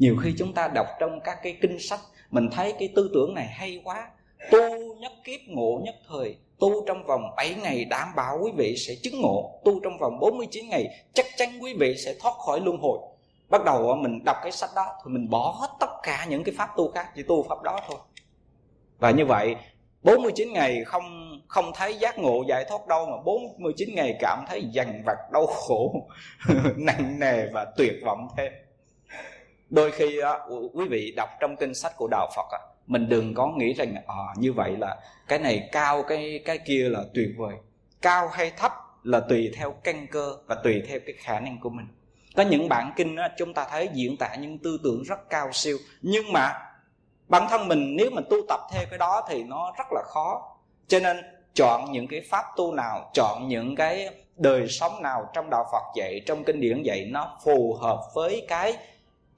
nhiều 0.00 0.16
khi 0.22 0.34
chúng 0.38 0.52
ta 0.52 0.68
đọc 0.74 0.86
trong 1.00 1.20
các 1.24 1.38
cái 1.42 1.58
kinh 1.60 1.78
sách, 1.78 2.00
mình 2.30 2.48
thấy 2.52 2.74
cái 2.78 2.92
tư 2.96 3.10
tưởng 3.14 3.34
này 3.34 3.46
hay 3.46 3.80
quá, 3.84 4.08
tu 4.50 4.94
nhất 5.00 5.12
kiếp, 5.24 5.40
ngộ 5.46 5.80
nhất 5.84 5.94
thời, 6.08 6.36
tu 6.58 6.84
trong 6.86 7.06
vòng 7.06 7.22
7 7.36 7.54
ngày 7.62 7.84
đảm 7.84 8.08
bảo 8.16 8.38
quý 8.42 8.50
vị 8.56 8.76
sẽ 8.76 8.94
chứng 9.02 9.20
ngộ, 9.20 9.60
tu 9.64 9.80
trong 9.84 9.98
vòng 9.98 10.18
49 10.20 10.68
ngày 10.68 10.86
chắc 11.14 11.26
chắn 11.36 11.48
quý 11.60 11.74
vị 11.80 11.94
sẽ 12.04 12.14
thoát 12.20 12.34
khỏi 12.46 12.60
luân 12.60 12.78
hồi. 12.78 12.98
Bắt 13.50 13.64
đầu 13.64 13.96
mình 13.96 14.24
đọc 14.24 14.36
cái 14.42 14.52
sách 14.52 14.70
đó 14.76 14.86
thì 15.04 15.12
mình 15.12 15.30
bỏ 15.30 15.56
hết 15.60 15.68
tất 15.80 15.90
cả 16.02 16.26
những 16.28 16.44
cái 16.44 16.54
pháp 16.58 16.68
tu 16.76 16.90
khác 16.90 17.06
chỉ 17.16 17.22
tu 17.22 17.42
pháp 17.42 17.62
đó 17.62 17.80
thôi. 17.88 17.98
Và 18.98 19.10
như 19.10 19.26
vậy 19.26 19.56
49 20.02 20.52
ngày 20.52 20.84
không 20.84 21.30
không 21.48 21.72
thấy 21.74 21.94
giác 21.94 22.18
ngộ 22.18 22.44
giải 22.48 22.64
thoát 22.68 22.86
đâu 22.86 23.06
mà 23.06 23.16
49 23.24 23.94
ngày 23.94 24.16
cảm 24.20 24.44
thấy 24.48 24.64
dằn 24.72 25.02
vặt 25.06 25.18
đau 25.32 25.46
khổ, 25.46 26.08
nặng 26.76 27.16
nề 27.20 27.46
và 27.52 27.66
tuyệt 27.76 27.92
vọng 28.04 28.28
thêm 28.36 28.52
đôi 29.70 29.90
khi 29.90 30.18
á, 30.18 30.38
quý 30.72 30.88
vị 30.88 31.12
đọc 31.16 31.28
trong 31.40 31.56
kinh 31.56 31.74
sách 31.74 31.92
của 31.96 32.08
đạo 32.10 32.28
phật 32.36 32.48
á, 32.52 32.58
mình 32.86 33.08
đừng 33.08 33.34
có 33.34 33.46
nghĩ 33.56 33.72
rằng 33.72 33.94
à, 34.06 34.14
như 34.36 34.52
vậy 34.52 34.76
là 34.78 34.96
cái 35.28 35.38
này 35.38 35.68
cao 35.72 36.02
cái 36.02 36.42
cái 36.44 36.58
kia 36.58 36.88
là 36.88 37.00
tuyệt 37.14 37.28
vời. 37.38 37.54
Cao 38.02 38.28
hay 38.28 38.52
thấp 38.56 38.72
là 39.02 39.20
tùy 39.20 39.52
theo 39.56 39.72
căn 39.84 40.06
cơ 40.06 40.36
và 40.46 40.54
tùy 40.54 40.82
theo 40.88 41.00
cái 41.06 41.14
khả 41.18 41.40
năng 41.40 41.60
của 41.60 41.70
mình. 41.70 41.86
Có 42.36 42.42
những 42.42 42.68
bản 42.68 42.92
kinh 42.96 43.16
á, 43.16 43.30
chúng 43.38 43.54
ta 43.54 43.66
thấy 43.70 43.88
diễn 43.92 44.16
tả 44.16 44.34
những 44.34 44.58
tư 44.58 44.80
tưởng 44.84 45.02
rất 45.02 45.30
cao 45.30 45.48
siêu 45.52 45.76
nhưng 46.02 46.32
mà 46.32 46.52
bản 47.28 47.46
thân 47.50 47.68
mình 47.68 47.96
nếu 47.96 48.10
mình 48.10 48.24
tu 48.30 48.36
tập 48.48 48.60
theo 48.72 48.84
cái 48.90 48.98
đó 48.98 49.26
thì 49.28 49.42
nó 49.42 49.72
rất 49.78 49.86
là 49.92 50.02
khó. 50.06 50.56
Cho 50.88 51.00
nên 51.00 51.16
chọn 51.54 51.92
những 51.92 52.08
cái 52.08 52.20
pháp 52.30 52.44
tu 52.56 52.74
nào 52.74 53.10
chọn 53.14 53.48
những 53.48 53.76
cái 53.76 54.08
đời 54.36 54.68
sống 54.68 55.02
nào 55.02 55.30
trong 55.34 55.50
đạo 55.50 55.64
phật 55.72 55.82
dạy 55.96 56.20
trong 56.26 56.44
kinh 56.44 56.60
điển 56.60 56.82
dạy 56.82 57.04
nó 57.10 57.38
phù 57.44 57.74
hợp 57.80 58.00
với 58.14 58.46
cái 58.48 58.76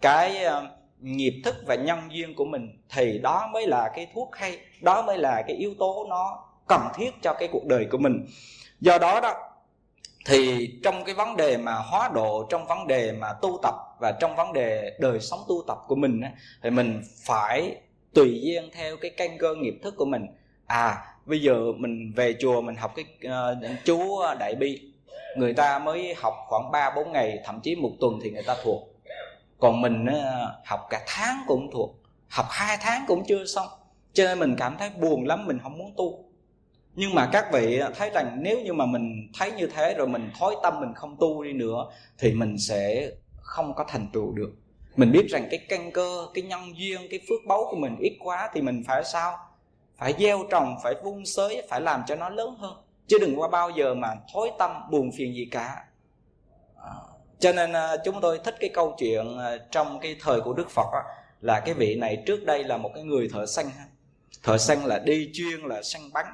cái 0.03 0.45
ờ, 0.45 0.67
nghiệp 1.01 1.43
thức 1.45 1.55
và 1.67 1.75
nhân 1.75 1.99
duyên 2.11 2.35
của 2.35 2.45
mình 2.45 2.83
thì 2.89 3.19
đó 3.19 3.51
mới 3.53 3.67
là 3.67 3.91
cái 3.95 4.07
thuốc 4.15 4.37
hay 4.37 4.59
đó 4.81 5.03
mới 5.03 5.19
là 5.19 5.43
cái 5.47 5.57
yếu 5.57 5.75
tố 5.79 6.07
nó 6.09 6.45
cần 6.69 6.81
thiết 6.95 7.11
cho 7.23 7.35
cái 7.35 7.49
cuộc 7.53 7.67
đời 7.67 7.87
của 7.91 7.99
mình. 7.99 8.27
Do 8.81 8.99
đó 8.99 9.21
đó 9.21 9.35
thì 10.27 10.69
trong 10.85 11.05
cái 11.05 11.15
vấn 11.15 11.37
đề 11.37 11.57
mà 11.57 11.75
hóa 11.75 12.11
độ 12.15 12.47
trong 12.51 12.67
vấn 12.67 12.87
đề 12.87 13.13
mà 13.13 13.33
tu 13.43 13.59
tập 13.63 13.75
và 14.01 14.13
trong 14.21 14.37
vấn 14.37 14.53
đề 14.53 14.97
đời 15.01 15.21
sống 15.21 15.41
tu 15.49 15.63
tập 15.67 15.79
của 15.89 15.95
mình 15.95 16.21
thì 16.63 16.71
mình 16.71 17.03
phải 17.27 17.77
tùy 18.15 18.41
duyên 18.43 18.71
theo 18.73 18.97
cái 18.97 19.11
căn 19.17 19.39
cơ 19.39 19.55
nghiệp 19.55 19.75
thức 19.83 19.95
của 19.97 20.05
mình. 20.05 20.27
À 20.67 21.05
bây 21.27 21.43
giờ 21.43 21.73
mình 21.77 22.13
về 22.17 22.35
chùa 22.41 22.61
mình 22.61 22.77
học 22.77 22.93
cái 22.97 23.05
uh, 23.27 23.85
chú 23.85 24.23
đại 24.39 24.55
bi 24.55 24.93
người 25.37 25.55
ta 25.55 25.79
mới 25.79 26.15
học 26.15 26.35
khoảng 26.49 26.71
3 26.73 26.91
4 26.97 27.13
ngày 27.13 27.39
thậm 27.45 27.61
chí 27.63 27.77
một 27.77 27.91
tuần 28.01 28.19
thì 28.23 28.31
người 28.31 28.43
ta 28.43 28.57
thuộc 28.63 28.92
còn 29.63 29.81
mình 29.81 30.07
ờ, 30.07 30.61
học 30.65 30.87
cả 30.91 31.05
tháng 31.07 31.37
cũng 31.47 31.71
thuộc, 31.73 31.97
học 32.29 32.47
hai 32.51 32.77
tháng 32.81 33.05
cũng 33.09 33.23
chưa 33.29 33.45
xong. 33.45 33.67
Cho 34.13 34.25
nên 34.25 34.39
mình 34.39 34.55
cảm 34.59 34.77
thấy 34.79 34.91
buồn 34.91 35.27
lắm, 35.27 35.47
mình 35.47 35.59
không 35.63 35.79
muốn 35.79 35.95
tu. 35.97 36.25
Nhưng 36.95 37.15
mà 37.15 37.29
các 37.33 37.53
vị 37.53 37.79
ờ, 37.79 37.93
thấy 37.97 38.11
rằng 38.15 38.39
nếu 38.41 38.61
như 38.61 38.73
mà 38.73 38.87
mình 38.87 39.31
thấy 39.39 39.53
như 39.53 39.67
thế 39.67 39.95
rồi 39.95 40.09
mình 40.09 40.31
thói 40.39 40.57
tâm 40.63 40.81
mình 40.81 40.95
không 40.95 41.17
tu 41.21 41.45
đi 41.45 41.53
nữa, 41.53 41.87
thì 42.19 42.33
mình 42.33 42.59
sẽ 42.59 43.11
không 43.37 43.75
có 43.75 43.85
thành 43.89 44.07
tựu 44.13 44.33
được. 44.33 44.51
Mình 44.97 45.13
biết 45.13 45.27
rằng 45.31 45.47
cái 45.51 45.61
căn 45.69 45.91
cơ, 45.93 46.27
cái 46.35 46.45
nhân 46.45 46.61
duyên, 46.79 47.01
cái 47.11 47.21
phước 47.29 47.41
báu 47.49 47.67
của 47.71 47.77
mình 47.77 47.97
ít 48.01 48.17
quá 48.21 48.51
thì 48.55 48.61
mình 48.61 48.83
phải 48.87 49.05
sao? 49.05 49.37
Phải 49.97 50.15
gieo 50.19 50.45
trồng, 50.51 50.77
phải 50.83 50.95
vun 51.05 51.25
sới 51.25 51.67
phải 51.71 51.81
làm 51.81 52.03
cho 52.07 52.17
nó 52.17 52.29
lớn 52.29 52.55
hơn. 52.59 52.75
Chứ 53.07 53.19
đừng 53.21 53.41
qua 53.41 53.49
bao 53.49 53.71
giờ 53.71 53.95
mà 53.95 54.09
thối 54.33 54.51
tâm, 54.59 54.71
buồn 54.91 55.11
phiền 55.17 55.35
gì 55.35 55.49
cả 55.51 55.85
cho 57.43 57.53
nên 57.53 57.73
à, 57.73 57.97
chúng 58.05 58.21
tôi 58.21 58.41
thích 58.45 58.55
cái 58.61 58.71
câu 58.75 58.95
chuyện 58.99 59.39
à, 59.39 59.57
trong 59.71 60.01
cái 60.01 60.17
thời 60.21 60.41
của 60.41 60.53
đức 60.53 60.71
phật 60.71 60.87
là 61.41 61.61
cái 61.61 61.75
vị 61.75 61.95
này 61.95 62.23
trước 62.27 62.45
đây 62.45 62.65
là 62.65 62.77
một 62.77 62.91
cái 62.95 63.05
người 63.05 63.29
thợ 63.33 63.47
săn 63.47 63.67
thợ 64.43 64.59
săn 64.59 64.79
là 64.85 64.99
đi 64.99 65.31
chuyên 65.33 65.61
là 65.61 65.83
săn 65.83 66.03
bắn. 66.13 66.27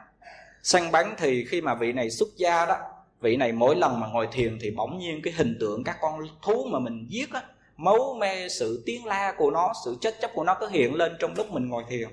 Săn 0.63 0.91
bắn 0.93 1.15
thì 1.19 1.45
khi 1.45 1.61
mà 1.61 1.75
vị 1.75 1.93
này 1.93 2.11
xuất 2.11 2.29
gia 2.37 2.67
đó 2.67 2.77
vị 3.21 3.37
này 3.37 3.53
mỗi 3.53 3.77
lần 3.77 4.01
mà 4.01 4.07
ngồi 4.07 4.29
thiền 4.33 4.59
thì 4.61 4.71
bỗng 4.71 4.99
nhiên 4.99 5.23
cái 5.23 5.33
hình 5.37 5.57
tượng 5.61 5.85
các 5.85 5.97
con 6.01 6.21
thú 6.43 6.67
mà 6.71 6.79
mình 6.79 7.07
giết 7.09 7.33
á 7.33 7.43
máu 7.77 8.17
me 8.21 8.49
sự 8.49 8.83
tiếng 8.87 9.05
la 9.05 9.35
của 9.39 9.51
nó 9.51 9.73
sự 9.85 9.97
chết 10.01 10.15
chóc 10.21 10.31
của 10.35 10.45
nó 10.45 10.57
cứ 10.61 10.69
hiện 10.69 10.95
lên 10.95 11.13
trong 11.19 11.35
lúc 11.37 11.51
mình 11.51 11.69
ngồi 11.69 11.85
thiền. 11.89 12.09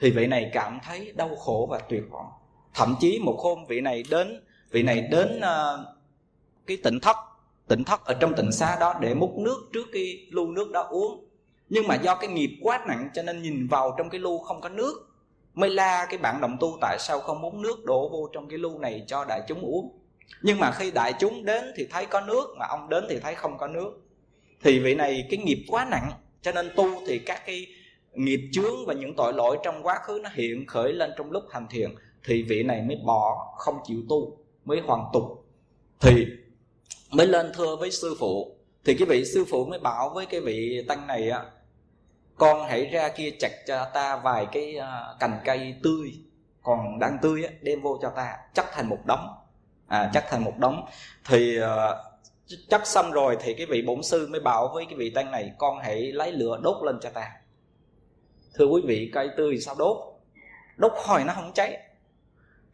Thì 0.00 0.10
vị 0.10 0.26
này 0.26 0.50
cảm 0.52 0.78
thấy 0.84 1.12
đau 1.16 1.36
khổ 1.36 1.68
và 1.70 1.78
tuyệt 1.78 2.02
vọng. 2.10 2.26
Thậm 2.74 2.96
chí 3.00 3.18
một 3.18 3.36
hôm 3.38 3.66
vị 3.66 3.80
này 3.80 4.02
đến 4.10 4.44
vị 4.70 4.82
này 4.82 5.00
đến 5.00 5.38
uh, 5.38 5.86
cái 6.66 6.76
tỉnh 6.82 7.00
thất 7.00 7.16
tỉnh 7.68 7.84
thất 7.84 8.04
ở 8.04 8.14
trong 8.14 8.34
tỉnh 8.36 8.52
xá 8.52 8.76
đó 8.80 8.94
để 9.00 9.14
múc 9.14 9.38
nước 9.38 9.68
trước 9.72 9.86
cái 9.92 10.26
lu 10.30 10.50
nước 10.50 10.70
đó 10.72 10.82
uống. 10.90 11.24
Nhưng 11.68 11.86
mà 11.86 11.94
do 11.94 12.14
cái 12.14 12.28
nghiệp 12.28 12.58
quá 12.62 12.84
nặng 12.88 13.08
cho 13.14 13.22
nên 13.22 13.42
nhìn 13.42 13.66
vào 13.66 13.94
trong 13.98 14.10
cái 14.10 14.20
lu 14.20 14.38
không 14.38 14.60
có 14.60 14.68
nước, 14.68 15.08
mới 15.54 15.70
la 15.70 16.06
cái 16.10 16.18
bạn 16.18 16.40
đồng 16.40 16.56
tu 16.60 16.78
tại 16.80 16.96
sao 17.00 17.20
không 17.20 17.40
muốn 17.40 17.62
nước 17.62 17.84
đổ 17.84 18.08
vô 18.08 18.28
trong 18.32 18.48
cái 18.48 18.58
lu 18.58 18.78
này 18.78 19.04
cho 19.06 19.24
đại 19.28 19.40
chúng 19.48 19.60
uống. 19.60 19.98
Nhưng 20.42 20.58
mà 20.58 20.70
khi 20.70 20.90
đại 20.90 21.12
chúng 21.18 21.44
đến 21.44 21.64
thì 21.76 21.86
thấy 21.90 22.06
có 22.06 22.20
nước, 22.20 22.54
mà 22.58 22.66
ông 22.66 22.88
đến 22.88 23.04
thì 23.08 23.20
thấy 23.20 23.34
không 23.34 23.58
có 23.58 23.66
nước. 23.66 24.00
Thì 24.62 24.78
vị 24.78 24.94
này 24.94 25.26
cái 25.30 25.38
nghiệp 25.38 25.64
quá 25.68 25.86
nặng, 25.90 26.10
cho 26.42 26.52
nên 26.52 26.70
tu 26.76 26.88
thì 27.06 27.18
các 27.18 27.46
cái 27.46 27.66
nghiệp 28.12 28.40
chướng 28.52 28.86
và 28.86 28.94
những 28.94 29.14
tội 29.16 29.32
lỗi 29.32 29.58
trong 29.62 29.82
quá 29.82 29.98
khứ 30.02 30.20
nó 30.22 30.30
hiện 30.32 30.66
khởi 30.66 30.92
lên 30.92 31.10
trong 31.16 31.30
lúc 31.30 31.44
hành 31.50 31.66
thiền, 31.70 31.94
thì 32.24 32.42
vị 32.42 32.62
này 32.62 32.82
mới 32.82 32.96
bỏ 33.06 33.54
không 33.58 33.78
chịu 33.86 34.02
tu, 34.08 34.38
mới 34.64 34.80
hoàn 34.80 35.04
tục. 35.12 35.44
Thì 36.00 36.26
mới 37.10 37.26
lên 37.26 37.52
thưa 37.54 37.76
với 37.76 37.90
sư 37.90 38.16
phụ. 38.18 38.56
Thì 38.84 38.94
cái 38.94 39.06
vị 39.08 39.24
sư 39.24 39.44
phụ 39.50 39.66
mới 39.66 39.78
bảo 39.78 40.10
với 40.14 40.26
cái 40.26 40.40
vị 40.40 40.84
tăng 40.88 41.06
này 41.06 41.30
á 41.30 41.44
con 42.36 42.66
hãy 42.68 42.86
ra 42.86 43.08
kia 43.08 43.30
chặt 43.38 43.50
cho 43.66 43.86
ta 43.94 44.16
vài 44.16 44.46
cái 44.52 44.76
à, 44.76 45.04
cành 45.20 45.40
cây 45.44 45.74
tươi 45.82 46.12
còn 46.62 46.98
đang 46.98 47.18
tươi 47.22 47.44
á 47.44 47.50
đem 47.60 47.82
vô 47.82 47.98
cho 48.02 48.10
ta 48.16 48.36
chắc 48.54 48.66
thành 48.72 48.88
một 48.88 48.98
đống. 49.04 49.28
À 49.86 50.10
chắc 50.14 50.24
thành 50.30 50.44
một 50.44 50.58
đống. 50.58 50.86
Thì 51.24 51.58
uh, 51.58 51.66
chắc 52.68 52.86
xong 52.86 53.10
rồi 53.10 53.36
thì 53.40 53.54
cái 53.54 53.66
vị 53.66 53.82
bổn 53.82 54.02
sư 54.02 54.28
mới 54.30 54.40
bảo 54.40 54.70
với 54.74 54.84
cái 54.84 54.94
vị 54.94 55.10
tăng 55.10 55.30
này 55.30 55.52
con 55.58 55.78
hãy 55.78 56.12
lấy 56.12 56.32
lửa 56.32 56.60
đốt 56.62 56.76
lên 56.84 56.98
cho 57.02 57.10
ta. 57.10 57.32
Thưa 58.54 58.66
quý 58.66 58.82
vị 58.86 59.10
cây 59.14 59.30
tươi 59.36 59.58
sao 59.58 59.74
đốt? 59.78 59.96
Đốt 60.76 60.92
hồi 60.96 61.24
nó 61.24 61.32
không 61.32 61.52
cháy 61.54 61.78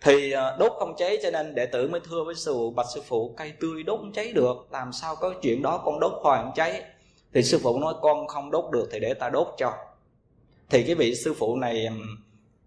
thì 0.02 0.32
ờ, 0.32 0.56
đốt 0.58 0.72
không 0.78 0.94
cháy 0.96 1.18
cho 1.22 1.30
nên 1.30 1.54
đệ 1.54 1.66
tử 1.66 1.88
mới 1.88 2.00
thưa 2.10 2.24
với 2.24 2.34
sư 2.34 2.52
phụ, 2.52 2.70
bạch 2.70 2.86
sư 2.94 3.02
phụ, 3.06 3.34
cây 3.36 3.52
tươi 3.60 3.82
đốt 3.82 3.98
không 4.00 4.12
cháy 4.12 4.32
được, 4.32 4.56
làm 4.70 4.92
sao 4.92 5.16
có 5.16 5.34
chuyện 5.42 5.62
đó 5.62 5.82
con 5.84 6.00
đốt 6.00 6.12
hoài 6.22 6.42
không 6.42 6.52
cháy? 6.54 6.82
Thì 7.34 7.42
sư 7.42 7.58
phụ 7.62 7.78
nói, 7.78 7.94
con 8.02 8.26
không 8.26 8.50
đốt 8.50 8.64
được 8.72 8.88
thì 8.92 9.00
để 9.00 9.14
ta 9.14 9.28
đốt 9.28 9.54
cho. 9.58 9.72
Thì 10.70 10.82
cái 10.82 10.94
vị 10.94 11.14
sư 11.14 11.34
phụ 11.38 11.56
này 11.56 11.88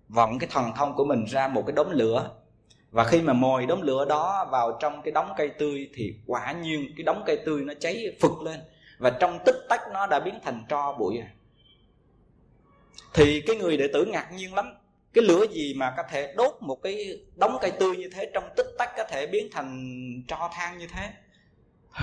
vận 0.07 0.39
cái 0.39 0.49
thần 0.51 0.71
thông 0.75 0.95
của 0.95 1.05
mình 1.05 1.25
ra 1.25 1.47
một 1.47 1.63
cái 1.67 1.73
đống 1.75 1.91
lửa. 1.91 2.31
Và 2.91 3.03
khi 3.03 3.21
mà 3.21 3.33
mồi 3.33 3.65
đống 3.65 3.81
lửa 3.81 4.05
đó 4.05 4.47
vào 4.51 4.77
trong 4.81 5.01
cái 5.01 5.11
đống 5.11 5.29
cây 5.37 5.49
tươi 5.49 5.89
thì 5.93 6.13
quả 6.27 6.51
nhiên 6.51 6.93
cái 6.97 7.03
đống 7.03 7.23
cây 7.25 7.37
tươi 7.45 7.61
nó 7.61 7.73
cháy 7.79 8.17
phực 8.21 8.41
lên. 8.41 8.59
Và 8.97 9.09
trong 9.09 9.39
tích 9.45 9.65
tắc 9.69 9.81
nó 9.93 10.07
đã 10.07 10.19
biến 10.19 10.39
thành 10.43 10.63
tro 10.69 10.93
bụi 10.93 11.17
à. 11.17 11.27
thì 13.13 13.41
cái 13.47 13.55
người 13.55 13.77
đệ 13.77 13.87
tử 13.93 14.05
ngạc 14.05 14.31
nhiên 14.33 14.53
lắm 14.53 14.73
cái 15.15 15.23
lửa 15.23 15.45
gì 15.51 15.73
mà 15.73 15.93
có 15.97 16.03
thể 16.09 16.33
đốt 16.37 16.53
một 16.59 16.81
cái 16.83 17.19
đống 17.35 17.57
cây 17.61 17.71
tươi 17.71 17.97
như 17.97 18.09
thế 18.13 18.31
trong 18.33 18.43
tích 18.57 18.67
tắc 18.77 18.89
có 18.97 19.03
thể 19.09 19.27
biến 19.27 19.47
thành 19.51 19.93
tro 20.27 20.49
than 20.53 20.77
như 20.77 20.87
thế? 20.87 21.09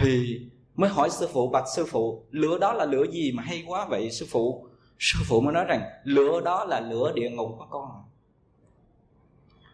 Thì 0.01 0.41
mới 0.75 0.91
hỏi 0.91 1.11
sư 1.11 1.29
phụ 1.33 1.49
bạch 1.49 1.65
sư 1.77 1.87
phụ 1.89 2.25
lửa 2.31 2.59
đó 2.59 2.73
là 2.73 2.85
lửa 2.85 3.05
gì 3.13 3.33
mà 3.33 3.43
hay 3.43 3.65
quá 3.67 3.87
vậy 3.89 4.11
sư 4.11 4.27
phụ? 4.31 4.67
Sư 4.99 5.19
phụ 5.29 5.41
mới 5.41 5.55
nói 5.55 5.65
rằng 5.65 5.83
lửa 6.05 6.41
đó 6.41 6.65
là 6.65 6.81
lửa 6.81 7.13
địa 7.15 7.31
ngục 7.31 7.49
của 7.59 7.67
con. 7.71 7.89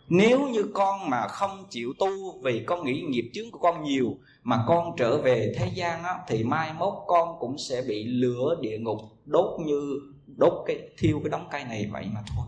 Nếu 0.09 0.49
như 0.49 0.70
con 0.74 1.11
mà 1.11 1.28
không 1.28 1.66
chịu 1.70 1.93
tu 1.99 2.41
vì 2.43 2.64
con 2.66 2.84
nghĩ 2.84 3.01
nghiệp 3.01 3.30
chướng 3.34 3.51
của 3.51 3.59
con 3.59 3.84
nhiều 3.84 4.16
mà 4.43 4.64
con 4.68 4.97
trở 4.97 5.18
về 5.22 5.55
thế 5.59 5.70
gian 5.74 6.03
á, 6.03 6.18
thì 6.28 6.45
mai 6.45 6.72
mốt 6.72 6.95
con 7.07 7.39
cũng 7.41 7.59
sẽ 7.59 7.82
bị 7.89 8.05
lửa 8.05 8.57
địa 8.61 8.78
ngục 8.78 8.99
đốt 9.24 9.61
như 9.61 10.01
đốt 10.36 10.53
cái 10.66 10.76
thiêu 10.99 11.20
cái 11.24 11.30
đống 11.30 11.49
cây 11.51 11.64
này 11.64 11.89
vậy 11.93 12.07
mà 12.14 12.20
thôi 12.26 12.47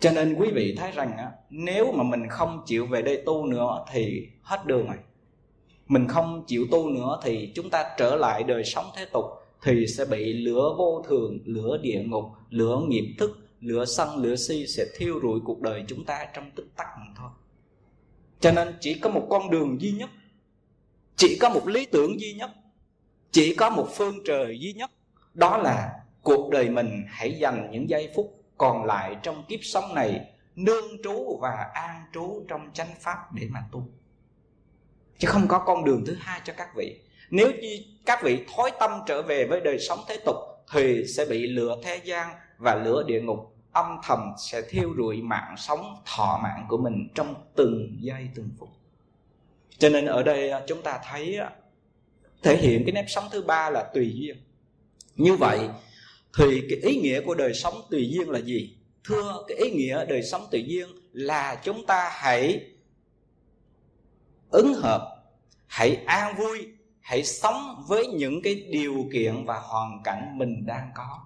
cho 0.00 0.10
nên 0.10 0.34
quý 0.34 0.50
vị 0.50 0.74
thấy 0.78 0.90
rằng 0.92 1.16
á, 1.16 1.30
nếu 1.50 1.92
mà 1.92 2.04
mình 2.04 2.28
không 2.28 2.62
chịu 2.66 2.86
về 2.86 3.02
đây 3.02 3.22
tu 3.26 3.46
nữa 3.46 3.84
thì 3.92 4.28
hết 4.42 4.66
đường 4.66 4.86
rồi. 4.86 4.96
Mình 5.88 6.08
không 6.08 6.44
chịu 6.46 6.66
tu 6.70 6.88
nữa 6.88 7.20
thì 7.22 7.52
chúng 7.54 7.70
ta 7.70 7.94
trở 7.98 8.16
lại 8.16 8.42
đời 8.42 8.64
sống 8.64 8.84
thế 8.96 9.04
tục 9.12 9.24
thì 9.62 9.86
sẽ 9.86 10.04
bị 10.04 10.32
lửa 10.32 10.74
vô 10.78 11.04
thường 11.08 11.38
lửa 11.44 11.78
địa 11.82 12.02
ngục 12.06 12.24
lửa 12.50 12.80
nghiệp 12.88 13.14
thức 13.18 13.38
lửa 13.60 13.84
sân 13.84 14.16
lửa 14.16 14.36
si 14.36 14.66
sẽ 14.66 14.84
thiêu 14.96 15.20
rụi 15.22 15.40
cuộc 15.44 15.60
đời 15.60 15.84
chúng 15.88 16.04
ta 16.04 16.26
trong 16.34 16.50
tích 16.56 16.66
tắc 16.76 16.86
mà 16.98 17.06
thôi. 17.16 17.30
Cho 18.40 18.52
nên 18.52 18.76
chỉ 18.80 18.94
có 18.94 19.10
một 19.10 19.26
con 19.30 19.50
đường 19.50 19.80
duy 19.80 19.92
nhất 19.92 20.10
chỉ 21.16 21.38
có 21.40 21.48
một 21.48 21.68
lý 21.68 21.86
tưởng 21.86 22.20
duy 22.20 22.32
nhất 22.32 22.50
chỉ 23.30 23.54
có 23.54 23.70
một 23.70 23.88
phương 23.94 24.14
trời 24.26 24.58
duy 24.60 24.72
nhất 24.72 24.90
đó 25.34 25.56
là 25.56 25.90
cuộc 26.22 26.50
đời 26.50 26.70
mình 26.70 27.04
hãy 27.08 27.38
dành 27.38 27.68
những 27.72 27.90
giây 27.90 28.10
phút 28.14 28.37
còn 28.58 28.84
lại 28.84 29.16
trong 29.22 29.44
kiếp 29.48 29.60
sống 29.62 29.94
này, 29.94 30.20
nương 30.56 31.02
trú 31.04 31.38
và 31.40 31.70
an 31.74 32.04
trú 32.14 32.44
trong 32.48 32.70
chánh 32.72 32.94
pháp 33.00 33.32
để 33.34 33.48
mà 33.50 33.60
tu. 33.72 33.88
Chứ 35.18 35.28
không 35.28 35.48
có 35.48 35.58
con 35.58 35.84
đường 35.84 36.04
thứ 36.06 36.16
hai 36.20 36.40
cho 36.44 36.52
các 36.56 36.68
vị. 36.76 37.00
Nếu 37.30 37.50
như 37.60 37.78
các 38.06 38.22
vị 38.22 38.44
thói 38.56 38.70
tâm 38.80 38.90
trở 39.06 39.22
về 39.22 39.46
với 39.46 39.60
đời 39.60 39.78
sống 39.78 39.98
thế 40.08 40.18
tục, 40.26 40.36
thì 40.72 41.04
sẽ 41.16 41.24
bị 41.24 41.46
lửa 41.46 41.76
thế 41.84 42.00
gian 42.04 42.28
và 42.58 42.74
lửa 42.74 43.02
địa 43.06 43.20
ngục. 43.20 43.54
Âm 43.72 43.98
thầm 44.04 44.32
sẽ 44.38 44.62
thiêu 44.62 44.94
rụi 44.96 45.22
mạng 45.22 45.54
sống, 45.56 45.96
thọ 46.16 46.40
mạng 46.42 46.66
của 46.68 46.76
mình 46.76 47.08
trong 47.14 47.34
từng 47.56 47.96
giây, 48.00 48.28
từng 48.34 48.50
phút. 48.58 48.68
Cho 49.78 49.88
nên 49.88 50.06
ở 50.06 50.22
đây 50.22 50.50
à, 50.50 50.62
chúng 50.66 50.82
ta 50.82 51.00
thấy 51.10 51.36
à, 51.36 51.50
thể 52.42 52.56
hiện 52.56 52.82
cái 52.84 52.92
nếp 52.92 53.04
sống 53.08 53.24
thứ 53.32 53.42
ba 53.42 53.70
là 53.70 53.90
tùy 53.94 54.12
duyên. 54.14 54.36
Như 55.16 55.36
vậy 55.36 55.68
thì 56.36 56.62
cái 56.68 56.78
ý 56.82 57.00
nghĩa 57.00 57.20
của 57.20 57.34
đời 57.34 57.54
sống 57.54 57.74
tùy 57.90 58.08
duyên 58.10 58.30
là 58.30 58.38
gì? 58.38 58.76
Thưa, 59.04 59.44
cái 59.48 59.56
ý 59.56 59.70
nghĩa 59.70 60.04
đời 60.06 60.22
sống 60.22 60.46
tùy 60.50 60.64
duyên 60.68 60.88
là 61.12 61.60
chúng 61.64 61.86
ta 61.86 62.10
hãy 62.12 62.60
ứng 64.50 64.74
hợp, 64.74 65.24
hãy 65.66 65.96
an 66.06 66.36
vui, 66.36 66.68
hãy 67.00 67.24
sống 67.24 67.84
với 67.88 68.06
những 68.06 68.42
cái 68.42 68.54
điều 68.54 69.08
kiện 69.12 69.44
và 69.44 69.60
hoàn 69.60 70.02
cảnh 70.04 70.38
mình 70.38 70.66
đang 70.66 70.90
có. 70.94 71.18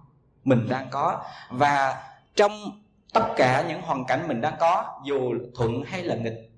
Mình 0.45 0.67
đang 0.69 0.89
có. 0.91 1.25
Và 1.51 2.05
trong 2.35 2.83
tất 3.13 3.25
cả 3.37 3.65
những 3.69 3.83
hoàn 3.83 4.05
cảnh 4.05 4.29
mình 4.29 4.41
đang 4.41 4.55
có, 4.61 5.01
dù 5.07 5.33
thuận 5.55 5.83
hay 5.87 6.03
là 6.03 6.15
nghịch, 6.15 6.51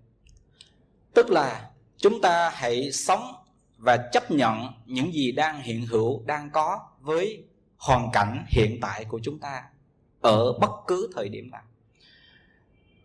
tức 1.14 1.30
là 1.30 1.70
chúng 1.96 2.20
ta 2.20 2.50
hãy 2.50 2.92
sống 2.92 3.34
và 3.78 3.96
chấp 4.12 4.30
nhận 4.30 4.66
những 4.86 5.12
gì 5.12 5.32
đang 5.32 5.62
hiện 5.62 5.86
hữu, 5.86 6.22
đang 6.26 6.50
có 6.50 6.80
với 7.00 7.44
hoàn 7.86 8.10
cảnh 8.12 8.44
hiện 8.48 8.78
tại 8.80 9.04
của 9.04 9.20
chúng 9.22 9.38
ta 9.38 9.62
ở 10.20 10.52
bất 10.58 10.70
cứ 10.86 11.10
thời 11.14 11.28
điểm 11.28 11.50
nào. 11.50 11.62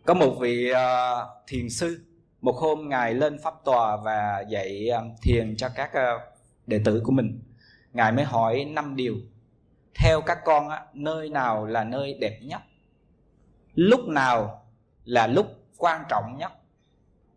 Có 0.04 0.14
một 0.14 0.36
vị 0.40 0.72
uh, 0.72 1.28
thiền 1.46 1.70
sư 1.70 2.04
một 2.40 2.56
hôm 2.56 2.88
ngài 2.88 3.14
lên 3.14 3.38
pháp 3.42 3.54
tòa 3.64 3.96
và 3.96 4.44
dạy 4.48 4.88
um, 4.88 5.10
thiền 5.22 5.56
cho 5.56 5.68
các 5.68 5.90
uh, 5.92 6.20
đệ 6.66 6.80
tử 6.84 7.02
của 7.04 7.12
mình. 7.12 7.42
Ngài 7.92 8.12
mới 8.12 8.24
hỏi 8.24 8.64
năm 8.64 8.96
điều 8.96 9.16
theo 9.94 10.20
các 10.20 10.38
con 10.44 10.68
nơi 10.94 11.28
nào 11.28 11.66
là 11.66 11.84
nơi 11.84 12.18
đẹp 12.20 12.38
nhất? 12.42 12.60
Lúc 13.74 14.00
nào 14.08 14.66
là 15.04 15.26
lúc 15.26 15.46
quan 15.76 16.04
trọng 16.08 16.36
nhất? 16.38 16.52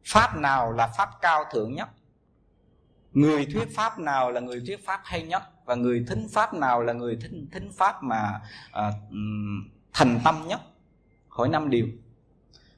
Pháp 0.06 0.38
nào 0.38 0.72
là 0.72 0.88
pháp 0.88 1.10
cao 1.22 1.44
thượng 1.52 1.76
nhất? 1.76 1.90
Người 3.14 3.46
thuyết 3.46 3.76
pháp 3.76 4.00
nào 4.00 4.32
là 4.32 4.40
người 4.40 4.62
thuyết 4.68 4.86
pháp 4.86 5.02
hay 5.04 5.24
nhất? 5.24 5.44
Và 5.66 5.76
người 5.76 6.06
thính 6.08 6.28
pháp 6.34 6.54
nào 6.54 6.82
là 6.82 6.94
người 6.94 7.18
thính 7.22 7.48
thính 7.52 7.72
pháp 7.78 8.04
mà 8.04 8.42
uh, 8.70 8.94
thành 9.94 10.20
tâm 10.24 10.36
nhất? 10.48 10.62
Hỏi 11.28 11.50
năm 11.50 11.70
điều. 11.70 11.88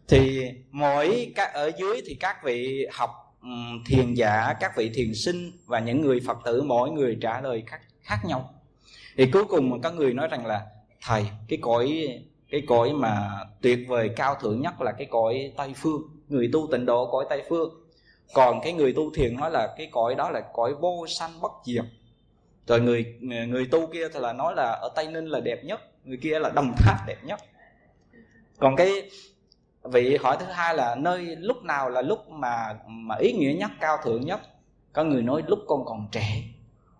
Thì 0.07 0.45
mỗi 0.71 1.31
các 1.35 1.53
ở 1.53 1.71
dưới 1.79 2.01
thì 2.05 2.15
các 2.19 2.43
vị 2.43 2.87
học 2.93 3.09
thiền 3.85 4.13
giả 4.13 4.53
các 4.59 4.77
vị 4.77 4.91
thiền 4.93 5.13
sinh 5.13 5.51
và 5.65 5.79
những 5.79 6.01
người 6.01 6.19
phật 6.27 6.37
tử 6.45 6.61
mỗi 6.61 6.91
người 6.91 7.17
trả 7.21 7.41
lời 7.41 7.63
khác 7.67 7.81
khác 8.01 8.19
nhau. 8.25 8.53
Thì 9.17 9.31
cuối 9.31 9.45
cùng 9.45 9.81
có 9.81 9.91
người 9.91 10.13
nói 10.13 10.27
rằng 10.27 10.45
là 10.45 10.65
thầy 11.01 11.25
cái 11.47 11.59
cõi 11.61 12.07
cái 12.49 12.61
cõi 12.67 12.93
mà 12.93 13.39
tuyệt 13.61 13.79
vời 13.87 14.09
cao 14.15 14.35
thượng 14.41 14.61
nhất 14.61 14.81
là 14.81 14.91
cái 14.91 15.07
cõi 15.11 15.53
tây 15.57 15.73
phương. 15.75 16.01
Người 16.27 16.49
tu 16.53 16.67
tịnh 16.71 16.85
độ 16.85 17.11
cõi 17.11 17.25
tây 17.29 17.43
phương 17.49 17.84
còn 18.33 18.61
cái 18.63 18.73
người 18.73 18.93
tu 18.93 19.11
thiền 19.13 19.35
nói 19.35 19.51
là 19.51 19.73
cái 19.77 19.89
cõi 19.91 20.15
đó 20.15 20.29
là 20.29 20.41
cõi 20.53 20.73
vô 20.73 21.05
sanh 21.07 21.41
bất 21.41 21.51
diệt. 21.65 21.85
Rồi 22.67 22.81
người 22.81 23.15
người 23.21 23.67
tu 23.71 23.87
kia 23.87 24.09
thì 24.13 24.19
là 24.19 24.33
nói 24.33 24.53
là 24.55 24.71
ở 24.71 24.89
tây 24.95 25.07
ninh 25.07 25.25
là 25.25 25.39
đẹp 25.39 25.63
nhất, 25.63 25.81
người 26.03 26.17
kia 26.21 26.39
là 26.39 26.49
đồng 26.49 26.73
tháp 26.77 27.07
đẹp 27.07 27.17
nhất. 27.23 27.39
Còn 28.59 28.75
cái 28.75 29.09
vị 29.83 30.17
hỏi 30.17 30.37
thứ 30.39 30.45
hai 30.45 30.75
là 30.75 30.95
nơi 30.95 31.35
lúc 31.35 31.63
nào 31.63 31.89
là 31.89 32.01
lúc 32.01 32.29
mà 32.29 32.79
mà 32.87 33.15
ý 33.15 33.33
nghĩa 33.33 33.53
nhất, 33.59 33.71
cao 33.79 33.97
thượng 34.03 34.21
nhất? 34.21 34.41
Có 34.93 35.03
người 35.03 35.21
nói 35.21 35.43
lúc 35.47 35.59
con 35.67 35.85
còn 35.85 36.07
trẻ. 36.11 36.43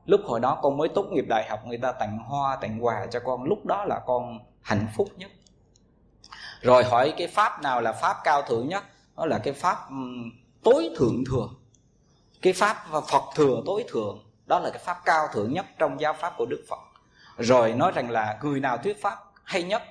Lúc 0.06 0.22
hồi 0.26 0.40
đó 0.40 0.60
con 0.62 0.78
mới 0.78 0.90
tốt 0.90 1.06
nghiệp 1.12 1.26
đại 1.28 1.50
học, 1.50 1.60
người 1.66 1.78
ta 1.78 1.92
tặng 1.92 2.18
hoa, 2.18 2.56
tặng 2.56 2.86
quà 2.86 3.06
cho 3.12 3.20
con. 3.20 3.44
Lúc 3.44 3.66
đó 3.66 3.86
là 3.86 4.00
con 4.06 4.40
hạnh 4.62 4.88
phúc 4.96 5.10
nhất. 5.18 5.32
Rồi 6.62 6.84
hỏi 6.84 7.14
cái 7.18 7.28
pháp 7.28 7.62
nào 7.62 7.82
là 7.82 7.92
pháp 7.92 8.18
cao 8.24 8.42
thượng 8.42 8.68
nhất? 8.68 8.84
Đó 9.18 9.26
là 9.26 9.40
cái 9.44 9.54
pháp 9.54 9.78
tối 10.66 10.90
thượng 10.96 11.24
thừa. 11.26 11.48
Cái 12.42 12.54
pháp 12.54 12.78
và 12.90 13.02
phật 13.02 13.24
thừa 13.36 13.62
tối 13.66 13.84
thượng, 13.88 14.24
đó 14.46 14.60
là 14.60 14.70
cái 14.70 14.82
pháp 14.86 14.98
cao 15.06 15.28
thượng 15.34 15.54
nhất 15.54 15.66
trong 15.80 16.00
giáo 16.00 16.14
pháp 16.14 16.34
của 16.38 16.46
đức 16.46 16.64
phật. 16.70 16.80
Rồi 17.38 17.74
nói 17.74 17.92
rằng 17.96 18.10
là 18.12 18.40
người 18.44 18.60
nào 18.60 18.78
thuyết 18.78 19.02
pháp 19.02 19.18
hay 19.44 19.64
nhất, 19.64 19.82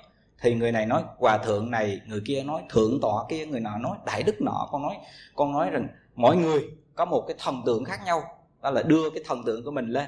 thì 0.41 0.55
người 0.55 0.71
này 0.71 0.85
nói, 0.85 1.03
hòa 1.17 1.37
thượng 1.37 1.71
này, 1.71 2.01
người 2.05 2.21
kia 2.25 2.43
nói, 2.43 2.61
thượng 2.69 2.99
tọa 3.01 3.23
kia, 3.29 3.45
người 3.45 3.59
nọ 3.59 3.77
nói, 3.77 3.97
đại 4.05 4.23
đức 4.23 4.41
nọ, 4.41 4.67
con 4.71 4.81
nói 4.81 4.97
con 5.35 5.51
nói 5.51 5.69
rằng 5.69 5.87
mỗi 6.15 6.37
người 6.37 6.69
có 6.95 7.05
một 7.05 7.23
cái 7.27 7.35
thần 7.39 7.61
tượng 7.65 7.85
khác 7.85 7.99
nhau. 8.05 8.23
Đó 8.61 8.69
là 8.69 8.83
đưa 8.83 9.09
cái 9.09 9.23
thần 9.25 9.43
tượng 9.45 9.65
của 9.65 9.71
mình 9.71 9.87
lên. 9.87 10.05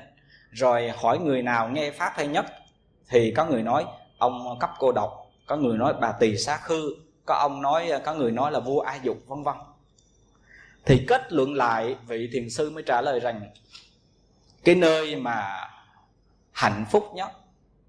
Rồi 0.51 0.89
hỏi 0.89 1.19
người 1.19 1.41
nào 1.41 1.69
nghe 1.69 1.91
pháp 1.91 2.11
hay 2.15 2.27
nhất, 2.27 2.45
thì 3.09 3.33
có 3.37 3.45
người 3.45 3.63
nói, 3.63 3.85
ông 4.17 4.59
cấp 4.59 4.71
cô 4.79 4.91
độc. 4.91 5.31
Có 5.47 5.55
người 5.55 5.77
nói, 5.77 5.93
bà 6.01 6.11
tỳ 6.11 6.37
xá 6.37 6.57
khư. 6.57 6.95
Có 7.25 7.35
ông 7.35 7.61
nói, 7.61 7.91
có 8.05 8.13
người 8.13 8.31
nói 8.31 8.51
là 8.51 8.59
vua 8.59 8.79
ai 8.79 8.99
dục, 9.03 9.17
vân 9.27 9.43
vân 9.43 9.55
thì 10.87 11.05
kết 11.07 11.33
luận 11.33 11.53
lại, 11.53 11.95
vị 12.07 12.29
thiền 12.33 12.49
sư 12.49 12.69
mới 12.69 12.83
trả 12.83 13.01
lời 13.01 13.19
rằng, 13.19 13.41
cái 14.63 14.75
nơi 14.75 15.15
mà 15.15 15.69
hạnh 16.51 16.85
phúc 16.91 17.03
nhất, 17.15 17.31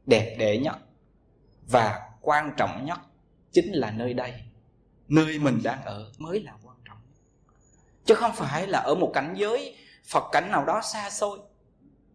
đẹp 0.07 0.37
đẽ 0.39 0.57
nhất 0.57 0.77
và 1.69 2.01
quan 2.21 2.53
trọng 2.57 2.85
nhất 2.85 2.99
chính 3.53 3.73
là 3.73 3.91
nơi 3.91 4.15
đây. 4.15 4.33
Nơi 5.09 5.39
mình 5.39 5.61
đang 5.65 5.85
ở 5.85 6.13
mới 6.19 6.41
là 6.41 6.53
quan 6.65 6.77
trọng 6.85 6.99
chứ 8.05 8.15
không 8.15 8.33
phải 8.35 8.67
là 8.67 8.79
ở 8.79 8.95
một 8.95 9.11
cảnh 9.15 9.35
giới, 9.37 9.77
phật 10.11 10.25
cảnh 10.33 10.51
nào 10.51 10.65
đó 10.65 10.81
xa 10.83 11.11
xôi. 11.11 11.39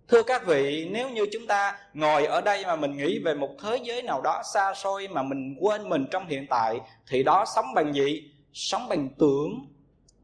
Thưa 0.08 0.24
các 0.24 0.46
vị, 0.46 0.90
nếu 0.92 1.10
như 1.10 1.28
chúng 1.32 1.48
ta 1.48 1.78
ngồi 1.94 2.26
ở 2.26 2.42
đây 2.42 2.66
mà 2.66 2.76
mình 2.76 2.98
nghĩ 2.98 3.20
về 3.20 3.34
một 3.34 3.50
thế 3.64 3.80
giới 3.84 4.02
nào 4.02 4.22
đó 4.22 4.42
xa 4.54 4.74
xôi 4.74 5.08
mà 5.08 5.24
mình 5.24 5.56
quên 5.60 5.90
mình 5.90 6.06
trong 6.12 6.28
hiện 6.28 6.48
tại, 6.50 6.80
thì 7.08 7.24
đó 7.24 7.46
sống 7.56 7.66
bằng 7.76 7.94
gì? 7.94 8.34
Sống 8.54 8.90
bằng 8.90 9.10
tưởng 9.20 9.73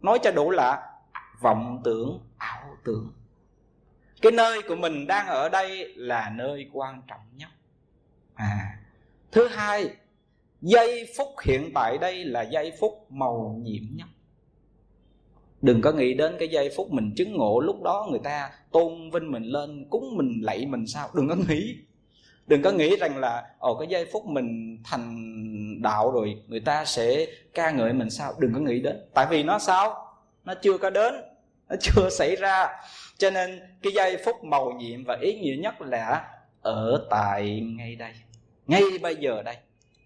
nói 0.01 0.19
cho 0.23 0.31
đủ 0.31 0.49
là 0.49 0.91
vọng 1.41 1.81
tưởng, 1.83 2.19
ảo 2.37 2.77
tưởng. 2.83 3.13
Cái 4.21 4.31
nơi 4.31 4.61
của 4.67 4.75
mình 4.75 5.07
đang 5.07 5.27
ở 5.27 5.49
đây 5.49 5.93
là 5.95 6.33
nơi 6.35 6.69
quan 6.73 7.01
trọng 7.07 7.21
nhất. 7.35 7.49
À 8.33 8.79
thứ 9.31 9.47
hai, 9.47 9.89
giây 10.61 11.07
phút 11.17 11.27
hiện 11.43 11.71
tại 11.75 11.97
đây 11.97 12.25
là 12.25 12.41
giây 12.41 12.71
phút 12.79 13.05
màu 13.09 13.59
nhiệm 13.63 13.83
nhất. 13.95 14.07
Đừng 15.61 15.81
có 15.81 15.91
nghĩ 15.91 16.13
đến 16.13 16.35
cái 16.39 16.47
giây 16.47 16.69
phút 16.75 16.91
mình 16.91 17.13
chứng 17.15 17.33
ngộ, 17.37 17.59
lúc 17.59 17.81
đó 17.83 18.07
người 18.09 18.19
ta 18.23 18.51
tôn 18.71 19.11
vinh 19.11 19.31
mình 19.31 19.43
lên, 19.43 19.87
cúng 19.89 20.17
mình, 20.17 20.41
lạy 20.41 20.65
mình 20.65 20.87
sao? 20.87 21.09
Đừng 21.15 21.27
có 21.27 21.35
nghĩ. 21.35 21.75
Đừng 22.47 22.61
có 22.61 22.71
nghĩ 22.71 22.95
rằng 22.95 23.17
là, 23.17 23.43
ồ, 23.59 23.79
cái 23.79 23.87
giây 23.87 24.05
phút 24.11 24.25
mình 24.25 24.77
thành 24.83 25.13
đạo 25.81 26.11
rồi, 26.11 26.41
người 26.47 26.59
ta 26.59 26.85
sẽ 26.85 27.25
ca 27.53 27.71
ngợi 27.71 27.93
mình 27.93 28.09
sao? 28.09 28.33
Đừng 28.39 28.53
có 28.53 28.59
nghĩ 28.59 28.79
đến. 28.79 29.05
Tại 29.13 29.27
vì 29.29 29.43
nó 29.43 29.59
sao? 29.59 30.15
Nó 30.45 30.53
chưa 30.61 30.77
có 30.77 30.89
đến. 30.89 31.13
Nó 31.69 31.75
chưa 31.81 32.09
xảy 32.11 32.35
ra. 32.35 32.67
Cho 33.17 33.29
nên 33.29 33.61
cái 33.81 33.93
giây 33.93 34.17
phút 34.25 34.43
màu 34.43 34.71
nhiệm 34.71 35.03
và 35.03 35.17
ý 35.21 35.39
nghĩa 35.39 35.55
nhất 35.55 35.81
là 35.81 36.27
ở 36.61 37.07
tại 37.09 37.59
ngay 37.59 37.95
đây. 37.95 38.11
Ngay 38.67 38.83
bây 39.01 39.15
giờ 39.15 39.41
đây 39.43 39.55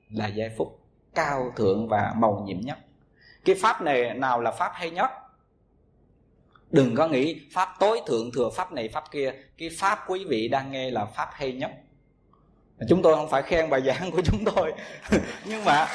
là 0.09 0.27
giây 0.27 0.49
phút 0.57 0.79
cao 1.15 1.53
thượng 1.55 1.87
và 1.87 2.13
màu 2.17 2.43
nhiệm 2.47 2.61
nhất. 2.61 2.77
Cái 3.45 3.55
pháp 3.61 3.81
này 3.81 4.13
nào 4.13 4.41
là 4.41 4.51
pháp 4.51 4.71
hay 4.73 4.91
nhất? 4.91 5.09
Đừng 6.71 6.95
có 6.95 7.07
nghĩ 7.07 7.41
pháp 7.51 7.69
tối 7.79 8.01
thượng 8.07 8.31
thừa, 8.31 8.49
pháp 8.49 8.71
này, 8.71 8.89
pháp 8.89 9.03
kia. 9.11 9.33
Cái 9.57 9.69
pháp 9.77 9.99
quý 10.07 10.25
vị 10.27 10.47
đang 10.47 10.71
nghe 10.71 10.91
là 10.91 11.05
pháp 11.05 11.29
hay 11.33 11.51
nhất 11.51 11.71
chúng 12.89 13.01
tôi 13.01 13.15
không 13.15 13.29
phải 13.29 13.41
khen 13.41 13.69
bài 13.69 13.81
giảng 13.85 14.11
của 14.11 14.21
chúng 14.25 14.45
tôi. 14.55 14.73
Nhưng 15.45 15.65
mà 15.65 15.87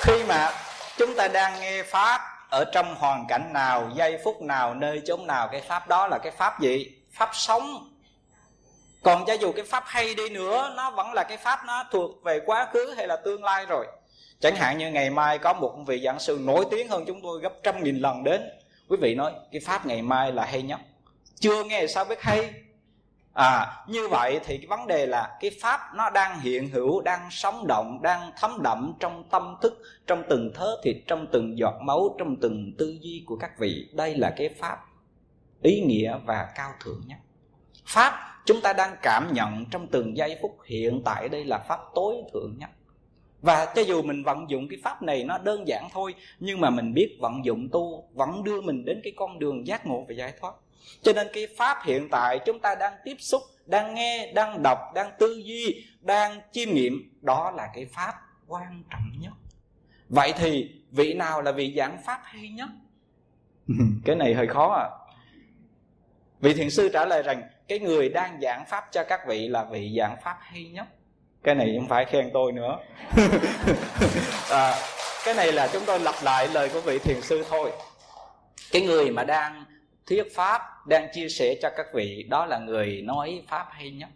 khi 0.00 0.24
mà 0.28 0.52
chúng 0.98 1.16
ta 1.16 1.28
đang 1.28 1.60
nghe 1.60 1.82
pháp 1.82 2.20
ở 2.50 2.64
trong 2.72 2.94
hoàn 2.94 3.26
cảnh 3.28 3.52
nào, 3.52 3.90
giây 3.94 4.18
phút 4.24 4.42
nào, 4.42 4.74
nơi 4.74 5.02
chốn 5.06 5.26
nào, 5.26 5.48
cái 5.52 5.60
pháp 5.60 5.88
đó 5.88 6.06
là 6.06 6.18
cái 6.18 6.32
pháp 6.32 6.60
gì? 6.60 6.86
Pháp 7.12 7.30
sống. 7.32 7.90
Còn 9.02 9.24
cho 9.26 9.32
dù 9.32 9.52
cái 9.52 9.64
pháp 9.64 9.84
hay 9.86 10.14
đi 10.14 10.28
nữa, 10.28 10.72
nó 10.76 10.90
vẫn 10.90 11.12
là 11.12 11.24
cái 11.24 11.36
pháp 11.36 11.58
nó 11.66 11.84
thuộc 11.90 12.10
về 12.24 12.40
quá 12.46 12.68
khứ 12.72 12.94
hay 12.96 13.06
là 13.06 13.16
tương 13.16 13.44
lai 13.44 13.66
rồi. 13.66 13.86
Chẳng 14.40 14.56
hạn 14.56 14.78
như 14.78 14.90
ngày 14.90 15.10
mai 15.10 15.38
có 15.38 15.52
một 15.52 15.74
vị 15.86 16.00
giảng 16.04 16.18
sư 16.18 16.38
nổi 16.40 16.64
tiếng 16.70 16.88
hơn 16.88 17.04
chúng 17.06 17.22
tôi 17.22 17.40
gấp 17.40 17.52
trăm 17.62 17.82
nghìn 17.82 17.96
lần 17.96 18.24
đến, 18.24 18.42
quý 18.88 18.96
vị 19.00 19.14
nói, 19.14 19.32
cái 19.52 19.60
pháp 19.66 19.86
ngày 19.86 20.02
mai 20.02 20.32
là 20.32 20.44
hay 20.44 20.62
nhất. 20.62 20.80
Chưa 21.40 21.64
nghe 21.64 21.86
sao 21.86 22.04
biết 22.04 22.22
hay 22.22 22.52
à 23.34 23.84
như 23.88 24.08
vậy 24.08 24.40
thì 24.44 24.58
cái 24.58 24.66
vấn 24.66 24.86
đề 24.86 25.06
là 25.06 25.36
cái 25.40 25.50
pháp 25.62 25.80
nó 25.94 26.10
đang 26.10 26.40
hiện 26.40 26.68
hữu, 26.68 27.00
đang 27.00 27.28
sống 27.30 27.66
động, 27.66 27.98
đang 28.02 28.32
thấm 28.36 28.62
đậm 28.62 28.94
trong 29.00 29.24
tâm 29.30 29.56
thức, 29.62 29.82
trong 30.06 30.22
từng 30.30 30.50
thớ 30.54 30.76
thịt, 30.84 30.96
trong 31.06 31.26
từng 31.32 31.58
giọt 31.58 31.74
máu, 31.82 32.16
trong 32.18 32.36
từng 32.40 32.72
tư 32.78 32.98
duy 33.00 33.24
của 33.26 33.36
các 33.36 33.58
vị. 33.58 33.88
Đây 33.92 34.14
là 34.14 34.34
cái 34.36 34.48
pháp 34.48 34.78
ý 35.62 35.80
nghĩa 35.80 36.18
và 36.24 36.52
cao 36.54 36.70
thượng 36.84 37.00
nhất. 37.06 37.18
Pháp 37.86 38.12
chúng 38.46 38.60
ta 38.60 38.72
đang 38.72 38.96
cảm 39.02 39.32
nhận 39.32 39.64
trong 39.70 39.86
từng 39.86 40.16
giây 40.16 40.38
phút 40.42 40.58
hiện 40.64 41.02
tại, 41.04 41.28
đây 41.28 41.44
là 41.44 41.58
pháp 41.58 41.80
tối 41.94 42.16
thượng 42.32 42.58
nhất. 42.58 42.70
Và 43.42 43.72
cho 43.74 43.82
dù 43.82 44.02
mình 44.02 44.22
vận 44.24 44.50
dụng 44.50 44.68
cái 44.70 44.78
pháp 44.84 45.02
này 45.02 45.24
nó 45.24 45.38
đơn 45.38 45.68
giản 45.68 45.88
thôi, 45.92 46.14
nhưng 46.40 46.60
mà 46.60 46.70
mình 46.70 46.94
biết 46.94 47.16
vận 47.20 47.44
dụng 47.44 47.68
tu, 47.72 48.08
vẫn 48.12 48.44
đưa 48.44 48.60
mình 48.60 48.84
đến 48.84 49.00
cái 49.04 49.12
con 49.16 49.38
đường 49.38 49.66
giác 49.66 49.86
ngộ 49.86 50.04
và 50.08 50.14
giải 50.14 50.32
thoát 50.40 50.54
cho 51.02 51.12
nên 51.12 51.26
cái 51.32 51.46
pháp 51.56 51.78
hiện 51.84 52.08
tại 52.10 52.38
chúng 52.46 52.60
ta 52.60 52.74
đang 52.74 52.92
tiếp 53.04 53.16
xúc 53.18 53.42
đang 53.66 53.94
nghe 53.94 54.32
đang 54.32 54.62
đọc 54.62 54.78
đang 54.94 55.10
tư 55.18 55.42
duy 55.44 55.86
đang 56.00 56.40
chiêm 56.52 56.68
nghiệm 56.74 57.18
đó 57.20 57.50
là 57.50 57.68
cái 57.74 57.86
pháp 57.92 58.14
quan 58.46 58.82
trọng 58.90 59.12
nhất. 59.20 59.32
Vậy 60.08 60.32
thì 60.38 60.70
vị 60.90 61.14
nào 61.14 61.42
là 61.42 61.52
vị 61.52 61.74
giảng 61.76 61.98
pháp 62.06 62.20
hay 62.24 62.48
nhất? 62.48 62.68
Cái 64.04 64.16
này 64.16 64.34
hơi 64.34 64.46
khó 64.46 64.74
à. 64.74 64.86
Vị 66.40 66.54
thiền 66.54 66.70
sư 66.70 66.90
trả 66.92 67.04
lời 67.04 67.22
rằng 67.22 67.42
cái 67.68 67.78
người 67.78 68.08
đang 68.08 68.40
giảng 68.42 68.64
pháp 68.68 68.84
cho 68.90 69.04
các 69.04 69.20
vị 69.28 69.48
là 69.48 69.64
vị 69.64 69.94
giảng 69.98 70.16
pháp 70.24 70.38
hay 70.40 70.64
nhất? 70.64 70.86
Cái 71.42 71.54
này 71.54 71.74
không 71.78 71.88
phải 71.88 72.04
khen 72.04 72.30
tôi 72.34 72.52
nữa. 72.52 72.78
À, 74.50 74.74
cái 75.24 75.34
này 75.34 75.52
là 75.52 75.68
chúng 75.72 75.82
tôi 75.86 76.00
lặp 76.00 76.14
lại 76.22 76.48
lời 76.48 76.68
của 76.72 76.80
vị 76.80 76.98
thiền 76.98 77.20
sư 77.20 77.44
thôi. 77.50 77.72
Cái 78.72 78.82
người 78.82 79.10
mà 79.10 79.24
đang 79.24 79.64
thuyết 80.06 80.34
pháp 80.34 80.86
đang 80.86 81.08
chia 81.12 81.28
sẻ 81.28 81.54
cho 81.62 81.70
các 81.76 81.86
vị, 81.94 82.26
đó 82.30 82.46
là 82.46 82.58
người 82.58 83.02
nói 83.02 83.42
pháp 83.48 83.66
hay 83.70 83.90
nhất. 83.90 84.08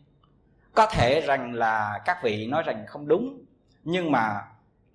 Có 0.74 0.86
thể 0.86 1.20
rằng 1.20 1.54
là 1.54 2.00
các 2.04 2.18
vị 2.22 2.46
nói 2.46 2.62
rằng 2.66 2.84
không 2.88 3.08
đúng, 3.08 3.44
nhưng 3.84 4.12
mà 4.12 4.40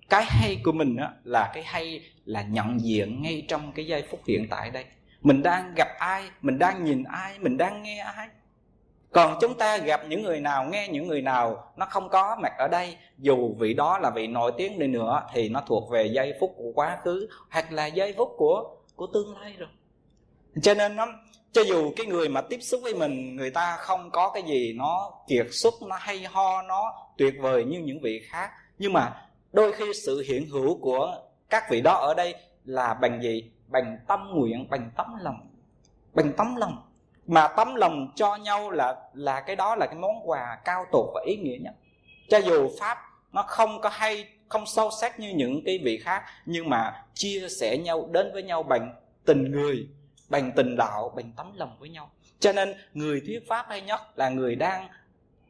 cái 0.08 0.24
hay 0.28 0.60
của 0.64 0.72
mình 0.72 0.96
đó 0.96 1.10
là 1.24 1.50
cái 1.54 1.62
hay 1.62 2.00
là 2.24 2.42
nhận 2.42 2.80
diện 2.80 3.22
ngay 3.22 3.44
trong 3.48 3.72
cái 3.72 3.86
giây 3.86 4.04
phút 4.10 4.20
hiện 4.26 4.46
tại 4.50 4.70
đây. 4.70 4.84
Mình 5.20 5.42
đang 5.42 5.74
gặp 5.76 5.88
ai, 5.98 6.30
mình 6.40 6.58
đang 6.58 6.84
nhìn 6.84 7.04
ai, 7.04 7.38
mình 7.38 7.56
đang 7.56 7.82
nghe 7.82 7.98
ai. 7.98 8.28
Còn 9.12 9.38
chúng 9.40 9.58
ta 9.58 9.76
gặp 9.76 10.00
những 10.08 10.22
người 10.22 10.40
nào, 10.40 10.64
nghe 10.64 10.88
những 10.88 11.08
người 11.08 11.22
nào, 11.22 11.72
nó 11.76 11.86
không 11.86 12.08
có 12.08 12.36
mặt 12.42 12.52
ở 12.58 12.68
đây, 12.68 12.96
dù 13.18 13.54
vị 13.58 13.74
đó 13.74 13.98
là 13.98 14.10
vị 14.10 14.26
nổi 14.26 14.52
tiếng 14.58 14.78
đi 14.78 14.86
nữa, 14.86 15.26
thì 15.32 15.48
nó 15.48 15.62
thuộc 15.66 15.90
về 15.90 16.06
giây 16.06 16.34
phút 16.40 16.54
của 16.56 16.72
quá 16.74 16.98
khứ, 17.04 17.28
hoặc 17.50 17.72
là 17.72 17.86
giây 17.86 18.14
phút 18.16 18.34
của 18.36 18.76
của 18.96 19.06
tương 19.06 19.38
lai 19.38 19.54
rồi 19.58 19.68
cho 20.62 20.74
nên 20.74 20.96
nó, 20.96 21.06
cho 21.52 21.62
dù 21.62 21.92
cái 21.96 22.06
người 22.06 22.28
mà 22.28 22.40
tiếp 22.40 22.58
xúc 22.60 22.80
với 22.82 22.94
mình, 22.94 23.36
người 23.36 23.50
ta 23.50 23.76
không 23.76 24.10
có 24.10 24.30
cái 24.30 24.42
gì 24.42 24.72
nó 24.72 25.12
kiệt 25.28 25.46
xuất, 25.50 25.74
nó 25.88 25.96
hay 26.00 26.24
ho, 26.24 26.62
nó 26.62 26.94
tuyệt 27.18 27.34
vời 27.40 27.64
như 27.64 27.78
những 27.78 28.00
vị 28.00 28.22
khác. 28.28 28.50
Nhưng 28.78 28.92
mà 28.92 29.26
đôi 29.52 29.72
khi 29.72 29.84
sự 30.04 30.24
hiện 30.28 30.48
hữu 30.48 30.78
của 30.78 31.16
các 31.50 31.64
vị 31.70 31.80
đó 31.80 31.92
ở 31.92 32.14
đây 32.14 32.34
là 32.64 32.94
bằng 32.94 33.22
gì? 33.22 33.50
Bằng 33.66 33.98
tâm 34.08 34.28
nguyện, 34.34 34.66
bằng 34.70 34.90
tấm 34.96 35.06
lòng. 35.20 35.46
Bằng 36.12 36.32
tấm 36.36 36.56
lòng. 36.56 36.82
Mà 37.26 37.48
tấm 37.48 37.74
lòng 37.74 38.12
cho 38.16 38.36
nhau 38.36 38.70
là 38.70 38.96
là 39.14 39.40
cái 39.40 39.56
đó 39.56 39.74
là 39.76 39.86
cái 39.86 39.96
món 39.96 40.30
quà 40.30 40.58
cao 40.64 40.84
tột 40.92 41.06
và 41.14 41.22
ý 41.26 41.36
nghĩa 41.36 41.56
nhất. 41.60 41.74
Cho 42.28 42.38
dù 42.38 42.70
pháp 42.80 42.98
nó 43.32 43.42
không 43.42 43.80
có 43.80 43.88
hay, 43.88 44.28
không 44.48 44.66
sâu 44.66 44.90
sắc 45.00 45.20
như 45.20 45.32
những 45.36 45.62
cái 45.66 45.78
vị 45.84 46.00
khác, 46.04 46.22
nhưng 46.46 46.68
mà 46.68 47.04
chia 47.14 47.48
sẻ 47.60 47.78
nhau, 47.78 48.08
đến 48.12 48.30
với 48.32 48.42
nhau 48.42 48.62
bằng 48.62 48.94
tình 49.24 49.50
người 49.50 49.88
bằng 50.34 50.52
tình 50.56 50.76
đạo 50.76 51.12
bằng 51.16 51.32
tấm 51.36 51.52
lòng 51.56 51.76
với 51.80 51.88
nhau. 51.88 52.10
Cho 52.40 52.52
nên 52.52 52.74
người 52.94 53.22
thuyết 53.26 53.40
pháp 53.48 53.66
hay 53.68 53.80
nhất 53.80 54.00
là 54.16 54.28
người 54.28 54.54
đang 54.56 54.88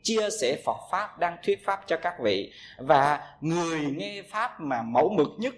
chia 0.03 0.29
sẻ 0.41 0.63
Phật 0.65 0.77
pháp 0.91 1.19
đang 1.19 1.37
thuyết 1.43 1.65
pháp 1.65 1.81
cho 1.87 1.97
các 2.03 2.15
vị. 2.23 2.53
Và 2.79 3.21
người 3.41 3.81
nghe 3.81 4.23
pháp 4.31 4.61
mà 4.61 4.83
mẫu 4.83 5.15
mực 5.17 5.29
nhất 5.39 5.55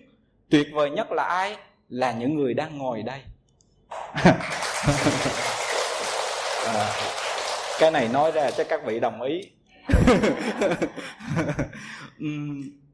tuyệt 0.51 0.67
vời 0.73 0.91
nhất 0.91 1.13
là 1.13 1.23
ai? 1.23 1.57
Là 1.89 2.13
những 2.13 2.35
người 2.35 2.55
đang 2.55 2.79
ngồi 2.79 3.03
đây. 3.03 3.21
À, 6.67 6.91
cái 7.79 7.91
này 7.91 8.09
nói 8.09 8.33
ra 8.33 8.51
cho 8.51 8.65
các 8.65 8.81
vị 8.85 9.01
đồng 9.01 9.23
ý. 9.23 9.41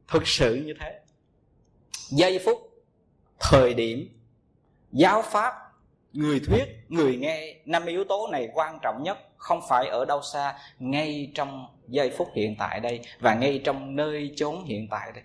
Thực 0.07 0.27
sự 0.27 0.55
như 0.55 0.73
thế. 0.79 0.99
Giây 2.09 2.39
phút 2.45 2.57
thời 3.39 3.73
điểm 3.73 4.09
giáo 4.91 5.21
pháp 5.21 5.62
người 6.13 6.39
thuyết, 6.39 6.63
người 6.89 7.17
nghe, 7.17 7.55
năm 7.65 7.85
yếu 7.85 8.03
tố 8.03 8.29
này 8.31 8.49
quan 8.53 8.79
trọng 8.81 9.03
nhất, 9.03 9.17
không 9.37 9.61
phải 9.69 9.87
ở 9.87 10.05
đâu 10.05 10.21
xa, 10.21 10.55
ngay 10.79 11.31
trong 11.35 11.67
giây 11.87 12.11
phút 12.17 12.27
hiện 12.35 12.55
tại 12.59 12.79
đây 12.79 13.01
và 13.19 13.33
ngay 13.35 13.61
trong 13.63 13.95
nơi 13.95 14.33
chốn 14.35 14.63
hiện 14.63 14.87
tại 14.87 15.11
đây. 15.15 15.23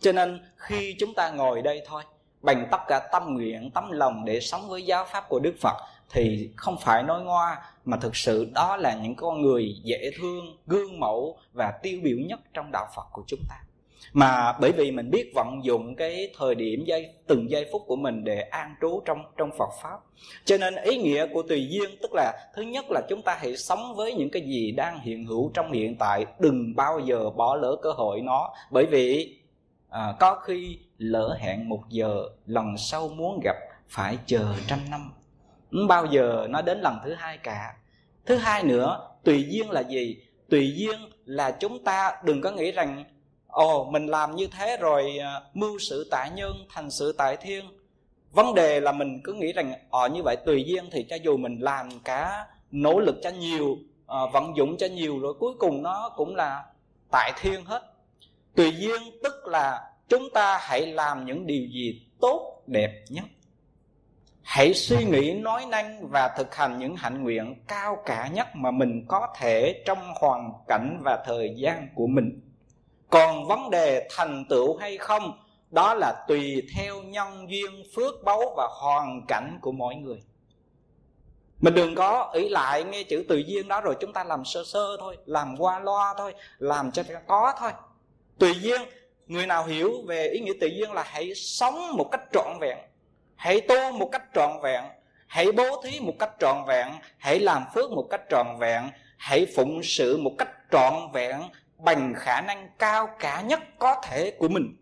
Cho 0.00 0.12
nên, 0.12 0.44
khi 0.56 0.96
chúng 0.98 1.14
ta 1.14 1.30
ngồi 1.30 1.62
đây 1.62 1.82
thôi 1.86 2.02
bằng 2.42 2.68
tất 2.70 2.80
cả 2.88 3.08
tâm 3.12 3.34
nguyện, 3.34 3.70
tấm 3.74 3.90
lòng 3.90 4.24
để 4.24 4.40
sống 4.40 4.68
với 4.68 4.82
giáo 4.82 5.06
pháp 5.10 5.28
của 5.28 5.40
đức 5.40 5.54
phật, 5.60 5.76
thì 6.10 6.50
không 6.56 6.76
phải 6.80 7.02
nói 7.02 7.22
ngoa, 7.22 7.62
mà 7.84 7.96
thực 7.96 8.16
sự 8.16 8.50
đó 8.54 8.76
là 8.76 8.94
những 8.94 9.14
con 9.14 9.42
người 9.42 9.74
dễ 9.82 10.10
thương, 10.18 10.58
gương 10.66 11.00
mẫu 11.00 11.38
và 11.52 11.72
tiêu 11.82 11.98
biểu 12.02 12.18
nhất 12.18 12.40
trong 12.54 12.72
đạo 12.72 12.86
phật 12.96 13.06
của 13.12 13.22
chúng 13.26 13.40
ta 13.48 13.56
mà 14.12 14.52
bởi 14.60 14.72
vì 14.72 14.90
mình 14.90 15.10
biết 15.10 15.32
vận 15.34 15.64
dụng 15.64 15.96
cái 15.96 16.32
thời 16.38 16.54
điểm 16.54 16.84
giây 16.84 17.08
từng 17.26 17.50
giây 17.50 17.66
phút 17.72 17.82
của 17.86 17.96
mình 17.96 18.24
để 18.24 18.40
an 18.40 18.74
trú 18.80 19.02
trong 19.04 19.18
trong 19.36 19.50
Phật 19.58 19.70
pháp. 19.82 19.98
Cho 20.44 20.56
nên 20.58 20.74
ý 20.74 20.98
nghĩa 20.98 21.26
của 21.26 21.42
tùy 21.42 21.68
duyên 21.70 21.90
tức 22.02 22.10
là 22.14 22.50
thứ 22.54 22.62
nhất 22.62 22.84
là 22.90 23.00
chúng 23.08 23.22
ta 23.22 23.38
hãy 23.40 23.56
sống 23.56 23.94
với 23.96 24.14
những 24.14 24.30
cái 24.30 24.42
gì 24.42 24.72
đang 24.72 25.00
hiện 25.00 25.24
hữu 25.24 25.50
trong 25.54 25.72
hiện 25.72 25.96
tại 25.98 26.26
đừng 26.38 26.76
bao 26.76 26.98
giờ 26.98 27.30
bỏ 27.30 27.56
lỡ 27.56 27.76
cơ 27.82 27.92
hội 27.92 28.20
nó. 28.20 28.54
Bởi 28.70 28.86
vì 28.86 29.36
à, 29.88 30.14
có 30.20 30.34
khi 30.34 30.78
lỡ 30.98 31.36
hẹn 31.40 31.68
một 31.68 31.82
giờ 31.88 32.22
lần 32.46 32.76
sau 32.76 33.08
muốn 33.08 33.40
gặp 33.44 33.56
phải 33.88 34.18
chờ 34.26 34.54
trăm 34.66 34.78
năm. 34.90 35.12
Không 35.70 35.86
bao 35.86 36.06
giờ 36.06 36.46
nó 36.50 36.62
đến 36.62 36.80
lần 36.80 36.98
thứ 37.04 37.14
hai 37.14 37.38
cả. 37.38 37.74
Thứ 38.26 38.36
hai 38.36 38.62
nữa 38.62 39.08
tùy 39.24 39.46
duyên 39.50 39.70
là 39.70 39.80
gì? 39.80 40.16
Tùy 40.50 40.74
duyên 40.76 41.00
là 41.24 41.50
chúng 41.50 41.84
ta 41.84 42.12
đừng 42.24 42.40
có 42.40 42.50
nghĩ 42.50 42.72
rằng 42.72 43.04
ồ 43.50 43.90
mình 43.90 44.06
làm 44.06 44.36
như 44.36 44.46
thế 44.58 44.76
rồi 44.76 45.18
à, 45.18 45.40
mưu 45.54 45.78
sự 45.78 46.08
tại 46.10 46.30
nhân 46.30 46.52
thành 46.68 46.90
sự 46.90 47.14
tại 47.18 47.36
thiên. 47.36 47.64
Vấn 48.32 48.54
đề 48.54 48.80
là 48.80 48.92
mình 48.92 49.20
cứ 49.24 49.32
nghĩ 49.32 49.52
rằng 49.52 49.72
ở 49.90 50.08
như 50.08 50.22
vậy 50.22 50.36
tùy 50.46 50.64
duyên 50.66 50.84
thì 50.92 51.06
cho 51.10 51.16
dù 51.16 51.36
mình 51.36 51.58
làm 51.60 51.88
cả 52.04 52.46
nỗ 52.70 52.98
lực 52.98 53.16
cho 53.22 53.30
nhiều 53.30 53.66
uh, 53.72 54.32
vận 54.32 54.56
dụng 54.56 54.76
cho 54.78 54.86
nhiều 54.86 55.18
rồi 55.18 55.34
cuối 55.38 55.52
cùng 55.58 55.82
nó 55.82 56.10
cũng 56.16 56.36
là 56.36 56.64
tại 57.10 57.32
thiên 57.40 57.64
hết. 57.64 57.82
Tùy 58.54 58.72
duyên 58.78 59.00
tức 59.22 59.46
là 59.46 59.90
chúng 60.08 60.28
ta 60.34 60.58
hãy 60.60 60.86
làm 60.86 61.24
những 61.24 61.46
điều 61.46 61.66
gì 61.66 62.02
tốt 62.20 62.62
đẹp 62.66 63.04
nhất. 63.08 63.24
Hãy 64.42 64.74
suy 64.74 65.04
nghĩ 65.04 65.34
nói 65.34 65.66
năng 65.66 66.08
và 66.08 66.28
thực 66.28 66.54
hành 66.54 66.78
những 66.78 66.96
hạnh 66.96 67.22
nguyện 67.22 67.54
cao 67.68 67.96
cả 68.06 68.28
nhất 68.28 68.48
mà 68.54 68.70
mình 68.70 69.04
có 69.08 69.28
thể 69.38 69.82
trong 69.86 69.98
hoàn 70.20 70.52
cảnh 70.68 71.00
và 71.04 71.24
thời 71.26 71.54
gian 71.56 71.88
của 71.94 72.06
mình 72.06 72.49
còn 73.10 73.46
vấn 73.46 73.70
đề 73.70 74.08
thành 74.10 74.44
tựu 74.48 74.76
hay 74.76 74.98
không, 74.98 75.38
đó 75.70 75.94
là 75.94 76.24
tùy 76.28 76.62
theo 76.76 77.02
nhân 77.02 77.50
duyên, 77.50 77.82
phước 77.96 78.24
báu 78.24 78.54
và 78.56 78.68
hoàn 78.80 79.26
cảnh 79.28 79.58
của 79.62 79.72
mỗi 79.72 79.94
người. 79.94 80.22
Mình 81.60 81.74
đừng 81.74 81.94
có 81.94 82.30
ý 82.34 82.48
lại 82.48 82.84
nghe 82.84 83.02
chữ 83.02 83.24
tự 83.28 83.36
duyên 83.36 83.68
đó 83.68 83.80
rồi 83.80 83.96
chúng 84.00 84.12
ta 84.12 84.24
làm 84.24 84.44
sơ 84.44 84.64
sơ 84.64 84.96
thôi, 85.00 85.16
làm 85.26 85.56
qua 85.58 85.78
loa 85.78 86.14
thôi, 86.18 86.34
làm 86.58 86.92
cho 86.92 87.02
có 87.26 87.54
thôi. 87.58 87.70
Tùy 88.38 88.54
duyên 88.60 88.80
người 89.26 89.46
nào 89.46 89.64
hiểu 89.64 89.92
về 90.06 90.28
ý 90.28 90.40
nghĩa 90.40 90.52
tự 90.60 90.66
duyên 90.66 90.92
là 90.92 91.02
hãy 91.06 91.34
sống 91.34 91.96
một 91.96 92.08
cách 92.12 92.22
trọn 92.32 92.58
vẹn, 92.60 92.78
hãy 93.36 93.60
tu 93.60 93.92
một 93.92 94.08
cách 94.12 94.22
trọn 94.34 94.50
vẹn, 94.62 94.84
hãy 95.26 95.52
bố 95.52 95.82
thí 95.82 96.00
một 96.00 96.14
cách 96.18 96.30
trọn 96.40 96.56
vẹn, 96.66 96.88
hãy 97.18 97.40
làm 97.40 97.64
phước 97.74 97.90
một 97.90 98.06
cách 98.10 98.22
trọn 98.30 98.46
vẹn, 98.58 98.90
hãy 99.16 99.46
phụng 99.56 99.80
sự 99.82 100.16
một 100.16 100.32
cách 100.38 100.50
trọn 100.72 100.94
vẹn 101.12 101.40
bằng 101.82 102.14
khả 102.16 102.40
năng 102.40 102.68
cao 102.78 103.08
cả 103.18 103.40
nhất 103.40 103.60
có 103.78 103.96
thể 104.02 104.30
của 104.30 104.48
mình. 104.48 104.76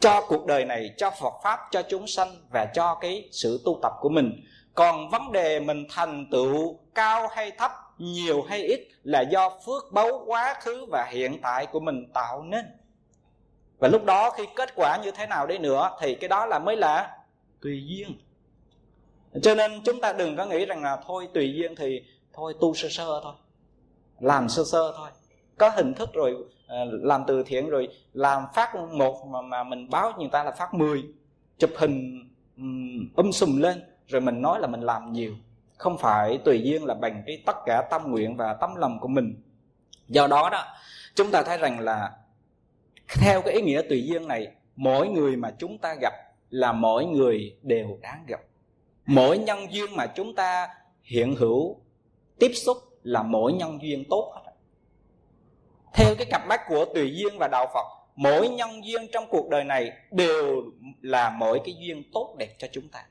Cho 0.00 0.26
cuộc 0.28 0.46
đời 0.46 0.64
này, 0.64 0.94
cho 0.96 1.10
phật 1.10 1.34
pháp, 1.44 1.60
cho 1.70 1.82
chúng 1.82 2.06
sanh 2.06 2.28
và 2.50 2.66
cho 2.74 2.94
cái 2.94 3.28
sự 3.32 3.62
tu 3.64 3.78
tập 3.82 3.92
của 4.00 4.08
mình. 4.08 4.44
Còn 4.74 5.10
vấn 5.10 5.32
đề 5.32 5.60
mình 5.60 5.86
thành 5.90 6.26
tựu 6.30 6.78
cao 6.94 7.28
hay 7.28 7.50
thấp, 7.50 7.72
nhiều 7.98 8.42
hay 8.42 8.62
ít 8.62 8.88
là 9.02 9.20
do 9.20 9.50
phước 9.66 9.92
báu 9.92 10.24
quá 10.26 10.54
khứ 10.60 10.86
và 10.90 11.04
hiện 11.04 11.40
tại 11.42 11.66
của 11.66 11.80
mình 11.80 12.10
tạo 12.14 12.42
nên. 12.42 12.64
Và 13.78 13.88
lúc 13.88 14.04
đó 14.04 14.30
khi 14.30 14.44
kết 14.56 14.72
quả 14.74 14.98
như 15.04 15.10
thế 15.10 15.26
nào 15.26 15.46
đấy 15.46 15.58
nữa 15.58 15.90
thì 16.00 16.14
cái 16.14 16.28
đó 16.28 16.46
là 16.46 16.58
mới 16.58 16.76
là 16.76 17.18
tùy 17.60 17.82
duyên. 17.86 18.18
Cho 19.42 19.54
nên 19.54 19.82
chúng 19.84 20.00
ta 20.00 20.12
đừng 20.12 20.36
có 20.36 20.46
nghĩ 20.46 20.64
rằng 20.66 20.82
là 20.82 20.98
thôi 21.06 21.28
tùy 21.34 21.54
duyên 21.54 21.74
thì 21.76 22.02
thôi 22.32 22.54
tu 22.60 22.74
sơ 22.74 22.88
sơ 22.88 23.20
thôi, 23.22 23.34
làm 24.20 24.48
sơ 24.48 24.64
sơ 24.64 24.94
thôi 24.96 25.08
có 25.58 25.70
hình 25.70 25.94
thức 25.94 26.10
rồi 26.12 26.36
ờ, 26.66 26.84
làm 26.90 27.24
từ 27.26 27.42
thiện 27.42 27.70
rồi 27.70 27.88
làm 28.12 28.42
phát 28.54 28.74
một 28.74 29.26
mà, 29.26 29.40
mà 29.40 29.64
mình 29.64 29.90
báo 29.90 30.12
người 30.18 30.28
ta 30.32 30.44
là 30.44 30.50
phát 30.50 30.74
10 30.74 31.04
chụp 31.58 31.70
hình 31.76 32.20
um 33.16 33.30
sùm 33.32 33.56
lên 33.56 33.82
rồi 34.06 34.20
mình 34.20 34.42
nói 34.42 34.60
là 34.60 34.66
mình 34.66 34.80
làm 34.80 35.12
nhiều. 35.12 35.34
Không 35.76 35.98
phải 35.98 36.38
tùy 36.44 36.62
duyên 36.62 36.84
là 36.84 36.94
bằng 36.94 37.22
cái 37.26 37.42
tất 37.46 37.56
cả 37.66 37.82
tâm 37.90 38.02
nguyện 38.10 38.36
và 38.36 38.54
tấm 38.54 38.74
lòng 38.76 39.00
của 39.00 39.08
mình. 39.08 39.42
Do 40.08 40.26
đó 40.26 40.48
đó 40.52 40.64
chúng 41.14 41.30
ta 41.30 41.42
thấy 41.42 41.58
rằng 41.58 41.80
là 41.80 42.12
theo 43.08 43.42
cái 43.42 43.54
ý 43.54 43.62
nghĩa 43.62 43.82
tùy 43.88 44.04
duyên 44.06 44.28
này 44.28 44.48
mỗi 44.76 45.08
người 45.08 45.36
mà 45.36 45.54
chúng 45.58 45.78
ta 45.78 45.94
gặp 46.00 46.12
là 46.50 46.72
mỗi 46.72 47.06
người 47.06 47.56
đều 47.62 47.98
đáng 48.02 48.24
gặp. 48.28 48.40
Mỗi 49.06 49.38
nhân 49.38 49.72
duyên 49.72 49.96
mà 49.96 50.06
chúng 50.06 50.34
ta 50.34 50.68
hiện 51.02 51.36
hữu 51.36 51.80
tiếp 52.38 52.50
xúc 52.54 52.76
là 53.02 53.22
mỗi 53.22 53.52
nhân 53.52 53.78
duyên 53.82 54.04
tốt. 54.10 54.32
hết 54.34 54.43
theo 55.94 56.14
cái 56.14 56.26
cặp 56.30 56.46
mắt 56.46 56.60
của 56.68 56.84
tùy 56.84 57.12
duyên 57.16 57.38
và 57.38 57.48
đạo 57.48 57.66
phật, 57.74 57.86
mỗi 58.16 58.48
nhân 58.48 58.84
duyên 58.84 59.06
trong 59.12 59.26
cuộc 59.30 59.48
đời 59.48 59.64
này 59.64 59.92
đều 60.10 60.62
là 61.02 61.30
mỗi 61.30 61.60
cái 61.64 61.74
duyên 61.78 62.02
tốt 62.12 62.34
đẹp 62.38 62.54
cho 62.58 62.68
chúng 62.72 62.88
ta. 62.88 63.04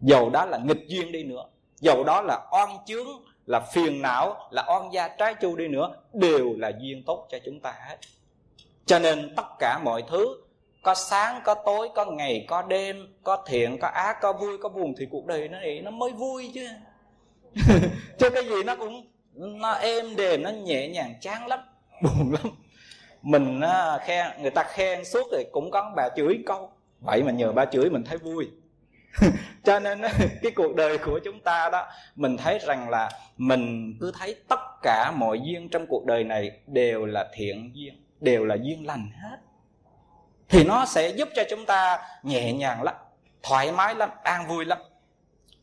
Dầu 0.00 0.30
đó 0.30 0.44
là 0.44 0.58
nghịch 0.58 0.88
duyên 0.88 1.12
đi 1.12 1.24
nữa, 1.24 1.44
dầu 1.80 2.04
đó 2.04 2.22
là 2.22 2.46
oan 2.52 2.68
chướng, 2.86 3.08
là 3.46 3.60
phiền 3.60 4.02
não, 4.02 4.48
là 4.50 4.64
oan 4.68 4.92
gia 4.92 5.08
trái 5.08 5.34
chu 5.40 5.56
đi 5.56 5.68
nữa, 5.68 5.96
đều 6.12 6.54
là 6.56 6.72
duyên 6.80 7.02
tốt 7.06 7.26
cho 7.30 7.38
chúng 7.44 7.60
ta 7.60 7.74
hết. 7.88 7.96
Cho 8.86 8.98
nên 8.98 9.34
tất 9.36 9.46
cả 9.58 9.78
mọi 9.84 10.04
thứ, 10.10 10.26
có 10.82 10.94
sáng, 10.94 11.40
có 11.44 11.54
tối, 11.54 11.88
có 11.94 12.04
ngày, 12.04 12.44
có 12.48 12.62
đêm, 12.62 13.14
có 13.22 13.44
thiện, 13.46 13.78
có 13.78 13.88
ác, 13.88 14.16
có 14.20 14.32
vui, 14.32 14.58
có 14.58 14.68
buồn 14.68 14.94
thì 14.98 15.06
cuộc 15.10 15.26
đời 15.26 15.48
nó 15.48 15.58
thì 15.62 15.80
nó 15.80 15.90
mới 15.90 16.10
vui 16.10 16.50
chứ. 16.54 16.68
Chứ 18.18 18.30
cái 18.30 18.44
gì 18.44 18.62
nó 18.66 18.76
cũng, 18.76 19.06
nó 19.34 19.72
êm 19.72 20.16
đềm, 20.16 20.42
nó 20.42 20.50
nhẹ 20.50 20.88
nhàng, 20.88 21.14
chán 21.20 21.46
lắm. 21.46 21.60
buồn 22.02 22.32
lắm. 22.32 22.52
Mình 23.22 23.60
khen 24.04 24.26
người 24.40 24.50
ta 24.50 24.62
khen 24.62 25.04
suốt 25.04 25.28
thì 25.32 25.44
cũng 25.52 25.70
có 25.70 25.92
bà 25.96 26.08
chửi 26.16 26.38
câu. 26.46 26.70
Vậy 27.00 27.22
mà 27.22 27.32
nhờ 27.32 27.52
bà 27.52 27.64
chửi 27.64 27.90
mình 27.90 28.04
thấy 28.04 28.18
vui. 28.18 28.48
Cho 29.64 29.80
nên 29.80 30.02
cái 30.42 30.52
cuộc 30.56 30.74
đời 30.74 30.98
của 30.98 31.20
chúng 31.24 31.40
ta 31.40 31.70
đó 31.72 31.86
mình 32.16 32.36
thấy 32.36 32.58
rằng 32.58 32.88
là 32.88 33.10
mình 33.36 33.94
cứ 34.00 34.12
thấy 34.18 34.36
tất 34.48 34.60
cả 34.82 35.12
mọi 35.16 35.40
duyên 35.44 35.68
trong 35.68 35.86
cuộc 35.86 36.06
đời 36.06 36.24
này 36.24 36.50
đều 36.66 37.06
là 37.06 37.28
thiện 37.34 37.70
duyên 37.74 37.94
đều 38.20 38.44
là 38.44 38.54
duyên 38.54 38.86
lành 38.86 39.10
hết. 39.22 39.36
Thì 40.48 40.64
nó 40.64 40.86
sẽ 40.86 41.08
giúp 41.08 41.28
cho 41.34 41.42
chúng 41.50 41.66
ta 41.66 41.98
nhẹ 42.22 42.52
nhàng 42.52 42.82
lắm 42.82 42.94
thoải 43.42 43.72
mái 43.72 43.94
lắm 43.94 44.10
an 44.22 44.48
vui 44.48 44.64
lắm. 44.64 44.78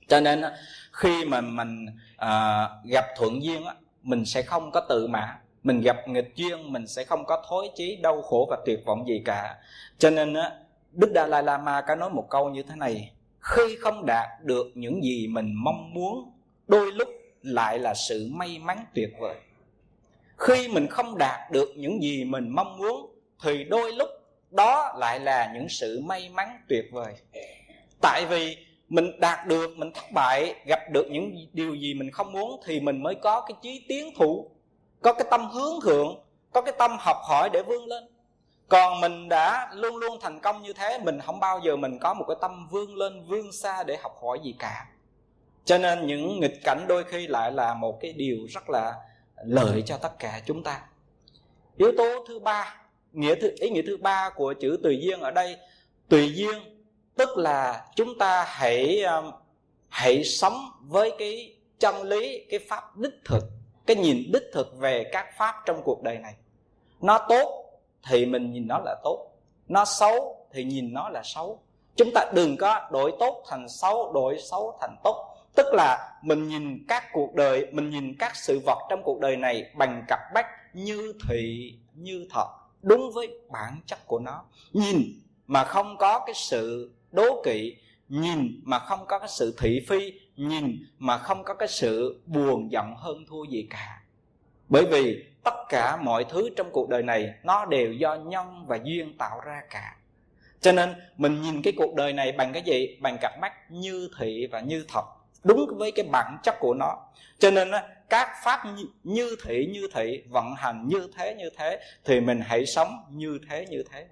Cho 0.07 0.19
nên 0.19 0.43
khi 0.91 1.26
mà 1.26 1.41
mình 1.41 1.85
à, 2.18 2.68
gặp 2.84 3.05
thuận 3.18 3.43
duyên 3.43 3.65
á 3.65 3.73
mình 4.01 4.26
sẽ 4.26 4.41
không 4.41 4.72
có 4.72 4.80
tự 4.89 5.07
mãn 5.07 5.30
mình 5.64 5.81
gặp 5.81 6.07
nghịch 6.07 6.35
duyên 6.35 6.73
mình 6.73 6.88
sẽ 6.88 7.03
không 7.03 7.26
có 7.26 7.44
thối 7.49 7.69
chí, 7.76 7.95
đau 7.95 8.22
khổ 8.22 8.48
và 8.49 8.57
tuyệt 8.65 8.80
vọng 8.85 9.07
gì 9.07 9.22
cả. 9.26 9.56
Cho 9.98 10.10
nên 10.10 10.34
á, 10.34 10.52
đức 10.91 11.11
dalai 11.15 11.44
lama 11.44 11.81
có 11.81 11.95
nói 11.95 12.10
một 12.10 12.27
câu 12.30 12.49
như 12.49 12.64
thế 12.64 12.76
này, 12.76 13.11
khi 13.40 13.76
không 13.80 14.06
đạt 14.06 14.27
được 14.41 14.72
những 14.76 15.03
gì 15.03 15.27
mình 15.27 15.53
mong 15.53 15.94
muốn, 15.94 16.31
đôi 16.68 16.91
lúc 16.91 17.07
lại 17.41 17.80
là 17.80 17.94
sự 17.94 18.27
may 18.31 18.60
mắn 18.60 18.85
tuyệt 18.95 19.10
vời. 19.19 19.35
Khi 20.38 20.68
mình 20.68 20.88
không 20.88 21.18
đạt 21.18 21.52
được 21.52 21.69
những 21.76 22.03
gì 22.03 22.23
mình 22.23 22.49
mong 22.49 22.77
muốn, 22.77 23.15
thì 23.44 23.64
đôi 23.64 23.94
lúc 23.94 24.10
đó 24.52 24.95
lại 24.98 25.19
là 25.19 25.52
những 25.53 25.69
sự 25.69 26.02
may 26.03 26.30
mắn 26.30 26.48
tuyệt 26.69 26.85
vời. 26.91 27.14
Tại 28.02 28.26
vì 28.30 28.57
mình 28.90 29.19
đạt 29.19 29.48
được, 29.48 29.77
mình 29.77 29.91
thất 29.94 30.11
bại, 30.14 30.56
gặp 30.65 30.80
được 30.91 31.07
những 31.11 31.35
điều 31.53 31.76
gì 31.76 31.94
mình 31.94 32.11
không 32.11 32.31
muốn, 32.31 32.61
thì 32.65 32.80
mình 32.80 33.03
mới 33.03 33.15
có 33.15 33.41
cái 33.41 33.57
chí 33.61 33.85
tiến 33.88 34.14
thủ 34.18 34.49
có 35.03 35.13
cái 35.13 35.27
tâm 35.31 35.49
hướng 35.49 35.81
thượng, 35.81 36.23
có 36.51 36.61
cái 36.61 36.73
tâm 36.80 36.97
học 36.99 37.17
hỏi 37.23 37.49
để 37.53 37.63
vươn 37.63 37.88
lên. 37.88 38.03
Còn 38.69 39.01
mình 39.01 39.30
đã 39.30 39.69
luôn 39.73 39.97
luôn 39.97 40.17
thành 40.21 40.39
công 40.39 40.61
như 40.61 40.73
thế, 40.73 40.99
mình 41.03 41.19
không 41.21 41.39
bao 41.39 41.59
giờ 41.59 41.75
mình 41.75 41.99
có 41.99 42.13
một 42.13 42.25
cái 42.27 42.38
tâm 42.41 42.67
vươn 42.71 42.95
lên, 42.95 43.25
vươn 43.27 43.51
xa 43.51 43.84
để 43.84 43.97
học 43.97 44.15
hỏi 44.21 44.39
gì 44.43 44.55
cả. 44.59 44.85
Cho 45.65 45.77
nên 45.77 46.07
những 46.07 46.39
nghịch 46.39 46.63
cảnh 46.63 46.85
đôi 46.88 47.03
khi 47.03 47.27
lại 47.27 47.51
là 47.51 47.73
một 47.73 47.99
cái 48.01 48.13
điều 48.13 48.38
rất 48.49 48.69
là 48.69 48.93
lợi 49.45 49.84
cho 49.85 49.97
tất 49.97 50.19
cả 50.19 50.41
chúng 50.45 50.63
ta. 50.63 50.81
Yếu 51.77 51.91
tố 51.97 52.25
thứ 52.27 52.39
ba, 52.39 52.75
nghĩa 53.11 53.35
thứ, 53.35 53.51
ý 53.59 53.69
nghĩa 53.69 53.81
thứ 53.88 53.97
ba 53.97 54.30
của 54.30 54.53
chữ 54.53 54.80
tùy 54.84 54.99
duyên 55.01 55.19
ở 55.19 55.31
đây, 55.31 55.57
tùy 56.09 56.34
duyên 56.35 56.85
tức 57.15 57.38
là 57.38 57.85
chúng 57.95 58.17
ta 58.17 58.45
hãy 58.47 59.03
hãy 59.89 60.23
sống 60.23 60.71
với 60.81 61.11
cái 61.19 61.55
chân 61.80 62.03
lý, 62.03 62.45
cái 62.49 62.59
pháp 62.69 62.97
đích 62.97 63.13
thực 63.25 63.43
cái 63.85 63.95
nhìn 63.95 64.31
đích 64.34 64.43
thực 64.53 64.77
về 64.77 65.03
các 65.11 65.26
pháp 65.38 65.55
trong 65.65 65.81
cuộc 65.84 66.03
đời 66.03 66.18
này. 66.18 66.35
Nó 67.01 67.26
tốt 67.30 67.65
thì 68.10 68.26
mình 68.26 68.51
nhìn 68.51 68.68
nó 68.68 68.80
là 68.85 68.95
tốt, 69.03 69.31
nó 69.68 69.85
xấu 69.85 70.45
thì 70.51 70.64
nhìn 70.64 70.93
nó 70.93 71.10
là 71.10 71.22
xấu. 71.23 71.60
Chúng 71.95 72.10
ta 72.15 72.31
đừng 72.34 72.57
có 72.57 72.89
đổi 72.91 73.14
tốt 73.19 73.43
thành 73.47 73.69
xấu, 73.69 74.14
đổi 74.14 74.38
xấu 74.39 74.77
thành 74.81 74.95
tốt. 75.03 75.30
Tức 75.55 75.65
là 75.73 76.19
mình 76.23 76.47
nhìn 76.47 76.85
các 76.88 77.03
cuộc 77.14 77.35
đời, 77.35 77.68
mình 77.72 77.89
nhìn 77.89 78.15
các 78.19 78.35
sự 78.35 78.60
vật 78.65 78.77
trong 78.89 79.03
cuộc 79.03 79.19
đời 79.19 79.38
này 79.38 79.72
bằng 79.76 80.05
cặp 80.07 80.19
bách 80.34 80.47
như 80.73 81.14
thị, 81.30 81.73
như 81.93 82.27
thật 82.31 82.47
đúng 82.81 83.11
với 83.11 83.27
bản 83.49 83.81
chất 83.85 83.99
của 84.07 84.19
nó. 84.19 84.43
Nhìn 84.73 85.01
mà 85.47 85.64
không 85.64 85.97
có 85.97 86.19
cái 86.19 86.34
sự 86.35 86.91
đố 87.11 87.41
kỵ, 87.45 87.76
nhìn 88.10 88.61
mà 88.64 88.80
không 88.80 89.05
có 89.07 89.19
cái 89.19 89.30
sự 89.30 89.55
thị 89.60 89.85
phi 89.88 90.14
nhìn 90.35 90.85
mà 90.99 91.18
không 91.18 91.43
có 91.43 91.53
cái 91.53 91.68
sự 91.68 92.22
buồn 92.26 92.72
giận 92.72 92.95
hơn 92.97 93.26
thua 93.30 93.43
gì 93.43 93.68
cả. 93.69 94.01
Bởi 94.69 94.85
vì 94.85 95.26
tất 95.43 95.55
cả 95.69 95.97
mọi 95.97 96.26
thứ 96.30 96.49
trong 96.55 96.69
cuộc 96.72 96.89
đời 96.89 97.03
này 97.03 97.34
nó 97.43 97.65
đều 97.65 97.93
do 97.93 98.15
nhân 98.15 98.65
và 98.68 98.80
duyên 98.84 99.18
tạo 99.18 99.39
ra 99.39 99.61
cả. 99.69 99.95
Cho 100.61 100.72
nên 100.72 100.93
mình 101.18 101.41
nhìn 101.41 101.61
cái 101.61 101.73
cuộc 101.77 101.95
đời 101.95 102.14
này 102.14 102.31
bằng 102.31 102.53
cái 102.53 102.64
gì? 102.65 102.97
Bằng 103.01 103.18
cặp 103.22 103.39
mắt 103.41 103.53
như 103.72 104.10
thị 104.19 104.47
và 104.51 104.60
như 104.60 104.85
thật, 104.88 105.05
đúng 105.43 105.77
với 105.77 105.91
cái 105.91 106.05
bản 106.11 106.38
chất 106.43 106.55
của 106.60 106.73
nó. 106.73 106.97
Cho 107.39 107.51
nên 107.51 107.72
các 108.10 108.30
pháp 108.43 108.60
như 109.03 109.35
thị 109.45 109.69
như 109.73 109.88
thị, 109.93 110.23
vận 110.30 110.53
hành 110.57 110.88
như 110.88 111.07
thế 111.18 111.35
như 111.35 111.49
thế, 111.57 111.80
thì 112.05 112.19
mình 112.19 112.41
hãy 112.41 112.65
sống 112.65 113.03
như 113.10 113.39
thế 113.49 113.65
như 113.69 113.84
thế. 113.91 114.05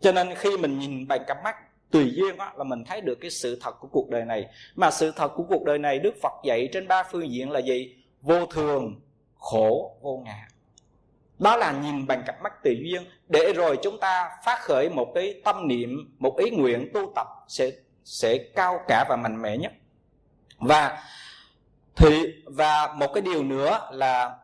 Cho 0.00 0.12
nên 0.12 0.34
khi 0.34 0.56
mình 0.56 0.78
nhìn 0.78 1.08
bằng 1.08 1.24
cặp 1.26 1.36
mắt 1.44 1.56
tùy 1.90 2.12
duyên 2.16 2.38
á, 2.38 2.52
là 2.56 2.64
mình 2.64 2.84
thấy 2.84 3.00
được 3.00 3.14
cái 3.20 3.30
sự 3.30 3.58
thật 3.62 3.76
của 3.80 3.88
cuộc 3.92 4.10
đời 4.10 4.24
này. 4.24 4.46
Mà 4.74 4.90
sự 4.90 5.12
thật 5.16 5.28
của 5.36 5.44
cuộc 5.48 5.64
đời 5.64 5.78
này 5.78 5.98
đức 5.98 6.14
phật 6.22 6.32
dạy 6.44 6.68
trên 6.72 6.88
ba 6.88 7.02
phương 7.02 7.30
diện 7.30 7.50
là 7.50 7.60
gì? 7.60 7.96
Vô 8.20 8.46
thường 8.46 9.00
khổ 9.38 9.96
vô 10.00 10.22
ngã. 10.24 10.48
Đó 11.38 11.56
là 11.56 11.72
nhìn 11.72 12.06
bằng 12.06 12.22
cặp 12.26 12.42
mắt 12.42 12.52
tùy 12.64 12.76
duyên. 12.82 13.02
Để 13.28 13.52
rồi 13.56 13.78
chúng 13.82 14.00
ta 14.00 14.30
phát 14.44 14.60
khởi 14.60 14.88
một 14.88 15.12
cái 15.14 15.40
tâm 15.44 15.68
niệm 15.68 16.14
một 16.18 16.36
ý 16.38 16.50
nguyện 16.50 16.90
tu 16.94 17.12
tập 17.14 17.26
sẽ 17.48 17.70
sẽ 18.04 18.38
cao 18.54 18.80
cả 18.88 19.04
và 19.08 19.16
mạnh 19.16 19.42
mẽ 19.42 19.56
nhất. 19.56 19.72
Và 20.58 21.02
thì 21.96 22.22
và 22.44 22.94
một 22.96 23.06
cái 23.14 23.22
điều 23.22 23.42
nữa 23.42 23.88
là 23.92 24.38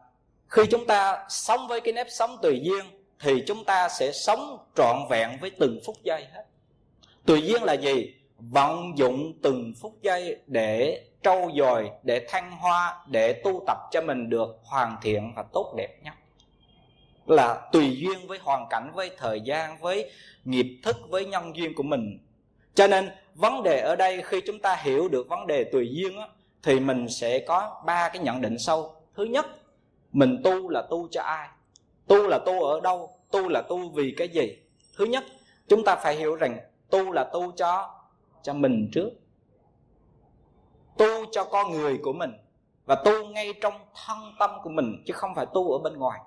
khi 0.49 0.63
chúng 0.71 0.87
ta 0.87 1.25
sống 1.29 1.69
với 1.69 1.81
cái 1.81 1.93
nếp 1.93 2.07
sống 2.11 2.39
tùy 2.43 2.61
duyên 2.63 2.85
thì 3.21 3.45
chúng 3.47 3.65
ta 3.65 3.89
sẽ 3.89 4.13
sống 4.13 4.59
trọn 4.77 4.97
vẹn 5.11 5.39
với 5.41 5.51
từng 5.51 5.81
phút 5.87 5.97
giây 6.05 6.27
hết 6.33 6.45
tùy 7.27 7.43
duyên 7.43 7.63
là 7.63 7.73
gì? 7.73 8.15
Vận 8.39 8.99
dụng 8.99 9.33
từng 9.43 9.73
phút 9.81 9.99
giây 10.03 10.37
để 10.47 11.05
trau 11.23 11.51
dồi 11.57 11.91
để 12.03 12.27
thăng 12.29 12.51
hoa 12.51 13.05
để 13.07 13.33
tu 13.33 13.65
tập 13.67 13.79
cho 13.91 14.03
mình 14.03 14.31
được 14.31 14.59
hoàn 14.65 14.97
thiện 15.03 15.33
và 15.37 15.45
tốt 15.53 15.75
đẹp 15.77 15.99
nhất. 16.03 16.15
Là 17.27 17.69
tùy 17.73 17.97
duyên 17.97 18.27
với 18.27 18.39
hoàn 18.39 18.67
cảnh 18.71 18.91
với 18.95 19.11
thời 19.19 19.41
gian 19.41 19.79
với 19.81 20.11
nghiệp 20.45 20.81
thức 20.83 20.97
với 21.09 21.27
nhân 21.27 21.57
duyên 21.57 21.75
của 21.75 21.83
mình. 21.83 22.19
Cho 22.75 22.87
nên 22.87 23.11
vấn 23.35 23.63
đề 23.63 23.81
ở 23.81 23.97
đây 23.97 24.23
khi 24.25 24.41
chúng 24.47 24.59
ta 24.59 24.77
hiểu 24.77 25.09
được 25.09 25.29
vấn 25.29 25.47
đề 25.47 25.65
tùy 25.65 25.89
duyên 25.93 26.19
á, 26.19 26.29
thì 26.63 26.81
mình 26.81 27.09
sẽ 27.09 27.39
có 27.39 27.83
ba 27.87 28.09
cái 28.09 28.23
nhận 28.23 28.41
định 28.41 28.59
sâu. 28.59 28.95
Thứ 29.15 29.25
nhất 29.25 29.47
mình 30.13 30.41
tu 30.45 30.69
là 30.69 30.83
tu 30.91 31.09
cho 31.11 31.23
ai? 31.23 31.49
Tu 32.07 32.29
là 32.29 32.39
tu 32.47 32.63
ở 32.63 32.81
đâu? 32.81 33.11
Tu 33.31 33.49
là 33.49 33.63
tu 33.63 33.91
vì 33.91 34.15
cái 34.17 34.29
gì? 34.29 34.57
Thứ 34.97 35.05
nhất 35.05 35.25
chúng 35.69 35.85
ta 35.85 35.97
phải 35.97 36.17
hiểu 36.17 36.37
rằng 36.37 36.59
tu 36.93 37.13
là 37.13 37.25
tu 37.25 37.53
cho 37.57 37.91
cho 38.43 38.53
mình 38.53 38.89
trước. 38.93 39.11
Tu 40.97 41.07
cho 41.33 41.45
con 41.45 41.71
người 41.71 41.99
của 42.03 42.13
mình 42.13 42.31
và 42.87 42.95
tu 42.95 43.27
ngay 43.27 43.55
trong 43.63 43.75
thân 44.07 44.19
tâm 44.39 44.51
của 44.63 44.71
mình, 44.71 45.03
chứ 45.07 45.13
không 45.13 45.35
phải 45.35 45.47
tu 45.55 45.73
ở 45.73 45.79
bên 45.79 45.99
ngoài. 45.99 46.21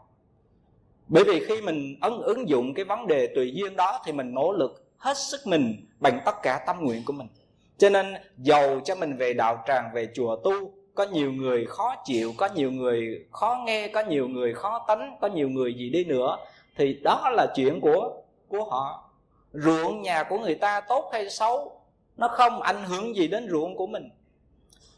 Bởi 1.08 1.24
vì 1.24 1.46
khi 1.46 1.62
mình 1.62 1.96
ấn, 2.02 2.14
ứng 2.22 2.50
dụng 2.50 2.74
cái 2.74 2.86
vấn 2.86 3.08
đề 3.08 3.28
tùy 3.36 3.54
duyên 3.56 3.76
đó 3.76 4.00
thì 4.06 4.12
mình 4.12 4.34
nỗ 4.34 4.52
lực 4.52 4.84
hết 4.98 5.18
sức 5.18 5.42
mình 5.46 5.86
bằng 6.00 6.20
tất 6.26 6.36
cả 6.44 6.64
tâm 6.68 6.78
nguyện 6.80 7.04
của 7.06 7.14
mình. 7.14 7.28
Cho 7.78 7.90
nên 7.90 8.14
giàu 8.38 8.80
cho 8.86 8.96
mình 8.96 9.18
về 9.18 9.34
đạo 9.34 9.64
tràng, 9.68 9.90
về 9.94 10.10
chùa 10.14 10.36
tu, 10.36 10.52
có 10.96 11.06
nhiều 11.06 11.32
người 11.32 11.66
khó 11.66 11.96
chịu, 12.06 12.34
có 12.38 12.50
nhiều 12.56 12.72
người 12.72 13.26
khó 13.32 13.64
nghe, 13.66 13.88
có 13.88 14.04
nhiều 14.04 14.28
người 14.28 14.54
khó 14.54 14.86
tánh 14.88 15.18
có 15.22 15.28
nhiều 15.28 15.50
người 15.50 15.74
gì 15.74 15.90
đi 15.90 16.06
nữa, 16.06 16.38
thì 16.76 17.00
đó 17.04 17.30
là 17.30 17.48
chuyện 17.56 17.82
của 17.82 18.22
của 18.48 18.64
họ 18.64 19.05
ruộng 19.56 20.02
nhà 20.02 20.24
của 20.24 20.38
người 20.38 20.56
ta 20.56 20.82
tốt 20.82 21.10
hay 21.14 21.30
xấu 21.30 21.82
nó 22.18 22.28
không 22.28 22.62
ảnh 22.62 22.84
hưởng 22.84 23.16
gì 23.16 23.28
đến 23.28 23.48
ruộng 23.50 23.78
của 23.78 23.88
mình. 23.88 24.10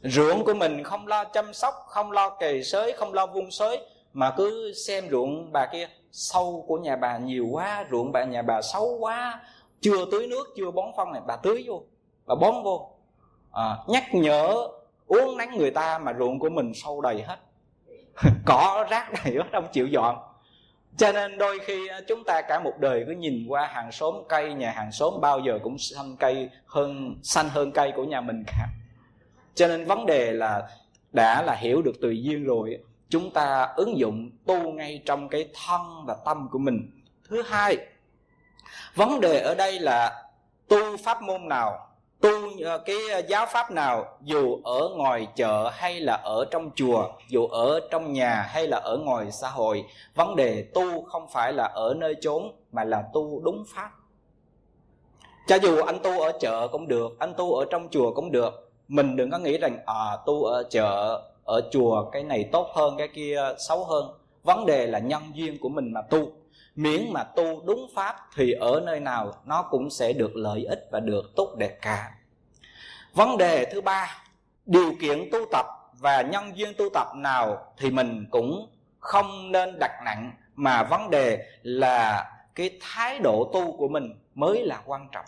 Ruộng 0.02 0.46
của 0.46 0.54
mình 0.54 0.84
không 0.84 1.08
lo 1.08 1.24
chăm 1.24 1.54
sóc 1.54 1.74
không 1.88 2.12
lo 2.12 2.30
kề 2.30 2.64
sới 2.64 2.92
không 2.92 3.14
lo 3.14 3.26
vung 3.26 3.52
sới 3.52 3.80
mà 4.14 4.34
cứ 4.38 4.74
xem 4.74 5.10
ruộng 5.10 5.52
bà 5.52 5.66
kia. 5.66 5.88
Sâu 6.12 6.66
của 6.68 6.78
nhà 6.78 6.96
bà 6.96 7.18
nhiều 7.18 7.48
quá 7.52 7.86
ruộng 7.92 8.12
bà 8.12 8.24
nhà 8.24 8.42
bà 8.42 8.62
xấu 8.62 8.98
quá. 9.00 9.42
Chưa 9.82 10.06
tưới 10.12 10.28
nước 10.28 10.44
chưa 10.56 10.72
bón 10.72 10.86
phân 10.98 11.12
này 11.14 11.22
bà 11.28 11.36
tưới 11.36 11.64
vô 11.68 11.84
bà 12.26 12.36
bón 12.36 12.64
vô. 12.64 12.90
À, 13.52 13.78
nhắc 13.88 14.04
nhở 14.14 14.68
uống 15.08 15.38
nắng 15.38 15.58
người 15.58 15.72
ta 15.72 16.00
mà 16.00 16.14
ruộng 16.14 16.40
của 16.40 16.50
mình 16.50 16.72
sâu 16.74 17.02
đầy 17.02 17.22
hết. 17.22 17.38
Cỏ 18.46 18.86
rác 18.90 19.12
đầy 19.12 19.36
hết 19.36 19.44
không 19.52 19.68
chịu 19.72 19.88
dọn 19.88 20.27
cho 20.98 21.12
nên 21.12 21.38
đôi 21.38 21.60
khi 21.60 21.90
chúng 22.08 22.24
ta 22.24 22.42
cả 22.42 22.60
một 22.60 22.74
đời 22.80 23.04
cứ 23.08 23.12
nhìn 23.12 23.46
qua 23.48 23.68
hàng 23.68 23.92
xóm 23.92 24.16
cây 24.30 24.54
nhà 24.54 24.72
hàng 24.72 24.92
xóm, 24.92 25.14
bao 25.22 25.40
giờ 25.40 25.60
cũng 25.64 25.78
xanh 25.78 26.16
cây 26.20 26.50
hơn, 26.66 27.16
xanh 27.24 27.50
hơn 27.50 27.72
cây 27.72 27.94
của 27.96 28.04
nhà 28.04 28.22
mình 28.22 28.44
cả. 28.48 28.68
Cho 29.56 29.68
nên 29.68 29.86
vấn 29.86 30.06
đề 30.06 30.32
là 30.32 30.70
đã 31.12 31.42
là 31.42 31.56
hiểu 31.56 31.82
được 31.82 32.02
tùy 32.02 32.24
duyên 32.24 32.44
rồi, 32.44 32.78
chúng 33.10 33.32
ta 33.32 33.74
ứng 33.76 33.98
dụng 33.98 34.32
tu 34.46 34.72
ngay 34.72 35.02
trong 35.06 35.30
cái 35.30 35.50
thân 35.66 35.82
và 36.06 36.16
tâm 36.26 36.50
của 36.52 36.60
mình. 36.60 36.92
Thứ 37.30 37.42
hai, 37.42 37.78
vấn 38.96 39.22
đề 39.22 39.40
ở 39.40 39.56
đây 39.56 39.80
là 39.80 40.24
tu 40.68 40.98
pháp 40.98 41.22
môn 41.22 41.48
nào? 41.48 41.87
Tu 42.22 42.30
ờ, 42.66 42.78
cái 42.78 42.96
ờ, 43.12 43.22
giáo 43.28 43.46
pháp 43.50 43.72
nào, 43.72 44.06
dù 44.22 44.58
ở 44.64 44.90
ngoài 44.96 45.28
chợ 45.36 45.70
hay 45.74 46.00
là 46.00 46.14
ở 46.14 46.46
trong 46.52 46.72
chùa, 46.76 47.10
dù 47.30 47.48
ở 47.48 47.80
trong 47.92 48.14
nhà 48.14 48.42
hay 48.50 48.68
là 48.68 48.78
ở 48.78 48.98
ngoài 48.98 49.32
xã 49.32 49.50
hội, 49.50 49.84
vấn 50.16 50.36
đề 50.36 50.66
tu 50.74 51.04
không 51.04 51.28
phải 51.30 51.54
là 51.54 51.64
ở 51.64 51.94
nơi 51.94 52.16
chốn, 52.22 52.52
mà 52.72 52.84
là 52.84 53.04
tu 53.14 53.42
đúng 53.44 53.64
pháp. 53.76 53.92
Cho 55.48 55.56
dù 55.56 55.82
anh 55.82 56.00
tu 56.04 56.22
ở 56.22 56.32
chợ 56.40 56.68
cũng 56.68 56.88
được, 56.88 57.20
anh 57.20 57.34
tu 57.34 57.54
ở 57.56 57.66
trong 57.70 57.88
chùa 57.90 58.14
cũng 58.14 58.32
được, 58.32 58.72
mình 58.88 59.16
đừng 59.16 59.32
có 59.32 59.38
nghĩ 59.38 59.58
rằng 59.58 59.80
à 59.86 60.18
tu 60.26 60.44
ở 60.44 60.64
chợ, 60.70 61.22
ở 61.46 61.62
chùa 61.72 62.10
cái 62.12 62.24
này 62.24 62.50
tốt 62.52 62.68
hơn, 62.76 62.96
cái 62.98 63.08
kia 63.08 63.42
xấu 63.58 63.86
hơn. 63.86 64.06
Vấn 64.44 64.66
đề 64.66 64.88
là 64.88 65.00
nhân 65.00 65.22
duyên 65.34 65.58
của 65.60 65.70
mình 65.70 65.94
mà 65.94 66.02
tu 66.02 66.32
miễn 66.78 67.14
mà 67.14 67.24
tu 67.24 67.64
đúng 67.66 67.88
pháp 67.96 68.16
thì 68.36 68.52
ở 68.52 68.82
nơi 68.86 69.00
nào 69.00 69.34
nó 69.46 69.62
cũng 69.62 69.90
sẽ 69.90 70.14
được 70.14 70.36
lợi 70.36 70.66
ích 70.66 70.88
và 70.92 71.00
được 71.00 71.36
tốt 71.36 71.56
đẹp 71.58 71.78
cả. 71.82 72.12
Vấn 73.14 73.38
đề 73.38 73.66
thứ 73.66 73.82
ba 73.82 74.24
điều 74.66 74.94
kiện 75.02 75.30
tu 75.32 75.40
tập 75.52 75.66
và 76.00 76.22
nhân 76.22 76.58
duyên 76.58 76.74
tu 76.78 76.86
tập 76.94 77.08
nào 77.16 77.74
thì 77.78 77.92
mình 77.92 78.26
cũng 78.32 78.70
không 79.00 79.52
nên 79.52 79.80
đặt 79.80 79.92
nặng 80.06 80.32
mà 80.56 80.84
vấn 80.84 81.10
đề 81.10 81.46
là 81.62 82.32
cái 82.56 82.80
thái 82.82 83.20
độ 83.20 83.50
tu 83.54 83.78
của 83.78 83.88
mình 83.88 84.14
mới 84.36 84.66
là 84.66 84.82
quan 84.86 85.08
trọng. 85.12 85.26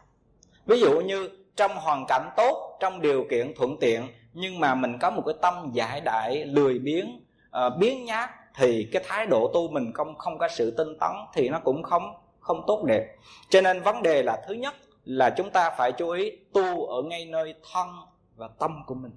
Ví 0.66 0.80
dụ 0.80 1.02
như 1.02 1.30
trong 1.56 1.76
hoàn 1.76 2.06
cảnh 2.08 2.30
tốt 2.38 2.78
trong 2.80 3.02
điều 3.02 3.26
kiện 3.30 3.54
thuận 3.58 3.78
tiện 3.80 4.08
nhưng 4.34 4.60
mà 4.60 4.76
mình 4.76 4.98
có 5.00 5.10
một 5.10 5.24
cái 5.26 5.36
tâm 5.42 5.72
giải 5.74 6.02
đại 6.02 6.46
lười 6.46 6.80
biếng 6.80 7.26
uh, 7.66 7.78
biến 7.78 8.06
nhát 8.06 8.30
thì 8.56 8.90
cái 8.92 9.04
thái 9.08 9.26
độ 9.26 9.52
tu 9.54 9.68
mình 9.68 9.92
không 9.94 10.18
không 10.18 10.38
có 10.38 10.48
sự 10.48 10.72
tinh 10.78 10.98
tấn 11.00 11.12
thì 11.34 11.50
nó 11.50 11.60
cũng 11.60 11.84
không 11.84 12.14
không 12.40 12.64
tốt 12.68 12.84
đẹp. 12.88 13.16
Cho 13.50 13.62
nên 13.62 13.82
vấn 13.82 14.04
đề 14.04 14.24
là 14.24 14.42
thứ 14.48 14.54
nhất 14.54 14.76
là 15.06 15.30
chúng 15.30 15.50
ta 15.50 15.70
phải 15.78 15.92
chú 15.92 16.10
ý 16.10 16.32
tu 16.54 16.86
ở 16.86 17.02
ngay 17.02 17.26
nơi 17.26 17.54
thân 17.72 17.88
và 18.36 18.48
tâm 18.60 18.84
của 18.86 18.96
mình. 18.96 19.12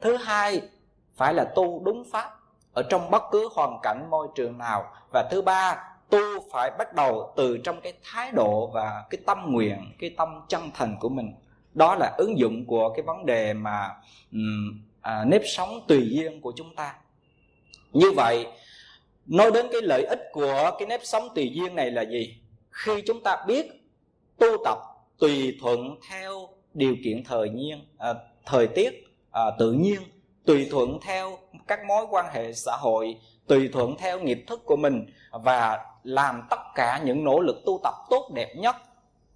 Thứ 0.00 0.16
hai 0.16 0.60
phải 1.16 1.34
là 1.34 1.44
tu 1.54 1.82
đúng 1.84 2.04
pháp 2.12 2.30
ở 2.72 2.82
trong 2.82 3.10
bất 3.10 3.22
cứ 3.32 3.48
hoàn 3.54 3.78
cảnh 3.82 4.06
môi 4.10 4.28
trường 4.34 4.58
nào. 4.58 4.92
Và 5.12 5.28
thứ 5.30 5.42
ba 5.42 5.84
tu 6.10 6.20
phải 6.52 6.70
bắt 6.78 6.94
đầu 6.94 7.32
từ 7.36 7.58
trong 7.58 7.80
cái 7.80 7.92
thái 8.02 8.30
độ 8.32 8.66
và 8.66 9.04
cái 9.10 9.20
tâm 9.26 9.38
nguyện 9.52 9.92
cái 9.98 10.14
tâm 10.16 10.40
chân 10.48 10.70
thành 10.74 10.96
của 11.00 11.08
mình. 11.08 11.34
Đó 11.74 11.94
là 11.94 12.14
ứng 12.18 12.38
dụng 12.38 12.64
của 12.66 12.88
cái 12.88 13.02
vấn 13.02 13.26
đề 13.26 13.54
mà 13.54 13.96
um, 14.32 14.82
à, 15.00 15.24
nếp 15.24 15.42
sống 15.44 15.80
tùy 15.88 16.08
duyên 16.10 16.40
của 16.40 16.52
chúng 16.56 16.74
ta 16.74 16.94
như 17.94 18.10
vậy 18.16 18.46
nói 19.26 19.50
đến 19.50 19.66
cái 19.72 19.82
lợi 19.82 20.04
ích 20.04 20.20
của 20.32 20.70
cái 20.78 20.88
nếp 20.88 21.00
sống 21.04 21.28
tùy 21.34 21.50
duyên 21.54 21.74
này 21.74 21.90
là 21.90 22.02
gì? 22.02 22.36
Khi 22.70 23.02
chúng 23.06 23.22
ta 23.22 23.44
biết 23.46 23.66
tu 24.38 24.48
tập 24.64 24.78
tùy 25.18 25.58
thuận 25.60 25.96
theo 26.10 26.48
điều 26.74 26.96
kiện 27.04 27.24
thời 27.24 27.48
nhiên 27.48 27.86
à, 27.98 28.14
thời 28.46 28.66
tiết 28.66 29.04
à, 29.30 29.42
tự 29.58 29.72
nhiên 29.72 30.00
tùy 30.46 30.68
thuận 30.70 30.98
theo 31.02 31.38
các 31.66 31.80
mối 31.86 32.06
quan 32.10 32.26
hệ 32.32 32.52
xã 32.52 32.76
hội 32.76 33.16
tùy 33.46 33.68
thuận 33.72 33.96
theo 33.98 34.20
nghiệp 34.20 34.44
thức 34.46 34.60
của 34.64 34.76
mình 34.76 35.06
và 35.30 35.86
làm 36.02 36.42
tất 36.50 36.60
cả 36.74 37.00
những 37.04 37.24
nỗ 37.24 37.40
lực 37.40 37.56
tu 37.66 37.80
tập 37.82 37.94
tốt 38.10 38.30
đẹp 38.34 38.54
nhất 38.56 38.76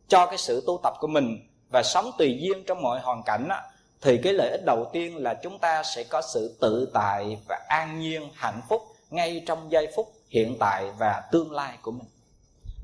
cho 0.09 0.27
cái 0.27 0.39
sự 0.39 0.63
tu 0.67 0.81
tập 0.83 0.95
của 1.01 1.07
mình 1.07 1.49
và 1.71 1.83
sống 1.83 2.11
tùy 2.19 2.39
duyên 2.41 2.65
trong 2.67 2.83
mọi 2.83 3.01
hoàn 3.01 3.23
cảnh 3.23 3.49
á, 3.49 3.63
thì 4.03 4.19
cái 4.23 4.33
lợi 4.33 4.51
ích 4.51 4.65
đầu 4.67 4.91
tiên 4.93 5.17
là 5.17 5.35
chúng 5.35 5.59
ta 5.59 5.83
sẽ 5.83 6.05
có 6.05 6.23
sự 6.23 6.57
tự 6.61 6.91
tại 6.95 7.39
và 7.49 7.61
an 7.69 8.01
nhiên, 8.01 8.29
hạnh 8.35 8.61
phúc 8.69 8.83
ngay 9.11 9.43
trong 9.47 9.73
giây 9.73 9.89
phút 9.97 10.13
hiện 10.29 10.57
tại 10.61 10.91
và 10.99 11.23
tương 11.33 11.53
lai 11.53 11.79
của 11.83 11.91
mình. 11.91 12.09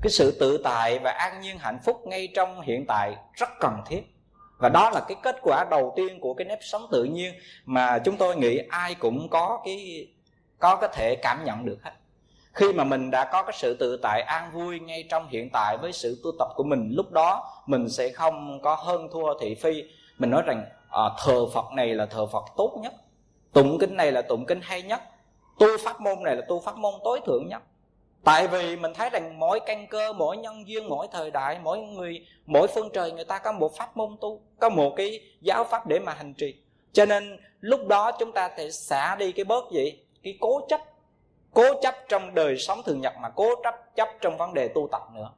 Cái 0.01 0.11
sự 0.11 0.37
tự 0.39 0.57
tại 0.63 0.99
và 0.99 1.11
an 1.11 1.41
nhiên, 1.41 1.57
hạnh 1.59 1.79
phúc 1.85 2.07
ngay 2.07 2.27
trong 2.35 2.61
hiện 2.61 2.85
tại 2.87 3.15
rất 3.33 3.49
cần 3.59 3.73
thiết. 3.87 4.01
Và 4.57 4.69
đó 4.69 4.89
là 4.89 4.99
cái 5.07 5.17
kết 5.23 5.35
quả 5.41 5.65
đầu 5.69 5.93
tiên 5.95 6.19
của 6.19 6.33
cái 6.33 6.45
nếp 6.45 6.59
sống 6.61 6.87
tự 6.91 7.03
nhiên 7.03 7.33
mà 7.65 7.99
chúng 7.99 8.17
tôi 8.17 8.35
nghĩ 8.35 8.59
ai 8.69 8.95
cũng 8.95 9.29
có 9.29 9.61
cái, 9.65 10.07
có 10.59 10.75
có 10.75 10.87
thể 10.87 11.15
cảm 11.15 11.43
nhận 11.45 11.65
được 11.65 11.77
hết. 11.83 11.91
Khi 12.53 12.73
mà 12.73 12.83
mình 12.83 13.11
đã 13.11 13.29
có 13.31 13.43
cái 13.43 13.53
sự 13.57 13.77
tự 13.79 13.99
tại 14.03 14.21
an 14.21 14.51
vui 14.53 14.79
ngay 14.79 15.05
trong 15.09 15.27
hiện 15.29 15.49
tại 15.53 15.77
với 15.77 15.93
sự 15.93 16.21
tu 16.23 16.31
tập 16.39 16.47
của 16.55 16.63
mình, 16.63 16.89
lúc 16.91 17.11
đó 17.11 17.53
mình 17.67 17.89
sẽ 17.89 18.09
không 18.09 18.61
có 18.61 18.75
hơn 18.75 19.07
thua 19.13 19.39
thị 19.39 19.55
phi. 19.55 19.83
Mình 20.17 20.29
nói 20.29 20.43
rằng 20.45 20.65
à, 20.95 21.03
thờ 21.25 21.45
phật 21.53 21.65
này 21.73 21.95
là 21.95 22.05
thờ 22.05 22.25
phật 22.25 22.45
tốt 22.57 22.77
nhất. 22.81 22.93
Tụng 23.53 23.77
kinh 23.79 23.97
này 23.97 24.11
là 24.11 24.21
tụng 24.21 24.45
kinh 24.45 24.59
hay 24.61 24.81
nhất. 24.81 25.01
Tu 25.59 25.67
pháp 25.83 26.01
môn 26.01 26.23
này 26.23 26.35
là 26.35 26.41
tu 26.47 26.59
pháp 26.59 26.77
môn 26.77 26.93
tối 27.03 27.19
thượng 27.25 27.47
nhất. 27.47 27.61
Tại 28.23 28.47
vì 28.47 28.75
mình 28.75 28.93
thấy 28.93 29.09
rằng 29.09 29.39
mỗi 29.39 29.59
căn 29.65 29.87
cơ 29.87 30.13
mỗi 30.13 30.37
nhân 30.37 30.67
duyên 30.67 30.89
mỗi 30.89 31.07
thời 31.11 31.31
đại 31.31 31.59
mỗi 31.63 31.79
người 31.79 32.25
mỗi 32.45 32.67
phương 32.67 32.89
trời 32.93 33.11
người 33.11 33.25
ta 33.25 33.39
có 33.39 33.51
một 33.51 33.75
pháp 33.77 33.97
môn 33.97 34.15
tu 34.21 34.41
có 34.59 34.69
một 34.69 34.93
cái 34.97 35.19
giáo 35.41 35.63
pháp 35.63 35.87
để 35.87 35.99
mà 35.99 36.13
hành 36.13 36.33
trì. 36.33 36.55
Cho 36.93 37.05
nên 37.05 37.39
lúc 37.59 37.87
đó 37.87 38.11
chúng 38.11 38.31
ta 38.31 38.49
thể 38.57 38.71
xả 38.71 39.15
đi 39.15 39.31
cái 39.31 39.45
bớt 39.45 39.71
gì? 39.71 39.93
Cái 40.23 40.37
cố 40.41 40.61
chấp. 40.67 40.81
Cố 41.53 41.81
chấp 41.81 41.95
trong 42.09 42.35
đời 42.35 42.57
sống 42.57 42.81
thường 42.85 43.01
nhật 43.01 43.13
mà 43.21 43.29
cố 43.29 43.49
chấp 43.63 43.75
chấp 43.95 44.09
trong 44.21 44.37
vấn 44.37 44.53
đề 44.53 44.67
tu 44.67 44.87
tập 44.91 45.01
nữa. 45.13 45.31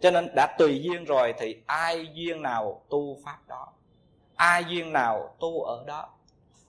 Cho 0.00 0.10
nên 0.10 0.34
đã 0.34 0.56
tùy 0.58 0.82
duyên 0.82 1.04
rồi 1.04 1.34
thì 1.38 1.56
ai 1.66 2.06
duyên 2.14 2.42
nào 2.42 2.80
tu 2.88 3.16
pháp 3.24 3.38
đó? 3.48 3.73
Ai 4.36 4.64
duyên 4.68 4.92
nào 4.92 5.34
tu 5.40 5.62
ở 5.62 5.84
đó. 5.86 6.08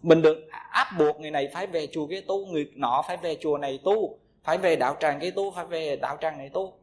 Mình 0.02 0.22
đừng 0.22 0.50
áp 0.72 0.88
buộc 1.00 1.20
người 1.20 1.32
này 1.32 1.50
phải 1.54 1.68
về 1.68 1.88
chùa 1.92 2.08
cái 2.08 2.24
tu, 2.28 2.46
người 2.46 2.72
nọ 2.76 3.04
phải 3.08 3.18
về 3.18 3.38
chùa 3.42 3.58
này 3.58 3.80
tu, 3.86 4.18
phải 4.44 4.58
về 4.58 4.76
đạo 4.76 4.96
tràng 5.00 5.20
cái 5.20 5.32
tu, 5.32 5.52
phải 5.52 5.66
về 5.66 5.96
đạo 5.96 6.18
tràng 6.22 6.38
này 6.38 6.50
tu. 6.54 6.74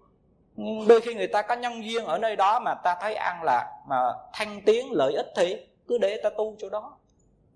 Đôi 0.88 1.00
khi 1.00 1.14
người 1.14 1.26
ta 1.26 1.42
có 1.42 1.54
nhân 1.54 1.84
duyên 1.84 2.04
ở 2.04 2.18
nơi 2.18 2.36
đó 2.36 2.60
mà 2.60 2.74
ta 2.74 2.96
thấy 3.00 3.14
an 3.14 3.42
lạc 3.42 3.72
mà 3.88 3.96
thanh 4.32 4.60
tiến 4.66 4.92
lợi 4.92 5.12
ích 5.12 5.26
thì 5.36 5.56
cứ 5.88 5.98
để 5.98 6.20
ta 6.22 6.30
tu 6.30 6.56
chỗ 6.58 6.68
đó. 6.68 6.96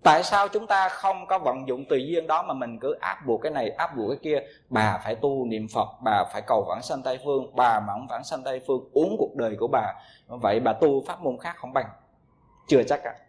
Tại 0.03 0.23
sao 0.23 0.47
chúng 0.47 0.67
ta 0.67 0.89
không 0.89 1.27
có 1.27 1.39
vận 1.39 1.67
dụng 1.67 1.85
tùy 1.89 2.07
duyên 2.07 2.27
đó 2.27 2.43
mà 2.43 2.53
mình 2.53 2.79
cứ 2.79 2.93
áp 3.01 3.17
buộc 3.25 3.41
cái 3.41 3.51
này, 3.51 3.69
áp 3.69 3.95
buộc 3.95 4.09
cái 4.09 4.17
kia? 4.23 4.47
Bà 4.69 4.99
phải 5.03 5.15
tu 5.15 5.45
niệm 5.45 5.67
phật, 5.73 5.87
bà 6.03 6.23
phải 6.33 6.41
cầu 6.47 6.65
vãng 6.69 6.81
sanh 6.81 7.01
tây 7.03 7.19
phương, 7.25 7.55
bà 7.55 7.79
mà 7.79 7.93
không 7.93 8.07
vãng 8.09 8.23
sanh 8.23 8.43
tây 8.43 8.61
phương, 8.67 8.89
uống 8.93 9.15
cuộc 9.19 9.35
đời 9.35 9.55
của 9.59 9.67
bà. 9.67 9.93
Vậy 10.27 10.59
bà 10.59 10.73
tu 10.73 11.03
pháp 11.07 11.21
môn 11.21 11.37
khác 11.37 11.55
không 11.57 11.73
bằng 11.73 11.89
chưa 12.67 12.83
chắc 12.83 13.03
ạ. 13.03 13.13
À. 13.15 13.23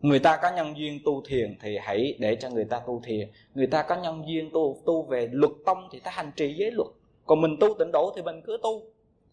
người 0.00 0.18
ta 0.18 0.38
có 0.42 0.50
nhân 0.56 0.76
duyên 0.76 1.00
tu 1.04 1.22
thiền 1.28 1.58
thì 1.62 1.78
hãy 1.82 2.16
để 2.18 2.36
cho 2.36 2.50
người 2.50 2.64
ta 2.64 2.80
tu 2.86 3.02
thiền. 3.04 3.30
Người 3.54 3.66
ta 3.66 3.82
có 3.82 3.96
nhân 3.96 4.22
duyên 4.26 4.50
tu 4.52 4.82
tu 4.86 5.02
về 5.02 5.28
luật 5.32 5.52
tông 5.66 5.88
thì 5.92 6.00
ta 6.00 6.10
hành 6.10 6.30
trì 6.36 6.54
giới 6.54 6.70
luật. 6.70 6.88
Còn 7.26 7.40
mình 7.40 7.56
tu 7.60 7.74
tịnh 7.78 7.92
độ 7.92 8.12
thì 8.16 8.22
mình 8.22 8.42
cứ 8.46 8.58
tu. 8.62 8.82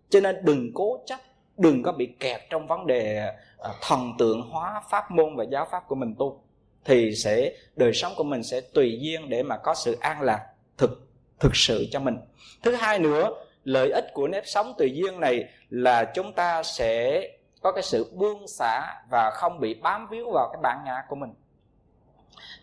Cho 0.09 0.19
nên 0.19 0.35
đừng 0.43 0.71
cố 0.73 0.99
chấp, 1.05 1.19
đừng 1.57 1.83
có 1.83 1.91
bị 1.91 2.09
kẹt 2.19 2.41
trong 2.49 2.67
vấn 2.67 2.87
đề 2.87 3.17
à, 3.57 3.73
thần 3.81 4.13
tượng 4.19 4.41
hóa 4.41 4.81
pháp 4.89 5.11
môn 5.11 5.35
và 5.35 5.43
giáo 5.43 5.67
pháp 5.71 5.83
của 5.87 5.95
mình 5.95 6.15
tu. 6.19 6.43
Thì 6.85 7.15
sẽ, 7.15 7.51
đời 7.75 7.93
sống 7.93 8.13
của 8.17 8.23
mình 8.23 8.43
sẽ 8.43 8.61
tùy 8.61 8.99
duyên 9.01 9.29
để 9.29 9.43
mà 9.43 9.57
có 9.57 9.75
sự 9.75 9.97
an 9.99 10.21
lạc 10.21 10.45
thực 10.77 11.07
thực 11.39 11.55
sự 11.55 11.87
cho 11.91 11.99
mình. 11.99 12.17
Thứ 12.63 12.71
hai 12.71 12.99
nữa, 12.99 13.29
lợi 13.63 13.91
ích 13.91 14.05
của 14.13 14.27
nếp 14.27 14.43
sống 14.47 14.73
tùy 14.77 14.91
duyên 14.95 15.19
này 15.19 15.43
là 15.69 16.11
chúng 16.15 16.33
ta 16.33 16.63
sẽ 16.63 17.21
có 17.61 17.71
cái 17.71 17.83
sự 17.83 18.11
buông 18.13 18.47
xả 18.47 19.01
và 19.11 19.31
không 19.33 19.59
bị 19.59 19.73
bám 19.73 20.07
víu 20.07 20.31
vào 20.33 20.49
cái 20.53 20.59
bản 20.63 20.81
ngã 20.85 21.03
của 21.09 21.15
mình. 21.15 21.33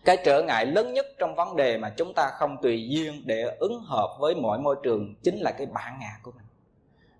Cái 0.05 0.17
trở 0.25 0.43
ngại 0.43 0.65
lớn 0.65 0.93
nhất 0.93 1.05
trong 1.19 1.35
vấn 1.35 1.55
đề 1.55 1.77
mà 1.77 1.89
chúng 1.97 2.13
ta 2.15 2.29
không 2.33 2.57
tùy 2.61 2.87
duyên 2.89 3.21
để 3.25 3.55
ứng 3.59 3.81
hợp 3.87 4.15
với 4.19 4.35
mọi 4.35 4.59
môi 4.59 4.75
trường 4.83 5.15
chính 5.23 5.35
là 5.35 5.51
cái 5.51 5.67
bản 5.67 5.97
ngã 5.99 6.19
của 6.23 6.31
mình. 6.31 6.45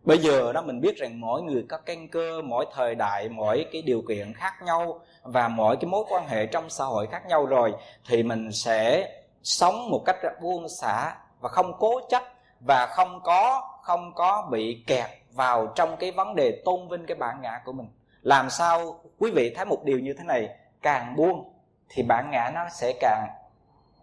Bây 0.04 0.18
giờ 0.18 0.54
đó 0.54 0.62
mình 0.62 0.82
biết 0.82 0.98
rằng 0.98 1.20
mỗi 1.20 1.42
người 1.42 1.66
có 1.70 1.78
căn 1.78 2.08
cơ, 2.08 2.42
mỗi 2.42 2.66
thời 2.74 2.96
đại, 2.96 3.30
mỗi 3.30 3.66
cái 3.72 3.82
điều 3.82 4.02
kiện 4.08 4.34
khác 4.34 4.54
nhau 4.62 5.02
và 5.24 5.48
mỗi 5.48 5.78
cái 5.78 5.86
mối 5.86 6.06
quan 6.10 6.28
hệ 6.28 6.46
trong 6.46 6.70
xã 6.70 6.86
hội 6.86 7.08
khác 7.08 7.26
nhau 7.28 7.46
rồi 7.46 7.74
thì 8.10 8.24
mình 8.24 8.52
sẽ 8.52 9.10
sống 9.44 9.90
một 9.90 10.04
cách 10.06 10.18
buông 10.42 10.70
xả 10.82 11.16
và 11.42 11.50
không 11.50 11.74
cố 11.80 12.02
chấp 12.10 12.24
và 12.60 12.88
không 12.88 13.20
có 13.24 13.70
không 13.84 14.14
có 14.16 14.48
bị 14.52 14.84
kẹt 14.88 15.10
vào 15.36 15.68
trong 15.76 15.98
cái 15.98 16.12
vấn 16.12 16.36
đề 16.36 16.62
tôn 16.66 16.88
vinh 16.90 17.06
cái 17.06 17.16
bản 17.16 17.42
ngã 17.42 17.62
của 17.66 17.72
mình. 17.72 17.88
Làm 18.22 18.50
sao 18.50 19.00
quý 19.20 19.32
vị 19.32 19.54
thấy 19.56 19.66
một 19.66 19.84
điều 19.84 20.00
như 20.00 20.14
thế 20.14 20.24
này, 20.24 20.50
càng 20.82 21.16
buông 21.16 21.54
thì 21.90 22.04
bản 22.04 22.32
ngã 22.32 22.52
nó 22.56 22.70
sẽ 22.70 22.94
càng 23.00 23.28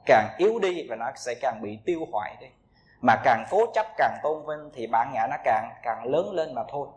càng 0.06 0.28
yếu 0.38 0.58
đi 0.58 0.86
và 0.88 0.96
nó 0.96 1.06
sẽ 1.16 1.34
càng 1.40 1.62
bị 1.62 1.78
tiêu 1.84 2.00
hoại 2.12 2.36
đi. 2.40 2.46
Mà 3.00 3.16
càng 3.24 3.44
cố 3.50 3.66
chấp, 3.74 3.86
càng 3.96 4.18
tôn 4.22 4.46
vinh 4.46 4.70
thì 4.74 4.86
bản 4.86 5.10
ngã 5.12 5.26
nó 5.30 5.36
càng 5.44 5.70
càng 5.82 6.04
lớn 6.04 6.32
lên 6.32 6.54
mà 6.54 6.62
thôi. 6.68 6.88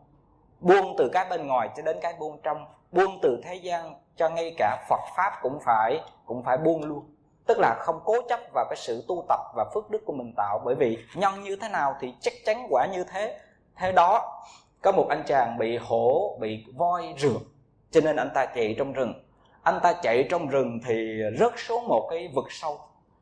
Buông 0.59 0.95
từ 0.97 1.09
cái 1.13 1.25
bên 1.29 1.47
ngoài 1.47 1.69
cho 1.75 1.83
đến 1.83 1.97
cái 2.01 2.13
buông 2.19 2.39
trong, 2.43 2.65
buông 2.91 3.19
từ 3.21 3.41
thế 3.43 3.55
gian 3.55 3.95
cho 4.15 4.29
ngay 4.29 4.55
cả 4.57 4.85
Phật 4.89 5.01
pháp 5.17 5.39
cũng 5.41 5.59
phải 5.65 5.99
cũng 6.25 6.43
phải 6.43 6.57
buông 6.57 6.83
luôn. 6.83 7.15
Tức 7.47 7.59
là 7.59 7.75
không 7.79 7.99
cố 8.05 8.21
chấp 8.29 8.39
vào 8.53 8.65
cái 8.69 8.77
sự 8.77 9.05
tu 9.07 9.25
tập 9.29 9.39
và 9.55 9.65
phước 9.73 9.89
đức 9.89 10.03
của 10.05 10.13
mình 10.13 10.33
tạo. 10.37 10.61
Bởi 10.65 10.75
vì 10.75 10.97
nhân 11.15 11.43
như 11.43 11.55
thế 11.61 11.69
nào 11.69 11.95
thì 11.99 12.13
chắc 12.21 12.33
chắn 12.45 12.67
quả 12.69 12.85
như 12.85 13.03
thế 13.03 13.39
thế 13.77 13.91
đó, 13.91 14.41
có 14.81 14.91
một 14.91 15.05
anh 15.09 15.23
chàng 15.27 15.57
bị 15.57 15.77
hổ, 15.77 16.37
bị 16.39 16.65
voi 16.75 17.13
rượt, 17.17 17.41
cho 17.91 18.01
nên 18.01 18.15
anh 18.15 18.29
ta 18.35 18.45
chạy 18.45 18.75
trong 18.77 18.93
rừng. 18.93 19.13
Anh 19.63 19.79
ta 19.83 19.93
chạy 19.93 20.27
trong 20.29 20.47
rừng 20.47 20.79
thì 20.87 21.19
rớt 21.39 21.53
xuống 21.57 21.87
một 21.87 22.07
cái 22.11 22.27
vực 22.35 22.45
sâu. 22.49 22.79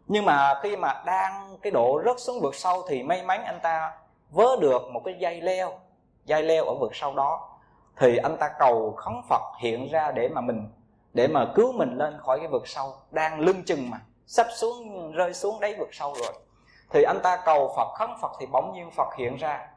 Nhưng 0.07 0.25
mà 0.25 0.59
khi 0.63 0.75
mà 0.75 1.03
đang 1.05 1.57
cái 1.61 1.71
độ 1.71 2.01
rớt 2.05 2.19
xuống 2.19 2.39
vực 2.41 2.55
sâu 2.55 2.84
thì 2.88 3.03
may 3.03 3.23
mắn 3.23 3.43
anh 3.43 3.59
ta 3.63 3.91
vớ 4.30 4.47
được 4.61 4.81
một 4.93 5.01
cái 5.05 5.15
dây 5.19 5.41
leo 5.41 5.71
dây 6.25 6.43
leo 6.43 6.65
ở 6.65 6.73
vực 6.73 6.95
sâu 6.95 7.15
đó. 7.15 7.49
Thì 7.97 8.17
anh 8.17 8.38
ta 8.38 8.49
cầu 8.59 8.93
khấn 8.97 9.21
phật 9.30 9.41
hiện 9.59 9.91
ra 9.91 10.11
để 10.11 10.30
mà 10.30 10.41
mình, 10.41 10.69
để 11.13 11.27
mà 11.27 11.45
cứu 11.55 11.71
mình 11.71 11.97
lên 11.97 12.17
khỏi 12.19 12.39
cái 12.39 12.47
vực 12.47 12.67
sâu. 12.67 12.93
Đang 13.11 13.39
lưng 13.39 13.63
chừng 13.65 13.89
mà, 13.89 14.01
sắp 14.25 14.47
xuống, 14.55 15.11
rơi 15.11 15.34
xuống 15.34 15.59
đáy 15.59 15.75
vực 15.80 15.89
sâu 15.91 16.13
rồi. 16.13 16.34
Thì 16.89 17.03
anh 17.03 17.19
ta 17.23 17.38
cầu 17.45 17.73
phật 17.75 17.93
khấn 17.95 18.09
phật 18.21 18.31
thì 18.39 18.45
bỗng 18.45 18.73
nhiên 18.73 18.91
phật 18.91 19.15
hiện 19.17 19.38
ra 19.38 19.67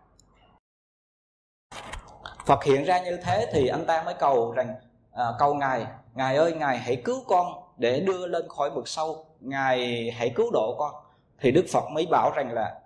phật 2.47 2.65
hiện 2.65 2.85
ra 2.85 3.03
như 3.05 3.17
thế 3.17 3.47
thì 3.53 3.69
anh 3.69 3.87
ta 3.87 4.03
mới 4.03 4.15
cầu 4.15 4.53
rằng 4.53 4.75
à, 5.13 5.25
cầu 5.39 5.55
ngài 5.55 5.87
ngài 6.15 6.37
ơi 6.37 6.53
ngài 6.53 6.79
hãy 6.79 7.03
cứu 7.05 7.25
con 7.29 7.47
để 7.77 8.01
đưa 8.01 8.27
lên 8.27 8.49
khỏi 8.49 8.71
vực 8.71 8.89
sâu 8.89 9.27
ngài 9.41 10.11
hãy 10.11 10.33
cứu 10.35 10.51
độ 10.53 10.77
con. 10.79 10.95
Thì 11.41 11.51
đức 11.51 11.65
phật 11.73 11.85
mới 11.91 12.07
bảo 12.11 12.31
rằng 12.31 12.53
là 12.53 12.81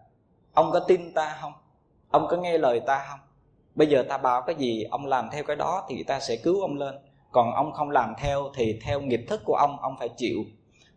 ông 0.54 0.70
có 0.72 0.80
tin 0.80 1.14
ta 1.14 1.36
không? 1.40 1.52
Ông 2.10 2.26
có 2.30 2.36
nghe 2.36 2.58
lời 2.58 2.80
ta 2.86 3.06
không? 3.10 3.18
Bây 3.74 3.86
giờ 3.86 4.04
ta 4.08 4.18
bảo 4.18 4.42
cái 4.42 4.54
gì 4.54 4.84
ông 4.84 5.06
làm 5.06 5.28
theo 5.32 5.44
cái 5.44 5.56
đó 5.56 5.86
thì 5.88 6.02
ta 6.02 6.20
sẽ 6.20 6.36
cứu 6.36 6.60
ông 6.60 6.76
lên. 6.76 6.94
Còn 7.32 7.52
ông 7.52 7.72
không 7.72 7.90
làm 7.90 8.14
theo 8.18 8.50
thì 8.54 8.80
theo 8.84 9.00
nghiệp 9.00 9.24
thức 9.28 9.40
của 9.44 9.54
ông 9.54 9.80
ông 9.80 9.96
phải 9.98 10.08
chịu. 10.16 10.38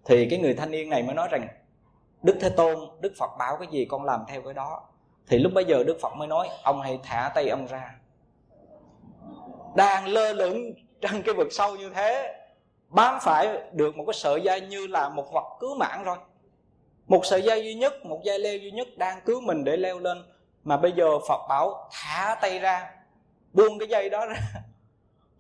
Thì 0.06 0.28
cái 0.30 0.40
người 0.40 0.54
thanh 0.54 0.72
niên 0.72 0.90
này 0.90 1.04
mới 1.04 1.16
nói 1.16 1.28
rằng 1.32 1.48
đức 2.24 2.38
thế 2.42 2.50
tôn 2.50 2.80
đức 3.02 3.14
phật 3.20 3.30
bảo 3.40 3.58
cái 3.58 3.68
gì 3.72 3.86
con 3.86 4.04
làm 4.04 4.24
theo 4.28 4.42
cái 4.42 4.54
đó 4.54 4.82
thì 5.28 5.38
lúc 5.38 5.54
bây 5.54 5.66
giờ 5.66 5.84
đức 5.84 5.98
phật 6.02 6.14
mới 6.16 6.28
nói, 6.28 6.50
ông 6.64 6.82
hãy 6.82 7.00
thả 7.04 7.32
tay 7.36 7.50
ông 7.50 7.68
ra. 7.68 7.96
Đang 9.76 10.08
lơ 10.08 10.34
lửng 10.34 10.74
trong 11.02 11.22
cái 11.26 11.36
vực 11.36 11.48
sâu 11.52 11.76
như 11.76 11.90
thế, 11.90 12.36
bám 12.90 13.20
phải 13.22 13.62
được 13.72 13.98
một 13.98 14.04
cái 14.08 14.14
sợi 14.14 14.42
dây 14.42 14.62
như 14.62 14.88
là 14.88 15.10
một 15.10 15.34
vật 15.34 15.58
cứu 15.60 15.76
mạng 15.76 16.04
rồi. 16.04 16.18
Một 17.08 17.26
sợi 17.26 17.42
dây 17.42 17.64
duy 17.64 17.74
nhất, 17.74 18.06
một 18.06 18.20
dây 18.24 18.40
leo 18.40 18.58
duy 18.58 18.72
nhất 18.72 18.88
đang 18.98 19.22
cứu 19.26 19.42
mình 19.42 19.64
để 19.64 19.78
leo 19.78 20.00
lên. 20.00 20.24
Mà 20.64 20.78
bây 20.78 20.92
giờ 20.92 21.20
phật 21.28 21.48
bảo, 21.50 21.90
thả 21.92 22.36
tay 22.42 22.60
ra. 22.60 22.92
Buông 23.54 23.80
cái 23.80 23.88
dây 23.88 24.10
đó 24.10 24.26
ra. 24.26 24.36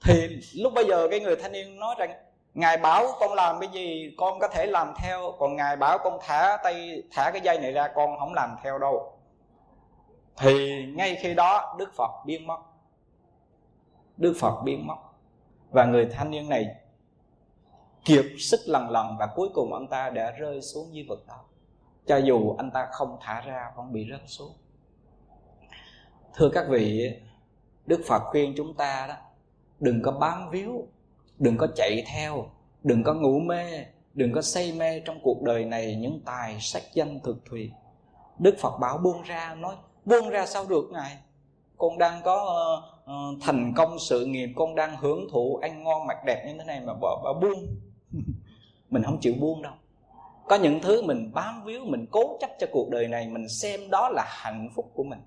Thì 0.05 0.39
lúc 0.55 0.73
bây 0.73 0.85
giờ 0.85 1.07
cái 1.11 1.19
người 1.19 1.35
thanh 1.35 1.51
niên 1.51 1.80
nói 1.80 1.95
rằng, 1.97 2.14
ngài 2.53 2.77
bảo 2.77 3.07
con 3.19 3.34
làm 3.34 3.60
cái 3.60 3.69
gì, 3.73 4.15
con 4.18 4.39
có 4.39 4.47
thể 4.47 4.65
làm 4.65 4.93
theo. 4.97 5.34
Còn 5.39 5.55
ngài 5.55 5.76
bảo 5.76 5.97
con 5.97 6.18
thả 6.22 6.57
tay, 6.64 7.03
thả 7.11 7.31
cái 7.31 7.41
dây 7.41 7.60
này 7.60 7.72
ra, 7.72 7.88
con 7.95 8.19
không 8.19 8.34
làm 8.34 8.55
theo 8.64 8.80
đâu 8.80 9.12
thì 10.38 10.85
ngay 10.85 11.15
khi 11.22 11.34
đó, 11.34 11.76
đức 11.80 11.93
phật 11.97 12.11
biến 12.26 12.47
mất. 12.47 12.60
Đức 14.18 14.34
phật 14.39 14.61
biến 14.64 14.88
mất. 14.88 14.95
Và 15.72 15.85
người 15.85 16.05
thanh 16.11 16.31
niên 16.31 16.49
này 16.49 16.76
kiệt 18.05 18.26
sức 18.39 18.60
lần 18.65 18.89
lần 18.89 19.18
và 19.19 19.27
cuối 19.35 19.49
cùng 19.53 19.73
anh 19.73 19.88
ta 19.88 20.10
đã 20.10 20.31
rơi 20.31 20.61
xuống 20.61 20.95
dưới 20.95 21.05
vực 21.10 21.27
đó. 21.27 21.43
Cho 22.05 22.18
dù 22.18 22.55
anh 22.57 22.72
ta 22.72 22.88
không 22.91 23.18
thả 23.22 23.41
ra, 23.41 23.72
vẫn 23.76 23.93
bị 23.93 24.07
rớt 24.11 24.22
xuống. 24.26 24.53
Thưa 26.34 26.49
các 26.49 26.65
vị, 26.69 27.11
đức 27.85 28.01
phật 28.07 28.19
khuyên 28.19 28.53
chúng 28.57 28.73
ta 28.73 29.05
đó, 29.07 29.15
đừng 29.80 30.01
có 30.01 30.11
bám 30.11 30.49
víu, 30.49 30.88
đừng 31.39 31.57
có 31.57 31.68
chạy 31.76 32.03
theo, 32.14 32.49
đừng 32.84 33.03
có 33.03 33.14
ngủ 33.14 33.39
mê, 33.39 33.85
đừng 34.14 34.34
có 34.34 34.41
say 34.41 34.72
mê 34.72 34.99
trong 34.99 35.19
cuộc 35.23 35.41
đời 35.41 35.65
này 35.65 35.95
những 35.95 36.22
tài 36.26 36.57
sắc 36.60 36.84
danh 36.93 37.19
thực 37.19 37.45
thùy 37.45 37.72
đức 38.39 38.55
phật 38.60 38.77
bảo 38.77 38.97
buông 38.97 39.22
ra, 39.22 39.55
nói 39.55 39.76
buông 40.05 40.30
ra 40.30 40.45
sao 40.45 40.65
được 40.65 40.89
ngài? 40.91 41.17
Con 41.77 41.97
đang 41.97 42.21
có 42.23 42.35
uh, 43.05 43.11
uh, 43.11 43.41
thành 43.41 43.73
công 43.75 43.99
sự 43.99 44.25
nghiệp 44.25 44.49
con 44.55 44.75
đang 44.75 44.97
hưởng 44.97 45.27
thụ 45.31 45.59
ăn 45.61 45.84
ngon 45.84 46.07
mặc 46.07 46.17
đẹp 46.25 46.43
như 46.47 46.53
thế 46.57 46.65
này 46.65 46.81
mà 46.85 46.93
bỏ 46.93 47.21
bỏ 47.23 47.34
buông. 47.41 47.67
Mình 48.89 49.03
không 49.03 49.17
chịu 49.21 49.34
buông 49.39 49.61
đâu. 49.61 49.73
Có 50.47 50.55
những 50.55 50.80
thứ 50.80 51.01
mình 51.01 51.31
bám 51.34 51.63
víu 51.65 51.85
mình 51.85 52.05
cố 52.11 52.38
chấp 52.41 52.49
cho 52.59 52.67
cuộc 52.71 52.89
đời 52.89 53.07
này 53.07 53.27
mình 53.27 53.49
xem 53.49 53.89
đó 53.89 54.09
là 54.09 54.25
hạnh 54.27 54.69
phúc 54.75 54.91
của 54.93 55.03
mình. 55.03 55.19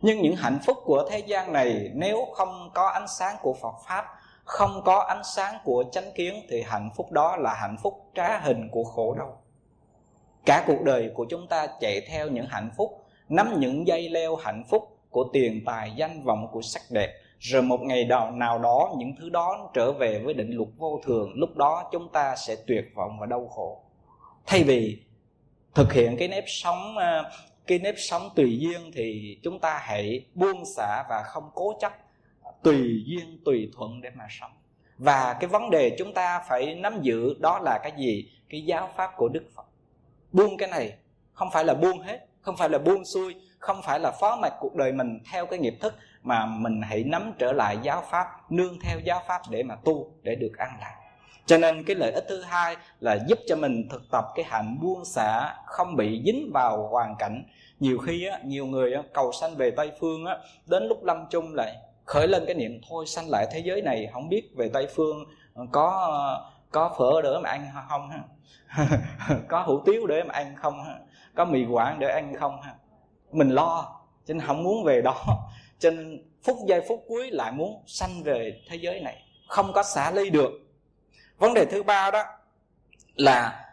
Nhưng 0.00 0.22
những 0.22 0.36
hạnh 0.36 0.58
phúc 0.66 0.78
của 0.84 1.08
thế 1.10 1.18
gian 1.18 1.52
này 1.52 1.90
nếu 1.94 2.26
không 2.34 2.70
có 2.74 2.88
ánh 2.88 3.08
sáng 3.18 3.36
của 3.42 3.54
phật 3.54 3.74
pháp 3.86 4.04
không 4.44 4.82
có 4.84 4.98
ánh 4.98 5.24
sáng 5.24 5.58
của 5.64 5.84
chánh 5.92 6.12
kiến 6.14 6.34
thì 6.48 6.62
hạnh 6.62 6.90
phúc 6.96 7.12
đó 7.12 7.36
là 7.36 7.54
hạnh 7.54 7.76
phúc 7.82 8.10
trá 8.14 8.38
hình 8.38 8.68
của 8.72 8.84
khổ 8.84 9.14
đau. 9.14 9.42
Cả 10.44 10.64
cuộc 10.66 10.82
đời 10.84 11.10
của 11.14 11.26
chúng 11.30 11.46
ta 11.46 11.66
chạy 11.80 12.00
theo 12.08 12.28
những 12.28 12.46
hạnh 12.46 12.70
phúc 12.76 13.04
nắm 13.28 13.60
những 13.60 13.86
dây 13.86 14.08
leo 14.08 14.36
hạnh 14.36 14.64
phúc 14.70 14.98
của 15.10 15.30
tiền 15.32 15.62
tài 15.66 15.92
danh 15.96 16.22
vọng 16.22 16.48
của 16.52 16.62
sắc 16.62 16.82
đẹp. 16.90 17.14
Rồi 17.38 17.62
một 17.62 17.80
ngày 17.80 18.04
nào, 18.04 18.30
nào 18.30 18.58
đó 18.58 18.94
những 18.98 19.14
thứ 19.18 19.28
đó 19.28 19.70
trở 19.74 19.92
về 19.92 20.18
với 20.18 20.34
định 20.34 20.50
luật 20.50 20.68
vô 20.76 21.00
thường 21.04 21.32
lúc 21.34 21.56
đó 21.56 21.88
chúng 21.92 22.08
ta 22.12 22.36
sẽ 22.36 22.56
tuyệt 22.66 22.84
vọng 22.94 23.18
và 23.20 23.26
đau 23.26 23.46
khổ. 23.46 23.82
Thay 24.46 24.62
vì 24.62 24.98
thực 25.74 25.92
hiện 25.92 26.16
cái 26.18 26.28
nếp 26.28 26.44
sống 26.46 26.96
ờ, 26.96 27.30
cái 27.66 27.78
nếp 27.78 27.94
sống 27.98 28.28
tùy 28.36 28.58
duyên 28.58 28.90
thì 28.94 29.38
chúng 29.42 29.58
ta 29.58 29.78
hãy 29.82 30.24
buông 30.34 30.64
xả 30.76 31.04
và 31.08 31.22
không 31.22 31.50
cố 31.54 31.74
chấp 31.80 31.92
tùy 32.62 33.04
duyên 33.06 33.38
tùy 33.44 33.70
thuận 33.76 34.00
để 34.00 34.10
mà 34.14 34.26
sống. 34.30 34.50
Và 34.98 35.36
cái 35.40 35.48
vấn 35.48 35.70
đề 35.70 35.96
chúng 35.98 36.14
ta 36.14 36.44
phải 36.48 36.74
nắm 36.74 37.02
giữ 37.02 37.34
đó 37.40 37.58
là 37.58 37.78
cái 37.82 37.92
gì? 37.96 38.30
Cái 38.48 38.64
giáo 38.64 38.90
pháp 38.96 39.10
của 39.16 39.28
đức 39.28 39.44
phật. 39.54 39.66
Buông 40.32 40.56
cái 40.56 40.68
này 40.68 40.92
không 41.32 41.48
phải 41.52 41.64
là 41.64 41.74
buông 41.74 42.00
hết 42.00 42.27
không 42.48 42.56
phải 42.56 42.68
là 42.68 42.78
buông 42.78 43.04
xuôi 43.04 43.34
không 43.58 43.82
phải 43.82 44.00
là 44.00 44.10
phó 44.20 44.36
mặc 44.42 44.52
cuộc 44.60 44.74
đời 44.74 44.92
mình 44.92 45.18
theo 45.32 45.46
cái 45.46 45.58
nghiệp 45.58 45.74
thức 45.80 45.94
mà 46.22 46.46
mình 46.46 46.82
hãy 46.82 47.04
nắm 47.04 47.32
trở 47.38 47.52
lại 47.52 47.78
giáo 47.82 48.02
pháp 48.10 48.26
nương 48.50 48.78
theo 48.82 48.98
giáo 49.04 49.22
pháp 49.28 49.42
để 49.50 49.62
mà 49.62 49.76
tu 49.84 50.12
để 50.22 50.34
được 50.34 50.52
an 50.58 50.70
lạc. 50.80 50.94
Cho 51.46 51.58
nên 51.58 51.84
cái 51.84 51.96
lợi 51.96 52.12
ích 52.12 52.24
thứ 52.28 52.42
hai 52.42 52.76
là 53.00 53.18
giúp 53.28 53.38
cho 53.46 53.56
mình 53.56 53.88
thực 53.90 54.02
tập 54.10 54.24
cái 54.34 54.44
hạnh 54.44 54.78
buông 54.82 55.04
xả 55.04 55.54
không 55.66 55.96
bị 55.96 56.22
dính 56.24 56.50
vào 56.54 56.88
hoàn 56.88 57.14
cảnh. 57.18 57.44
Nhiều 57.80 57.98
khi 57.98 58.26
á, 58.26 58.38
nhiều 58.44 58.66
người 58.66 58.92
á, 58.92 59.02
cầu 59.14 59.32
sanh 59.32 59.56
về 59.56 59.70
tây 59.70 59.92
phương 60.00 60.24
á, 60.24 60.38
đến 60.66 60.88
lúc 60.88 61.04
lâm 61.04 61.26
chung 61.30 61.54
lại 61.54 61.76
khởi 62.04 62.28
lên 62.28 62.44
cái 62.46 62.54
niệm 62.54 62.80
thôi 62.88 63.06
sanh 63.06 63.24
lại 63.30 63.46
thế 63.52 63.62
giới 63.64 63.82
này 63.82 64.08
không 64.12 64.28
biết 64.28 64.50
về 64.56 64.70
tây 64.72 64.86
phương 64.94 65.24
ờ, 65.54 65.66
có 65.72 66.42
có 66.70 66.94
phở 66.98 67.22
để 67.22 67.30
mà 67.42 67.50
ăn 67.50 67.66
không 67.88 68.10
ha? 68.10 68.20
Có 69.48 69.62
hủ 69.62 69.82
tiếu 69.86 70.06
để 70.06 70.24
mà 70.24 70.34
ăn 70.34 70.54
không 70.56 70.84
ha? 70.84 70.98
Có 71.38 71.44
mì 71.44 71.64
quảng 71.64 71.98
để 71.98 72.08
ăn 72.08 72.34
không 72.40 72.60
ha? 72.62 72.74
Mình 73.32 73.50
lo, 73.50 74.00
cho 74.26 74.34
nên 74.34 74.46
không 74.46 74.62
muốn 74.62 74.84
về 74.84 75.02
đó. 75.02 75.24
Cho 75.78 75.90
nên 75.90 76.22
phút 76.42 76.56
giây 76.66 76.80
phút 76.88 77.04
cuối 77.08 77.30
lại 77.30 77.52
muốn 77.52 77.82
sanh 77.86 78.22
về 78.22 78.60
thế 78.68 78.76
giới 78.76 79.00
này. 79.00 79.22
Không 79.48 79.72
có 79.72 79.82
xả 79.82 80.10
ly 80.10 80.30
được. 80.30 80.50
Vấn 81.38 81.54
đề 81.54 81.64
thứ 81.64 81.82
ba 81.82 82.10
đó 82.10 82.24
là 83.14 83.64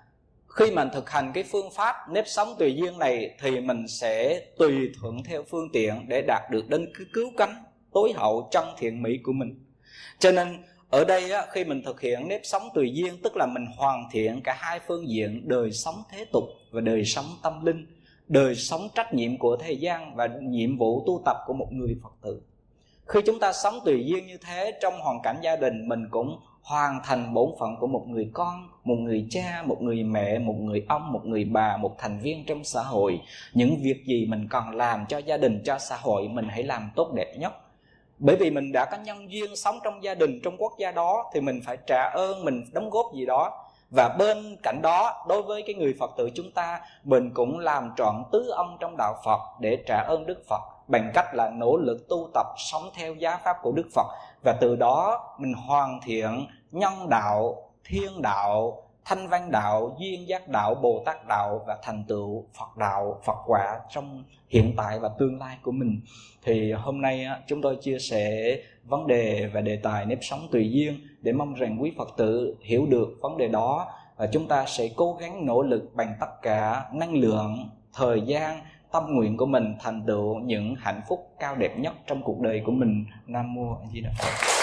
khi 0.48 0.72
mình 0.72 0.90
thực 0.94 1.10
hành 1.10 1.32
cái 1.34 1.44
phương 1.44 1.72
pháp 1.72 1.96
nếp 2.10 2.28
sống 2.28 2.56
tùy 2.60 2.76
duyên 2.76 3.00
này 3.00 3.36
thì 3.40 3.60
mình 3.60 3.88
sẽ 3.88 4.46
tùy 4.58 4.92
thuận 5.02 5.24
theo 5.24 5.44
phương 5.44 5.70
tiện 5.74 6.06
để 6.08 6.22
đạt 6.28 6.42
được 6.52 6.70
đến 6.70 6.94
cứu 7.14 7.32
cánh 7.38 7.64
tối 7.94 8.14
hậu 8.16 8.48
trong 8.52 8.76
thiện 8.78 9.02
mỹ 9.02 9.18
của 9.24 9.34
mình. 9.34 9.66
Cho 10.20 10.32
nên 10.32 10.64
ở 10.96 11.06
đây 11.06 11.32
á, 11.32 11.46
khi 11.52 11.64
mình 11.64 11.82
thực 11.86 12.02
hiện 12.02 12.28
nếp 12.28 12.42
sống 12.44 12.64
tùy 12.74 12.92
duyên 12.94 13.18
tức 13.24 13.38
là 13.38 13.46
mình 13.46 13.66
hoàn 13.78 14.04
thiện 14.12 14.42
cả 14.44 14.56
hai 14.60 14.80
phương 14.88 15.10
diện 15.10 15.42
đời 15.48 15.72
sống 15.72 15.96
thế 16.12 16.26
tục 16.34 16.44
và 16.72 16.82
đời 16.82 17.06
sống 17.06 17.26
tâm 17.44 17.66
linh 17.66 17.86
đời 18.28 18.56
sống 18.56 18.82
trách 18.96 19.14
nhiệm 19.14 19.38
của 19.38 19.58
thời 19.58 19.78
gian 19.78 20.16
và 20.16 20.28
nhiệm 20.42 20.78
vụ 20.78 21.04
tu 21.08 21.22
tập 21.26 21.38
của 21.46 21.54
một 21.54 21.68
người 21.72 21.98
phật 22.04 22.14
tử. 22.22 22.42
Khi 23.06 23.20
chúng 23.26 23.40
ta 23.40 23.54
sống 23.54 23.80
tùy 23.86 24.04
duyên 24.06 24.28
như 24.28 24.38
thế 24.38 24.74
trong 24.82 24.94
hoàn 25.00 25.22
cảnh 25.24 25.38
gia 25.42 25.56
đình 25.56 25.88
mình 25.88 26.08
cũng 26.12 26.40
hoàn 26.62 27.00
thành 27.04 27.34
bổn 27.34 27.50
phận 27.60 27.76
của 27.80 27.88
một 27.88 28.06
người 28.08 28.30
con 28.34 28.70
một 28.84 28.96
người 28.96 29.28
cha 29.30 29.64
một 29.66 29.82
người 29.82 30.04
mẹ 30.04 30.40
một 30.40 30.56
người 30.60 30.86
ông 30.88 31.12
một 31.12 31.26
người 31.26 31.46
bà 31.46 31.78
một 31.78 31.96
thành 31.98 32.20
viên 32.20 32.46
trong 32.46 32.64
xã 32.64 32.82
hội. 32.82 33.20
Những 33.54 33.78
việc 33.82 34.06
gì 34.06 34.26
mình 34.26 34.48
còn 34.50 34.76
làm 34.76 35.06
cho 35.10 35.18
gia 35.18 35.38
đình 35.38 35.62
cho 35.66 35.78
xã 35.80 35.96
hội 35.96 36.28
mình 36.28 36.48
hãy 36.50 36.64
làm 36.64 36.92
tốt 36.96 37.14
đẹp 37.14 37.36
nhất 37.38 37.54
bởi 38.18 38.36
vì 38.36 38.52
mình 38.52 38.72
đã 38.72 38.86
có 38.92 38.98
nhân 38.98 39.32
duyên 39.32 39.56
sống 39.56 39.80
trong 39.84 40.04
gia 40.04 40.16
đình, 40.16 40.40
trong 40.44 40.58
quốc 40.58 40.74
gia 40.78 40.92
đó, 40.92 41.32
thì 41.34 41.42
mình 41.42 41.62
phải 41.66 41.78
trả 41.88 42.10
ơn, 42.14 42.46
mình 42.46 42.64
đóng 42.74 42.90
góp 42.90 43.06
gì 43.14 43.26
đó. 43.26 43.66
Và 43.90 44.10
bên 44.20 44.58
cạnh 44.64 44.80
đó, 44.84 45.26
đối 45.28 45.42
với 45.42 45.64
cái 45.66 45.76
người 45.76 45.96
phật 46.00 46.12
tử 46.18 46.30
chúng 46.36 46.52
ta, 46.52 46.82
mình 47.04 47.32
cũng 47.34 47.60
làm 47.60 47.94
trọn 47.98 48.24
tứ 48.32 48.50
ông 48.50 48.78
trong 48.80 48.96
đạo 48.98 49.16
phật 49.26 49.40
để 49.60 49.84
trả 49.88 50.04
ơn 50.08 50.26
đức 50.26 50.44
phật 50.50 50.62
bằng 50.88 51.12
cách 51.14 51.36
là 51.36 51.50
nỗ 51.50 51.78
lực 51.78 52.10
tu 52.10 52.30
tập 52.34 52.48
sống 52.58 52.90
theo 52.94 53.14
giá 53.14 53.38
pháp 53.38 53.58
của 53.62 53.72
đức 53.72 53.88
phật. 53.96 54.08
Và 54.44 54.58
từ 54.62 54.76
đó 54.76 55.20
mình 55.40 55.54
hoàn 55.54 56.00
thiện 56.04 56.48
nhân 56.72 57.10
đạo, 57.10 57.56
thiên 57.86 58.22
đạo, 58.22 58.84
thanh 59.06 59.28
văn 59.28 59.52
đạo, 59.52 59.96
duyên 60.00 60.28
giác 60.28 60.48
đạo, 60.48 60.76
bồ 60.76 61.04
tát 61.06 61.28
đạo 61.28 61.62
và 61.68 61.78
thành 61.84 62.04
tựu 62.08 62.46
phật 62.60 62.78
đạo, 62.78 63.22
phật 63.24 63.38
quả 63.46 63.80
trong 63.90 64.24
hiện 64.56 64.74
tại 64.78 65.00
và 65.00 65.10
tương 65.20 65.40
lai 65.40 65.58
của 65.62 65.72
mình. 65.72 66.02
Thì 66.44 66.72
hôm 66.72 67.02
nay 67.02 67.28
chúng 67.48 67.62
tôi 67.62 67.76
chia 67.76 68.00
sẻ 68.00 68.56
vấn 68.84 69.08
đề 69.08 69.50
và 69.54 69.62
đề 69.62 69.76
tài 69.76 70.06
nếp 70.06 70.18
sống 70.22 70.48
tùy 70.52 70.72
duyên 70.72 71.00
để 71.22 71.34
mong 71.34 71.54
rằng 71.54 71.82
quý 71.82 71.92
phật 71.98 72.14
tử 72.18 72.56
hiểu 72.62 72.86
được 72.86 73.18
vấn 73.22 73.38
đề 73.38 73.48
đó. 73.48 73.88
Và 74.18 74.28
chúng 74.28 74.48
ta 74.48 74.66
sẽ 74.68 74.90
cố 74.96 75.18
gắng 75.22 75.46
nỗ 75.46 75.64
lực 75.64 75.92
bằng 75.94 76.14
tất 76.20 76.42
cả 76.42 76.84
năng 76.94 77.14
lượng, 77.14 77.70
thời 77.94 78.22
gian, 78.22 78.60
tâm 78.92 79.04
nguyện 79.08 79.38
của 79.38 79.46
mình 79.46 79.76
thành 79.80 80.04
tựu 80.08 80.40
những 80.40 80.76
hạnh 80.76 81.02
phúc 81.10 81.30
cao 81.40 81.56
đẹp 81.56 81.80
nhất 81.80 81.94
trong 82.08 82.22
cuộc 82.24 82.40
đời 82.40 82.62
của 82.66 82.72
mình. 82.72 83.06
Nam 83.28 83.54
mô 83.54 83.74
a 83.74 83.86
di 83.94 84.02
đà 84.02 84.10
phật. 84.20 84.55